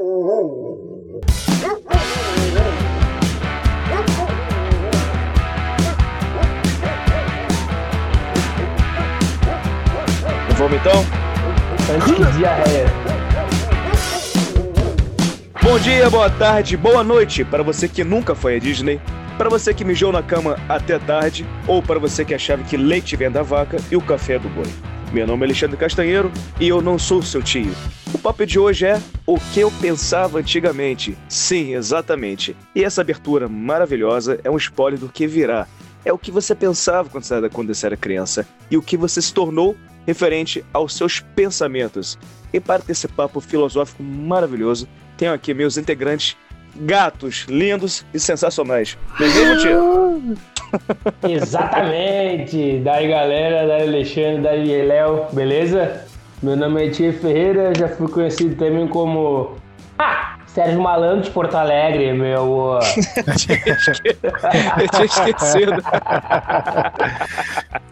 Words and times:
Vamos 0.00 0.80
então? 10.80 11.04
Bom 15.62 15.78
dia, 15.80 16.08
boa 16.08 16.30
tarde, 16.30 16.78
boa 16.78 17.04
noite 17.04 17.44
para 17.44 17.62
você 17.62 17.86
que 17.86 18.02
nunca 18.02 18.34
foi 18.34 18.56
à 18.56 18.58
Disney, 18.58 18.98
para 19.36 19.50
você 19.50 19.74
que 19.74 19.84
mijou 19.84 20.10
na 20.10 20.22
cama 20.22 20.56
até 20.66 20.98
tarde 20.98 21.46
ou 21.66 21.82
para 21.82 21.98
você 21.98 22.24
que 22.24 22.32
achava 22.32 22.62
que 22.62 22.78
leite 22.78 23.16
vem 23.16 23.30
da 23.30 23.42
vaca 23.42 23.76
e 23.90 23.96
o 23.96 24.00
café 24.00 24.36
é 24.36 24.38
do 24.38 24.48
boi. 24.48 24.64
Meu 25.12 25.26
nome 25.26 25.42
é 25.42 25.46
Alexandre 25.46 25.76
Castanheiro 25.76 26.30
e 26.60 26.68
eu 26.68 26.80
não 26.80 26.96
sou 26.96 27.20
seu 27.20 27.42
tio. 27.42 27.74
O 28.14 28.18
papo 28.18 28.46
de 28.46 28.60
hoje 28.60 28.86
é 28.86 29.02
o 29.26 29.40
que 29.52 29.58
eu 29.58 29.68
pensava 29.80 30.38
antigamente. 30.38 31.18
Sim, 31.28 31.74
exatamente. 31.74 32.56
E 32.76 32.84
essa 32.84 33.00
abertura 33.00 33.48
maravilhosa 33.48 34.38
é 34.44 34.48
um 34.48 34.56
spoiler 34.56 35.00
do 35.00 35.08
que 35.08 35.26
virá. 35.26 35.66
É 36.04 36.12
o 36.12 36.18
que 36.18 36.30
você 36.30 36.54
pensava 36.54 37.08
quando 37.08 37.74
você 37.74 37.86
era, 37.86 37.96
criança 37.96 38.46
e 38.70 38.76
o 38.76 38.82
que 38.82 38.96
você 38.96 39.20
se 39.20 39.34
tornou 39.34 39.76
referente 40.06 40.64
aos 40.72 40.94
seus 40.94 41.18
pensamentos. 41.18 42.16
E 42.52 42.60
para 42.60 42.80
ter 42.80 42.92
esse 42.92 43.08
papo 43.08 43.40
filosófico 43.40 44.04
maravilhoso, 44.04 44.88
tenho 45.16 45.32
aqui 45.32 45.52
meus 45.52 45.76
integrantes 45.76 46.36
gatos 46.76 47.46
lindos 47.48 48.04
e 48.12 48.20
sensacionais. 48.20 48.98
Bem-vindo, 49.18 49.58
tio. 49.60 50.36
Exatamente! 51.28 52.80
Daí 52.80 53.08
galera, 53.08 53.66
daí 53.66 53.88
Alexandre, 53.88 54.42
daí 54.42 54.86
Léo, 54.86 55.26
beleza? 55.32 56.04
Meu 56.42 56.56
nome 56.56 56.86
é 56.86 56.90
Tia 56.90 57.12
Ferreira, 57.12 57.72
já 57.76 57.88
fui 57.88 58.08
conhecido 58.08 58.56
também 58.56 58.88
como. 58.88 59.56
Ah! 59.98 60.36
Sérgio 60.46 60.80
Malandro 60.80 61.22
de 61.22 61.30
Porto 61.30 61.54
Alegre, 61.54 62.12
meu. 62.12 62.78
Eu 64.80 64.88
tinha 64.88 65.04
esquecido. 65.04 65.82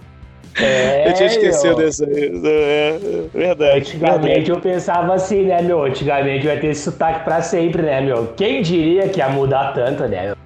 É, 0.60 1.08
Eu 1.08 1.14
tinha 1.14 1.26
esquecido 1.28 1.76
dessa 1.76 2.04
aí. 2.04 2.32
É, 2.44 2.98
verdade. 3.32 3.78
Antigamente 3.78 4.50
eu 4.50 4.60
pensava 4.60 5.14
assim, 5.14 5.44
né, 5.44 5.62
meu? 5.62 5.84
Antigamente 5.84 6.46
vai 6.46 6.58
ter 6.58 6.68
esse 6.68 6.82
sotaque 6.82 7.24
pra 7.24 7.40
sempre, 7.42 7.82
né, 7.82 8.00
meu? 8.00 8.28
Quem 8.36 8.60
diria 8.62 9.08
que 9.08 9.18
ia 9.20 9.28
mudar 9.28 9.72
tanto, 9.72 10.04
né, 10.08 10.26
meu? 10.26 10.36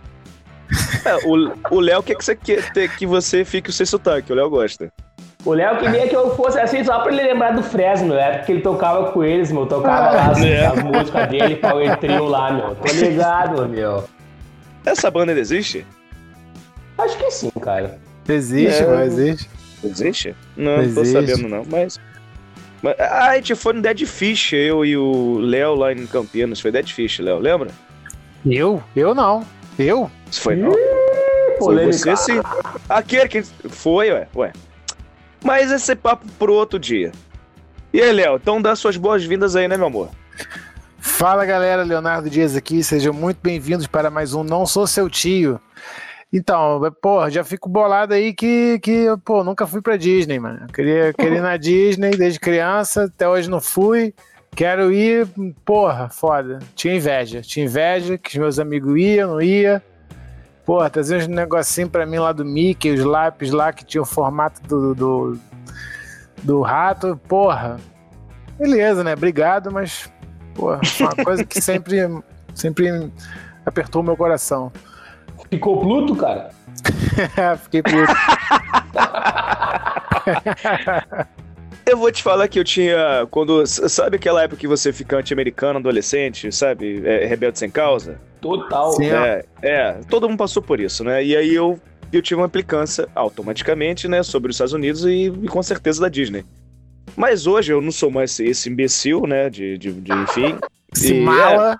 É, 1.04 1.16
o 1.26 1.52
o 1.76 1.80
Léo 1.80 2.02
quer 2.02 2.14
que 2.14 2.24
você, 2.24 2.36
quer 2.36 2.72
ter 2.72 2.88
que 2.96 3.06
você 3.06 3.44
fique 3.44 3.70
o 3.70 3.72
seu 3.72 3.86
sotaque, 3.86 4.32
o 4.32 4.34
Léo 4.36 4.48
gosta. 4.50 4.90
O 5.44 5.52
Léo 5.52 5.76
queria 5.78 6.06
que 6.06 6.14
eu 6.14 6.36
fosse 6.36 6.60
assim 6.60 6.84
só 6.84 7.00
pra 7.00 7.12
ele 7.12 7.22
lembrar 7.22 7.52
do 7.52 7.62
Fresno, 7.62 8.14
né? 8.14 8.38
Porque 8.38 8.52
ele 8.52 8.60
tocava 8.60 9.10
com 9.10 9.24
eles, 9.24 9.50
meu. 9.50 9.66
Tocava 9.66 10.10
lá 10.12 10.26
as, 10.30 10.40
É. 10.44 10.66
as 10.66 10.82
músicas 10.84 11.28
dele, 11.28 11.56
Power 11.56 11.96
Trio 11.98 12.24
lá, 12.26 12.52
meu. 12.52 12.74
Tô 12.76 12.92
ligado, 12.92 13.68
meu. 13.68 14.04
Essa 14.86 15.10
banda 15.10 15.32
ainda 15.32 15.40
existe? 15.40 15.84
Acho 16.96 17.16
que 17.18 17.30
sim, 17.32 17.50
cara. 17.60 17.98
Existe, 18.28 18.82
É. 18.84 18.86
não 18.86 19.02
existe? 19.02 19.50
Existe? 19.84 20.34
Não, 20.56 20.82
não 20.82 20.94
tô 20.94 21.00
Existe. 21.00 21.12
sabendo 21.12 21.48
não, 21.48 21.64
mas... 21.68 22.00
mas 22.82 22.94
ah, 22.98 23.30
a 23.30 23.36
gente 23.36 23.54
foi 23.54 23.72
no 23.72 23.82
Dead 23.82 24.04
Fish, 24.06 24.52
eu 24.52 24.84
e 24.84 24.96
o 24.96 25.38
Léo 25.38 25.74
lá 25.74 25.92
em 25.92 26.06
Campinas. 26.06 26.60
Foi 26.60 26.70
Dead 26.70 26.88
Fish, 26.90 27.18
Léo, 27.18 27.38
lembra? 27.38 27.70
Eu? 28.44 28.82
Eu 28.94 29.14
não. 29.14 29.46
Eu? 29.78 30.10
Isso 30.30 30.40
foi 30.40 30.56
não? 30.56 30.72
Foi 31.58 31.86
você 31.86 32.16
sim. 32.16 32.40
Aquele 32.88 33.28
que... 33.28 33.42
Foi, 33.42 34.10
ué, 34.10 34.28
ué. 34.34 34.52
Mas 35.44 35.70
esse 35.70 35.94
papo 35.94 36.26
pro 36.38 36.52
outro 36.52 36.78
dia. 36.78 37.12
E 37.92 38.00
aí, 38.00 38.12
Léo, 38.12 38.36
então 38.36 38.60
dá 38.60 38.74
suas 38.74 38.96
boas-vindas 38.96 39.54
aí, 39.54 39.68
né, 39.68 39.76
meu 39.76 39.86
amor? 39.86 40.10
Fala 40.98 41.44
galera, 41.44 41.82
Leonardo 41.82 42.30
Dias 42.30 42.56
aqui, 42.56 42.82
sejam 42.82 43.12
muito 43.12 43.38
bem-vindos 43.42 43.86
para 43.86 44.08
mais 44.08 44.34
um 44.34 44.44
Não 44.44 44.64
Sou 44.64 44.86
Seu 44.86 45.10
Tio. 45.10 45.60
Então, 46.32 46.80
pô, 47.02 47.28
já 47.28 47.44
fico 47.44 47.68
bolado 47.68 48.14
aí 48.14 48.32
que, 48.32 48.78
que 48.78 49.06
pô, 49.22 49.44
nunca 49.44 49.66
fui 49.66 49.82
pra 49.82 49.98
Disney, 49.98 50.38
mano. 50.38 50.60
Eu 50.62 50.68
Queria, 50.68 51.12
queria 51.12 51.38
ir 51.38 51.42
na 51.42 51.56
Disney 51.58 52.12
desde 52.12 52.40
criança, 52.40 53.04
até 53.04 53.28
hoje 53.28 53.50
não 53.50 53.60
fui. 53.60 54.14
Quero 54.54 54.92
ir, 54.92 55.28
porra, 55.64 56.08
foda. 56.08 56.58
Tinha 56.74 56.94
inveja, 56.94 57.42
tinha 57.42 57.66
inveja 57.66 58.16
que 58.16 58.30
os 58.30 58.36
meus 58.36 58.58
amigos 58.58 58.98
iam, 58.98 59.32
não 59.32 59.42
ia. 59.42 59.82
Porra, 60.64 60.88
trazia 60.88 61.18
uns 61.18 61.26
negocinhos 61.26 61.90
pra 61.90 62.06
mim 62.06 62.18
lá 62.18 62.32
do 62.32 62.44
Mickey, 62.44 62.92
os 62.92 63.04
lápis 63.04 63.50
lá 63.50 63.72
que 63.72 63.84
tinham 63.84 64.02
o 64.02 64.06
formato 64.06 64.62
do, 64.62 64.94
do, 64.94 65.38
do 66.42 66.60
rato. 66.62 67.18
Porra, 67.28 67.78
beleza, 68.58 69.04
né? 69.04 69.12
Obrigado, 69.14 69.70
mas 69.70 70.10
foi 70.54 70.78
uma 71.00 71.24
coisa 71.24 71.44
que 71.44 71.60
sempre, 71.60 71.98
sempre 72.54 73.10
apertou 73.66 74.02
meu 74.02 74.16
coração. 74.16 74.72
Ficou 75.52 75.80
Pluto, 75.80 76.16
cara? 76.16 76.48
Fiquei 77.64 77.82
puto. 77.82 77.98
Eu 81.84 81.98
vou 81.98 82.10
te 82.10 82.22
falar 82.22 82.48
que 82.48 82.58
eu 82.60 82.64
tinha. 82.64 83.26
Quando. 83.28 83.66
Sabe 83.66 84.16
aquela 84.16 84.44
época 84.44 84.56
que 84.56 84.68
você 84.68 84.92
fica 84.92 85.16
anti-americano, 85.16 85.80
adolescente, 85.80 86.52
sabe? 86.52 87.02
É, 87.04 87.26
rebelde 87.26 87.58
sem 87.58 87.68
causa? 87.68 88.20
Total. 88.40 88.92
Sim. 88.92 89.10
É, 89.10 89.44
é, 89.60 89.92
todo 90.08 90.28
mundo 90.28 90.38
passou 90.38 90.62
por 90.62 90.78
isso, 90.80 91.02
né? 91.02 91.24
E 91.24 91.36
aí 91.36 91.52
eu, 91.52 91.78
eu 92.12 92.22
tive 92.22 92.40
uma 92.40 92.46
implicância 92.46 93.08
automaticamente, 93.14 94.06
né, 94.06 94.22
sobre 94.22 94.50
os 94.50 94.54
Estados 94.54 94.72
Unidos 94.72 95.04
e, 95.04 95.26
e 95.26 95.48
com 95.48 95.60
certeza 95.60 96.00
da 96.00 96.08
Disney. 96.08 96.44
Mas 97.16 97.48
hoje 97.48 97.72
eu 97.72 97.82
não 97.82 97.90
sou 97.90 98.12
mais 98.12 98.38
esse 98.38 98.70
imbecil, 98.70 99.26
né, 99.26 99.50
de, 99.50 99.76
de, 99.76 99.92
de 99.92 100.12
enfim, 100.12 100.56
Se 100.94 101.14
E, 101.14 101.20
mala. 101.20 101.76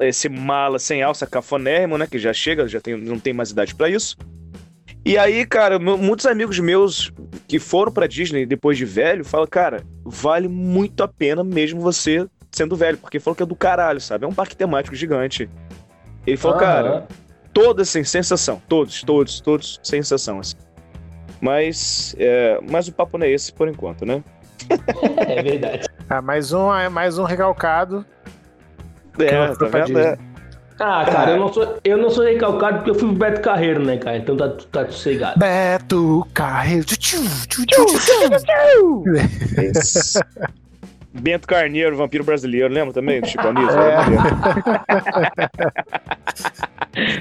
Esse 0.00 0.28
mala 0.28 0.78
sem 0.78 1.02
alça 1.02 1.26
cafonérrimo, 1.26 1.96
né, 1.98 2.06
que 2.06 2.18
já 2.18 2.32
chega, 2.32 2.66
já 2.68 2.80
tem, 2.80 2.96
não 2.96 3.18
tem 3.18 3.32
mais 3.32 3.50
idade 3.50 3.74
pra 3.74 3.88
isso. 3.88 4.16
E 5.04 5.18
aí, 5.18 5.44
cara, 5.44 5.78
mu- 5.78 5.98
muitos 5.98 6.26
amigos 6.26 6.58
meus 6.60 7.12
que 7.48 7.58
foram 7.58 7.90
pra 7.92 8.06
Disney 8.06 8.46
depois 8.46 8.78
de 8.78 8.84
velho 8.84 9.24
falam, 9.24 9.46
cara, 9.46 9.82
vale 10.04 10.46
muito 10.48 11.02
a 11.02 11.08
pena 11.08 11.42
mesmo 11.42 11.80
você 11.80 12.26
sendo 12.52 12.76
velho, 12.76 12.98
porque 12.98 13.18
falou 13.18 13.34
que 13.34 13.42
é 13.42 13.46
do 13.46 13.56
caralho, 13.56 14.00
sabe? 14.00 14.24
É 14.24 14.28
um 14.28 14.32
parque 14.34 14.54
temático 14.54 14.94
gigante. 14.94 15.48
Ele 16.26 16.36
falou, 16.36 16.56
Aham. 16.58 16.64
cara, 16.66 17.08
todas 17.52 17.88
sem 17.88 18.04
sensação. 18.04 18.62
Todos, 18.68 19.02
todos, 19.02 19.40
todos 19.40 19.80
sem 19.82 20.02
sensação. 20.02 20.38
Assim. 20.38 20.54
Mas, 21.40 22.14
é, 22.18 22.60
mas 22.70 22.86
o 22.88 22.92
papo 22.92 23.18
não 23.18 23.26
é 23.26 23.30
esse 23.30 23.52
por 23.52 23.68
enquanto, 23.68 24.04
né? 24.06 24.22
É 25.26 25.42
verdade. 25.42 25.88
Ah, 26.08 26.22
mais 26.22 26.52
um, 26.52 26.72
é 26.72 26.88
mais 26.88 27.18
um 27.18 27.24
recalcado. 27.24 28.06
É, 29.18 29.54
tá 29.54 29.66
vendo? 29.66 29.98
É. 29.98 30.18
Ah, 30.78 31.04
cara, 31.04 31.32
eu 31.32 31.36
não 31.38 31.52
sou, 31.52 31.78
eu 31.84 31.96
não 31.98 32.10
sou 32.10 32.24
recalcado 32.24 32.78
porque 32.78 32.90
eu 32.90 32.94
fui 32.94 33.08
pro 33.08 33.18
Beto 33.18 33.40
Carreiro, 33.40 33.84
né, 33.84 33.98
cara? 33.98 34.16
Então 34.16 34.36
tá, 34.36 34.48
tá 34.70 34.86
sossegado. 34.86 35.38
Beto 35.38 36.26
Carreiro. 36.34 36.86
Esse- 39.58 40.20
Bento 41.14 41.46
Carneiro, 41.46 41.94
vampiro 41.94 42.24
brasileiro, 42.24 42.72
lembra 42.72 42.94
também 42.94 43.20
do 43.20 43.28
Chico 43.28 43.46
Anísio? 43.46 43.68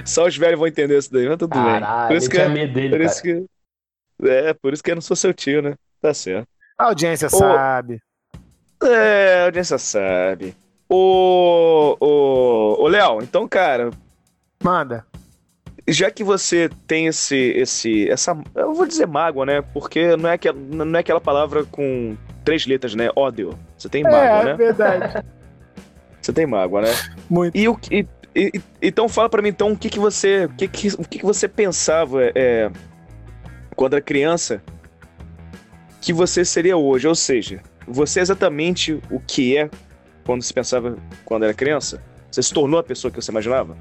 Só 0.06 0.28
os 0.28 0.38
velhos 0.38 0.58
vão 0.58 0.68
entender 0.68 0.98
isso 0.98 1.12
daí, 1.12 1.28
mas 1.28 1.38
tudo 1.38 1.54
bem. 1.54 1.64
Caralho, 1.64 2.08
Por 2.08 2.16
isso 2.16 2.30
que, 2.30 2.38
tinha 2.38 2.50
medo 2.50 2.74
dele, 2.74 2.90
por 2.90 3.02
isso 3.02 3.22
que, 3.22 3.46
é, 4.24 4.54
por 4.54 4.74
isso 4.74 4.82
que 4.82 4.92
eu 4.92 4.96
não 4.96 5.02
sou 5.02 5.16
seu 5.16 5.34
tio, 5.34 5.62
né? 5.62 5.76
Tá 6.02 6.14
certo. 6.14 6.48
A 6.78 6.86
audiência 6.86 7.28
Ô. 7.28 7.32
sabe. 7.32 8.00
É, 8.84 9.42
a 9.42 9.46
audiência 9.46 9.78
sabe. 9.78 10.56
Ô, 10.94 11.96
ô, 12.02 12.84
ô 12.84 12.88
Léo, 12.90 13.20
então, 13.22 13.48
cara, 13.48 13.92
Manda. 14.62 15.06
já 15.88 16.12
que 16.12 16.22
você 16.22 16.70
tem 16.86 17.08
esse, 17.08 17.36
esse, 17.36 18.10
essa, 18.10 18.38
eu 18.54 18.74
vou 18.74 18.86
dizer 18.86 19.08
mágoa, 19.08 19.46
né? 19.46 19.62
Porque 19.62 20.18
não 20.18 20.30
é, 20.30 20.34
aquela, 20.34 20.58
não 20.60 20.98
é 20.98 21.00
aquela 21.00 21.22
palavra 21.22 21.64
com 21.64 22.18
três 22.44 22.66
letras, 22.66 22.94
né? 22.94 23.10
Ódio. 23.16 23.58
Você 23.78 23.88
tem 23.88 24.04
mágoa, 24.04 24.18
é, 24.42 24.46
né? 24.46 24.54
verdade. 24.56 25.24
Você 26.22 26.32
tem 26.34 26.46
mágoa, 26.46 26.82
né? 26.82 26.90
Muito. 27.30 27.58
E 27.58 27.68
o 27.68 27.76
que- 27.76 28.06
e- 28.36 28.52
e- 28.54 28.62
então 28.82 29.08
fala 29.10 29.28
pra 29.28 29.42
mim 29.42 29.50
então 29.50 29.72
o 29.72 29.78
que 29.78 29.90
que 29.90 29.98
você, 29.98 30.46
o 30.46 30.50
que 30.50 30.68
que, 30.68 30.88
o 30.90 31.04
que 31.04 31.18
que 31.20 31.26
você 31.26 31.48
pensava 31.48 32.20
é, 32.36 32.70
quando 33.76 33.94
era 33.94 34.02
criança 34.04 34.62
que 36.00 36.14
você 36.14 36.46
seria 36.46 36.78
hoje, 36.78 37.08
ou 37.08 37.16
seja, 37.16 37.62
você 37.88 38.20
é 38.20 38.22
exatamente 38.22 39.00
o 39.10 39.20
que 39.20 39.58
é 39.58 39.68
quando 40.26 40.42
se 40.42 40.54
pensava 40.54 40.98
quando 41.26 41.44
era 41.44 41.54
criança? 41.54 42.02
Você 42.32 42.42
se 42.44 42.54
tornou 42.54 42.80
a 42.80 42.84
pessoa 42.84 43.12
que 43.12 43.22
você 43.22 43.32
imaginava? 43.32 43.76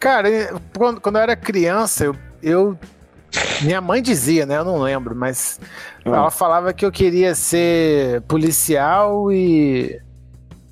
Cara, 0.00 0.28
quando, 0.76 1.00
quando 1.00 1.16
eu 1.16 1.22
era 1.22 1.36
criança, 1.36 2.04
eu, 2.04 2.16
eu- 2.42 2.78
Minha 3.62 3.80
mãe 3.80 4.00
dizia, 4.02 4.46
né? 4.46 4.58
Eu 4.58 4.64
não 4.64 4.78
lembro, 4.78 5.14
mas 5.14 5.58
Ah. 6.04 6.10
ela 6.10 6.30
falava 6.30 6.72
que 6.72 6.84
eu 6.84 6.92
queria 6.92 7.34
ser 7.34 8.20
policial 8.22 9.32
e, 9.32 10.00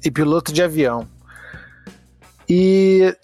e 0.05 0.11
piloto 0.11 0.53
de 0.53 0.63
avião. 0.63 1.09
E. 2.49 3.17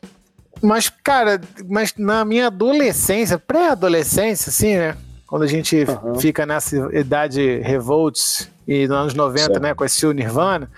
Mas, 0.61 0.89
cara, 0.89 1.41
mas 1.69 1.95
na 1.97 2.25
minha 2.25 2.49
adolescência, 2.49 3.39
pré-adolescência, 3.39 4.51
assim, 4.51 4.77
né? 4.77 4.97
Quando 5.29 5.43
a 5.43 5.47
gente 5.47 5.85
Aham. 5.85 6.15
fica 6.17 6.45
nessa 6.47 6.75
idade 6.97 7.59
revolts 7.61 8.51
e 8.67 8.89
nos 8.89 8.97
anos 8.97 9.15
90, 9.15 9.45
Certo. 9.45 9.61
né? 9.61 9.75
Com 9.75 9.85
esse 9.85 10.05
Nirvana, 10.13 10.69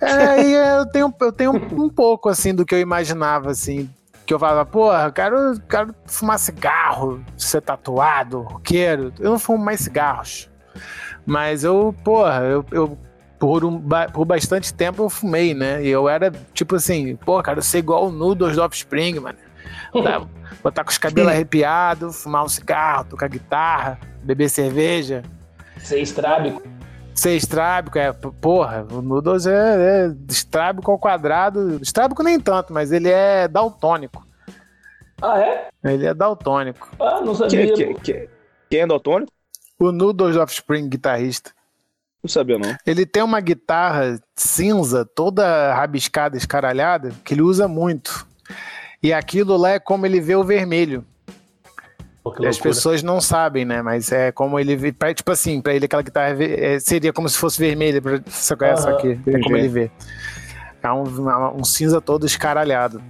É, 0.00 0.42
e 0.42 0.52
eu 0.78 0.86
tenho, 0.86 1.14
eu 1.20 1.32
tenho 1.32 1.52
um 1.52 1.88
pouco, 1.90 2.28
assim, 2.28 2.54
do 2.54 2.64
que 2.64 2.74
eu 2.74 2.80
imaginava, 2.80 3.50
assim. 3.50 3.90
Que 4.24 4.32
eu 4.32 4.38
falava, 4.38 4.64
porra, 4.64 5.04
eu 5.06 5.12
quero, 5.12 5.60
quero 5.68 5.94
fumar 6.06 6.38
cigarro, 6.38 7.20
ser 7.36 7.60
tatuado, 7.60 8.40
roqueiro. 8.42 9.12
Eu 9.18 9.30
não 9.32 9.38
fumo 9.38 9.62
mais 9.62 9.80
cigarros. 9.80 10.48
Mas 11.26 11.62
eu, 11.64 11.94
porra, 12.04 12.40
eu, 12.44 12.64
eu 12.70 12.98
por, 13.38 13.64
um, 13.64 13.80
por 14.12 14.24
bastante 14.24 14.72
tempo 14.72 15.02
eu 15.02 15.10
fumei, 15.10 15.52
né? 15.52 15.82
E 15.84 15.88
eu 15.88 16.08
era 16.08 16.32
tipo 16.54 16.76
assim, 16.76 17.16
pô, 17.16 17.42
quero 17.42 17.60
ser 17.60 17.78
igual 17.78 18.06
o 18.06 18.12
Nudos 18.12 18.54
do 18.56 18.62
Offspring, 18.62 19.18
mano. 19.20 19.38
Botar, 19.92 20.26
botar 20.62 20.84
com 20.84 20.90
os 20.90 20.98
cabelos 20.98 21.32
arrepiados, 21.32 22.22
fumar 22.22 22.44
um 22.44 22.48
cigarro, 22.48 23.04
tocar 23.04 23.28
guitarra, 23.28 23.98
beber 24.22 24.48
cerveja. 24.48 25.22
Ser 25.78 26.00
estrábico. 26.00 26.62
Ser 27.14 27.36
estrábico, 27.36 27.98
é, 27.98 28.12
porra, 28.12 28.86
o 28.92 29.02
Noodles 29.02 29.46
é, 29.46 30.06
é 30.06 30.14
estrábico 30.28 30.90
ao 30.90 30.98
quadrado. 30.98 31.80
Estrábico 31.82 32.22
nem 32.22 32.38
tanto, 32.38 32.72
mas 32.72 32.92
ele 32.92 33.08
é 33.08 33.48
daltônico. 33.48 34.24
Ah, 35.20 35.40
é? 35.40 35.68
Ele 35.82 36.06
é 36.06 36.14
daltônico. 36.14 36.88
Ah, 37.00 37.20
não 37.20 37.34
sabia. 37.34 37.72
Que, 37.74 37.94
que, 37.94 37.94
que, 37.94 38.28
quem 38.70 38.80
é 38.80 38.86
daltônico? 38.86 39.32
O 39.80 39.90
Noodles 39.90 40.36
Offspring, 40.36 40.88
guitarrista. 40.88 41.50
Não 42.22 42.28
sabia, 42.28 42.58
não. 42.58 42.76
Ele 42.86 43.06
tem 43.06 43.22
uma 43.22 43.40
guitarra 43.40 44.20
cinza, 44.36 45.04
toda 45.04 45.74
rabiscada, 45.74 46.36
escaralhada, 46.36 47.10
que 47.24 47.34
ele 47.34 47.42
usa 47.42 47.66
muito. 47.66 48.27
E 49.02 49.12
aquilo 49.12 49.56
lá 49.56 49.70
é 49.70 49.78
como 49.78 50.04
ele 50.06 50.20
vê 50.20 50.34
o 50.34 50.44
vermelho. 50.44 51.04
Pô, 52.22 52.34
as 52.46 52.58
pessoas 52.58 53.02
não 53.02 53.20
sabem, 53.20 53.64
né? 53.64 53.80
Mas 53.80 54.10
é 54.12 54.30
como 54.32 54.58
ele 54.58 54.76
vê. 54.76 54.92
Tipo 55.14 55.30
assim, 55.32 55.60
pra 55.60 55.72
ele 55.74 55.86
aquela 55.86 56.02
guitarra 56.02 56.36
é, 56.42 56.78
seria 56.80 57.12
como 57.12 57.28
se 57.28 57.38
fosse 57.38 57.58
vermelha. 57.58 58.02
pra- 58.02 58.20
Você 58.26 58.54
conhece 58.56 58.86
Aham, 58.88 58.96
aqui? 58.96 59.20
É 59.26 59.40
como 59.40 59.56
ele 59.56 59.68
vê. 59.68 59.90
É 60.82 60.92
um, 60.92 61.04
um 61.60 61.64
cinza 61.64 62.00
todo 62.00 62.26
escaralhado. 62.26 63.02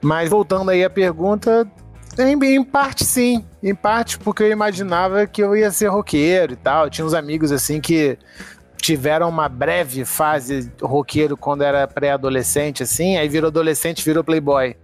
Mas 0.00 0.28
voltando 0.28 0.70
aí 0.70 0.84
à 0.84 0.90
pergunta, 0.90 1.66
em, 2.18 2.32
em 2.54 2.62
parte 2.64 3.04
sim. 3.04 3.44
Em 3.62 3.74
parte 3.74 4.18
porque 4.18 4.42
eu 4.44 4.50
imaginava 4.50 5.26
que 5.26 5.42
eu 5.42 5.56
ia 5.56 5.70
ser 5.70 5.88
roqueiro 5.88 6.52
e 6.52 6.56
tal. 6.56 6.88
Tinha 6.88 7.04
uns 7.04 7.14
amigos 7.14 7.50
assim 7.50 7.80
que 7.80 8.16
tiveram 8.86 9.28
uma 9.28 9.48
breve 9.48 10.04
fase 10.04 10.70
roqueiro 10.80 11.36
quando 11.36 11.62
era 11.64 11.88
pré-adolescente, 11.88 12.84
assim, 12.84 13.16
aí 13.16 13.28
virou 13.28 13.48
adolescente, 13.48 14.04
virou 14.04 14.22
playboy. 14.22 14.76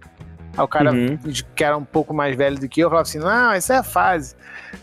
Aí 0.57 0.63
o 0.63 0.67
cara 0.67 0.91
Uhum. 0.91 1.17
que 1.55 1.63
era 1.63 1.77
um 1.77 1.85
pouco 1.85 2.13
mais 2.13 2.35
velho 2.35 2.59
do 2.59 2.67
que 2.67 2.81
eu 2.81 2.89
falava 2.89 3.07
assim: 3.07 3.19
não, 3.19 3.55
isso 3.55 3.71
é 3.71 3.77
a 3.77 3.83
fase. 3.83 4.35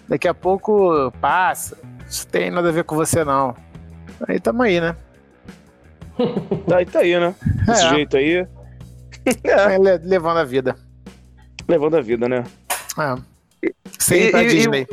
Daqui 0.09 0.27
a 0.27 0.33
pouco 0.33 1.13
passa. 1.21 1.77
Isso 2.09 2.27
tem 2.27 2.51
nada 2.51 2.71
a 2.71 2.73
ver 2.73 2.85
com 2.85 2.97
você, 2.97 3.23
não. 3.23 3.55
Aí 4.27 4.41
tamo 4.41 4.63
aí, 4.63 4.81
né? 4.81 4.97
E 6.19 6.85
tá 6.87 7.01
aí, 7.01 7.19
né? 7.21 7.35
Desse 7.67 7.85
É. 7.85 7.89
jeito 7.91 8.17
aí, 8.17 8.47
Aí 9.67 9.79
le- 9.79 9.99
levando 9.99 10.39
a 10.39 10.45
vida. 10.45 10.75
levando 11.69 11.97
a 11.97 12.01
vida, 12.01 12.27
né? 12.27 12.43
É. 12.99 13.71
Sem 13.99 14.23
ir 14.23 14.27
E- 14.29 14.31
pra 14.31 14.43
e- 14.43 14.47
e- 14.47 14.49
Disney. 14.49 14.87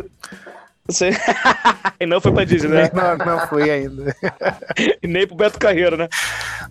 Você... 0.87 1.09
e 1.99 2.05
não 2.05 2.21
foi 2.21 2.31
pra 2.31 2.43
Disney, 2.45 2.69
né? 2.69 2.91
Não, 2.93 3.17
não 3.17 3.47
fui 3.47 3.69
ainda. 3.69 4.15
E 5.01 5.07
nem 5.07 5.27
pro 5.27 5.35
Beto 5.35 5.59
Carreiro, 5.59 5.97
né? 5.97 6.07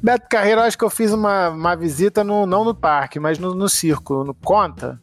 Beto 0.02 0.26
Carreiro, 0.28 0.60
eu 0.60 0.64
acho 0.64 0.78
que 0.78 0.84
eu 0.84 0.90
fiz 0.90 1.12
uma, 1.12 1.50
uma 1.50 1.76
visita, 1.76 2.22
no, 2.22 2.46
não 2.46 2.64
no 2.64 2.74
parque, 2.74 3.18
mas 3.18 3.38
no, 3.38 3.54
no 3.54 3.68
circo. 3.68 4.24
No 4.24 4.34
Conta? 4.34 5.00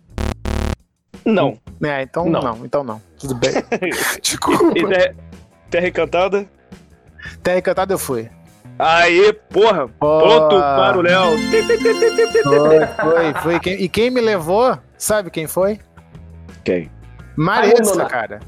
Não. 1.26 1.58
É, 1.84 2.02
então 2.02 2.28
Não. 2.28 2.42
não. 2.42 2.66
então 2.66 2.84
não. 2.84 3.02
Tudo 3.20 3.36
bem. 3.36 3.52
Desculpa. 4.22 4.78
E 4.78 4.88
Terra, 4.88 5.16
Terra 5.70 5.88
Encantada? 5.88 6.46
Terra 7.42 7.58
Encantada 7.60 7.94
eu 7.94 8.00
fui. 8.00 8.30
Aí, 8.80 9.32
porra! 9.50 9.88
Ponto 9.88 10.60
para 10.60 10.98
o 10.98 11.02
Léo! 11.02 11.38
Foi, 13.00 13.34
foi, 13.34 13.34
foi. 13.62 13.74
E 13.74 13.88
quem 13.88 14.10
me 14.10 14.20
levou, 14.20 14.78
sabe 14.98 15.30
quem 15.30 15.48
foi? 15.48 15.80
Quem? 16.64 16.90
Nonato. 17.96 18.10
cara. 18.10 18.40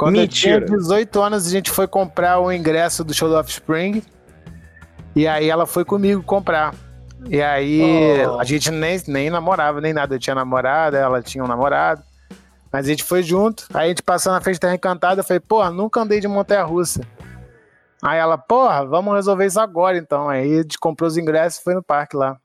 Quando 0.00 0.16
Mentira. 0.16 0.62
eu 0.62 0.64
tinha 0.66 0.78
18 0.78 1.20
anos, 1.20 1.46
a 1.46 1.50
gente 1.50 1.70
foi 1.70 1.86
comprar 1.86 2.40
o 2.40 2.50
ingresso 2.50 3.04
do 3.04 3.12
show 3.12 3.28
do 3.28 3.34
Offspring. 3.36 4.02
E 5.14 5.28
aí 5.28 5.50
ela 5.50 5.66
foi 5.66 5.84
comigo 5.84 6.22
comprar. 6.22 6.74
E 7.28 7.42
aí 7.42 8.24
Oh. 8.26 8.40
a 8.40 8.44
gente 8.44 8.70
nem, 8.70 8.98
nem 9.06 9.28
namorava, 9.28 9.78
nem 9.78 9.92
nada. 9.92 10.14
Eu 10.14 10.18
tinha 10.18 10.34
namorada, 10.34 10.96
ela 10.96 11.20
tinha 11.20 11.44
um 11.44 11.46
namorado. 11.46 12.02
Mas 12.72 12.86
a 12.86 12.88
gente 12.88 13.04
foi 13.04 13.22
junto. 13.22 13.66
Aí 13.74 13.84
a 13.84 13.88
gente 13.88 14.02
passou 14.02 14.32
na 14.32 14.40
frente 14.40 14.54
da 14.56 14.60
Terra 14.68 14.74
Encantada. 14.76 15.20
Eu 15.20 15.24
falei, 15.24 15.40
porra, 15.40 15.70
nunca 15.70 16.00
andei 16.00 16.18
de 16.18 16.26
montanha 16.28 16.62
russa. 16.62 17.02
Aí 18.02 18.18
ela, 18.18 18.38
porra, 18.38 18.86
vamos 18.86 19.14
resolver 19.14 19.44
isso 19.44 19.60
agora 19.60 19.98
então. 19.98 20.30
Aí 20.30 20.60
a 20.60 20.62
gente 20.62 20.78
comprou 20.78 21.08
os 21.08 21.18
ingressos 21.18 21.60
e 21.60 21.62
foi 21.62 21.74
no 21.74 21.82
parque 21.82 22.16
lá. 22.16 22.38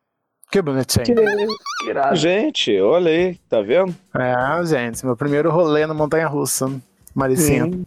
Que 0.52 0.62
bonitinho. 0.62 1.06
Que 1.06 1.90
irado. 1.90 2.16
Gente, 2.18 2.78
olha 2.82 3.10
aí, 3.10 3.36
tá 3.50 3.62
vendo? 3.62 3.96
É, 4.14 4.66
gente, 4.66 5.06
meu 5.06 5.16
primeiro 5.16 5.50
rolê 5.50 5.86
na 5.88 5.94
montanha 5.94 6.28
russa, 6.28 6.70
Maricinha. 7.16 7.66
Hum, 7.66 7.84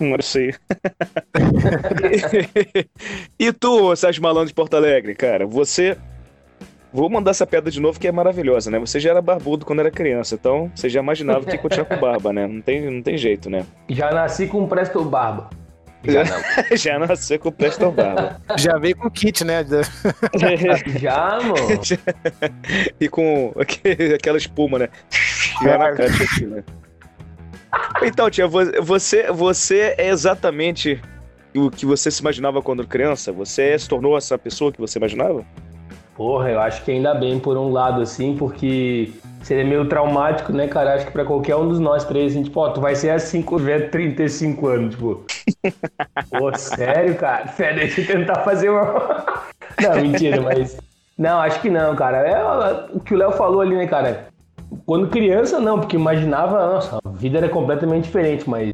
Não 0.00 0.20
sei. 0.22 0.54
e 3.38 3.52
tu, 3.52 3.94
Sérgio 3.94 4.22
Malandro 4.22 4.48
de 4.48 4.54
Porto 4.54 4.74
Alegre, 4.76 5.14
cara, 5.14 5.46
você. 5.46 5.96
Vou 6.94 7.08
mandar 7.08 7.30
essa 7.30 7.46
pedra 7.46 7.70
de 7.70 7.80
novo 7.80 7.98
que 7.98 8.06
é 8.06 8.12
maravilhosa, 8.12 8.70
né? 8.70 8.78
Você 8.78 9.00
já 9.00 9.08
era 9.10 9.22
barbudo 9.22 9.64
quando 9.64 9.78
era 9.78 9.90
criança, 9.90 10.34
então 10.34 10.70
você 10.74 10.90
já 10.90 11.00
imaginava 11.00 11.42
que 11.42 11.52
ia 11.52 11.58
continuar 11.58 11.86
com 11.86 11.96
barba, 11.96 12.34
né? 12.34 12.46
Não 12.46 12.60
tem, 12.60 12.82
não 12.90 13.00
tem 13.02 13.16
jeito, 13.16 13.48
né? 13.48 13.64
Já 13.88 14.12
nasci 14.12 14.46
com 14.46 14.66
Presto 14.68 15.02
Barba. 15.02 15.48
Já 16.04 16.22
não. 16.24 16.36
Já 16.76 16.98
nasceu 16.98 17.38
com 17.38 17.48
o 17.48 17.52
Preston 17.52 17.92
Barba. 17.92 18.38
Já 18.58 18.76
veio 18.76 18.94
com 18.96 19.06
o 19.06 19.10
kit, 19.10 19.42
né? 19.44 19.64
Já, 21.00 21.38
mano. 21.40 21.54
e 23.00 23.08
com 23.08 23.54
aque- 23.58 24.14
aquela 24.16 24.36
espuma, 24.36 24.80
né? 24.80 24.88
Já 25.62 25.78
na 25.78 25.92
cara, 25.92 26.06
aqui, 26.06 26.44
né? 26.44 26.62
Então, 28.02 28.28
tia, 28.30 28.46
vo- 28.46 28.82
você, 28.82 29.30
você 29.30 29.94
é 29.98 30.08
exatamente 30.08 31.00
o 31.54 31.70
que 31.70 31.86
você 31.86 32.10
se 32.10 32.20
imaginava 32.20 32.60
quando 32.62 32.86
criança? 32.86 33.32
Você 33.32 33.78
se 33.78 33.88
tornou 33.88 34.16
essa 34.16 34.36
pessoa 34.38 34.72
que 34.72 34.80
você 34.80 34.98
imaginava? 34.98 35.44
Porra, 36.14 36.50
eu 36.50 36.60
acho 36.60 36.84
que 36.84 36.90
ainda 36.90 37.14
bem 37.14 37.38
por 37.38 37.56
um 37.56 37.70
lado, 37.70 38.02
assim, 38.02 38.36
porque 38.36 39.10
seria 39.42 39.64
meio 39.64 39.88
traumático, 39.88 40.52
né, 40.52 40.68
cara? 40.68 40.94
Acho 40.94 41.06
que 41.06 41.12
pra 41.12 41.24
qualquer 41.24 41.56
um 41.56 41.68
dos 41.68 41.80
nós 41.80 42.04
três, 42.04 42.32
assim, 42.32 42.42
tipo, 42.42 42.60
ó, 42.60 42.70
tu 42.70 42.80
vai 42.80 42.94
ser 42.94 43.10
assim 43.10 43.40
quando 43.40 43.60
tiver 43.62 43.88
35 43.90 44.66
anos, 44.68 44.94
tipo. 44.94 45.24
Pô, 46.30 46.54
sério, 46.54 47.14
cara? 47.16 47.48
Sério, 47.48 47.78
deixa 47.80 48.00
eu 48.02 48.06
tentar 48.06 48.42
fazer 48.44 48.68
uma. 48.70 49.24
Não, 49.80 50.00
mentira, 50.02 50.40
mas. 50.40 50.76
Não, 51.16 51.40
acho 51.40 51.60
que 51.60 51.68
não, 51.70 51.94
cara. 51.94 52.18
É 52.26 52.96
o 52.96 53.00
que 53.00 53.14
o 53.14 53.16
Léo 53.18 53.32
falou 53.32 53.60
ali, 53.60 53.76
né, 53.76 53.86
cara? 53.86 54.28
Quando 54.86 55.08
criança, 55.08 55.60
não, 55.60 55.78
porque 55.78 55.96
imaginava, 55.96 56.74
nossa, 56.74 56.98
a 57.04 57.10
vida 57.10 57.38
era 57.38 57.48
completamente 57.48 58.04
diferente, 58.04 58.48
mas 58.48 58.72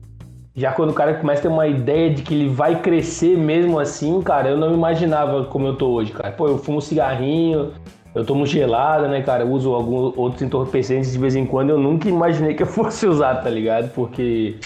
já 0.55 0.73
quando 0.73 0.91
o 0.91 0.95
cara 0.95 1.15
começa 1.15 1.41
a 1.41 1.43
ter 1.43 1.49
uma 1.49 1.67
ideia 1.67 2.11
de 2.11 2.23
que 2.23 2.35
ele 2.35 2.49
vai 2.49 2.81
crescer 2.81 3.37
mesmo 3.37 3.79
assim, 3.79 4.21
cara, 4.23 4.49
eu 4.49 4.57
não 4.57 4.75
imaginava 4.75 5.45
como 5.45 5.69
eu 5.69 5.77
tô 5.77 5.91
hoje, 5.91 6.13
cara. 6.13 6.33
Pô, 6.33 6.49
eu 6.49 6.59
fumo 6.59 6.81
cigarrinho, 6.81 7.73
eu 8.15 8.25
tomo 8.25 8.45
gelada, 8.45 9.07
né, 9.07 9.23
cara? 9.23 9.45
Eu 9.45 9.51
uso 9.51 9.73
alguns 9.73 10.17
outros 10.17 10.43
entorpecentes 10.43 11.13
de 11.13 11.19
vez 11.19 11.37
em 11.37 11.47
quando. 11.47 11.71
Eu 11.71 11.79
nunca 11.79 12.09
imaginei 12.09 12.55
que 12.55 12.63
eu 12.63 12.67
fosse 12.69 13.07
usar, 13.07 13.37
tá 13.37 13.51
ligado? 13.51 13.93
Porque 13.93 14.57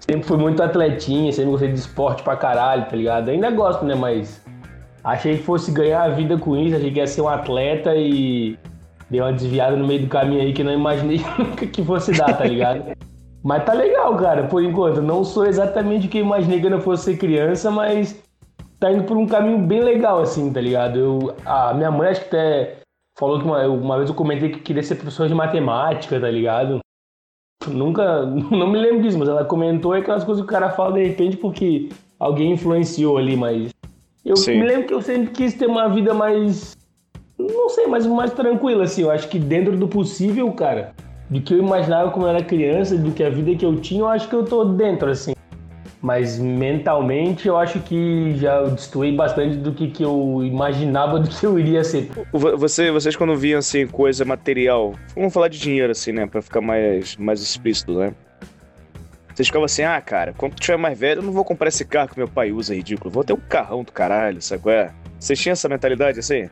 sempre 0.00 0.22
fui 0.24 0.36
muito 0.36 0.62
atletinha, 0.62 1.32
sempre 1.32 1.50
gostei 1.50 1.72
de 1.72 1.78
esporte 1.78 2.22
pra 2.22 2.36
caralho, 2.36 2.84
tá 2.84 2.96
ligado? 2.96 3.30
Ainda 3.30 3.50
gosto, 3.50 3.84
né, 3.84 3.94
mas 3.94 4.44
achei 5.02 5.38
que 5.38 5.42
fosse 5.42 5.70
ganhar 5.70 6.02
a 6.02 6.08
vida 6.08 6.36
com 6.36 6.56
isso, 6.56 6.76
achei 6.76 6.90
que 6.90 6.98
ia 6.98 7.06
ser 7.06 7.22
um 7.22 7.28
atleta 7.28 7.94
e 7.94 8.58
dei 9.10 9.20
uma 9.20 9.32
desviada 9.32 9.76
no 9.76 9.86
meio 9.86 10.02
do 10.02 10.08
caminho 10.08 10.42
aí 10.42 10.52
que 10.52 10.64
não 10.64 10.72
imaginei 10.72 11.20
nunca 11.38 11.66
que 11.66 11.84
fosse 11.84 12.12
dar, 12.12 12.36
tá 12.36 12.44
ligado? 12.44 12.96
Mas 13.42 13.64
tá 13.64 13.72
legal, 13.72 14.16
cara, 14.16 14.44
por 14.48 14.62
enquanto. 14.62 15.00
Não 15.00 15.24
sou 15.24 15.46
exatamente 15.46 16.06
o 16.06 16.10
que 16.10 16.18
eu 16.18 16.24
imaginei 16.24 16.60
quando 16.60 16.74
eu 16.74 16.80
fosse 16.80 17.04
ser 17.04 17.16
criança, 17.16 17.70
mas 17.70 18.20
tá 18.78 18.92
indo 18.92 19.04
por 19.04 19.16
um 19.16 19.26
caminho 19.26 19.58
bem 19.58 19.80
legal, 19.80 20.20
assim, 20.20 20.52
tá 20.52 20.60
ligado? 20.60 20.98
Eu, 20.98 21.34
a 21.44 21.72
minha 21.74 21.90
mãe 21.90 22.08
acho 22.10 22.20
que 22.22 22.26
até 22.28 22.78
falou 23.18 23.38
que 23.38 23.44
uma, 23.44 23.66
uma 23.66 23.96
vez 23.96 24.08
eu 24.08 24.14
comentei 24.14 24.50
que 24.50 24.60
queria 24.60 24.82
ser 24.82 24.94
professor 24.94 25.28
de 25.28 25.34
matemática, 25.34 26.20
tá 26.20 26.30
ligado? 26.30 26.78
Nunca, 27.66 28.24
não 28.26 28.68
me 28.68 28.78
lembro 28.78 29.02
disso, 29.02 29.18
mas 29.18 29.28
ela 29.28 29.44
comentou 29.44 29.92
aquelas 29.92 30.24
coisas 30.24 30.44
que 30.44 30.48
o 30.48 30.52
cara 30.52 30.70
fala 30.70 30.92
de 30.92 31.04
repente 31.04 31.36
porque 31.36 31.88
alguém 32.18 32.52
influenciou 32.52 33.18
ali, 33.18 33.36
mas 33.36 33.70
eu 34.24 34.36
Sim. 34.36 34.60
me 34.60 34.66
lembro 34.66 34.86
que 34.86 34.94
eu 34.94 35.02
sempre 35.02 35.30
quis 35.30 35.54
ter 35.54 35.66
uma 35.66 35.88
vida 35.88 36.14
mais, 36.14 36.76
não 37.38 37.68
sei, 37.68 37.86
mais, 37.86 38.06
mais 38.06 38.32
tranquila, 38.32 38.84
assim. 38.84 39.02
Eu 39.02 39.10
acho 39.10 39.28
que 39.28 39.38
dentro 39.38 39.76
do 39.76 39.86
possível, 39.88 40.50
cara, 40.52 40.92
do 41.30 41.40
que 41.40 41.54
eu 41.54 41.58
imaginava 41.58 42.10
quando 42.10 42.26
eu 42.26 42.30
era 42.34 42.42
criança, 42.44 42.96
do 42.96 43.10
que 43.12 43.22
a 43.22 43.30
vida 43.30 43.54
que 43.54 43.64
eu 43.64 43.76
tinha, 43.80 44.00
eu 44.00 44.08
acho 44.08 44.28
que 44.28 44.34
eu 44.34 44.44
tô 44.44 44.64
dentro, 44.64 45.10
assim. 45.10 45.32
Mas 46.00 46.38
mentalmente 46.38 47.48
eu 47.48 47.56
acho 47.56 47.80
que 47.80 48.32
já 48.36 48.62
destruí 48.62 49.10
bastante 49.16 49.56
do 49.56 49.72
que, 49.72 49.88
que 49.88 50.04
eu 50.04 50.42
imaginava 50.44 51.18
do 51.20 51.28
que 51.28 51.44
eu 51.44 51.58
iria 51.58 51.82
ser. 51.82 52.08
Vo- 52.32 52.56
Você, 52.56 52.90
vocês 52.92 53.16
quando 53.16 53.34
viam 53.36 53.58
assim 53.58 53.84
coisa 53.86 54.24
material, 54.24 54.94
vamos 55.16 55.34
falar 55.34 55.48
de 55.48 55.58
dinheiro 55.58 55.90
assim, 55.90 56.12
né, 56.12 56.24
Pra 56.26 56.40
ficar 56.40 56.60
mais 56.60 57.16
mais 57.16 57.42
explícito, 57.42 57.98
né? 57.98 58.12
Vocês 59.34 59.48
ficavam 59.48 59.64
assim, 59.66 59.82
ah, 59.82 60.00
cara, 60.00 60.32
quando 60.36 60.54
tu 60.54 60.60
tiver 60.62 60.76
mais 60.76 60.98
velho, 60.98 61.18
eu 61.18 61.22
não 61.24 61.32
vou 61.32 61.44
comprar 61.44 61.68
esse 61.68 61.84
carro 61.84 62.08
que 62.08 62.18
meu 62.18 62.26
pai 62.28 62.50
usa, 62.52 62.74
ridículo. 62.74 63.10
Vou 63.10 63.22
ter 63.24 63.32
um 63.32 63.40
carrão 63.48 63.82
do 63.84 63.92
caralho, 63.92 64.40
sabe 64.42 64.62
qual 64.62 64.74
é? 64.74 64.90
Vocês 65.18 65.38
tinham 65.38 65.52
essa 65.52 65.68
mentalidade 65.68 66.18
assim? 66.20 66.48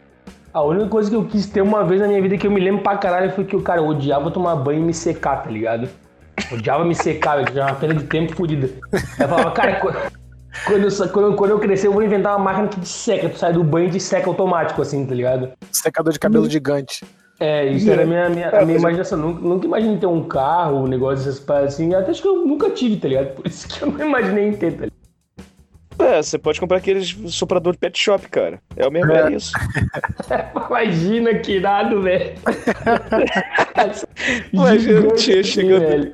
A 0.56 0.62
única 0.62 0.88
coisa 0.88 1.10
que 1.10 1.14
eu 1.14 1.22
quis 1.22 1.44
ter 1.44 1.60
uma 1.60 1.84
vez 1.84 2.00
na 2.00 2.08
minha 2.08 2.22
vida 2.22 2.38
que 2.38 2.46
eu 2.46 2.50
me 2.50 2.58
lembro 2.58 2.82
pra 2.82 2.96
caralho 2.96 3.30
foi 3.30 3.44
que 3.44 3.54
o 3.54 3.60
cara 3.60 3.82
odiava 3.82 4.30
tomar 4.30 4.56
banho 4.56 4.80
e 4.80 4.84
me 4.86 4.94
secar, 4.94 5.42
tá 5.42 5.50
ligado? 5.50 5.86
Odiava 6.50 6.82
me 6.82 6.94
secar, 6.94 7.38
eu 7.38 7.44
tinha 7.44 7.62
uma 7.62 7.74
perda 7.74 7.96
de 7.96 8.04
tempo 8.04 8.34
fodida. 8.34 8.70
Eu 9.20 9.28
falava, 9.28 9.50
cara, 9.50 9.78
quando 9.78 10.82
eu, 10.82 11.08
quando, 11.10 11.36
quando 11.36 11.50
eu 11.50 11.58
crescer, 11.58 11.88
eu 11.88 11.92
vou 11.92 12.02
inventar 12.02 12.34
uma 12.34 12.42
máquina 12.42 12.68
que 12.68 12.80
te 12.80 12.88
seca. 12.88 13.28
Tu 13.28 13.36
sai 13.36 13.52
do 13.52 13.62
banho 13.62 13.88
e 13.88 13.90
te 13.90 14.00
seca 14.00 14.30
automático, 14.30 14.80
assim, 14.80 15.04
tá 15.04 15.14
ligado? 15.14 15.50
Secador 15.70 16.10
de 16.10 16.18
cabelo 16.18 16.48
gigante. 16.48 17.04
É, 17.38 17.66
isso 17.66 17.90
era 17.90 18.04
a 18.04 18.06
minha, 18.06 18.30
minha, 18.30 18.48
a 18.48 18.64
minha 18.64 18.78
imaginação. 18.78 19.18
Nunca, 19.18 19.40
nunca 19.42 19.66
imaginei 19.66 19.98
ter 19.98 20.06
um 20.06 20.24
carro, 20.24 20.84
um 20.84 20.86
negócio 20.86 21.38
paradas 21.42 21.74
assim. 21.74 21.92
Até 21.92 22.12
acho 22.12 22.22
que 22.22 22.28
eu 22.28 22.46
nunca 22.46 22.70
tive, 22.70 22.96
tá 22.96 23.08
ligado? 23.08 23.34
Por 23.34 23.46
isso 23.46 23.68
que 23.68 23.82
eu 23.82 23.92
não 23.92 24.06
imaginei 24.06 24.48
em 24.48 24.52
ter, 24.52 24.72
tá 24.72 24.84
ligado? 24.86 24.95
É, 25.98 26.22
você 26.22 26.38
pode 26.38 26.60
comprar 26.60 26.78
aqueles 26.78 27.16
soprador 27.28 27.72
de 27.72 27.78
pet 27.78 27.98
shop, 27.98 28.28
cara. 28.28 28.60
É 28.76 28.86
o 28.86 28.90
mesmo, 28.90 29.12
é, 29.12 29.32
isso. 29.32 29.52
Imagina 30.68 31.34
que 31.34 31.52
irado, 31.52 32.02
velho. 32.02 32.34
Imagina 34.52 35.00
o 35.00 35.14
tia 35.14 35.42
chegando. 35.42 35.80
Velho. 35.80 36.12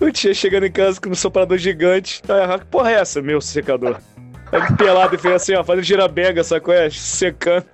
O 0.00 0.10
tia 0.10 0.34
chegando 0.34 0.66
em 0.66 0.72
casa 0.72 1.00
com 1.00 1.10
um 1.10 1.14
soprador 1.14 1.58
gigante. 1.58 2.22
Ah, 2.28 2.58
que 2.58 2.66
porra 2.66 2.92
é 2.92 2.94
essa, 2.94 3.20
meu 3.20 3.40
secador? 3.40 3.96
Aí 4.52 4.76
pelado 4.76 5.14
e 5.14 5.18
fez 5.18 5.34
assim, 5.34 5.54
ó, 5.54 5.64
fazendo 5.64 5.84
girabega, 5.84 6.44
sacou? 6.44 6.72
É, 6.72 6.88
secando. 6.90 7.66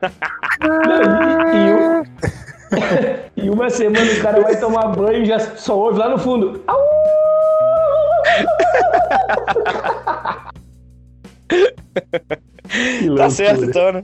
e, 3.36 3.42
e, 3.42 3.44
e, 3.44 3.50
uma 3.50 3.68
semana 3.68 4.10
o 4.10 4.22
cara 4.22 4.40
vai 4.40 4.58
tomar 4.58 4.88
banho 4.88 5.22
e 5.22 5.26
já 5.26 5.38
só 5.38 5.78
ouve 5.78 5.98
lá 5.98 6.08
no 6.08 6.18
fundo. 6.18 6.64
Tá 13.16 13.30
certo 13.30 13.64
então, 13.64 13.92
né? 13.92 14.02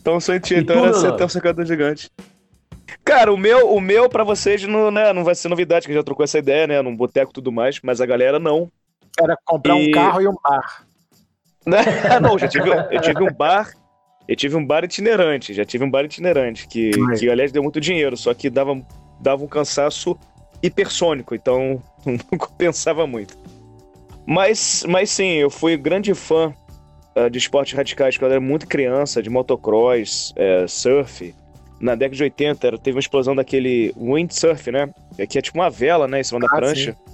Então 0.00 0.20
sou 0.20 0.38
tia, 0.40 0.58
então 0.58 0.84
era 0.84 0.94
ser 0.94 1.08
até 1.08 1.24
um 1.24 1.28
secador 1.28 1.64
gigante. 1.64 2.10
Cara, 3.04 3.32
o 3.32 3.36
meu, 3.36 3.70
o 3.70 3.80
meu 3.80 4.08
para 4.08 4.24
vocês 4.24 4.62
não, 4.64 4.90
né, 4.90 5.12
não 5.12 5.24
vai 5.24 5.34
ser 5.34 5.48
novidade, 5.48 5.86
que 5.86 5.92
já 5.92 6.02
trocou 6.02 6.24
essa 6.24 6.38
ideia, 6.38 6.66
né? 6.66 6.82
Num 6.82 6.96
boteco 6.96 7.30
e 7.30 7.34
tudo 7.34 7.52
mais, 7.52 7.80
mas 7.82 8.00
a 8.00 8.06
galera 8.06 8.38
não. 8.38 8.70
Era 9.20 9.36
comprar 9.44 9.78
e... 9.78 9.88
um 9.88 9.90
carro 9.90 10.20
e 10.20 10.28
um 10.28 10.34
bar. 10.42 10.86
não, 12.22 12.38
já 12.38 12.48
tive, 12.48 12.70
eu 12.70 13.00
tive 13.00 13.22
um 13.22 13.32
bar. 13.32 13.72
Eu 14.26 14.36
tive 14.36 14.56
um 14.56 14.64
bar 14.64 14.84
itinerante, 14.84 15.54
já 15.54 15.64
tive 15.64 15.84
um 15.84 15.90
bar 15.90 16.04
itinerante, 16.04 16.68
que, 16.68 16.90
que 17.18 17.30
aliás 17.30 17.50
deu 17.50 17.62
muito 17.62 17.80
dinheiro, 17.80 18.14
só 18.14 18.34
que 18.34 18.50
dava, 18.50 18.78
dava 19.20 19.42
um 19.42 19.48
cansaço 19.48 20.18
hipersônico, 20.62 21.34
então 21.34 21.82
não 22.04 22.38
compensava 22.38 23.06
muito. 23.06 23.38
Mas, 24.26 24.84
mas 24.86 25.10
sim, 25.10 25.32
eu 25.36 25.48
fui 25.48 25.78
grande 25.78 26.12
fã 26.14 26.52
uh, 27.26 27.30
de 27.30 27.38
esportes 27.38 27.74
radicais 27.74 28.16
quando 28.16 28.32
eu 28.32 28.36
era 28.36 28.40
muito 28.40 28.66
criança, 28.66 29.22
de 29.22 29.30
motocross, 29.30 30.32
é, 30.36 30.66
surf. 30.66 31.34
Na 31.80 31.94
década 31.94 32.16
de 32.16 32.22
80 32.24 32.78
teve 32.78 32.96
uma 32.96 33.00
explosão 33.00 33.36
daquele 33.36 33.94
windsurf, 33.96 34.70
né? 34.70 34.90
Que 35.28 35.38
é 35.38 35.42
tipo 35.42 35.58
uma 35.58 35.70
vela, 35.70 36.08
né, 36.08 36.20
em 36.20 36.24
cima 36.24 36.40
da 36.40 36.46
ah, 36.46 36.56
prancha. 36.56 36.92
Sim. 36.92 37.08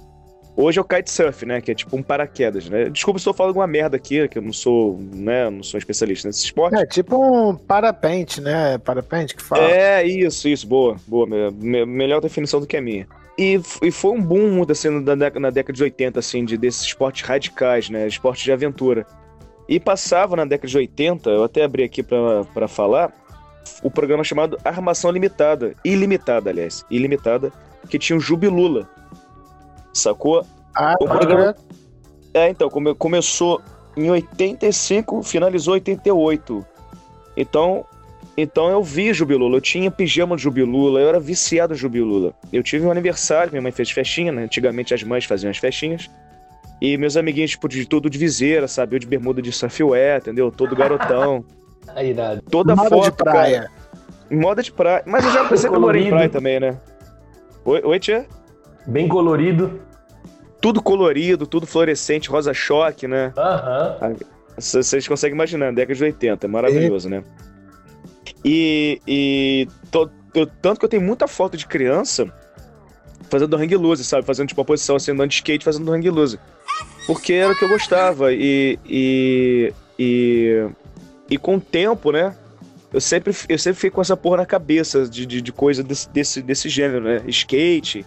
Hoje 0.57 0.79
é 0.79 0.81
o 0.81 0.85
kitesurf, 0.85 1.45
né? 1.45 1.59
Que 1.59 1.71
é 1.71 1.75
tipo 1.75 1.95
um 1.97 2.01
paraquedas, 2.01 2.69
né? 2.69 2.89
Desculpa 2.89 3.19
se 3.19 3.27
eu 3.27 3.33
falando 3.33 3.49
alguma 3.49 3.67
merda 3.67 3.97
aqui, 3.97 4.25
que 4.29 4.37
eu 4.37 4.41
não 4.41 4.53
sou, 4.53 4.97
né? 5.13 5.49
Não 5.49 5.61
sou 5.61 5.77
especialista 5.77 6.29
nesse 6.29 6.45
esporte. 6.45 6.77
É 6.77 6.85
tipo 6.85 7.17
um 7.17 7.55
parapente, 7.55 8.39
né? 8.39 8.77
Parapente 8.77 9.35
que 9.35 9.43
fala. 9.43 9.69
É, 9.69 10.05
isso, 10.05 10.47
isso. 10.47 10.65
Boa, 10.65 10.95
boa. 11.05 11.27
Me, 11.51 11.85
melhor 11.85 12.21
definição 12.21 12.61
do 12.61 12.65
que 12.65 12.77
a 12.77 12.81
minha. 12.81 13.05
E, 13.37 13.59
e 13.81 13.91
foi 13.91 14.11
um 14.11 14.21
boom 14.21 14.65
assim, 14.69 14.89
na, 14.89 15.15
na 15.15 15.49
década 15.49 15.73
de 15.73 15.83
80, 15.83 16.19
assim, 16.19 16.45
de, 16.45 16.57
desses 16.57 16.83
esportes 16.83 17.21
radicais, 17.27 17.89
né? 17.89 18.07
Esportes 18.07 18.43
de 18.43 18.51
aventura. 18.53 19.05
E 19.67 19.79
passava 19.79 20.35
na 20.35 20.45
década 20.45 20.67
de 20.67 20.77
80, 20.77 21.29
eu 21.29 21.43
até 21.43 21.63
abri 21.63 21.83
aqui 21.83 22.03
para 22.03 22.67
falar, 22.67 23.11
o 23.81 23.89
programa 23.89 24.23
chamado 24.23 24.57
Armação 24.63 25.11
Limitada. 25.11 25.75
Ilimitada, 25.83 26.49
aliás. 26.49 26.85
Ilimitada, 26.89 27.51
que 27.89 27.97
tinha 27.97 28.17
o 28.17 28.19
Jubilula 28.19 28.87
Sacou? 29.95 30.45
Ah, 30.75 30.93
o 30.99 31.05
programa... 31.05 31.55
É, 32.33 32.49
então, 32.49 32.69
come... 32.69 32.93
começou 32.93 33.61
em 33.95 34.11
85, 34.11 35.23
finalizou 35.23 35.75
em 35.75 35.79
88. 35.79 36.65
Então, 37.37 37.85
então 38.35 38.69
eu 38.69 38.83
vi 38.83 39.13
Jubilula, 39.13 39.55
eu 39.55 39.61
tinha 39.61 39.89
pijama 39.89 40.35
de 40.35 40.43
Jubilula, 40.43 40.99
eu 40.99 41.07
era 41.07 41.19
viciado 41.19 41.73
em 41.73 41.77
Jubilula. 41.77 42.33
Eu 42.51 42.61
tive 42.61 42.85
um 42.85 42.91
aniversário, 42.91 43.51
minha 43.51 43.61
mãe 43.61 43.71
fez 43.71 43.89
festinha, 43.89 44.33
né? 44.33 44.43
Antigamente 44.43 44.93
as 44.93 45.01
mães 45.01 45.23
faziam 45.23 45.49
as 45.49 45.57
festinhas. 45.57 46.09
E 46.81 46.97
meus 46.97 47.15
amiguinhos, 47.15 47.51
tipo, 47.51 47.67
de 47.67 47.85
tudo 47.85 48.09
de 48.09 48.17
viseira, 48.17 48.67
sabe? 48.67 48.95
Eu 48.95 48.99
de 48.99 49.07
bermuda 49.07 49.41
de 49.41 49.51
surfwear, 49.51 50.19
entendeu? 50.19 50.51
Todo 50.51 50.75
garotão. 50.75 51.45
Aí, 51.95 52.13
nada. 52.13 52.43
Toda 52.49 52.75
Moda 52.75 52.89
foto, 52.89 53.11
de 53.11 53.23
praia. 53.23 53.61
Cara, 53.61 53.71
moda 54.29 54.63
de 54.63 54.71
praia. 54.71 55.03
Mas 55.05 55.23
eu 55.23 55.31
já 55.31 55.45
pensei 55.47 55.69
que 55.69 55.75
eu 55.75 55.79
morei 55.79 56.07
em 56.07 56.09
praia 56.09 56.29
também, 56.29 56.59
né? 56.59 56.77
Oi, 57.63 57.81
oi 57.83 57.99
tia? 57.99 58.25
Bem 58.85 59.07
colorido. 59.07 59.79
Tudo 60.61 60.81
colorido, 60.81 61.45
tudo 61.45 61.67
fluorescente, 61.67 62.29
rosa-choque, 62.29 63.07
né? 63.07 63.31
Aham. 63.37 63.97
Uhum. 64.01 64.15
Vocês 64.57 65.07
conseguem 65.07 65.35
imaginar, 65.35 65.73
década 65.73 65.95
de 65.95 66.03
80, 66.03 66.45
é 66.45 66.49
maravilhoso, 66.49 67.09
né? 67.09 67.23
E, 68.43 69.01
e 69.05 69.67
tô, 69.91 70.09
eu, 70.33 70.47
tanto 70.47 70.79
que 70.79 70.85
eu 70.85 70.89
tenho 70.89 71.03
muita 71.03 71.27
foto 71.27 71.57
de 71.57 71.67
criança 71.67 72.31
fazendo 73.29 73.55
hang 73.57 73.75
loose, 73.75 74.03
sabe? 74.03 74.25
Fazendo 74.25 74.47
tipo 74.47 74.61
uma 74.61 74.65
posição 74.65 74.95
assim, 74.95 75.11
andando 75.11 75.29
de 75.29 75.35
skate, 75.35 75.65
fazendo 75.65 75.91
hang 75.91 76.09
loose. 76.09 76.39
Porque 77.05 77.33
era 77.33 77.53
o 77.53 77.55
que 77.55 77.63
eu 77.63 77.69
gostava. 77.69 78.33
E, 78.33 78.79
e, 78.85 79.73
e, 79.97 80.67
e 81.29 81.37
com 81.37 81.55
o 81.55 81.61
tempo, 81.61 82.11
né? 82.11 82.35
Eu 82.91 83.01
sempre, 83.01 83.33
eu 83.49 83.59
sempre 83.59 83.79
fico 83.79 83.95
com 83.95 84.01
essa 84.01 84.15
porra 84.15 84.37
na 84.37 84.45
cabeça 84.45 85.07
de, 85.07 85.25
de, 85.25 85.41
de 85.41 85.51
coisa 85.51 85.83
desse, 85.83 86.09
desse, 86.09 86.41
desse 86.41 86.69
gênero, 86.69 87.03
né? 87.03 87.21
Skate. 87.27 88.05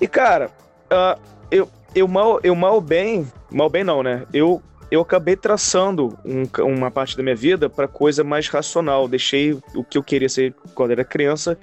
E, 0.00 0.06
cara, 0.06 0.50
uh, 0.90 1.20
eu, 1.50 1.68
eu, 1.94 2.08
mal, 2.08 2.40
eu 2.42 2.54
mal 2.54 2.80
bem. 2.80 3.26
Mal 3.50 3.70
bem 3.70 3.84
não, 3.84 4.02
né? 4.02 4.26
Eu 4.32 4.62
eu 4.90 5.00
acabei 5.00 5.36
traçando 5.36 6.18
um, 6.24 6.42
uma 6.64 6.90
parte 6.90 7.16
da 7.16 7.22
minha 7.22 7.36
vida 7.36 7.70
para 7.70 7.86
coisa 7.86 8.24
mais 8.24 8.48
racional. 8.48 9.06
Deixei 9.06 9.52
o 9.74 9.84
que 9.84 9.96
eu 9.96 10.02
queria 10.02 10.28
ser 10.28 10.52
quando 10.74 10.90
era 10.90 11.04
criança 11.04 11.56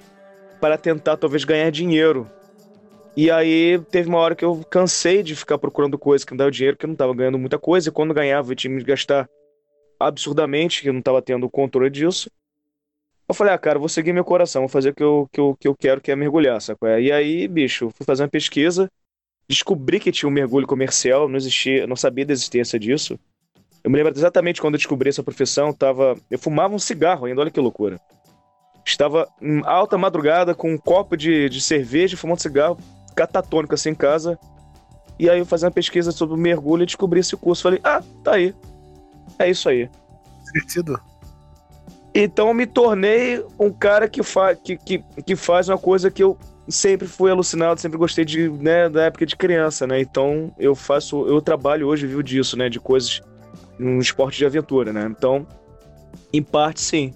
para 0.60 0.78
tentar 0.78 1.16
talvez 1.18 1.44
ganhar 1.44 1.70
dinheiro. 1.70 2.26
E 3.20 3.32
aí 3.32 3.80
teve 3.90 4.08
uma 4.08 4.18
hora 4.18 4.36
que 4.36 4.44
eu 4.44 4.64
cansei 4.70 5.24
de 5.24 5.34
ficar 5.34 5.58
procurando 5.58 5.98
coisas 5.98 6.24
que 6.24 6.32
me 6.32 6.38
davam 6.38 6.52
dinheiro, 6.52 6.76
que 6.76 6.84
eu 6.84 6.86
não 6.86 6.92
estava 6.92 7.12
ganhando 7.12 7.36
muita 7.36 7.58
coisa, 7.58 7.88
e 7.88 7.92
quando 7.92 8.14
ganhava 8.14 8.52
eu 8.52 8.54
tinha 8.54 8.78
que 8.78 8.84
gastar 8.84 9.28
absurdamente, 9.98 10.82
que 10.82 10.88
eu 10.88 10.92
não 10.92 11.00
estava 11.00 11.20
tendo 11.20 11.50
controle 11.50 11.90
disso. 11.90 12.30
Eu 13.28 13.34
falei, 13.34 13.52
ah, 13.52 13.58
cara, 13.58 13.76
vou 13.76 13.88
seguir 13.88 14.12
meu 14.12 14.24
coração, 14.24 14.62
vou 14.62 14.68
fazer 14.68 14.90
o 14.90 14.94
que 14.94 15.02
eu, 15.02 15.28
que 15.32 15.40
eu, 15.40 15.56
que 15.58 15.66
eu 15.66 15.74
quero, 15.74 16.00
que 16.00 16.12
é 16.12 16.14
mergulhar, 16.14 16.62
sacou? 16.62 16.88
E 16.96 17.10
aí, 17.10 17.48
bicho, 17.48 17.90
fui 17.90 18.06
fazer 18.06 18.22
uma 18.22 18.28
pesquisa, 18.28 18.88
descobri 19.48 19.98
que 19.98 20.12
tinha 20.12 20.28
um 20.28 20.32
mergulho 20.32 20.68
comercial, 20.68 21.28
não 21.28 21.36
existia, 21.36 21.88
não 21.88 21.96
sabia 21.96 22.24
da 22.24 22.32
existência 22.32 22.78
disso. 22.78 23.18
Eu 23.82 23.90
me 23.90 23.96
lembro 23.96 24.12
exatamente 24.16 24.60
quando 24.60 24.74
eu 24.74 24.78
descobri 24.78 25.08
essa 25.08 25.24
profissão, 25.24 25.72
tava, 25.72 26.16
eu 26.30 26.38
fumava 26.38 26.72
um 26.72 26.78
cigarro 26.78 27.26
ainda, 27.26 27.40
olha 27.40 27.50
que 27.50 27.58
loucura. 27.58 28.00
Estava 28.86 29.28
em 29.42 29.60
alta 29.64 29.98
madrugada 29.98 30.54
com 30.54 30.72
um 30.72 30.78
copo 30.78 31.16
de, 31.16 31.48
de 31.48 31.60
cerveja, 31.60 32.16
fumando 32.16 32.40
cigarro, 32.40 32.78
catatônico 33.18 33.74
assim 33.74 33.90
em 33.90 33.94
casa. 33.94 34.38
E 35.18 35.28
aí 35.28 35.40
eu 35.40 35.46
fazia 35.46 35.66
uma 35.66 35.72
pesquisa 35.72 36.12
sobre 36.12 36.36
o 36.36 36.38
mergulho 36.38 36.84
e 36.84 36.86
descobri 36.86 37.18
esse 37.18 37.36
curso. 37.36 37.64
Falei, 37.64 37.80
ah, 37.82 38.00
tá 38.22 38.34
aí. 38.34 38.54
É 39.38 39.50
isso 39.50 39.68
aí. 39.68 39.90
Divertido. 40.44 41.00
Então 42.14 42.48
eu 42.48 42.54
me 42.54 42.66
tornei 42.66 43.44
um 43.58 43.72
cara 43.72 44.08
que, 44.08 44.22
fa 44.22 44.54
que, 44.54 44.76
que, 44.76 45.04
que 45.26 45.34
faz 45.34 45.68
uma 45.68 45.78
coisa 45.78 46.10
que 46.10 46.22
eu 46.22 46.38
sempre 46.68 47.08
fui 47.08 47.30
alucinado, 47.30 47.80
sempre 47.80 47.98
gostei 47.98 48.24
de, 48.24 48.48
né, 48.48 48.88
da 48.88 49.04
época 49.04 49.26
de 49.26 49.34
criança, 49.34 49.86
né? 49.86 50.00
Então 50.00 50.52
eu 50.58 50.74
faço, 50.74 51.26
eu 51.26 51.40
trabalho 51.40 51.88
hoje, 51.88 52.06
vivo 52.06 52.22
disso, 52.22 52.56
né? 52.56 52.68
De 52.68 52.78
coisas, 52.78 53.20
um 53.80 53.98
esporte 53.98 54.38
de 54.38 54.46
aventura, 54.46 54.92
né? 54.92 55.06
Então, 55.10 55.46
em 56.32 56.42
parte 56.42 56.80
sim. 56.80 57.12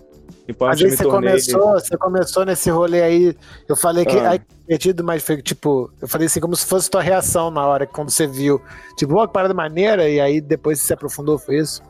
Parte 0.58 0.82
mas 0.82 0.92
aí 0.92 0.96
você 0.96 1.04
tornei... 1.04 1.30
começou, 1.30 1.72
você 1.72 1.96
começou 1.96 2.44
nesse 2.44 2.68
rolê 2.68 3.00
aí, 3.00 3.36
eu 3.68 3.76
falei 3.76 4.04
que 4.04 4.16
ah. 4.18 4.38
divertido, 4.66 5.04
mas 5.04 5.22
foi 5.22 5.40
tipo, 5.40 5.90
eu 6.00 6.08
falei 6.08 6.26
assim, 6.26 6.40
como 6.40 6.56
se 6.56 6.66
fosse 6.66 6.90
tua 6.90 7.00
reação 7.00 7.48
na 7.50 7.64
hora, 7.64 7.86
quando 7.86 8.10
você 8.10 8.26
viu, 8.26 8.60
tipo, 8.96 9.14
uma 9.14 9.28
parada 9.28 9.54
maneira, 9.54 10.08
e 10.08 10.20
aí 10.20 10.40
depois 10.40 10.80
você 10.80 10.88
se 10.88 10.92
aprofundou, 10.92 11.38
foi 11.38 11.58
isso? 11.58 11.80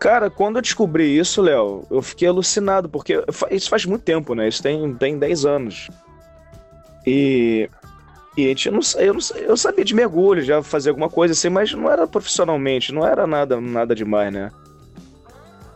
Cara, 0.00 0.28
quando 0.28 0.56
eu 0.56 0.62
descobri 0.62 1.16
isso, 1.16 1.40
Léo, 1.40 1.84
eu 1.90 2.02
fiquei 2.02 2.28
alucinado, 2.28 2.88
porque 2.88 3.22
isso 3.50 3.70
faz 3.70 3.86
muito 3.86 4.02
tempo, 4.02 4.34
né? 4.34 4.48
Isso 4.48 4.62
tem, 4.62 4.94
tem 4.94 5.18
10 5.18 5.46
anos. 5.46 5.88
E, 7.06 7.70
e 8.36 8.44
a 8.44 8.48
gente, 8.48 8.66
eu, 8.66 8.72
não, 8.72 8.80
eu, 8.96 9.14
não, 9.14 9.20
eu 9.36 9.56
sabia 9.56 9.84
de 9.84 9.94
mergulho, 9.94 10.42
já 10.42 10.62
fazia 10.62 10.90
alguma 10.90 11.08
coisa 11.08 11.32
assim, 11.32 11.48
mas 11.48 11.72
não 11.72 11.90
era 11.90 12.06
profissionalmente, 12.06 12.92
não 12.92 13.06
era 13.06 13.26
nada, 13.26 13.60
nada 13.60 13.94
demais, 13.94 14.32
né? 14.32 14.50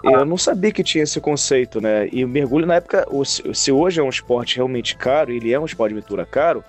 Eu 0.02 0.24
não 0.24 0.38
sabia 0.38 0.72
que 0.72 0.82
tinha 0.82 1.04
esse 1.04 1.20
conceito, 1.20 1.80
né? 1.80 2.08
E 2.10 2.24
o 2.24 2.28
mergulho 2.28 2.66
na 2.66 2.76
época, 2.76 3.06
se 3.24 3.70
hoje 3.70 4.00
é 4.00 4.02
um 4.02 4.08
esporte 4.08 4.56
realmente 4.56 4.96
caro, 4.96 5.30
ele 5.30 5.52
é 5.52 5.60
um 5.60 5.64
esporte 5.64 5.92
de 5.92 5.98
aventura 5.98 6.24
caro, 6.24 6.64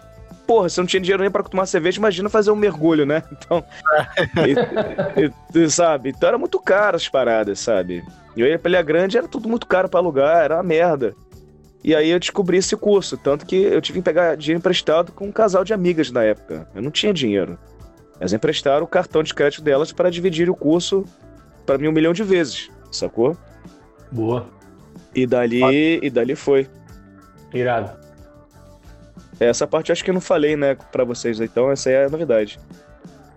porra, 0.52 0.68
se 0.68 0.78
não 0.80 0.86
tinha 0.86 1.00
dinheiro 1.00 1.24
nem 1.24 1.32
pra 1.32 1.44
tomar 1.44 1.66
cerveja, 1.66 1.98
imagina 1.98 2.30
fazer 2.30 2.52
um 2.52 2.56
mergulho, 2.56 3.06
né? 3.06 3.24
Então, 3.32 3.64
e, 5.16 5.60
e, 5.60 5.70
sabe? 5.70 6.10
Então 6.10 6.28
era 6.28 6.38
muito 6.38 6.60
caro 6.60 6.98
as 6.98 7.08
paradas, 7.08 7.60
sabe? 7.60 8.04
E 8.36 8.42
eu 8.42 8.48
ia 8.48 8.60
pra 8.60 8.70
Ilha 8.70 8.82
Grande, 8.82 9.18
era 9.18 9.28
tudo 9.28 9.48
muito 9.48 9.66
caro 9.66 9.88
pra 9.88 10.00
alugar, 10.00 10.44
era 10.44 10.56
uma 10.58 10.64
merda. 10.64 11.16
E 11.84 11.96
aí 11.96 12.10
eu 12.10 12.20
descobri 12.20 12.58
esse 12.58 12.76
curso, 12.76 13.18
tanto 13.18 13.46
que 13.46 13.56
eu 13.56 13.82
tive 13.82 14.00
que 14.00 14.06
pegar 14.06 14.36
dinheiro 14.36 14.60
emprestado 14.60 15.12
com 15.12 15.26
um 15.26 15.32
casal 15.32 15.64
de 15.64 15.74
amigas 15.74 16.12
na 16.12 16.24
época. 16.24 16.68
Eu 16.76 16.82
não 16.82 16.92
tinha 16.92 17.14
dinheiro. 17.14 17.58
Elas 18.20 18.34
emprestaram 18.34 18.84
o 18.84 18.88
cartão 18.88 19.24
de 19.24 19.34
crédito 19.34 19.64
delas 19.64 19.92
para 19.92 20.12
dividir 20.12 20.50
o 20.50 20.56
curso 20.56 21.06
para 21.66 21.78
mim 21.78 21.88
um 21.88 21.92
milhão 21.92 22.14
de 22.14 22.24
vezes, 22.24 22.70
sacou? 22.92 23.36
Boa. 24.12 24.46
E 25.16 25.26
dali, 25.26 26.00
e 26.02 26.10
dali 26.10 26.36
foi. 26.36 26.68
Irado. 27.54 27.92
Essa 29.40 29.66
parte 29.66 29.90
eu 29.90 29.94
acho 29.94 30.04
que 30.04 30.10
eu 30.10 30.14
não 30.14 30.22
falei, 30.22 30.56
né, 30.56 30.78
para 30.92 31.04
vocês, 31.04 31.40
então 31.40 31.72
essa 31.72 31.90
é 31.90 32.06
a 32.06 32.10
novidade. 32.10 32.60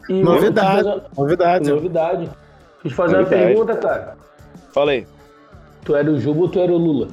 E 0.08 0.22
novidade, 0.22 0.84
fazer... 0.84 1.02
novidade. 1.16 1.70
Novidade. 1.70 2.18
Deixa 2.18 2.36
eu 2.84 2.90
te 2.90 2.94
fazer 2.94 3.16
novidade. 3.16 3.42
uma 3.42 3.46
pergunta, 3.46 3.76
cara. 3.76 4.16
Fala 4.72 4.90
aí. 4.92 5.06
Tu 5.84 5.94
era 5.94 6.10
o 6.10 6.20
Juba 6.20 6.40
ou 6.40 6.48
tu 6.48 6.58
era 6.60 6.72
o 6.72 6.76
Lula? 6.76 7.08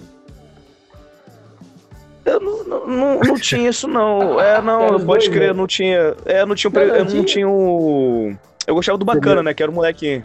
Eu 2.26 2.40
não, 2.40 2.64
não, 2.64 3.20
não, 3.20 3.36
tinha 3.36 3.70
isso, 3.70 3.88
não. 3.88 4.40
É, 4.40 4.62
não, 4.62 4.90
pode 4.90 5.06
dois, 5.06 5.28
crer, 5.28 5.48
né? 5.48 5.54
não 5.54 5.68
tinha. 5.68 6.16
É, 6.26 6.46
não 6.46 6.56
tinha. 6.56 6.72
Não, 6.72 6.82
eu 6.82 7.06
não 7.06 7.24
tinha 7.24 7.50
o. 7.50 8.36
Eu 8.68 8.76
gostava 8.76 8.98
do 8.98 9.06
bacana, 9.06 9.42
né? 9.42 9.54
Que 9.54 9.64
era 9.64 9.72
o 9.72 9.76
moleque. 9.76 10.24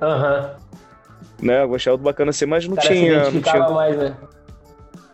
Aham. 0.00 0.50
Né, 1.40 1.62
eu 1.62 1.68
gostava 1.68 1.96
do 1.96 2.02
bacana 2.02 2.30
assim, 2.30 2.46
mas 2.46 2.66
não 2.66 2.74
Cara, 2.74 2.88
tinha. 2.88 3.30
não 3.30 3.40
tinha... 3.40 3.68
mais, 3.68 3.96
né? 3.96 4.16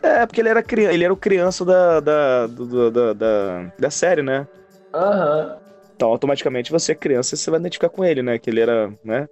É, 0.01 0.25
porque 0.25 0.41
ele 0.41 0.49
era, 0.49 0.61
criança, 0.61 0.93
ele 0.93 1.03
era 1.03 1.13
o 1.13 1.17
criança 1.17 1.65
da, 1.65 1.99
da, 1.99 2.47
da, 2.47 2.89
da, 2.89 3.13
da, 3.13 3.71
da 3.77 3.89
série, 3.89 4.21
né? 4.21 4.47
Aham. 4.93 5.57
Então, 5.95 6.09
automaticamente, 6.09 6.71
você 6.71 6.91
é 6.91 6.95
criança, 6.95 7.35
você 7.35 7.49
vai 7.49 7.59
identificar 7.59 7.89
com 7.89 8.03
ele, 8.03 8.21
né? 8.21 8.37
Que 8.37 8.49
ele 8.49 8.59
era, 8.59 8.93
né? 9.03 9.27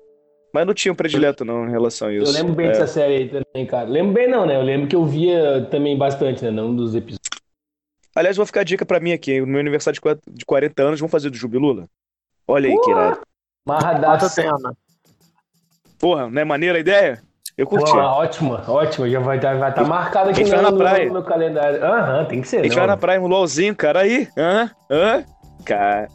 Mas 0.53 0.65
não 0.65 0.73
tinha 0.73 0.91
um 0.91 0.95
predileto, 0.95 1.43
não, 1.43 1.67
em 1.67 1.71
relação 1.71 2.07
a 2.07 2.13
isso. 2.13 2.25
Eu 2.25 2.31
lembro 2.31 2.53
bem 2.53 2.67
é. 2.67 2.69
dessa 2.69 2.87
série 2.87 3.15
aí 3.15 3.29
também, 3.29 3.65
cara. 3.65 3.89
Lembro 3.89 4.13
bem, 4.13 4.27
não, 4.27 4.45
né? 4.45 4.55
Eu 4.55 4.61
lembro 4.61 4.87
que 4.87 4.95
eu 4.95 5.03
via 5.03 5.67
também 5.69 5.97
bastante, 5.97 6.43
né? 6.43 6.51
Não 6.51 6.75
dos 6.75 6.95
episódios. 6.95 7.19
Aliás, 8.15 8.37
vou 8.37 8.45
ficar 8.45 8.61
a 8.61 8.63
dica 8.63 8.85
pra 8.85 8.99
mim 8.99 9.11
aqui. 9.11 9.41
No 9.41 9.47
meu 9.47 9.59
aniversário 9.59 9.99
de 10.27 10.45
40 10.45 10.83
anos, 10.83 10.99
vamos 10.99 11.11
fazer 11.11 11.31
do 11.31 11.35
Jubilula? 11.35 11.87
Olha 12.47 12.69
aí, 12.69 12.79
que 12.79 12.91
irado. 12.91 13.21
Marradaço. 13.65 14.41
Porra, 16.03 16.29
não 16.29 16.41
é 16.41 16.43
maneira 16.43 16.77
a 16.77 16.81
ideia? 16.81 17.23
Eu 17.57 17.65
curti. 17.65 17.89
Pô, 17.89 17.97
ótima, 17.97 18.61
ótima. 18.67 19.09
Já 19.09 19.21
vai 19.21 19.37
estar 19.37 19.55
vai 19.55 19.73
tá 19.73 19.85
marcado 19.85 20.31
aqui 20.31 20.43
no, 20.43 20.61
na 20.61 20.73
praia. 20.73 21.05
no 21.05 21.13
meu 21.13 21.23
calendário. 21.23 21.81
Aham, 21.81 22.19
uhum, 22.19 22.25
tem 22.25 22.41
que 22.41 22.47
ser. 22.49 22.59
A 22.59 22.63
gente 22.63 22.75
vai 22.75 22.85
na 22.85 22.97
praia, 22.97 23.21
um 23.21 23.27
LOLzinho, 23.27 23.73
cara. 23.73 24.01
Aí. 24.01 24.27
Aham, 24.37 24.69
uhum, 24.91 24.97
aham. 24.97 25.17
Uhum. 25.17 25.23
Cara. 25.63 26.09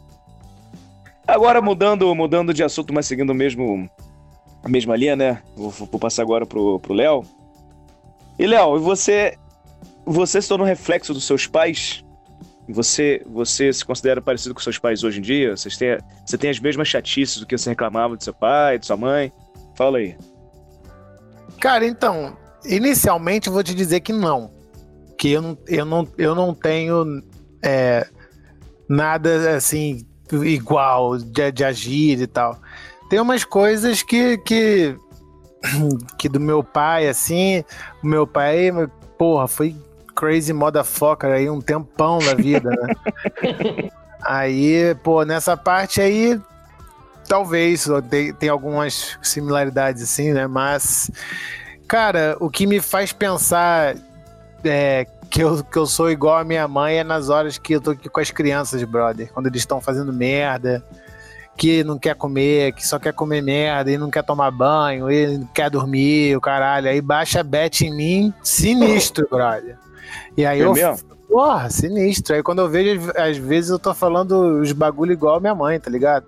Agora 1.27 1.59
mudando, 1.59 2.13
mudando 2.13 2.53
de 2.53 2.63
assunto, 2.63 2.93
mas 2.93 3.07
seguindo 3.07 3.31
o 3.31 3.33
mesmo 3.33 3.89
a 4.63 4.69
mesma 4.69 4.95
linha, 4.95 5.15
né? 5.15 5.41
Vou, 5.57 5.71
vou 5.71 5.99
passar 5.99 6.21
agora 6.21 6.45
pro 6.45 6.79
Léo. 6.89 7.23
E 8.37 8.45
Léo, 8.45 8.77
você 8.77 9.39
você 10.05 10.39
se 10.39 10.47
tornou 10.47 10.67
reflexo 10.67 11.15
dos 11.15 11.23
seus 11.23 11.47
pais? 11.47 12.05
Você 12.67 13.23
você 13.25 13.73
se 13.73 13.83
considera 13.83 14.21
parecido 14.21 14.53
com 14.53 14.61
seus 14.61 14.77
pais 14.77 15.03
hoje 15.03 15.17
em 15.17 15.23
dia? 15.23 15.57
Vocês 15.57 15.75
têm, 15.75 15.97
você 16.23 16.37
tem 16.37 16.51
as 16.51 16.59
mesmas 16.59 16.87
chatices 16.87 17.39
do 17.39 17.47
que 17.47 17.57
você 17.57 17.71
reclamava 17.71 18.15
de 18.15 18.23
seu 18.23 18.35
pai, 18.35 18.77
de 18.77 18.85
sua 18.85 18.95
mãe? 18.95 19.33
Fala 19.79 19.99
aí. 19.99 20.13
Cara, 21.57 21.87
então, 21.87 22.35
inicialmente 22.65 23.47
eu 23.47 23.53
vou 23.53 23.63
te 23.63 23.73
dizer 23.73 24.01
que 24.01 24.11
não. 24.11 24.51
Que 25.17 25.31
eu 25.31 25.41
não, 25.41 25.57
eu 25.69 25.85
não, 25.85 26.07
eu 26.17 26.35
não 26.35 26.53
tenho 26.53 27.23
é, 27.63 28.05
nada 28.89 29.55
assim 29.55 30.05
igual 30.33 31.17
de, 31.17 31.53
de 31.53 31.63
agir 31.63 32.19
e 32.19 32.27
tal. 32.27 32.59
Tem 33.09 33.21
umas 33.21 33.45
coisas 33.45 34.03
que, 34.03 34.37
que, 34.39 34.97
que 36.19 36.27
do 36.27 36.41
meu 36.41 36.61
pai, 36.61 37.07
assim, 37.07 37.63
o 38.03 38.07
meu 38.07 38.27
pai, 38.27 38.69
porra, 39.17 39.47
foi 39.47 39.73
crazy 40.13 40.51
motherfucker 40.51 41.29
aí 41.29 41.49
um 41.49 41.61
tempão 41.61 42.19
da 42.19 42.33
vida, 42.33 42.69
né? 42.69 43.89
aí, 44.23 44.93
pô, 44.95 45.23
nessa 45.23 45.55
parte 45.55 46.01
aí, 46.01 46.37
talvez 47.29 47.87
tem, 48.39 48.49
algumas 48.49 49.17
similaridades 49.21 50.01
assim, 50.01 50.33
né? 50.33 50.47
Mas, 50.47 51.11
cara, 51.87 52.35
o 52.39 52.49
que 52.49 52.65
me 52.65 52.81
faz 52.81 53.13
pensar 53.13 53.95
é, 54.63 55.05
que, 55.29 55.41
eu, 55.41 55.63
que 55.63 55.77
eu 55.77 55.85
sou 55.85 56.09
igual 56.09 56.39
a 56.39 56.43
minha 56.43 56.67
mãe 56.67 56.97
é 56.97 57.03
nas 57.03 57.29
horas 57.29 57.59
que 57.59 57.73
eu 57.73 57.79
tô 57.79 57.91
aqui 57.91 58.09
com 58.09 58.19
as 58.19 58.31
crianças, 58.31 58.83
brother. 58.83 59.31
Quando 59.31 59.45
eles 59.45 59.61
estão 59.61 59.79
fazendo 59.79 60.11
merda, 60.11 60.83
que 61.55 61.83
não 61.83 61.99
quer 61.99 62.15
comer, 62.15 62.73
que 62.73 62.85
só 62.85 62.97
quer 62.97 63.13
comer 63.13 63.43
merda 63.43 63.91
e 63.91 63.97
não 63.97 64.09
quer 64.09 64.23
tomar 64.23 64.49
banho, 64.49 65.11
e 65.11 65.37
não 65.37 65.45
quer 65.47 65.69
dormir, 65.69 66.35
o 66.35 66.41
caralho. 66.41 66.89
Aí 66.89 66.99
baixa 66.99 67.41
a 67.41 67.43
bet 67.43 67.85
em 67.85 67.95
mim, 67.95 68.33
sinistro, 68.41 69.27
brother. 69.29 69.77
E 70.35 70.43
aí 70.47 70.61
é 70.61 70.65
eu. 70.65 70.73
Mesmo? 70.73 71.07
Porra, 71.29 71.69
sinistro. 71.69 72.35
Aí 72.35 72.41
quando 72.41 72.59
eu 72.59 72.69
vejo, 72.69 73.11
às 73.15 73.37
vezes 73.37 73.69
eu 73.69 73.77
tô 73.77 73.93
falando 73.93 74.61
os 74.61 74.71
bagulho 74.71 75.13
igual 75.13 75.35
a 75.35 75.39
minha 75.39 75.53
mãe, 75.53 75.79
tá 75.79 75.91
ligado? 75.91 76.25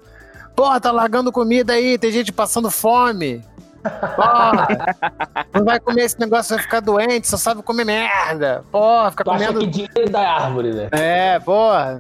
Porra, 0.62 0.80
tá 0.80 0.92
largando 0.92 1.32
comida 1.32 1.74
aí, 1.74 1.98
tem 1.98 2.12
gente 2.12 2.32
passando 2.32 2.70
fome. 2.70 3.44
Porra, 3.82 4.68
não 5.52 5.66
vai 5.66 5.80
comer 5.80 6.04
esse 6.04 6.20
negócio, 6.20 6.56
vai 6.56 6.64
ficar 6.64 6.82
doente, 6.82 7.28
só 7.28 7.36
sabe 7.36 7.64
comer 7.64 7.84
merda. 7.84 8.64
Porra, 8.72 9.10
fica 9.10 9.24
tu 9.24 9.32
comendo. 9.32 9.58
Acha 9.58 9.60
que 9.60 9.66
dinheiro 9.66 10.12
da 10.12 10.20
árvore, 10.20 10.72
né? 10.72 10.88
É, 10.92 11.40
porra. 11.40 12.00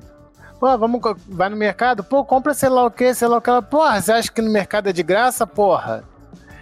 Pô, 0.60 0.78
vamos, 0.78 1.02
vai 1.28 1.50
no 1.50 1.58
mercado? 1.58 2.04
Pô, 2.04 2.24
compra 2.24 2.54
sei 2.54 2.70
lá 2.70 2.86
o 2.86 2.92
que, 2.92 3.12
sei 3.16 3.28
lá 3.28 3.38
o 3.38 3.42
que. 3.42 3.50
Ela, 3.50 3.64
porra, 3.64 4.00
você 4.00 4.12
acha 4.12 4.32
que 4.32 4.44
no 4.44 4.52
mercado 4.52 4.90
é 4.90 4.94
de 4.94 5.02
graça, 5.02 5.48
porra? 5.48 6.04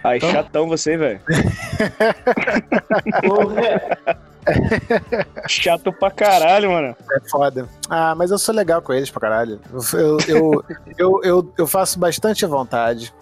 Aí, 0.02 0.16
então... 0.16 0.30
chatão 0.30 0.68
você, 0.68 0.96
velho. 0.96 1.20
Chato 5.48 5.92
pra 5.92 6.10
caralho, 6.10 6.70
mano. 6.70 6.96
É 7.12 7.20
foda. 7.28 7.68
Ah, 7.88 8.14
mas 8.14 8.30
eu 8.30 8.38
sou 8.38 8.54
legal 8.54 8.82
com 8.82 8.92
eles 8.92 9.10
pra 9.10 9.20
caralho. 9.20 9.60
Eu, 9.92 10.18
eu, 10.28 10.64
eu, 10.98 11.20
eu, 11.22 11.54
eu 11.58 11.66
faço 11.66 11.98
bastante 11.98 12.44
vontade. 12.46 13.12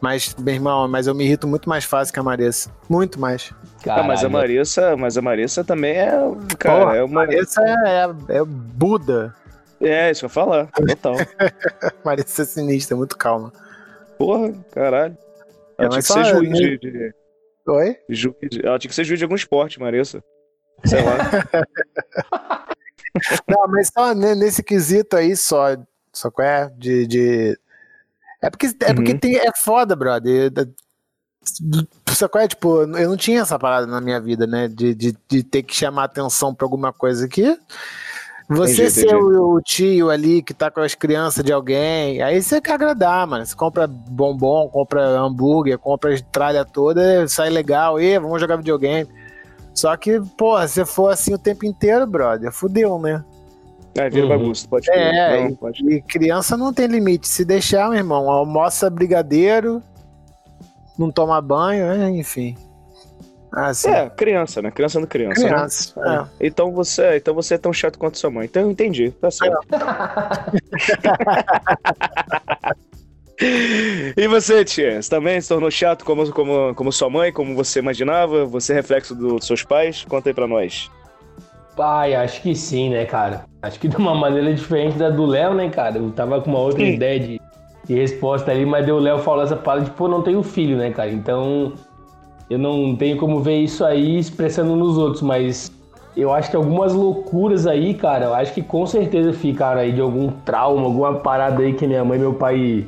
Mas, 0.00 0.34
meu 0.38 0.54
irmão, 0.54 0.86
mas 0.86 1.06
eu 1.06 1.14
me 1.14 1.24
irrito 1.24 1.48
muito 1.48 1.68
mais 1.68 1.84
fácil 1.84 2.12
que 2.12 2.20
a 2.20 2.22
Marissa. 2.22 2.70
Muito 2.88 3.18
mais. 3.18 3.52
Ah, 3.88 4.02
mas 4.02 4.24
a 4.24 4.28
Marissa, 4.28 4.96
mas 4.96 5.16
a 5.16 5.22
Marissa 5.22 5.64
também 5.64 5.96
é, 5.96 6.10
cara, 6.58 6.80
Porra, 6.80 6.96
é 6.96 7.02
uma 7.02 7.22
A 7.22 7.26
Marissa 7.26 7.62
é, 7.62 8.36
é 8.36 8.44
Buda. 8.44 9.34
É, 9.80 10.10
isso 10.10 10.20
que 10.20 10.24
eu 10.26 10.30
falar, 10.30 10.66
total. 10.66 11.14
Marissa 12.04 12.42
é 12.42 12.44
sinistra, 12.44 12.96
muito 12.96 13.16
calma. 13.16 13.52
Porra, 14.18 14.52
caralho. 14.72 15.16
Ela 15.78 15.88
tinha 15.90 16.02
que 16.02 16.12
ser 16.12 16.24
juiz 16.24 16.58
de, 16.58 16.78
de... 16.78 17.14
Oi? 17.66 17.96
Juiz, 18.08 18.36
ela 18.62 18.78
tinha 18.78 18.88
que 18.88 18.94
ser 18.94 19.04
juiz 19.04 19.18
de 19.18 19.24
algum 19.24 19.34
esporte, 19.34 19.80
Marissa. 19.80 20.22
Sei 20.84 21.02
lá. 21.02 21.16
Não, 23.48 23.66
mas 23.68 23.88
só 23.88 24.14
nesse 24.14 24.62
quesito 24.62 25.16
aí 25.16 25.36
só. 25.36 25.76
Só 26.12 26.30
que 26.30 26.42
é 26.42 26.68
de, 26.76 27.06
de. 27.06 27.58
É 28.42 28.50
porque, 28.50 28.66
é 28.80 28.94
porque 28.94 29.12
uhum. 29.12 29.18
tem, 29.18 29.36
é 29.36 29.50
foda, 29.54 29.96
brother. 29.96 30.52
Só 32.10 32.28
que 32.28 32.38
é, 32.38 32.48
tipo, 32.48 32.82
eu 32.82 33.08
não 33.08 33.16
tinha 33.16 33.40
essa 33.40 33.58
parada 33.58 33.86
na 33.86 34.00
minha 34.00 34.20
vida, 34.20 34.46
né? 34.46 34.68
De, 34.68 34.94
de, 34.94 35.16
de 35.28 35.42
ter 35.42 35.62
que 35.62 35.74
chamar 35.74 36.04
atenção 36.04 36.54
pra 36.54 36.64
alguma 36.64 36.92
coisa 36.92 37.26
aqui. 37.26 37.58
Você 38.48 38.84
entendi, 38.84 38.90
ser 38.90 39.06
entendi. 39.06 39.36
O, 39.36 39.54
o, 39.54 39.60
tio 39.60 40.08
ali 40.10 40.40
que 40.40 40.54
tá 40.54 40.70
com 40.70 40.80
as 40.80 40.94
crianças 40.94 41.44
de 41.44 41.52
alguém, 41.52 42.22
aí 42.22 42.40
você 42.40 42.60
quer 42.60 42.74
agradar, 42.74 43.26
mano. 43.26 43.44
Você 43.44 43.56
compra 43.56 43.86
bombom, 43.88 44.68
compra 44.68 45.02
hambúrguer, 45.02 45.78
compra 45.78 46.16
tralha 46.30 46.64
toda, 46.64 47.26
sai 47.26 47.50
legal, 47.50 48.00
e 48.00 48.18
vamos 48.18 48.40
jogar 48.40 48.56
videogame. 48.56 49.10
Só 49.74 49.96
que, 49.96 50.20
porra, 50.38 50.68
se 50.68 50.84
for 50.84 51.10
assim 51.10 51.34
o 51.34 51.38
tempo 51.38 51.66
inteiro, 51.66 52.06
brother, 52.06 52.52
fudeu, 52.52 52.98
né? 52.98 53.24
É, 53.96 54.08
vira 54.08 54.26
uhum. 54.26 54.38
bagunça, 54.38 54.68
pode 54.68 54.90
É, 54.90 55.48
não, 55.48 55.54
pode 55.56 55.82
e, 55.90 56.00
criança 56.02 56.56
não 56.56 56.72
tem 56.72 56.86
limite. 56.86 57.26
Se 57.26 57.44
deixar, 57.44 57.88
meu 57.88 57.98
irmão, 57.98 58.30
almoça 58.30 58.88
brigadeiro, 58.88 59.82
não 60.98 61.10
toma 61.10 61.40
banho, 61.40 61.86
é, 61.86 62.10
enfim. 62.10 62.56
Ah, 63.58 63.72
é, 63.86 64.10
criança, 64.10 64.60
né? 64.60 64.70
Criança 64.70 65.00
no 65.00 65.06
criança. 65.06 65.42
Criança. 65.42 65.98
Né? 65.98 66.28
É. 66.40 66.46
Então, 66.46 66.70
você, 66.72 67.16
então 67.16 67.32
você 67.32 67.54
é 67.54 67.58
tão 67.58 67.72
chato 67.72 67.98
quanto 67.98 68.18
sua 68.18 68.30
mãe. 68.30 68.44
Então 68.44 68.60
eu 68.60 68.70
entendi, 68.70 69.12
tá 69.12 69.30
certo. 69.30 69.66
e 74.14 74.28
você, 74.28 74.62
tia? 74.62 75.00
Você 75.00 75.08
também 75.08 75.40
se 75.40 75.48
tornou 75.48 75.70
chato 75.70 76.04
como, 76.04 76.30
como, 76.32 76.74
como 76.74 76.92
sua 76.92 77.08
mãe, 77.08 77.32
como 77.32 77.54
você 77.54 77.78
imaginava? 77.78 78.44
Você 78.44 78.74
é 78.74 78.76
reflexo 78.76 79.14
dos 79.14 79.46
seus 79.46 79.62
pais? 79.62 80.04
Conta 80.06 80.28
aí 80.28 80.34
pra 80.34 80.46
nós. 80.46 80.90
Pai, 81.74 82.14
acho 82.14 82.42
que 82.42 82.54
sim, 82.54 82.90
né, 82.90 83.06
cara? 83.06 83.46
Acho 83.62 83.80
que 83.80 83.88
de 83.88 83.96
uma 83.96 84.14
maneira 84.14 84.52
diferente 84.52 84.98
da 84.98 85.08
do 85.08 85.24
Léo, 85.24 85.54
né, 85.54 85.70
cara? 85.70 85.96
Eu 85.96 86.10
tava 86.10 86.42
com 86.42 86.50
uma 86.50 86.58
outra 86.58 86.84
sim. 86.84 86.92
ideia 86.92 87.18
de, 87.18 87.40
de 87.86 87.94
resposta 87.94 88.50
ali, 88.50 88.66
mas 88.66 88.86
o 88.86 88.98
Léo 88.98 89.18
falou 89.20 89.42
essa 89.42 89.56
palavra 89.56 89.88
de, 89.88 89.96
pô, 89.96 90.08
não 90.08 90.20
tenho 90.20 90.42
filho, 90.42 90.76
né, 90.76 90.90
cara? 90.90 91.10
Então, 91.10 91.72
eu 92.48 92.58
não 92.58 92.94
tenho 92.96 93.16
como 93.16 93.40
ver 93.40 93.58
isso 93.58 93.84
aí 93.84 94.18
expressando 94.18 94.76
nos 94.76 94.96
outros, 94.96 95.22
mas 95.22 95.70
eu 96.16 96.32
acho 96.32 96.50
que 96.50 96.56
algumas 96.56 96.94
loucuras 96.94 97.66
aí, 97.66 97.92
cara, 97.92 98.26
eu 98.26 98.34
acho 98.34 98.54
que 98.54 98.62
com 98.62 98.86
certeza 98.86 99.32
ficaram 99.32 99.80
aí 99.80 99.92
de 99.92 100.00
algum 100.00 100.30
trauma, 100.30 100.84
alguma 100.84 101.14
parada 101.14 101.62
aí 101.62 101.74
que 101.74 101.86
minha 101.86 102.04
mãe 102.04 102.16
e 102.16 102.20
meu 102.20 102.34
pai 102.34 102.86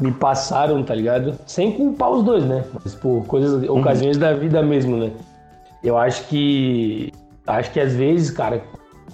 me 0.00 0.10
passaram, 0.10 0.82
tá 0.82 0.94
ligado? 0.94 1.34
Sem 1.46 1.72
culpar 1.72 2.10
os 2.10 2.24
dois, 2.24 2.44
né? 2.44 2.64
Mas 2.82 2.94
por 2.94 3.24
coisas, 3.26 3.62
uhum. 3.62 3.78
ocasiões 3.78 4.18
da 4.18 4.32
vida 4.32 4.62
mesmo, 4.62 4.96
né? 4.96 5.12
Eu 5.82 5.96
acho 5.96 6.26
que. 6.28 7.12
Acho 7.46 7.70
que 7.72 7.78
às 7.78 7.94
vezes, 7.94 8.30
cara, 8.30 8.62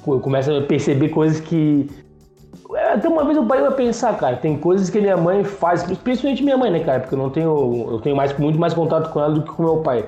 eu 0.06 0.20
começo 0.20 0.50
a 0.52 0.62
perceber 0.62 1.10
coisas 1.10 1.40
que. 1.40 1.88
É, 2.90 2.94
até 2.94 3.08
uma 3.08 3.24
vez 3.24 3.36
eu 3.36 3.44
parei 3.44 3.62
pra 3.64 3.72
pensar, 3.72 4.16
cara, 4.16 4.36
tem 4.36 4.56
coisas 4.56 4.90
que 4.90 5.00
minha 5.00 5.16
mãe 5.16 5.44
faz, 5.44 5.84
principalmente 5.84 6.42
minha 6.42 6.56
mãe, 6.56 6.70
né, 6.70 6.80
cara? 6.80 7.00
Porque 7.00 7.14
eu 7.14 7.18
não 7.18 7.30
tenho. 7.30 7.88
Eu 7.90 8.00
tenho 8.00 8.16
mais, 8.16 8.36
muito 8.36 8.58
mais 8.58 8.74
contato 8.74 9.10
com 9.10 9.20
ela 9.20 9.32
do 9.32 9.42
que 9.42 9.50
com 9.50 9.62
meu 9.62 9.78
pai. 9.78 10.04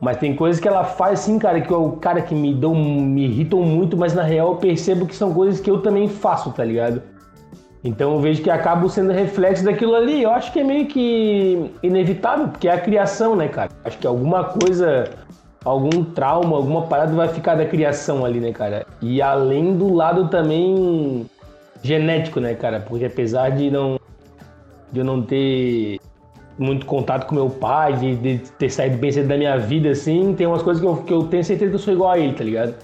Mas 0.00 0.16
tem 0.16 0.34
coisas 0.34 0.60
que 0.60 0.66
ela 0.66 0.82
faz 0.82 1.20
assim, 1.20 1.38
cara, 1.38 1.60
que 1.60 1.72
o 1.72 1.92
cara 1.92 2.22
que 2.22 2.34
me 2.34 2.52
dão, 2.52 2.74
me 2.74 3.24
irritam 3.24 3.60
muito, 3.60 3.96
mas 3.96 4.14
na 4.14 4.22
real 4.22 4.48
eu 4.48 4.56
percebo 4.56 5.06
que 5.06 5.14
são 5.14 5.32
coisas 5.32 5.60
que 5.60 5.70
eu 5.70 5.80
também 5.80 6.08
faço, 6.08 6.50
tá 6.50 6.64
ligado? 6.64 7.02
Então 7.84 8.14
eu 8.14 8.20
vejo 8.20 8.42
que 8.42 8.50
acabo 8.50 8.88
sendo 8.88 9.12
reflexo 9.12 9.64
daquilo 9.64 9.94
ali. 9.94 10.22
Eu 10.22 10.30
acho 10.30 10.52
que 10.52 10.58
é 10.58 10.64
meio 10.64 10.86
que 10.86 11.70
inevitável, 11.82 12.48
porque 12.48 12.66
é 12.66 12.72
a 12.72 12.80
criação, 12.80 13.36
né, 13.36 13.46
cara? 13.46 13.70
Acho 13.84 13.98
que 13.98 14.06
alguma 14.06 14.42
coisa, 14.42 15.08
algum 15.64 16.02
trauma, 16.02 16.56
alguma 16.56 16.82
parada 16.82 17.12
vai 17.12 17.28
ficar 17.28 17.54
da 17.54 17.66
criação 17.66 18.24
ali, 18.24 18.40
né, 18.40 18.52
cara? 18.52 18.86
E 19.00 19.22
além 19.22 19.76
do 19.76 19.92
lado 19.94 20.28
também 20.28 21.28
genético, 21.82 22.40
né, 22.40 22.54
cara? 22.54 22.80
Porque 22.80 23.04
apesar 23.04 23.50
de 23.50 23.70
não 23.70 23.98
de 24.90 25.00
eu 25.00 25.04
não 25.04 25.22
ter 25.22 25.98
muito 26.58 26.84
contato 26.84 27.26
com 27.26 27.34
meu 27.34 27.48
pai, 27.48 27.94
de, 27.94 28.16
de 28.16 28.38
ter 28.52 28.70
saído 28.70 28.98
bem 28.98 29.10
cedo 29.10 29.28
da 29.28 29.38
minha 29.38 29.56
vida, 29.58 29.90
assim, 29.90 30.34
tem 30.34 30.46
umas 30.46 30.62
coisas 30.62 30.82
que 30.82 30.86
eu, 30.86 30.96
que 30.96 31.12
eu 31.12 31.24
tenho 31.24 31.42
certeza 31.42 31.70
que 31.70 31.74
eu 31.76 31.80
sou 31.80 31.94
igual 31.94 32.10
a 32.10 32.18
ele, 32.18 32.34
tá 32.34 32.44
ligado? 32.44 32.74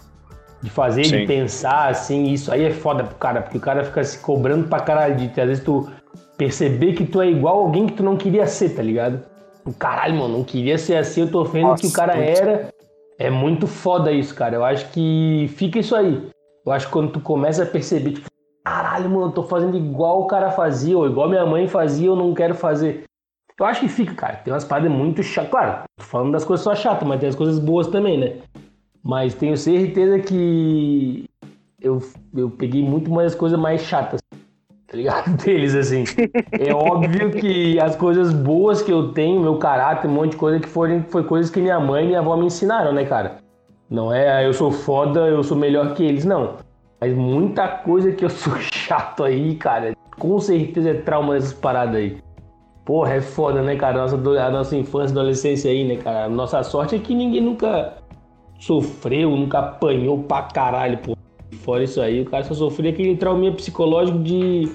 de 0.61 0.71
fazer, 0.71 1.05
Sim. 1.05 1.21
de 1.21 1.27
pensar, 1.27 1.89
assim, 1.89 2.25
isso 2.33 2.51
aí 2.51 2.65
é 2.65 2.71
foda 2.71 3.05
pro 3.05 3.15
cara, 3.17 3.43
porque 3.43 3.59
o 3.59 3.61
cara 3.61 3.85
fica 3.85 4.03
se 4.03 4.19
cobrando 4.19 4.69
pra 4.69 4.81
caralho, 4.81 5.17
de 5.17 5.29
às 5.41 5.47
vezes 5.47 5.65
tu 5.65 5.89
perceber 6.37 6.95
que 6.95 7.05
tu 7.05 7.21
é 7.21 7.31
igual 7.31 7.61
alguém 7.61 7.87
que 7.87 7.93
tu 7.93 8.03
não 8.03 8.17
queria 8.17 8.47
ser, 8.47 8.71
tá 8.71 8.83
ligado? 8.83 9.23
O 9.65 9.73
caralho, 9.73 10.17
mano, 10.17 10.39
não 10.39 10.45
queria 10.45 10.79
ser 10.79 10.97
assim, 10.97 11.23
eu 11.23 11.31
tô 11.31 11.45
vendo 11.45 11.69
Nossa, 11.69 11.83
que 11.83 11.89
o 11.89 11.93
cara 11.93 12.17
era. 12.17 12.73
É 13.19 13.29
muito 13.29 13.67
foda 13.67 14.13
isso, 14.13 14.35
cara. 14.35 14.55
Eu 14.55 14.65
acho 14.65 14.89
que 14.91 15.51
fica 15.57 15.81
isso 15.81 15.95
aí. 15.95 16.29
Eu 16.65 16.73
acho 16.73 16.87
que 16.87 16.93
quando 16.93 17.11
tu 17.11 17.21
começa 17.21 17.65
a 17.65 17.67
perceber, 17.67 18.13
tipo, 18.13 18.28
caralho, 18.69 19.09
mano, 19.09 19.27
eu 19.27 19.33
tô 19.33 19.43
fazendo 19.43 19.77
igual 19.77 20.21
o 20.21 20.27
cara 20.27 20.51
fazia, 20.51 20.97
ou 20.97 21.07
igual 21.07 21.29
minha 21.29 21.47
mãe 21.47 21.67
fazia, 21.67 22.09
eu 22.09 22.17
não 22.17 22.35
quero 22.35 22.55
fazer. 22.55 23.05
Eu 23.59 23.67
acho 23.67 23.81
que 23.81 23.89
fica, 23.89 24.15
cara. 24.15 24.37
Tem 24.37 24.53
umas 24.53 24.65
paradas 24.65 24.93
muito 24.93 25.23
chatas. 25.23 25.51
Claro, 25.51 25.83
tô 25.97 26.05
falando 26.05 26.33
das 26.33 26.45
coisas 26.45 26.63
só 26.63 26.75
chatas, 26.75 27.09
mas 27.09 27.19
tem 27.19 27.29
as 27.29 27.35
coisas 27.35 27.59
boas 27.59 27.87
também, 27.89 28.19
né? 28.19 28.37
Mas 29.03 29.35
tenho 29.35 29.57
certeza 29.57 30.19
que 30.21 31.25
eu, 31.81 31.99
eu 32.37 32.51
peguei 32.51 32.83
muito 32.83 33.11
mais 33.11 33.35
coisas 33.35 33.59
mais 33.59 33.81
chatas, 33.83 34.21
tá 34.87 34.97
ligado? 34.97 35.35
Deles, 35.43 35.75
assim. 35.75 36.05
É 36.53 36.73
óbvio 36.73 37.31
que 37.33 37.81
as 37.81 37.97
coisas 37.97 38.33
boas 38.33 38.83
que 38.83 38.93
eu 38.93 39.13
tenho, 39.13 39.41
meu 39.41 39.57
caráter, 39.57 40.09
um 40.09 40.13
monte 40.13 40.33
de 40.33 40.37
coisa 40.37 40.61
que 40.61 40.69
foram, 40.69 41.03
foi 41.09 41.25
coisas 41.25 41.51
que 41.51 41.61
minha 41.61 41.81
mãe 41.81 42.05
e 42.05 42.09
minha 42.09 42.21
avó 42.21 42.37
me 42.37 42.47
ensinaram, 42.47 42.93
né, 42.93 43.05
cara? 43.05 43.39
Não 43.91 44.13
é 44.13 44.31
ah, 44.31 44.43
eu 44.43 44.53
sou 44.53 44.71
foda, 44.71 45.21
eu 45.21 45.43
sou 45.43 45.57
melhor 45.57 45.95
que 45.95 46.05
eles, 46.05 46.25
não. 46.25 46.57
Mas 47.01 47.15
muita 47.15 47.69
coisa 47.69 48.13
que 48.13 48.25
eu 48.25 48.31
sou 48.31 48.57
chato 48.73 49.25
aí, 49.25 49.55
cara, 49.55 49.95
com 50.19 50.39
certeza 50.41 50.91
é 50.91 50.95
trauma 50.95 51.35
dessas 51.35 51.53
paradas 51.53 51.97
aí. 51.97 52.19
Porra, 52.85 53.15
é 53.15 53.21
foda, 53.21 53.63
né, 53.63 53.77
cara? 53.77 53.99
A 53.99 54.01
nossa, 54.03 54.17
a 54.17 54.51
nossa 54.51 54.77
infância, 54.77 55.13
adolescência 55.13 55.71
aí, 55.71 55.87
né, 55.87 55.97
cara? 55.97 56.29
Nossa 56.29 56.63
sorte 56.63 56.97
é 56.97 56.99
que 56.99 57.15
ninguém 57.15 57.43
nunca 57.43 57.99
sofreu, 58.59 59.31
nunca 59.31 59.59
apanhou 59.59 60.23
pra 60.23 60.43
caralho, 60.43 60.99
pô. 60.99 61.17
Fora 61.61 61.85
isso 61.85 62.01
aí, 62.01 62.23
o 62.23 62.25
cara 62.27 62.45
só 62.45 62.55
sofreu 62.55 62.91
aquele 62.91 63.17
trauminha 63.17 63.53
psicológico 63.53 64.19
de, 64.19 64.71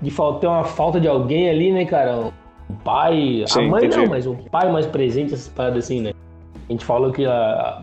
de 0.00 0.10
ter 0.40 0.46
uma 0.46 0.64
falta 0.64 1.00
de 1.00 1.06
alguém 1.08 1.48
ali, 1.48 1.72
né, 1.72 1.84
cara? 1.84 2.32
O 2.68 2.74
pai, 2.84 3.44
Sim, 3.46 3.66
a 3.66 3.68
mãe 3.68 3.86
entendi. 3.86 4.02
não, 4.02 4.06
mas 4.08 4.26
o 4.26 4.34
pai 4.50 4.70
mais 4.70 4.86
presente, 4.86 5.34
essas 5.34 5.48
paradas 5.48 5.84
assim, 5.84 6.00
né? 6.00 6.12
A 6.68 6.72
gente 6.72 6.84
falou 6.84 7.12
que 7.12 7.24
a, 7.24 7.82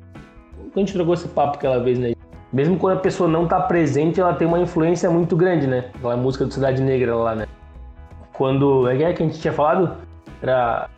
a 0.76 0.80
gente 0.80 0.94
trocou 0.94 1.14
esse 1.14 1.28
papo 1.30 1.58
aquela 1.58 1.80
vez, 1.80 1.98
né? 1.98 2.15
Mesmo 2.56 2.80
quando 2.80 2.98
a 2.98 3.02
pessoa 3.02 3.30
não 3.30 3.46
tá 3.46 3.60
presente, 3.60 4.22
ela 4.22 4.34
tem 4.34 4.48
uma 4.48 4.62
influência 4.62 5.10
muito 5.12 5.36
grande, 5.36 5.68
né? 5.68 5.90
Aquela 5.94 6.16
música 6.16 6.46
do 6.46 6.54
Cidade 6.54 6.82
Negra 6.82 7.14
lá, 7.14 7.36
né? 7.36 7.48
Quando. 8.32 8.88
É, 8.88 9.04
é 9.04 9.12
que 9.12 9.22
a 9.22 9.26
gente 9.26 9.42
tinha 9.42 9.52
falado? 9.52 9.98
Era. 10.42 10.90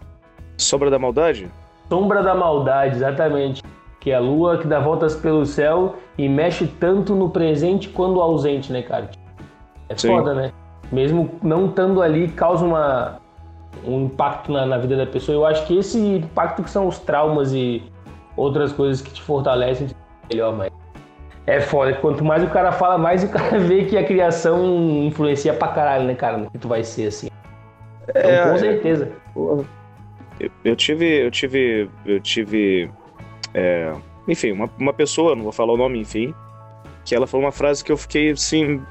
Sombra 0.56 0.92
da 0.92 1.00
Maldade? 1.00 1.50
Sombra 1.90 2.22
da 2.22 2.36
Maldade, 2.36 2.98
exatamente 2.98 3.64
que 4.00 4.12
é 4.12 4.16
a 4.16 4.20
lua 4.20 4.60
que 4.60 4.68
dá 4.68 4.80
voltas 4.80 5.16
pelo 5.16 5.46
céu 5.48 5.96
e 6.16 6.30
mexe 6.30 6.68
tanto 6.68 7.16
no 7.16 7.30
presente 7.30 7.90
quanto 7.90 8.22
ausente, 8.22 8.72
né, 8.72 8.84
cara? 8.84 9.10
É 9.90 9.98
Sim. 9.98 10.10
foda, 10.10 10.36
né? 10.36 10.54
Mesmo 10.92 11.32
não 11.42 11.66
estando 11.66 12.04
ali, 12.04 12.28
causa 12.28 12.64
uma, 12.64 13.20
um 13.84 14.06
impacto 14.06 14.52
na, 14.52 14.66
na, 14.68 14.78
vida 14.78 14.96
da 14.96 15.08
pessoa. 15.08 15.36
Eu 15.36 15.46
acho 15.48 15.66
que 15.66 15.76
esse 15.76 16.00
impacto 16.00 16.62
que 16.62 16.70
são 16.70 16.88
os 16.88 17.00
traumas 17.00 17.52
e 17.52 17.84
outras 18.36 18.72
coisas 18.72 19.02
que 19.02 19.12
te 19.12 19.22
fortalecem, 19.22 19.88
melhor, 20.32 20.56
mas 20.56 20.72
é 21.48 21.60
foda. 21.60 21.94
Quanto 21.96 22.24
mais 22.24 22.44
o 22.44 22.50
cara 22.50 22.72
fala, 22.72 22.98
mais 22.98 23.24
o 23.24 23.30
cara 23.30 23.58
vê 23.60 23.86
que 23.86 23.98
a 23.98 24.06
criação 24.06 25.04
influencia 25.04 25.54
pra 25.54 25.70
caralho, 25.70 26.04
né, 26.04 26.14
cara? 26.14 26.38
No 26.38 26.52
que 26.52 26.58
tu 26.60 26.68
vai 26.68 26.84
ser 26.84 27.08
assim. 27.08 27.30
Então, 28.08 28.22
é, 28.22 28.52
com 28.52 28.58
certeza. 28.58 29.12
Eu, 29.36 30.52
eu 30.64 30.76
tive, 30.76 31.26
eu 31.26 31.32
tive, 31.32 31.90
eu 32.06 32.20
tive 32.20 32.92
é, 33.54 33.92
enfim, 34.28 34.52
uma, 34.52 34.70
uma 34.78 34.94
pessoa, 34.94 35.36
não 35.36 35.44
vou 35.44 35.52
falar 35.52 35.74
o 35.74 35.78
nome, 35.78 36.00
enfim, 36.00 36.34
que 37.06 37.16
ela 37.16 37.26
falou 37.26 37.46
uma 37.46 37.52
frase 37.52 37.84
que 37.84 37.92
eu 37.92 37.98
fiquei 37.98 38.32
assim, 38.32 38.82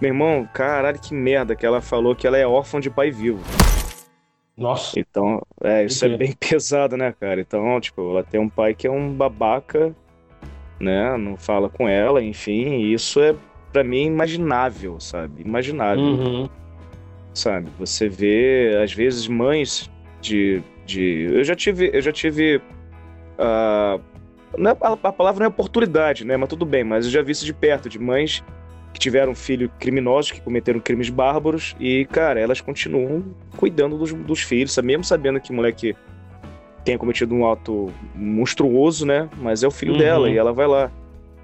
meu 0.00 0.08
irmão, 0.08 0.48
caralho, 0.52 0.98
que 0.98 1.14
merda, 1.14 1.54
que 1.54 1.66
ela 1.66 1.80
falou 1.80 2.16
que 2.16 2.26
ela 2.26 2.38
é 2.38 2.46
órfã 2.46 2.80
de 2.80 2.90
pai 2.90 3.10
vivo. 3.10 3.40
Nossa. 4.56 4.98
Então, 4.98 5.40
é, 5.62 5.84
isso 5.84 6.04
é 6.04 6.16
bem 6.16 6.32
pesado, 6.40 6.96
né, 6.96 7.14
cara? 7.20 7.40
Então, 7.40 7.80
tipo, 7.80 8.10
ela 8.10 8.24
tem 8.24 8.40
um 8.40 8.48
pai 8.48 8.74
que 8.74 8.86
é 8.86 8.90
um 8.90 9.12
babaca, 9.12 9.94
né? 10.80 11.16
Não 11.16 11.36
fala 11.36 11.68
com 11.68 11.88
ela, 11.88 12.22
enfim, 12.22 12.92
isso 12.92 13.20
é 13.20 13.34
para 13.72 13.84
mim 13.84 14.06
imaginável, 14.06 14.98
sabe? 14.98 15.42
Imaginável. 15.42 16.02
Uhum. 16.02 16.48
Sabe? 17.34 17.68
Você 17.78 18.08
vê 18.08 18.78
às 18.82 18.92
vezes 18.92 19.28
mães 19.28 19.90
de 20.20 20.62
de 20.86 21.28
eu 21.30 21.44
já 21.44 21.54
tive, 21.54 21.90
eu 21.92 22.00
já 22.00 22.10
tive 22.12 22.60
Uh, 23.38 24.02
não 24.56 24.72
é, 24.72 24.76
a 24.80 25.12
palavra 25.12 25.40
não 25.40 25.46
é 25.46 25.48
oportunidade, 25.48 26.24
né? 26.24 26.36
Mas 26.36 26.48
tudo 26.48 26.66
bem, 26.66 26.82
mas 26.82 27.04
eu 27.04 27.12
já 27.12 27.22
vi 27.22 27.32
isso 27.32 27.44
de 27.44 27.54
perto, 27.54 27.88
de 27.88 27.98
mães 27.98 28.42
que 28.92 28.98
tiveram 28.98 29.34
filhos 29.34 29.70
criminosos, 29.78 30.32
que 30.32 30.40
cometeram 30.40 30.80
crimes 30.80 31.10
bárbaros, 31.10 31.76
e, 31.78 32.06
cara, 32.06 32.40
elas 32.40 32.60
continuam 32.60 33.22
cuidando 33.56 33.96
dos, 33.96 34.12
dos 34.12 34.40
filhos, 34.40 34.76
mesmo 34.78 35.04
sabendo 35.04 35.38
que 35.38 35.52
o 35.52 35.54
moleque 35.54 35.94
tenha 36.88 36.98
cometido 36.98 37.34
um 37.34 37.50
ato 37.50 37.92
monstruoso, 38.14 39.04
né? 39.04 39.28
Mas 39.36 39.62
é 39.62 39.68
o 39.68 39.70
filho 39.70 39.92
uhum. 39.92 39.98
dela, 39.98 40.30
e 40.30 40.38
ela 40.38 40.54
vai 40.54 40.66
lá. 40.66 40.90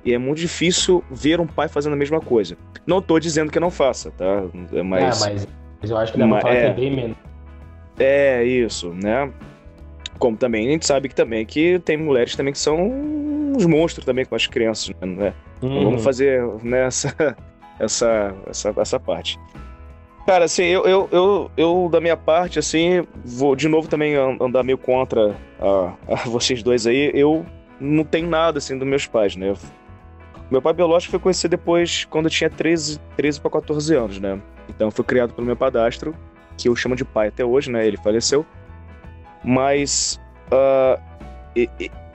E 0.02 0.14
é 0.14 0.18
muito 0.18 0.38
difícil 0.38 1.04
ver 1.10 1.38
um 1.38 1.46
pai 1.46 1.68
fazendo 1.68 1.92
a 1.92 1.96
mesma 1.96 2.18
coisa. 2.18 2.56
Não 2.86 3.02
tô 3.02 3.18
dizendo 3.18 3.52
que 3.52 3.60
não 3.60 3.70
faça, 3.70 4.10
tá? 4.10 4.44
Mas, 4.54 4.72
é, 4.72 4.82
mas, 4.82 5.48
mas 5.82 5.90
eu 5.90 5.96
acho 5.98 6.12
que 6.12 6.18
dá 6.18 6.26
pra 6.26 6.40
falar 6.40 6.54
é, 6.54 6.60
que 6.60 6.66
é 6.66 6.72
bem 6.72 6.96
menos. 6.96 7.16
É, 7.98 8.42
isso, 8.42 8.94
né? 8.94 9.30
Como 10.18 10.34
também 10.34 10.68
a 10.68 10.70
gente 10.72 10.86
sabe 10.86 11.10
que 11.10 11.14
também 11.14 11.44
que 11.44 11.78
tem 11.80 11.98
mulheres 11.98 12.34
também 12.34 12.52
que 12.52 12.58
são 12.58 12.78
uns 13.54 13.66
monstros 13.66 14.06
também 14.06 14.24
com 14.24 14.34
as 14.34 14.46
crianças, 14.46 14.94
né? 15.02 15.34
Uhum. 15.60 15.84
Vamos 15.84 16.02
fazer 16.02 16.42
nessa 16.62 17.08
né, 17.18 17.34
essa, 17.78 18.34
essa, 18.46 18.74
essa 18.78 19.00
parte. 19.00 19.38
Cara, 20.26 20.46
assim, 20.46 20.64
eu, 20.64 20.86
eu, 20.86 21.08
eu, 21.12 21.50
eu, 21.54 21.88
da 21.92 22.00
minha 22.00 22.16
parte, 22.16 22.58
assim, 22.58 23.06
vou 23.22 23.54
de 23.54 23.68
novo 23.68 23.88
também 23.88 24.14
andar 24.14 24.62
meio 24.62 24.78
contra 24.78 25.36
a, 25.60 25.92
a 26.08 26.16
vocês 26.28 26.62
dois 26.62 26.86
aí. 26.86 27.10
Eu 27.12 27.44
não 27.78 28.04
tenho 28.04 28.28
nada, 28.28 28.58
assim, 28.58 28.78
dos 28.78 28.88
meus 28.88 29.06
pais, 29.06 29.36
né? 29.36 29.54
Meu 30.50 30.62
pai 30.62 30.72
biológico 30.72 31.10
foi 31.10 31.20
conhecido 31.20 31.50
depois, 31.50 32.06
quando 32.06 32.26
eu 32.26 32.30
tinha 32.30 32.48
13, 32.48 32.98
13 33.16 33.40
para 33.40 33.50
14 33.50 33.94
anos, 33.94 34.18
né? 34.18 34.40
Então, 34.68 34.90
fui 34.90 35.04
criado 35.04 35.34
pelo 35.34 35.46
meu 35.46 35.56
padastro, 35.56 36.14
que 36.56 36.68
eu 36.70 36.76
chamo 36.76 36.96
de 36.96 37.04
pai 37.04 37.28
até 37.28 37.44
hoje, 37.44 37.70
né? 37.70 37.86
Ele 37.86 37.98
faleceu. 37.98 38.46
Mas 39.42 40.18
uh, 40.50 40.98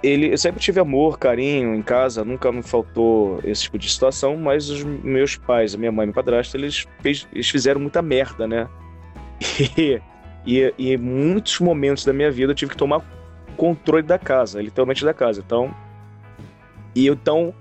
ele, 0.02 0.32
eu 0.32 0.38
sempre 0.38 0.62
tive 0.62 0.80
amor, 0.80 1.20
carinho 1.20 1.76
em 1.76 1.82
casa, 1.82 2.24
nunca 2.24 2.52
me 2.52 2.64
faltou 2.64 3.40
esse 3.44 3.64
tipo 3.64 3.78
de 3.78 3.90
situação, 3.90 4.38
mas 4.38 4.70
os 4.70 4.84
meus 4.84 5.36
pais, 5.36 5.76
a 5.76 5.78
minha 5.78 5.92
mãe 5.92 6.04
e 6.04 6.08
meu 6.08 6.14
padrasto, 6.14 6.56
eles, 6.56 6.88
fez, 7.02 7.28
eles 7.34 7.50
fizeram 7.50 7.82
muita 7.82 8.02
merda, 8.02 8.48
né? 8.48 8.68
E, 9.78 10.02
e, 10.46 10.74
e, 10.78 10.94
em 10.94 10.98
muitos 10.98 11.60
momentos 11.60 12.06
da 12.06 12.14
minha 12.14 12.32
vida 12.32 12.52
eu 12.52 12.56
tive 12.56 12.72
que 12.72 12.78
tomar 12.78 13.02
controle 13.58 14.04
da 14.04 14.18
casa, 14.18 14.62
literalmente 14.62 15.04
da 15.04 15.14
casa. 15.14 15.42
Então, 15.46 15.74
e 16.96 17.08
então 17.08 17.54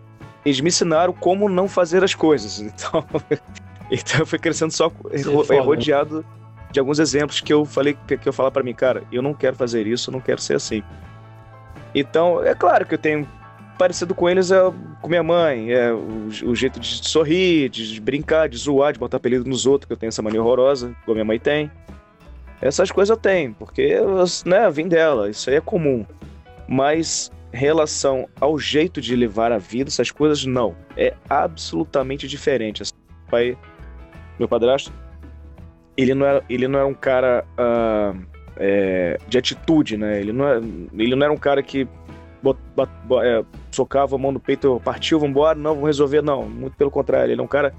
eles 0.45 0.61
me 0.61 0.69
ensinaram 0.69 1.13
como 1.13 1.49
não 1.49 1.69
fazer 1.69 2.03
as 2.05 2.15
coisas. 2.15 2.61
Então, 2.69 3.05
então 3.91 4.21
eu 4.21 4.27
fui 4.27 4.39
crescendo 4.39 4.71
só 4.71 4.93
é 5.51 5.59
rodeado 5.61 6.25
de 6.71 6.79
alguns 6.79 6.99
exemplos 6.99 7.41
que 7.41 7.53
eu 7.53 7.65
falei 7.65 7.97
que 8.07 8.29
eu 8.29 8.33
falar 8.33 8.51
para 8.51 8.63
mim, 8.63 8.75
cara, 8.75 9.03
eu 9.11 9.23
não 9.23 9.33
quero 9.33 9.57
fazer 9.57 9.87
isso, 9.87 10.11
eu 10.11 10.13
não 10.13 10.21
quero 10.21 10.41
ser 10.41 10.57
assim. 10.57 10.83
Então, 11.99 12.45
é 12.45 12.55
claro 12.55 12.87
que 12.87 12.95
eu 12.95 12.99
tenho 12.99 13.27
parecido 13.79 14.15
com 14.15 14.29
eles 14.29 14.51
é 14.51 14.59
com 15.01 15.09
minha 15.09 15.23
mãe, 15.23 15.73
é 15.73 15.93
o, 15.93 16.29
o 16.47 16.55
jeito 16.55 16.81
de 16.81 17.09
sorrir, 17.09 17.69
de 17.69 18.01
brincar, 18.01 18.49
de 18.49 18.57
zoar, 18.57 18.93
de 18.93 18.99
botar 18.99 19.17
apelido 19.19 19.49
nos 19.49 19.67
outros, 19.67 19.87
que 19.87 19.93
eu 19.93 19.97
tenho 19.97 20.09
essa 20.09 20.21
mania 20.21 20.43
horrorosa, 20.43 20.95
como 21.05 21.15
minha 21.15 21.25
mãe 21.25 21.39
tem. 21.39 21.71
Essas 22.61 22.91
coisas 22.91 23.11
eu 23.11 23.17
tenho, 23.17 23.55
porque 23.55 23.97
né, 24.45 24.69
vim 24.71 24.89
dela, 24.89 25.31
isso 25.31 25.49
aí 25.49 25.57
é 25.57 25.61
comum. 25.61 26.05
Mas 26.67 27.31
relação 27.53 28.29
ao 28.41 28.59
jeito 28.59 29.01
de 29.01 29.15
levar 29.15 29.53
a 29.53 29.59
vida, 29.59 29.89
essas 29.89 30.11
coisas 30.11 30.45
não. 30.45 30.75
É 30.97 31.15
absolutamente 31.31 32.27
diferente. 32.27 32.83
Assim, 32.83 32.93
pai, 33.31 33.57
meu 34.39 34.49
padrasto, 34.49 34.93
ele 35.97 36.15
não 36.15 36.27
era, 36.27 36.45
ele 36.49 36.69
não 36.69 36.79
era 36.79 36.89
um 36.89 36.95
cara 36.95 37.45
uh, 37.55 38.38
é, 38.59 39.19
de 39.29 39.39
atitude, 39.39 39.97
né? 39.97 40.21
Ele 40.21 40.33
não, 40.33 40.47
era, 40.47 40.63
ele 40.93 41.15
não 41.15 41.25
era 41.25 41.33
um 41.33 41.37
cara 41.37 41.63
que 41.63 41.87
bot, 42.43 42.59
bot, 42.77 42.91
bot, 43.05 43.25
é, 43.25 43.45
socava 43.71 44.17
a 44.17 44.19
mão 44.19 44.33
no 44.33 44.41
peito, 44.41 44.81
partiu, 44.85 45.19
vambora, 45.19 45.59
não, 45.59 45.75
vamos 45.75 45.87
resolver, 45.87 46.23
não. 46.23 46.49
Muito 46.49 46.77
pelo 46.77 46.91
contrário, 46.91 47.33
ele 47.33 47.41
é 47.41 47.45
um 47.45 47.49
cara 47.49 47.73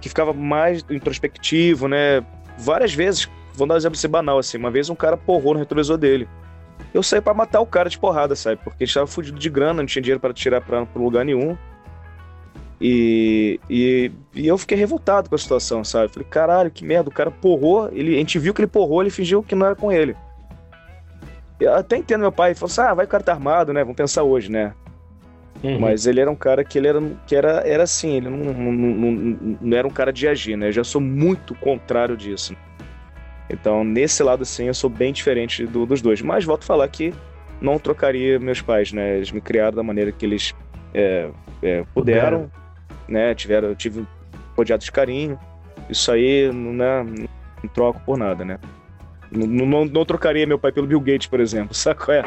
que 0.00 0.08
ficava 0.08 0.32
mais 0.32 0.84
introspectivo, 0.88 1.88
né? 1.88 2.24
Várias 2.58 2.94
vezes, 2.94 3.28
vou 3.54 3.66
dar 3.66 3.74
um 3.74 3.76
exemplo 3.76 3.96
assim, 3.96 4.08
banal, 4.08 4.38
assim, 4.38 4.58
uma 4.58 4.70
vez 4.70 4.88
um 4.88 4.94
cara 4.94 5.16
porrou 5.16 5.54
no 5.54 5.60
retrovisor 5.60 5.98
dele. 5.98 6.28
Eu 6.92 7.02
saí 7.02 7.20
para 7.20 7.34
matar 7.34 7.60
o 7.60 7.66
cara 7.66 7.88
de 7.88 7.98
porrada, 7.98 8.34
sabe? 8.34 8.56
Porque 8.62 8.82
a 8.82 8.86
gente 8.86 8.94
tava 8.94 9.06
fudido 9.06 9.38
de 9.38 9.50
grana, 9.50 9.74
não 9.74 9.86
tinha 9.86 10.02
dinheiro 10.02 10.20
para 10.20 10.32
tirar 10.32 10.60
pra, 10.60 10.84
pra 10.86 11.02
lugar 11.02 11.24
nenhum. 11.24 11.56
E, 12.80 13.60
e, 13.68 14.10
e, 14.34 14.46
eu 14.46 14.56
fiquei 14.56 14.76
revoltado 14.76 15.28
com 15.28 15.34
a 15.34 15.38
situação, 15.38 15.84
sabe? 15.84 16.12
Falei, 16.12 16.26
caralho, 16.30 16.70
que 16.70 16.82
merda, 16.82 17.10
o 17.10 17.12
cara 17.12 17.30
porrou, 17.30 17.90
ele, 17.92 18.14
a 18.14 18.18
gente 18.18 18.38
viu 18.38 18.54
que 18.54 18.62
ele 18.62 18.68
porrou, 18.68 19.02
ele 19.02 19.10
fingiu 19.10 19.42
que 19.42 19.54
não 19.54 19.66
era 19.66 19.76
com 19.76 19.92
ele. 19.92 20.16
Eu 21.60 21.74
até 21.74 21.98
entendo 21.98 22.22
meu 22.22 22.32
pai, 22.32 22.54
falou 22.54 22.70
assim, 22.70 22.80
ah, 22.80 22.94
vai 22.94 23.04
o 23.04 23.08
cara 23.08 23.22
tá 23.22 23.32
armado, 23.32 23.72
né? 23.72 23.82
Vamos 23.82 23.96
pensar 23.96 24.22
hoje, 24.22 24.50
né? 24.50 24.72
Uhum. 25.62 25.78
Mas 25.78 26.06
ele 26.06 26.20
era 26.20 26.30
um 26.30 26.34
cara 26.34 26.64
que 26.64 26.78
ele 26.78 26.88
era, 26.88 27.02
que 27.26 27.36
era, 27.36 27.60
era 27.66 27.82
assim, 27.82 28.16
ele 28.16 28.30
não, 28.30 28.38
não, 28.38 28.72
não, 28.72 29.56
não, 29.60 29.76
era 29.76 29.86
um 29.86 29.90
cara 29.90 30.10
de 30.10 30.26
agir, 30.26 30.56
né? 30.56 30.68
Eu 30.68 30.72
já 30.72 30.84
sou 30.84 31.02
muito 31.02 31.54
contrário 31.56 32.16
disso. 32.16 32.56
Então, 33.50 33.84
nesse 33.84 34.22
lado, 34.22 34.42
assim, 34.42 34.66
eu 34.66 34.74
sou 34.74 34.88
bem 34.88 35.12
diferente 35.12 35.66
do, 35.66 35.84
dos 35.84 36.00
dois. 36.00 36.22
Mas 36.22 36.44
volto 36.44 36.62
a 36.62 36.66
falar 36.66 36.88
que 36.88 37.12
não 37.60 37.78
trocaria 37.78 38.38
meus 38.38 38.62
pais, 38.62 38.90
né? 38.90 39.16
Eles 39.16 39.30
me 39.30 39.40
criaram 39.40 39.76
da 39.76 39.82
maneira 39.82 40.10
que 40.10 40.24
eles 40.24 40.54
é, 40.94 41.28
é, 41.62 41.84
puderam, 41.92 42.50
né? 43.10 43.34
Tiveram, 43.34 43.68
eu 43.68 43.76
tive 43.76 44.06
rodeado 44.56 44.84
de 44.84 44.92
carinho. 44.92 45.38
Isso 45.88 46.10
aí 46.12 46.50
não, 46.52 46.72
né, 46.72 47.02
não 47.62 47.68
troco 47.70 48.00
por 48.04 48.16
nada, 48.16 48.44
né? 48.44 48.58
Não, 49.30 49.46
não, 49.46 49.84
não, 49.84 50.04
trocaria 50.04 50.46
meu 50.46 50.58
pai 50.58 50.72
pelo 50.72 50.86
Bill 50.86 51.00
Gates, 51.00 51.28
por 51.28 51.40
exemplo, 51.40 51.72
saco 51.74 52.10
é? 52.10 52.22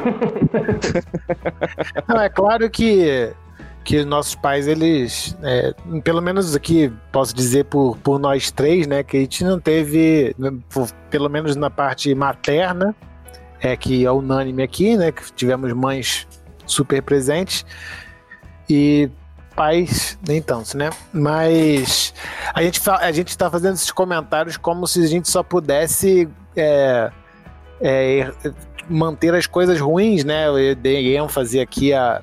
não, 2.07 2.21
é 2.21 2.29
claro 2.29 2.69
que 2.69 3.33
que 3.83 4.03
nossos 4.05 4.33
pais, 4.33 4.67
eles, 4.67 5.37
é, 5.43 5.73
pelo 6.03 6.21
menos 6.21 6.55
aqui, 6.55 6.91
posso 7.11 7.35
dizer 7.35 7.65
por, 7.65 7.97
por 7.97 8.17
nós 8.17 8.49
três, 8.49 8.87
né, 8.87 9.03
que 9.03 9.17
a 9.17 9.19
gente 9.19 9.43
não 9.43 9.59
teve, 9.59 10.33
pelo 11.09 11.29
menos 11.29 11.55
na 11.55 11.69
parte 11.69 12.13
materna, 12.15 12.95
é 13.59 13.75
que 13.75 14.05
é 14.05 14.11
unânime 14.11 14.63
aqui, 14.63 14.95
né, 14.95 15.11
que 15.11 15.31
tivemos 15.33 15.73
mães 15.73 16.27
super 16.65 17.01
presentes, 17.01 17.65
e 18.69 19.09
pais 19.55 20.17
nem 20.27 20.41
tanto, 20.41 20.77
né? 20.77 20.89
Mas 21.11 22.13
a 22.53 22.61
gente 22.61 22.81
a 22.89 23.11
gente 23.11 23.29
está 23.29 23.49
fazendo 23.49 23.75
esses 23.75 23.91
comentários 23.91 24.57
como 24.57 24.87
se 24.87 25.03
a 25.03 25.07
gente 25.07 25.29
só 25.29 25.43
pudesse 25.43 26.27
é, 26.55 27.11
é, 27.81 28.31
manter 28.89 29.33
as 29.33 29.47
coisas 29.47 29.79
ruins, 29.79 30.23
né? 30.23 30.47
Eu 30.47 30.75
dei 30.75 31.17
ênfase 31.17 31.59
aqui 31.59 31.93
a, 31.93 32.21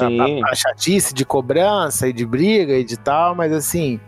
a, 0.00 0.04
a, 0.04 0.50
a, 0.50 0.54
chatice 0.54 1.14
de 1.14 1.24
cobrança 1.24 2.08
e 2.08 2.12
de 2.12 2.26
briga 2.26 2.74
e 2.74 2.84
de 2.84 2.96
tal, 2.96 3.34
mas 3.34 3.52
assim, 3.52 4.00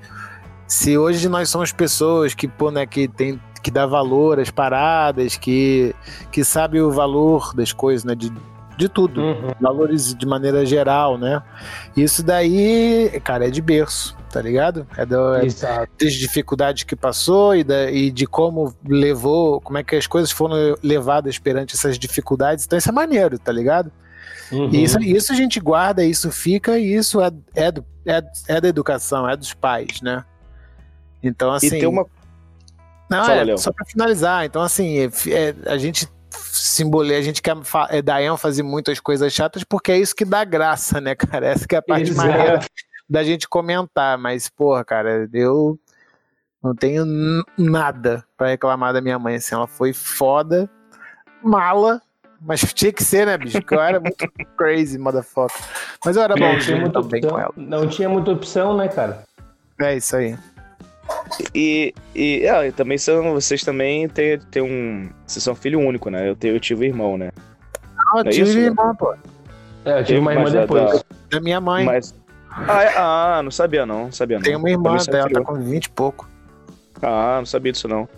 se 0.66 0.96
hoje 0.96 1.28
nós 1.28 1.48
somos 1.48 1.72
pessoas 1.72 2.35
que, 2.35 2.48
pô, 2.48 2.70
né, 2.70 2.87
que 2.87 3.09
tem 3.09 3.40
que 3.62 3.70
dá 3.70 3.87
valor 3.87 4.40
às 4.40 4.50
paradas, 4.50 5.37
que, 5.37 5.94
que 6.33 6.44
sabe 6.44 6.81
o 6.81 6.90
valor 6.90 7.55
das 7.55 7.72
coisas, 7.72 8.05
né? 8.05 8.14
De, 8.14 8.33
de 8.76 8.88
tudo, 8.88 9.20
uhum. 9.20 9.50
valores 9.61 10.14
de 10.14 10.26
maneira 10.26 10.64
geral, 10.64 11.18
né? 11.18 11.42
Isso 11.96 12.22
daí, 12.22 13.20
cara, 13.22 13.46
é 13.46 13.50
de 13.50 13.61
berço, 13.61 14.16
tá 14.30 14.40
ligado? 14.40 14.87
É, 14.96 15.04
do, 15.04 15.35
é 15.35 15.46
das 16.00 16.14
dificuldades 16.14 16.85
que 16.85 16.96
passou 16.96 17.54
e, 17.54 17.62
da, 17.62 17.90
e 17.90 18.11
de 18.11 18.26
como 18.26 18.74
levou, 18.87 19.61
como 19.61 19.78
é 19.78 19.85
que 19.85 19.96
as 19.96 20.06
coisas 20.06 20.30
foram 20.30 20.76
levadas 20.82 21.38
perante 21.38 21.74
essas 21.74 21.98
dificuldades. 21.98 22.64
Então 22.64 22.78
isso 22.78 22.88
é 22.88 22.92
maneiro, 22.92 23.38
tá 23.38 23.52
ligado? 23.52 23.92
Uhum. 24.50 24.68
E 24.70 24.82
isso, 24.82 25.00
isso 25.00 25.32
a 25.32 25.37
gente 25.37 25.58
guarda, 25.58 26.04
isso 26.04 26.30
fica, 26.30 26.78
e 26.78 26.94
isso 26.94 27.20
é, 27.20 27.30
é, 27.54 27.72
do, 27.72 27.85
é, 28.06 28.22
é 28.48 28.61
da 28.61 28.68
educação, 28.68 29.28
é 29.28 29.37
dos 29.37 29.54
pais, 29.54 30.00
né? 30.02 30.24
Então, 31.22 31.52
assim. 31.52 31.68
E 31.68 31.70
tem 31.70 31.87
uma. 31.87 32.04
Não, 33.08 33.24
Fala, 33.24 33.52
é, 33.52 33.56
só 33.56 33.72
para 33.72 33.87
finalizar. 33.87 34.44
Então, 34.44 34.62
assim, 34.62 34.98
é, 34.98 35.54
a 35.66 35.76
gente 35.76 36.08
simboliza, 36.33 37.18
a 37.18 37.23
gente 37.23 37.42
quer 37.42 37.57
é, 37.90 38.03
dar 38.03 38.23
ênfase 38.23 38.62
muito 38.62 38.90
às 38.90 39.01
coisas 39.01 39.33
chatas 39.33 39.64
porque 39.64 39.92
é 39.92 39.99
isso 39.99 40.14
que 40.14 40.25
dá 40.25 40.45
graça, 40.45 41.01
né, 41.01 41.14
cara? 41.14 41.47
Essa 41.47 41.66
que 41.66 41.75
é 41.75 41.79
a 41.79 41.83
parte 41.83 42.11
Exato. 42.11 42.29
maneira 42.29 42.61
da 43.09 43.23
gente 43.23 43.49
comentar, 43.49 44.16
mas, 44.16 44.49
porra, 44.49 44.85
cara, 44.85 45.29
eu 45.33 45.79
não 46.62 46.75
tenho 46.75 47.05
nada 47.59 48.25
para 48.37 48.49
reclamar 48.49 48.92
da 48.92 49.01
minha 49.01 49.18
mãe, 49.18 49.37
assim, 49.37 49.55
ela 49.55 49.66
foi 49.66 49.92
foda, 49.92 50.71
mala, 51.42 52.01
mas 52.40 52.61
tinha 52.73 52.92
que 52.92 53.05
ser, 53.05 53.27
né, 53.27 53.37
bicho? 53.37 53.61
Porque 53.61 53.75
eu 53.75 53.81
era 53.81 54.01
muito 54.01 54.16
crazy, 54.57 54.99
motherfucker. 54.99 55.61
Mas 56.05 56.16
eu 56.16 56.23
era 56.23 56.35
bom, 56.35 56.59
tinha 56.59 56.81
muito 56.81 57.03
bem 57.03 57.21
com 57.21 57.38
ela. 57.38 57.53
Não 57.57 57.87
tinha 57.87 58.09
muita 58.09 58.31
opção, 58.31 58.77
né, 58.77 58.88
cara? 58.88 59.25
É 59.81 59.97
isso 59.97 60.16
aí. 60.16 60.37
E, 61.54 61.94
e, 62.14 62.46
é, 62.46 62.70
também 62.70 62.98
são, 62.98 63.32
vocês 63.32 63.62
também 63.62 64.08
têm, 64.08 64.38
têm 64.38 64.62
um. 64.62 65.10
Vocês 65.26 65.42
são 65.42 65.54
filho 65.54 65.80
único, 65.80 66.10
né? 66.10 66.28
Eu, 66.28 66.36
tenho, 66.36 66.54
eu 66.54 66.60
tive 66.60 66.86
irmão, 66.86 67.16
né? 67.16 67.30
Não, 67.96 68.20
eu 68.20 68.26
é 68.26 68.30
tive 68.30 68.50
isso, 68.50 68.58
irmã, 68.58 68.94
pô. 68.94 69.14
É, 69.84 70.00
eu 70.00 70.04
tive 70.04 70.18
uma 70.18 70.32
irmã 70.32 70.50
depois. 70.50 70.92
Da, 70.92 71.04
da 71.30 71.40
minha 71.40 71.60
mãe. 71.60 71.84
Mas, 71.84 72.14
ah, 72.50 72.82
é, 72.82 72.94
ah, 72.96 73.40
não 73.42 73.50
sabia 73.50 73.86
não, 73.86 74.12
sabia 74.12 74.36
não. 74.38 74.44
Tem 74.44 74.56
uma 74.56 74.70
irmã 74.70 74.96
dela, 74.98 75.30
tá 75.30 75.40
com 75.40 75.54
20 75.54 75.84
e 75.84 75.90
pouco. 75.90 76.28
Ah, 77.00 77.36
não 77.38 77.46
sabia 77.46 77.72
disso 77.72 77.88
não. 77.88 78.08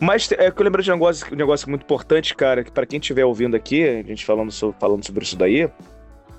Mas 0.00 0.30
é 0.30 0.50
que 0.50 0.60
eu 0.60 0.64
lembro 0.64 0.82
de 0.82 0.90
um 0.90 0.94
negócio, 0.94 1.26
um 1.32 1.36
negócio 1.36 1.68
muito 1.68 1.82
importante, 1.82 2.34
cara, 2.34 2.62
que 2.62 2.70
para 2.70 2.86
quem 2.86 3.00
estiver 3.00 3.24
ouvindo 3.24 3.56
aqui, 3.56 3.82
a 3.84 4.02
gente 4.02 4.24
falando 4.24 4.52
sobre, 4.52 4.78
falando 4.78 5.04
sobre 5.04 5.24
isso 5.24 5.36
daí, 5.36 5.68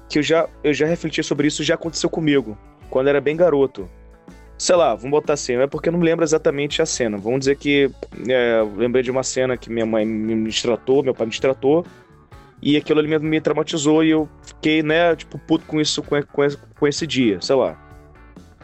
que 0.07 0.19
eu 0.19 0.23
já, 0.23 0.47
eu 0.63 0.73
já 0.73 0.85
refleti 0.85 1.21
sobre 1.21 1.47
isso, 1.47 1.63
já 1.63 1.75
aconteceu 1.75 2.09
comigo, 2.09 2.57
quando 2.89 3.07
era 3.07 3.19
bem 3.19 3.35
garoto 3.35 3.89
sei 4.59 4.75
lá, 4.75 4.93
vamos 4.93 5.11
botar 5.11 5.33
assim, 5.33 5.53
é 5.53 5.65
porque 5.65 5.87
eu 5.87 5.93
não 5.93 5.99
me 5.99 6.05
lembro 6.05 6.23
exatamente 6.23 6.81
a 6.81 6.85
cena. 6.85 7.17
Vamos 7.17 7.39
dizer 7.39 7.55
que 7.55 7.89
é, 8.27 8.59
eu 8.59 8.75
lembrei 8.75 9.01
de 9.01 9.09
uma 9.09 9.23
cena 9.23 9.55
que 9.55 9.69
minha 9.69 9.85
mãe 9.85 10.05
me 10.05 10.51
tratou, 10.51 11.01
meu 11.01 11.15
pai 11.15 11.25
me 11.25 11.39
tratou, 11.39 11.85
e 12.61 12.75
aquilo 12.75 12.99
ali 12.99 13.07
me, 13.07 13.17
me 13.19 13.39
traumatizou 13.39 14.03
e 14.03 14.11
eu 14.11 14.27
fiquei, 14.43 14.83
né, 14.83 15.15
tipo, 15.15 15.39
puto 15.39 15.65
com 15.65 15.79
isso, 15.79 16.03
com, 16.03 16.21
com, 16.23 16.45
com 16.77 16.87
esse 16.87 17.07
dia, 17.07 17.39
sei 17.41 17.55
lá. 17.55 17.77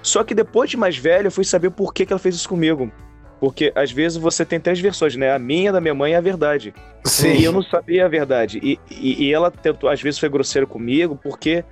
Só 0.04 0.22
que 0.24 0.36
depois 0.36 0.70
de 0.70 0.76
mais 0.76 0.98
velho, 0.98 1.28
eu 1.28 1.32
fui 1.32 1.46
saber 1.46 1.72
por 1.72 1.94
que, 1.94 2.06
que 2.06 2.12
ela 2.12 2.20
fez 2.20 2.36
isso 2.36 2.50
comigo. 2.50 2.92
Porque 3.40 3.72
às 3.74 3.92
vezes 3.92 4.18
você 4.18 4.46
tem 4.46 4.60
três 4.60 4.80
versões, 4.80 5.16
né? 5.16 5.34
A 5.34 5.40
minha, 5.40 5.72
da 5.72 5.82
minha 5.82 5.94
mãe 5.94 6.14
é 6.14 6.18
a 6.18 6.22
verdade. 6.22 6.74
Sim. 7.06 7.36
E 7.36 7.44
eu 7.44 7.52
não 7.52 7.62
sabia 7.62 8.06
a 8.06 8.08
verdade. 8.08 8.60
E, 8.62 8.80
e, 8.92 9.26
e 9.26 9.34
ela 9.34 9.50
tentou, 9.50 9.90
às 9.90 10.02
vezes 10.02 10.20
foi 10.20 10.30
grosseira 10.30 10.68
comigo, 10.68 11.20
porque 11.22 11.64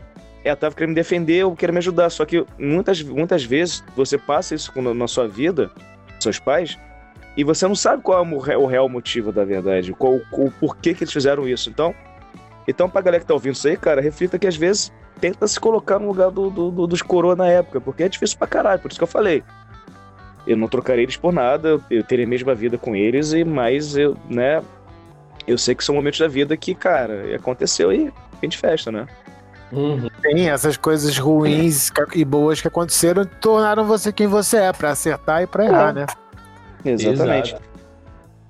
ela 0.44 0.56
tava 0.56 0.76
querendo 0.76 0.90
me 0.90 0.96
defender 0.96 1.46
ou 1.46 1.56
querendo 1.56 1.76
me 1.76 1.80
ajudar. 1.80 2.10
Só 2.10 2.26
que 2.26 2.46
muitas, 2.60 3.02
muitas 3.02 3.44
vezes 3.44 3.84
você 3.96 4.18
passa 4.18 4.56
isso 4.56 4.72
na 4.82 5.08
sua 5.08 5.28
vida, 5.28 5.72
seus 6.20 6.40
pais, 6.40 6.78
e 7.36 7.44
você 7.44 7.68
não 7.68 7.76
sabe 7.76 8.04
qual 8.04 8.26
é 8.48 8.58
o 8.58 8.66
real 8.66 8.88
motivo 8.88 9.32
da 9.32 9.44
verdade, 9.44 9.94
qual, 9.94 10.20
o 10.32 10.52
porquê 10.52 10.94
que 10.94 11.04
eles 11.04 11.14
fizeram 11.14 11.48
isso. 11.48 11.70
Então, 11.70 11.96
então 12.68 12.90
pra 12.90 13.02
galera 13.02 13.22
que 13.22 13.28
tá 13.28 13.34
ouvindo 13.34 13.56
isso 13.56 13.68
aí, 13.68 13.78
cara, 13.78 14.02
reflita 14.02 14.38
que 14.38 14.48
às 14.48 14.56
vezes 14.56 14.92
tenta 15.20 15.48
se 15.48 15.60
colocar 15.60 16.00
no 16.00 16.08
lugar 16.08 16.30
do, 16.30 16.50
do, 16.50 16.70
do 16.70 16.88
dos 16.88 17.02
coroa 17.02 17.36
na 17.36 17.48
época, 17.48 17.80
porque 17.82 18.04
é 18.04 18.10
difícil 18.10 18.38
pra 18.38 18.48
caralho, 18.48 18.82
por 18.82 18.92
isso 18.92 19.00
que 19.00 19.04
eu 19.04 19.08
falei. 19.08 19.44
Eu 20.46 20.58
não 20.58 20.68
trocaria 20.68 21.04
eles 21.04 21.16
por 21.16 21.32
nada, 21.32 21.80
eu 21.90 22.04
teria 22.04 22.26
a 22.26 22.28
mesma 22.28 22.54
vida 22.54 22.78
com 22.78 22.96
eles, 22.96 23.32
e 23.32 23.44
mais 23.44 23.96
eu, 23.96 24.18
né, 24.30 24.62
eu 25.48 25.58
sei 25.58 25.74
que 25.74 25.84
são 25.84 25.96
momentos 25.96 26.20
da 26.20 26.28
vida 26.28 26.56
que, 26.58 26.76
cara, 26.76 27.36
aconteceu 27.36 27.92
e 27.92 28.12
fim 28.40 28.50
de 28.50 28.58
festa, 28.58 28.92
né? 28.92 29.08
Uhum. 29.74 30.08
Sim, 30.22 30.50
essas 30.50 30.78
coisas 30.78 31.18
ruins 31.18 31.92
e 32.14 32.24
boas 32.24 32.62
que 32.62 32.68
aconteceram 32.68 33.26
tornaram 33.26 33.86
você 33.86 34.12
quem 34.12 34.28
você 34.28 34.58
é, 34.58 34.72
para 34.72 34.92
acertar 34.92 35.42
e 35.42 35.48
para 35.48 35.66
errar, 35.66 35.90
é. 35.90 35.94
né? 35.94 36.06
Exatamente. 36.86 37.50
Exato. 37.50 37.64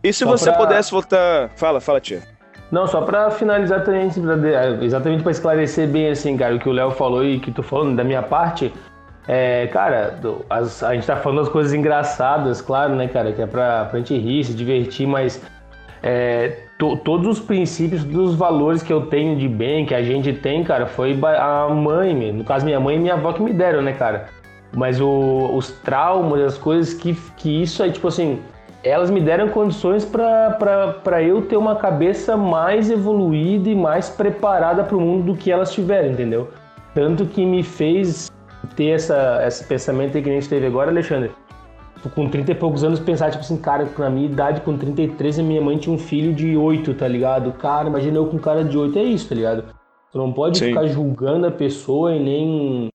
E 0.03 0.11
se 0.11 0.19
só 0.19 0.29
você 0.29 0.51
pra... 0.51 0.59
pudesse 0.59 0.91
voltar. 0.91 1.49
Fala, 1.55 1.79
fala, 1.79 2.01
tia. 2.01 2.21
Não, 2.69 2.87
só 2.87 3.01
para 3.01 3.29
finalizar 3.31 3.83
também, 3.83 4.09
exatamente 4.81 5.21
para 5.21 5.31
esclarecer 5.31 5.87
bem 5.87 6.09
assim, 6.09 6.35
cara, 6.35 6.55
o 6.55 6.59
que 6.59 6.67
o 6.67 6.71
Léo 6.71 6.89
falou 6.89 7.23
e 7.23 7.39
que 7.39 7.51
tu 7.51 7.61
falando 7.61 7.95
da 7.95 8.03
minha 8.03 8.23
parte. 8.23 8.73
É, 9.27 9.67
cara, 9.67 10.19
a 10.49 10.93
gente 10.95 11.05
tá 11.05 11.15
falando 11.15 11.41
as 11.41 11.49
coisas 11.49 11.71
engraçadas, 11.71 12.61
claro, 12.61 12.95
né, 12.95 13.07
cara, 13.07 13.31
que 13.31 13.41
é 13.41 13.45
pra, 13.45 13.85
pra 13.85 13.99
gente 13.99 14.17
rir, 14.17 14.43
se 14.43 14.53
divertir, 14.53 15.07
mas 15.07 15.41
é, 16.01 16.62
to, 16.77 16.97
todos 16.97 17.27
os 17.27 17.39
princípios, 17.39 18.03
dos 18.03 18.35
valores 18.35 18.81
que 18.81 18.91
eu 18.91 19.07
tenho 19.07 19.35
de 19.35 19.47
bem, 19.47 19.85
que 19.85 19.95
a 19.95 20.03
gente 20.03 20.33
tem, 20.33 20.63
cara, 20.63 20.85
foi 20.85 21.17
a 21.23 21.69
mãe, 21.69 22.31
no 22.31 22.43
caso 22.43 22.65
minha 22.65 22.79
mãe 22.79 22.95
e 22.95 22.99
minha 22.99 23.13
avó 23.13 23.33
que 23.33 23.41
me 23.41 23.53
deram, 23.53 23.81
né, 23.81 23.93
cara? 23.93 24.27
Mas 24.75 24.99
o, 24.99 25.51
os 25.55 25.71
traumas, 25.71 26.41
as 26.41 26.57
coisas 26.57 26.93
que, 26.93 27.13
que 27.37 27.61
isso 27.61 27.83
aí, 27.83 27.91
tipo 27.91 28.07
assim, 28.07 28.39
elas 28.83 29.09
me 29.09 29.21
deram 29.21 29.47
condições 29.49 30.03
para 30.03 31.23
eu 31.23 31.43
ter 31.43 31.57
uma 31.57 31.75
cabeça 31.75 32.35
mais 32.35 32.89
evoluída 32.89 33.69
e 33.69 33.75
mais 33.75 34.09
preparada 34.09 34.83
para 34.83 34.97
o 34.97 35.01
mundo 35.01 35.33
do 35.33 35.37
que 35.37 35.51
elas 35.51 35.71
tiveram, 35.71 36.09
entendeu? 36.11 36.49
Tanto 36.93 37.25
que 37.25 37.45
me 37.45 37.63
fez 37.63 38.31
ter 38.75 38.89
essa, 38.89 39.41
esse 39.45 39.63
pensamento 39.63 40.21
que 40.21 40.29
a 40.29 40.33
gente 40.33 40.49
teve 40.49 40.65
agora, 40.65 40.89
Alexandre. 40.89 41.31
Com 42.13 42.29
30 42.29 42.51
e 42.51 42.55
poucos 42.55 42.83
anos, 42.83 42.99
pensar, 42.99 43.31
tipo 43.31 43.43
assim, 43.43 43.57
cara, 43.57 43.87
na 43.97 44.09
minha 44.09 44.25
idade, 44.25 44.61
com 44.61 44.77
33, 44.77 45.39
a 45.39 45.43
minha 45.43 45.61
mãe 45.61 45.77
tinha 45.77 45.95
um 45.95 45.97
filho 45.97 46.33
de 46.33 46.57
8, 46.57 46.93
tá 46.95 47.07
ligado? 47.07 47.53
Cara, 47.53 47.87
imagina 47.87 48.17
eu 48.17 48.27
com 48.27 48.37
um 48.37 48.39
cara 48.39 48.63
de 48.63 48.77
8, 48.77 48.99
é 48.99 49.03
isso, 49.03 49.29
tá 49.29 49.35
ligado? 49.35 49.63
Tu 50.11 50.17
não 50.17 50.31
pode 50.31 50.57
Sim. 50.57 50.67
ficar 50.67 50.85
julgando 50.87 51.47
a 51.47 51.51
pessoa 51.51 52.13
e 52.13 52.19
nem 52.19 52.89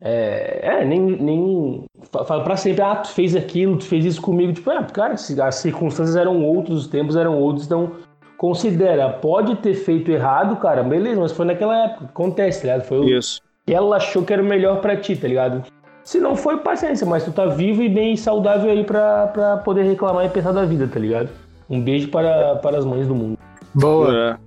é, 0.00 0.60
é, 0.62 0.84
nem, 0.84 1.00
nem 1.00 1.84
fala 2.10 2.44
pra 2.44 2.56
sempre, 2.56 2.82
ah, 2.82 2.96
tu 2.96 3.08
fez 3.08 3.34
aquilo, 3.34 3.76
tu 3.76 3.84
fez 3.84 4.04
isso 4.04 4.22
comigo. 4.22 4.52
Tipo, 4.52 4.70
é, 4.70 4.82
cara, 4.84 5.14
as 5.14 5.54
circunstâncias 5.56 6.16
eram 6.16 6.44
outras, 6.44 6.78
os 6.78 6.86
tempos 6.86 7.16
eram 7.16 7.38
outros, 7.38 7.66
então 7.66 7.92
considera, 8.36 9.08
pode 9.10 9.56
ter 9.56 9.74
feito 9.74 10.12
errado, 10.12 10.56
cara, 10.56 10.84
beleza, 10.84 11.20
mas 11.20 11.32
foi 11.32 11.44
naquela 11.44 11.84
época, 11.84 12.04
acontece, 12.04 12.60
tá 12.60 12.68
ligado? 12.68 12.86
Foi 12.86 13.06
isso. 13.10 13.42
E 13.66 13.74
ela 13.74 13.96
achou 13.96 14.22
que 14.22 14.32
era 14.32 14.40
o 14.40 14.46
melhor 14.46 14.80
pra 14.80 14.96
ti, 14.96 15.16
tá 15.16 15.26
ligado? 15.26 15.64
Se 16.08 16.18
não 16.18 16.34
foi, 16.34 16.56
paciência, 16.56 17.06
mas 17.06 17.22
tu 17.22 17.30
tá 17.30 17.44
vivo 17.44 17.82
e 17.82 17.88
bem 17.88 18.16
saudável 18.16 18.70
aí 18.70 18.82
pra, 18.82 19.26
pra 19.26 19.58
poder 19.58 19.82
reclamar 19.82 20.24
e 20.24 20.30
pensar 20.30 20.52
da 20.52 20.64
vida, 20.64 20.88
tá 20.88 20.98
ligado? 20.98 21.28
Um 21.68 21.82
beijo 21.82 22.08
para, 22.08 22.56
para 22.56 22.78
as 22.78 22.84
mães 22.86 23.06
do 23.06 23.14
mundo. 23.14 23.38
Boa. 23.74 24.40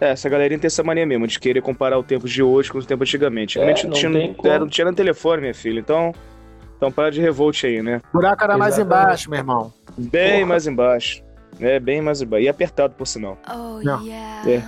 É. 0.00 0.06
É, 0.06 0.10
essa 0.12 0.30
galerinha 0.30 0.58
tem 0.58 0.66
essa 0.66 0.82
mania 0.82 1.04
mesmo, 1.04 1.26
de 1.26 1.38
querer 1.38 1.60
comparar 1.60 1.98
o 1.98 2.02
tempo 2.02 2.26
de 2.26 2.42
hoje 2.42 2.72
com 2.72 2.78
o 2.78 2.82
tempo 2.82 3.02
antigamente. 3.02 3.60
É, 3.60 3.66
não, 3.66 3.74
tinha, 3.74 4.08
não, 4.08 4.34
era, 4.42 4.60
não 4.60 4.66
tinha 4.66 4.86
no 4.86 4.94
telefone, 4.94 5.42
minha 5.42 5.54
filha. 5.54 5.78
Então, 5.78 6.14
então 6.78 6.90
para 6.90 7.10
de 7.10 7.20
revolt 7.20 7.64
aí, 7.64 7.82
né? 7.82 8.00
O 8.10 8.16
buraco 8.16 8.42
era 8.42 8.56
mais 8.56 8.78
embaixo, 8.78 9.28
meu 9.28 9.40
irmão. 9.40 9.70
Bem 9.94 10.36
Porra. 10.36 10.46
mais 10.46 10.66
embaixo. 10.66 11.22
É, 11.60 11.78
bem 11.80 12.00
mais. 12.00 12.20
E 12.20 12.48
apertado, 12.48 12.94
por 12.94 13.06
sinal. 13.06 13.38
Oh, 13.48 13.80
não. 13.82 14.02
yeah. 14.04 14.50
É. 14.50 14.62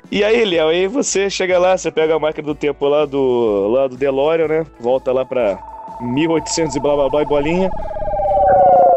e 0.10 0.24
aí, 0.24 0.44
Léo, 0.44 0.68
aí 0.68 0.86
você 0.86 1.30
chega 1.30 1.58
lá, 1.58 1.76
você 1.76 1.90
pega 1.90 2.14
a 2.14 2.18
máquina 2.18 2.46
do 2.46 2.54
tempo 2.54 2.86
lá 2.88 3.04
do, 3.04 3.68
lá 3.68 3.86
do 3.86 3.96
DeLorean, 3.96 4.48
né? 4.48 4.66
Volta 4.78 5.12
lá 5.12 5.24
pra 5.24 5.58
1800 6.00 6.74
e 6.74 6.80
blá 6.80 6.96
blá 6.96 7.08
blá 7.08 7.22
e 7.22 7.26
bolinha. 7.26 7.70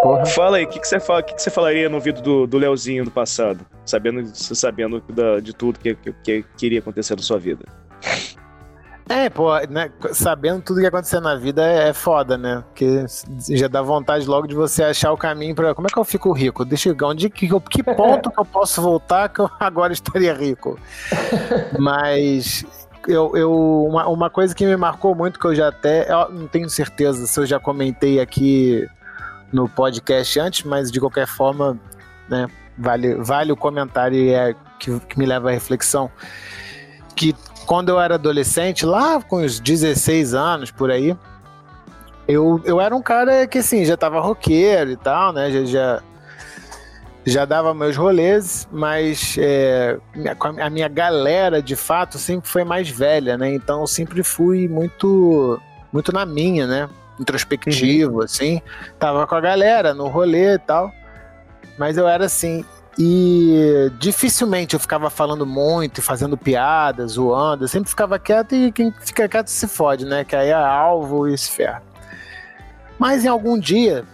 Porra. 0.01 0.25
Fala 0.25 0.57
aí, 0.57 0.65
o 0.65 0.67
que, 0.67 0.79
que, 0.79 0.87
você 0.87 0.99
fala, 0.99 1.23
que, 1.23 1.33
que 1.33 1.41
você 1.41 1.49
falaria 1.49 1.87
no 1.87 1.99
vídeo 1.99 2.21
do, 2.21 2.45
do 2.45 2.57
Leozinho 2.57 3.05
do 3.05 3.11
passado? 3.11 3.65
Sabendo, 3.85 4.29
sabendo 4.33 5.01
da, 5.09 5.39
de 5.39 5.53
tudo 5.53 5.79
que, 5.79 5.95
que, 5.95 6.13
que 6.23 6.45
queria 6.57 6.79
acontecer 6.79 7.15
na 7.15 7.21
sua 7.21 7.39
vida. 7.39 7.63
É, 9.09 9.29
pô, 9.29 9.57
né, 9.69 9.91
sabendo 10.13 10.61
tudo 10.61 10.79
que 10.79 10.85
aconteceu 10.85 11.19
na 11.19 11.35
vida 11.35 11.61
é, 11.65 11.89
é, 11.89 11.93
foda, 11.93 12.37
né? 12.37 12.63
Porque 12.67 13.05
já 13.49 13.67
dá 13.67 13.81
vontade 13.81 14.25
logo 14.25 14.47
de 14.47 14.55
você 14.55 14.83
achar 14.83 15.11
o 15.11 15.17
caminho 15.17 15.53
para 15.53 15.75
como 15.75 15.87
é 15.87 15.91
que 15.91 15.99
eu 15.99 16.05
fico 16.05 16.31
rico? 16.31 16.63
Deixa 16.63 16.89
eu 16.89 16.95
onde 17.03 17.29
que, 17.29 17.47
que 17.47 17.83
ponto 17.95 18.31
que 18.31 18.39
eu 18.39 18.45
posso 18.45 18.81
voltar 18.81 19.29
que 19.29 19.41
eu 19.41 19.49
agora 19.59 19.91
estaria 19.91 20.33
rico? 20.33 20.79
Mas 21.77 22.65
eu, 23.07 23.35
eu 23.35 23.85
uma, 23.89 24.07
uma 24.07 24.29
coisa 24.29 24.55
que 24.55 24.65
me 24.65 24.77
marcou 24.77 25.13
muito 25.13 25.37
que 25.37 25.45
eu 25.45 25.53
já 25.53 25.67
até 25.67 26.09
eu 26.09 26.29
não 26.29 26.47
tenho 26.47 26.69
certeza 26.69 27.27
se 27.27 27.39
eu 27.39 27.45
já 27.45 27.59
comentei 27.59 28.21
aqui 28.21 28.87
no 29.51 29.67
podcast 29.67 30.39
antes, 30.39 30.63
mas 30.63 30.89
de 30.91 30.99
qualquer 30.99 31.27
forma, 31.27 31.77
né, 32.27 32.47
vale, 32.77 33.15
vale 33.15 33.51
o 33.51 33.57
comentário 33.57 34.17
e 34.17 34.33
é 34.33 34.55
que, 34.79 34.99
que 35.01 35.19
me 35.19 35.25
leva 35.25 35.49
à 35.49 35.51
reflexão. 35.51 36.09
Que 37.15 37.35
quando 37.65 37.89
eu 37.89 37.99
era 37.99 38.15
adolescente, 38.15 38.85
lá 38.85 39.21
com 39.21 39.37
os 39.37 39.59
16 39.59 40.33
anos 40.33 40.71
por 40.71 40.91
aí, 40.91 41.15
eu, 42.27 42.61
eu 42.65 42.79
era 42.79 42.95
um 42.95 43.01
cara 43.01 43.45
que 43.47 43.57
assim, 43.57 43.85
já 43.85 43.97
tava 43.97 44.19
roqueiro 44.19 44.91
e 44.91 44.97
tal, 44.97 45.33
né? 45.33 45.51
Já, 45.51 45.65
já, 45.65 46.03
já 47.25 47.45
dava 47.45 47.73
meus 47.73 47.97
rolês, 47.97 48.67
mas 48.71 49.35
é, 49.39 49.97
a 50.61 50.69
minha 50.69 50.87
galera 50.87 51.61
de 51.61 51.75
fato 51.75 52.17
sempre 52.17 52.49
foi 52.49 52.63
mais 52.63 52.89
velha, 52.89 53.37
né? 53.37 53.53
Então 53.53 53.81
eu 53.81 53.87
sempre 53.87 54.23
fui 54.23 54.67
muito, 54.67 55.59
muito 55.91 56.11
na 56.13 56.25
minha, 56.25 56.65
né? 56.65 56.89
introspectivo, 57.19 58.17
uhum. 58.17 58.23
assim. 58.23 58.61
Tava 58.99 59.25
com 59.27 59.35
a 59.35 59.41
galera 59.41 59.93
no 59.93 60.07
rolê 60.07 60.55
e 60.55 60.59
tal. 60.59 60.91
Mas 61.77 61.97
eu 61.97 62.07
era 62.07 62.25
assim. 62.25 62.65
E 62.97 63.91
dificilmente 63.97 64.75
eu 64.75 64.79
ficava 64.79 65.09
falando 65.09 65.45
muito, 65.45 66.01
fazendo 66.01 66.37
piadas, 66.37 67.13
zoando. 67.13 67.63
Eu 67.63 67.67
sempre 67.67 67.89
ficava 67.89 68.19
quieto 68.19 68.53
e 68.53 68.71
quem 68.71 68.93
fica 69.01 69.27
quieto 69.27 69.47
se 69.47 69.67
fode, 69.67 70.05
né? 70.05 70.23
Que 70.23 70.35
aí 70.35 70.49
é 70.49 70.53
alvo 70.53 71.27
e 71.27 71.37
se 71.37 71.49
ferra. 71.51 71.81
Mas 72.99 73.25
em 73.25 73.27
algum 73.27 73.57
dia, 73.57 74.05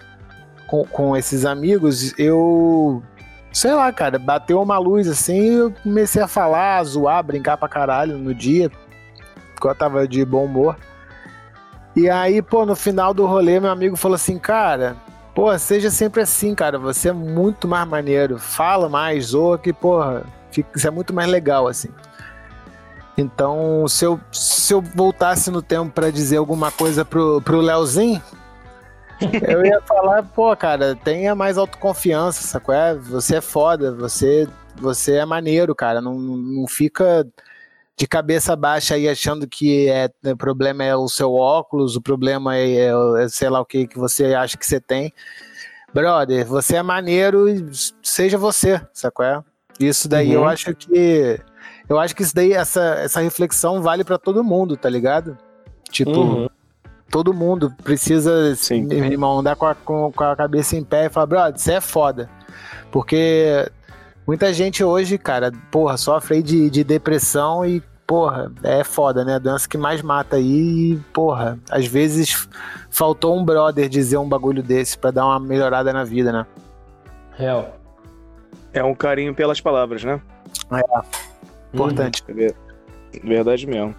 com, 0.65 0.85
com 0.85 1.15
esses 1.17 1.45
amigos, 1.45 2.17
eu. 2.17 3.03
Sei 3.51 3.73
lá, 3.73 3.91
cara, 3.91 4.19
bateu 4.19 4.61
uma 4.61 4.77
luz 4.77 5.07
assim 5.07 5.41
e 5.41 5.53
eu 5.55 5.73
comecei 5.83 6.21
a 6.21 6.27
falar, 6.27 6.77
a 6.77 6.83
zoar, 6.83 7.23
brincar 7.23 7.57
pra 7.57 7.67
caralho 7.67 8.17
no 8.17 8.33
dia. 8.33 8.71
Porque 9.53 9.67
eu 9.67 9.75
tava 9.75 10.07
de 10.07 10.23
bom 10.23 10.45
humor. 10.45 10.77
E 11.95 12.09
aí, 12.09 12.41
pô, 12.41 12.65
no 12.65 12.75
final 12.75 13.13
do 13.13 13.25
rolê, 13.25 13.59
meu 13.59 13.71
amigo 13.71 13.97
falou 13.97 14.15
assim, 14.15 14.37
cara, 14.37 14.95
pô, 15.39 15.57
seja 15.57 15.89
sempre 15.89 16.21
assim, 16.21 16.53
cara, 16.53 16.77
você 16.77 17.07
é 17.07 17.13
muito 17.13 17.65
mais 17.65 17.87
maneiro, 17.87 18.37
fala 18.37 18.89
mais, 18.89 19.27
zoa 19.27 19.57
que, 19.57 19.71
porra, 19.71 20.25
fica, 20.51 20.69
isso 20.75 20.85
é 20.85 20.91
muito 20.91 21.13
mais 21.13 21.29
legal, 21.29 21.65
assim. 21.65 21.87
Então, 23.17 23.87
se 23.87 24.03
eu, 24.03 24.19
se 24.33 24.73
eu 24.73 24.81
voltasse 24.81 25.49
no 25.49 25.61
tempo 25.61 25.91
para 25.93 26.11
dizer 26.11 26.35
alguma 26.35 26.73
coisa 26.73 27.05
pro, 27.05 27.41
pro 27.41 27.61
Leozinho, 27.61 28.21
eu 29.47 29.65
ia 29.65 29.79
falar, 29.87 30.23
pô, 30.23 30.53
cara, 30.57 30.93
tenha 30.93 31.33
mais 31.33 31.57
autoconfiança, 31.57 32.45
sacou? 32.45 32.75
É, 32.75 32.93
você 32.95 33.37
é 33.37 33.41
foda, 33.41 33.93
você, 33.93 34.45
você 34.75 35.15
é 35.15 35.25
maneiro, 35.25 35.73
cara, 35.73 36.01
não, 36.01 36.19
não 36.19 36.67
fica 36.67 37.25
de 37.99 38.07
cabeça 38.07 38.55
baixa 38.55 38.95
aí 38.95 39.09
achando 39.09 39.45
que 39.45 39.89
é, 39.89 40.09
o 40.31 40.37
problema 40.37 40.85
é 40.85 40.95
o 40.95 41.09
seu 41.09 41.33
óculos, 41.33 41.97
o 41.97 42.01
problema 42.01 42.55
é, 42.55 42.85
é, 42.85 42.91
é 43.19 43.27
sei 43.27 43.49
lá 43.49 43.59
o 43.59 43.65
que 43.65 43.87
que 43.87 43.99
você 43.99 44.33
acha 44.33 44.57
que 44.57 44.65
você 44.65 44.79
tem. 44.79 45.13
Brother, 45.93 46.45
você 46.45 46.77
é 46.77 46.81
maneiro 46.81 47.49
e 47.49 47.69
seja 48.01 48.37
você, 48.37 48.81
sacou? 48.93 49.25
É? 49.25 49.43
Isso 49.81 50.07
daí 50.07 50.29
uhum. 50.29 50.43
eu 50.43 50.47
acho 50.47 50.73
que 50.73 51.41
eu 51.89 51.99
acho 51.99 52.15
que 52.15 52.23
isso 52.23 52.33
daí 52.33 52.53
essa, 52.53 52.81
essa 52.99 53.19
reflexão 53.19 53.81
vale 53.81 54.05
para 54.05 54.17
todo 54.17 54.45
mundo, 54.45 54.77
tá 54.77 54.89
ligado? 54.89 55.37
Tipo, 55.91 56.21
uhum. 56.21 56.49
todo 57.11 57.33
mundo 57.33 57.69
precisa, 57.83 58.55
Sim. 58.55 58.83
meu 58.83 59.03
irmão, 59.03 59.39
andar 59.39 59.57
com 59.57 59.65
a, 59.65 59.75
com, 59.75 60.09
com 60.09 60.23
a 60.23 60.37
cabeça 60.37 60.77
em 60.77 60.85
pé 60.85 61.07
e 61.07 61.09
falar, 61.09 61.25
brother, 61.25 61.59
você 61.59 61.73
é 61.73 61.81
foda. 61.81 62.29
Porque 62.91 63.69
Muita 64.29 64.53
gente 64.53 64.83
hoje, 64.83 65.17
cara, 65.17 65.51
porra, 65.71 65.97
sofre 65.97 66.35
aí 66.35 66.43
de, 66.43 66.69
de 66.69 66.83
depressão 66.83 67.65
e, 67.65 67.81
porra, 68.09 68.51
é 68.63 68.83
foda, 68.83 69.23
né? 69.23 69.35
A 69.35 69.39
doença 69.39 69.69
que 69.69 69.77
mais 69.77 70.01
mata 70.01 70.37
aí 70.37 70.93
e, 70.93 70.99
porra, 71.13 71.59
às 71.69 71.85
vezes 71.85 72.49
faltou 72.89 73.37
um 73.37 73.45
brother 73.45 73.87
dizer 73.87 74.17
um 74.17 74.27
bagulho 74.27 74.63
desse 74.63 74.97
para 74.97 75.11
dar 75.11 75.27
uma 75.27 75.39
melhorada 75.39 75.93
na 75.93 76.03
vida, 76.03 76.31
né? 76.31 76.43
Real. 77.37 77.77
É 78.73 78.83
um 78.83 78.95
carinho 78.95 79.35
pelas 79.35 79.61
palavras, 79.61 80.03
né? 80.03 80.19
É. 80.71 81.01
Importante. 81.71 82.23
Hum, 82.27 82.47
verdade 83.23 83.67
mesmo. 83.67 83.93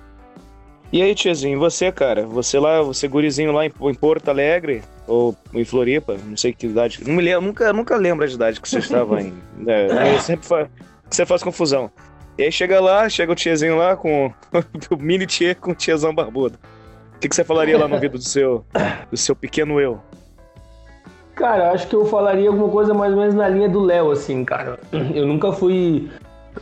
E 0.93 1.01
aí, 1.01 1.15
tiazinho, 1.15 1.61
você, 1.61 1.93
cara? 1.93 2.27
Você 2.27 2.59
lá, 2.59 2.83
você 2.83 3.07
gurizinho 3.07 3.53
lá 3.53 3.65
em, 3.65 3.73
em 3.81 3.95
Porto 3.95 4.29
Alegre, 4.29 4.83
ou 5.07 5.37
em 5.55 5.65
Floripa, 5.65 6.17
não 6.27 6.37
sei 6.37 6.53
que 6.53 6.67
idade. 6.67 6.99
Não 7.07 7.15
me 7.15 7.23
lembro, 7.23 7.43
nunca, 7.43 7.73
nunca 7.73 7.97
lembro 7.97 8.25
a 8.25 8.29
idade 8.29 8.61
que 8.61 8.69
você 8.69 8.81
estava 8.81 9.23
em. 9.23 9.33
É, 9.69 10.19
sempre 10.19 10.45
faz, 10.49 10.69
você 11.09 11.25
faz 11.25 11.45
confusão. 11.45 11.93
E 12.41 12.45
aí 12.45 12.51
chega 12.51 12.81
lá, 12.81 13.07
chega 13.07 13.31
o 13.31 13.35
tiazinho 13.35 13.77
lá 13.77 13.95
com 13.95 14.33
o 14.91 14.97
mini 14.97 15.27
tia 15.27 15.55
com 15.55 15.73
o 15.73 15.75
tiazão 15.75 16.15
barbudo. 16.15 16.59
O 17.15 17.19
que, 17.19 17.29
que 17.29 17.37
você 17.37 17.45
falaria 17.45 17.77
lá 17.77 17.87
no 17.87 17.97
ouvido 17.97 18.17
do 18.17 18.25
seu, 18.25 18.65
do 19.11 19.17
seu 19.19 19.37
pequeno 19.37 19.79
eu? 19.79 20.01
Cara, 21.35 21.71
acho 21.73 21.87
que 21.87 21.95
eu 21.95 22.07
falaria 22.07 22.49
alguma 22.49 22.71
coisa 22.71 22.95
mais 22.95 23.13
ou 23.13 23.19
menos 23.19 23.35
na 23.35 23.47
linha 23.47 23.69
do 23.69 23.81
Léo, 23.81 24.11
assim, 24.11 24.43
cara. 24.43 24.79
Eu 25.15 25.27
nunca 25.27 25.53
fui. 25.53 26.11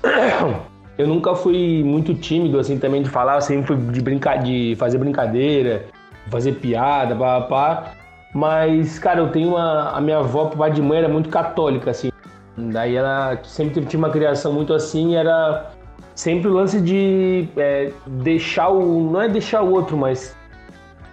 Eu 0.99 1.07
nunca 1.07 1.33
fui 1.37 1.85
muito 1.85 2.13
tímido, 2.13 2.59
assim, 2.59 2.77
também 2.77 3.05
de 3.05 3.09
falar, 3.09 3.41
sempre 3.41 3.69
fui 3.69 3.77
de 3.77 4.03
brincar, 4.03 4.43
de 4.43 4.75
fazer 4.81 4.99
brincadeira, 4.99 5.87
fazer 6.29 6.55
piada, 6.55 7.15
pá, 7.15 7.41
pá. 7.43 7.93
Mas, 8.35 8.99
cara, 8.99 9.21
eu 9.21 9.29
tenho 9.31 9.51
uma. 9.51 9.91
A 9.91 10.01
minha 10.01 10.19
avó, 10.19 10.47
pai 10.47 10.73
de 10.73 10.83
mãe, 10.83 10.99
era 10.99 11.09
muito 11.09 11.29
católica, 11.29 11.93
assim. 11.93 12.11
Daí 12.59 12.97
ela 12.97 13.39
sempre 13.45 13.85
tinha 13.85 13.99
uma 13.99 14.11
criação 14.11 14.53
muito 14.53 14.75
assim, 14.75 15.15
era 15.15 15.71
sempre 16.15 16.49
o 16.49 16.53
lance 16.53 16.81
de 16.81 17.49
é, 17.57 17.93
deixar 18.07 18.69
o. 18.71 19.11
Não 19.11 19.23
é 19.23 19.29
deixar 19.29 19.63
o 19.63 19.71
outro, 19.71 19.97
mas 19.97 20.37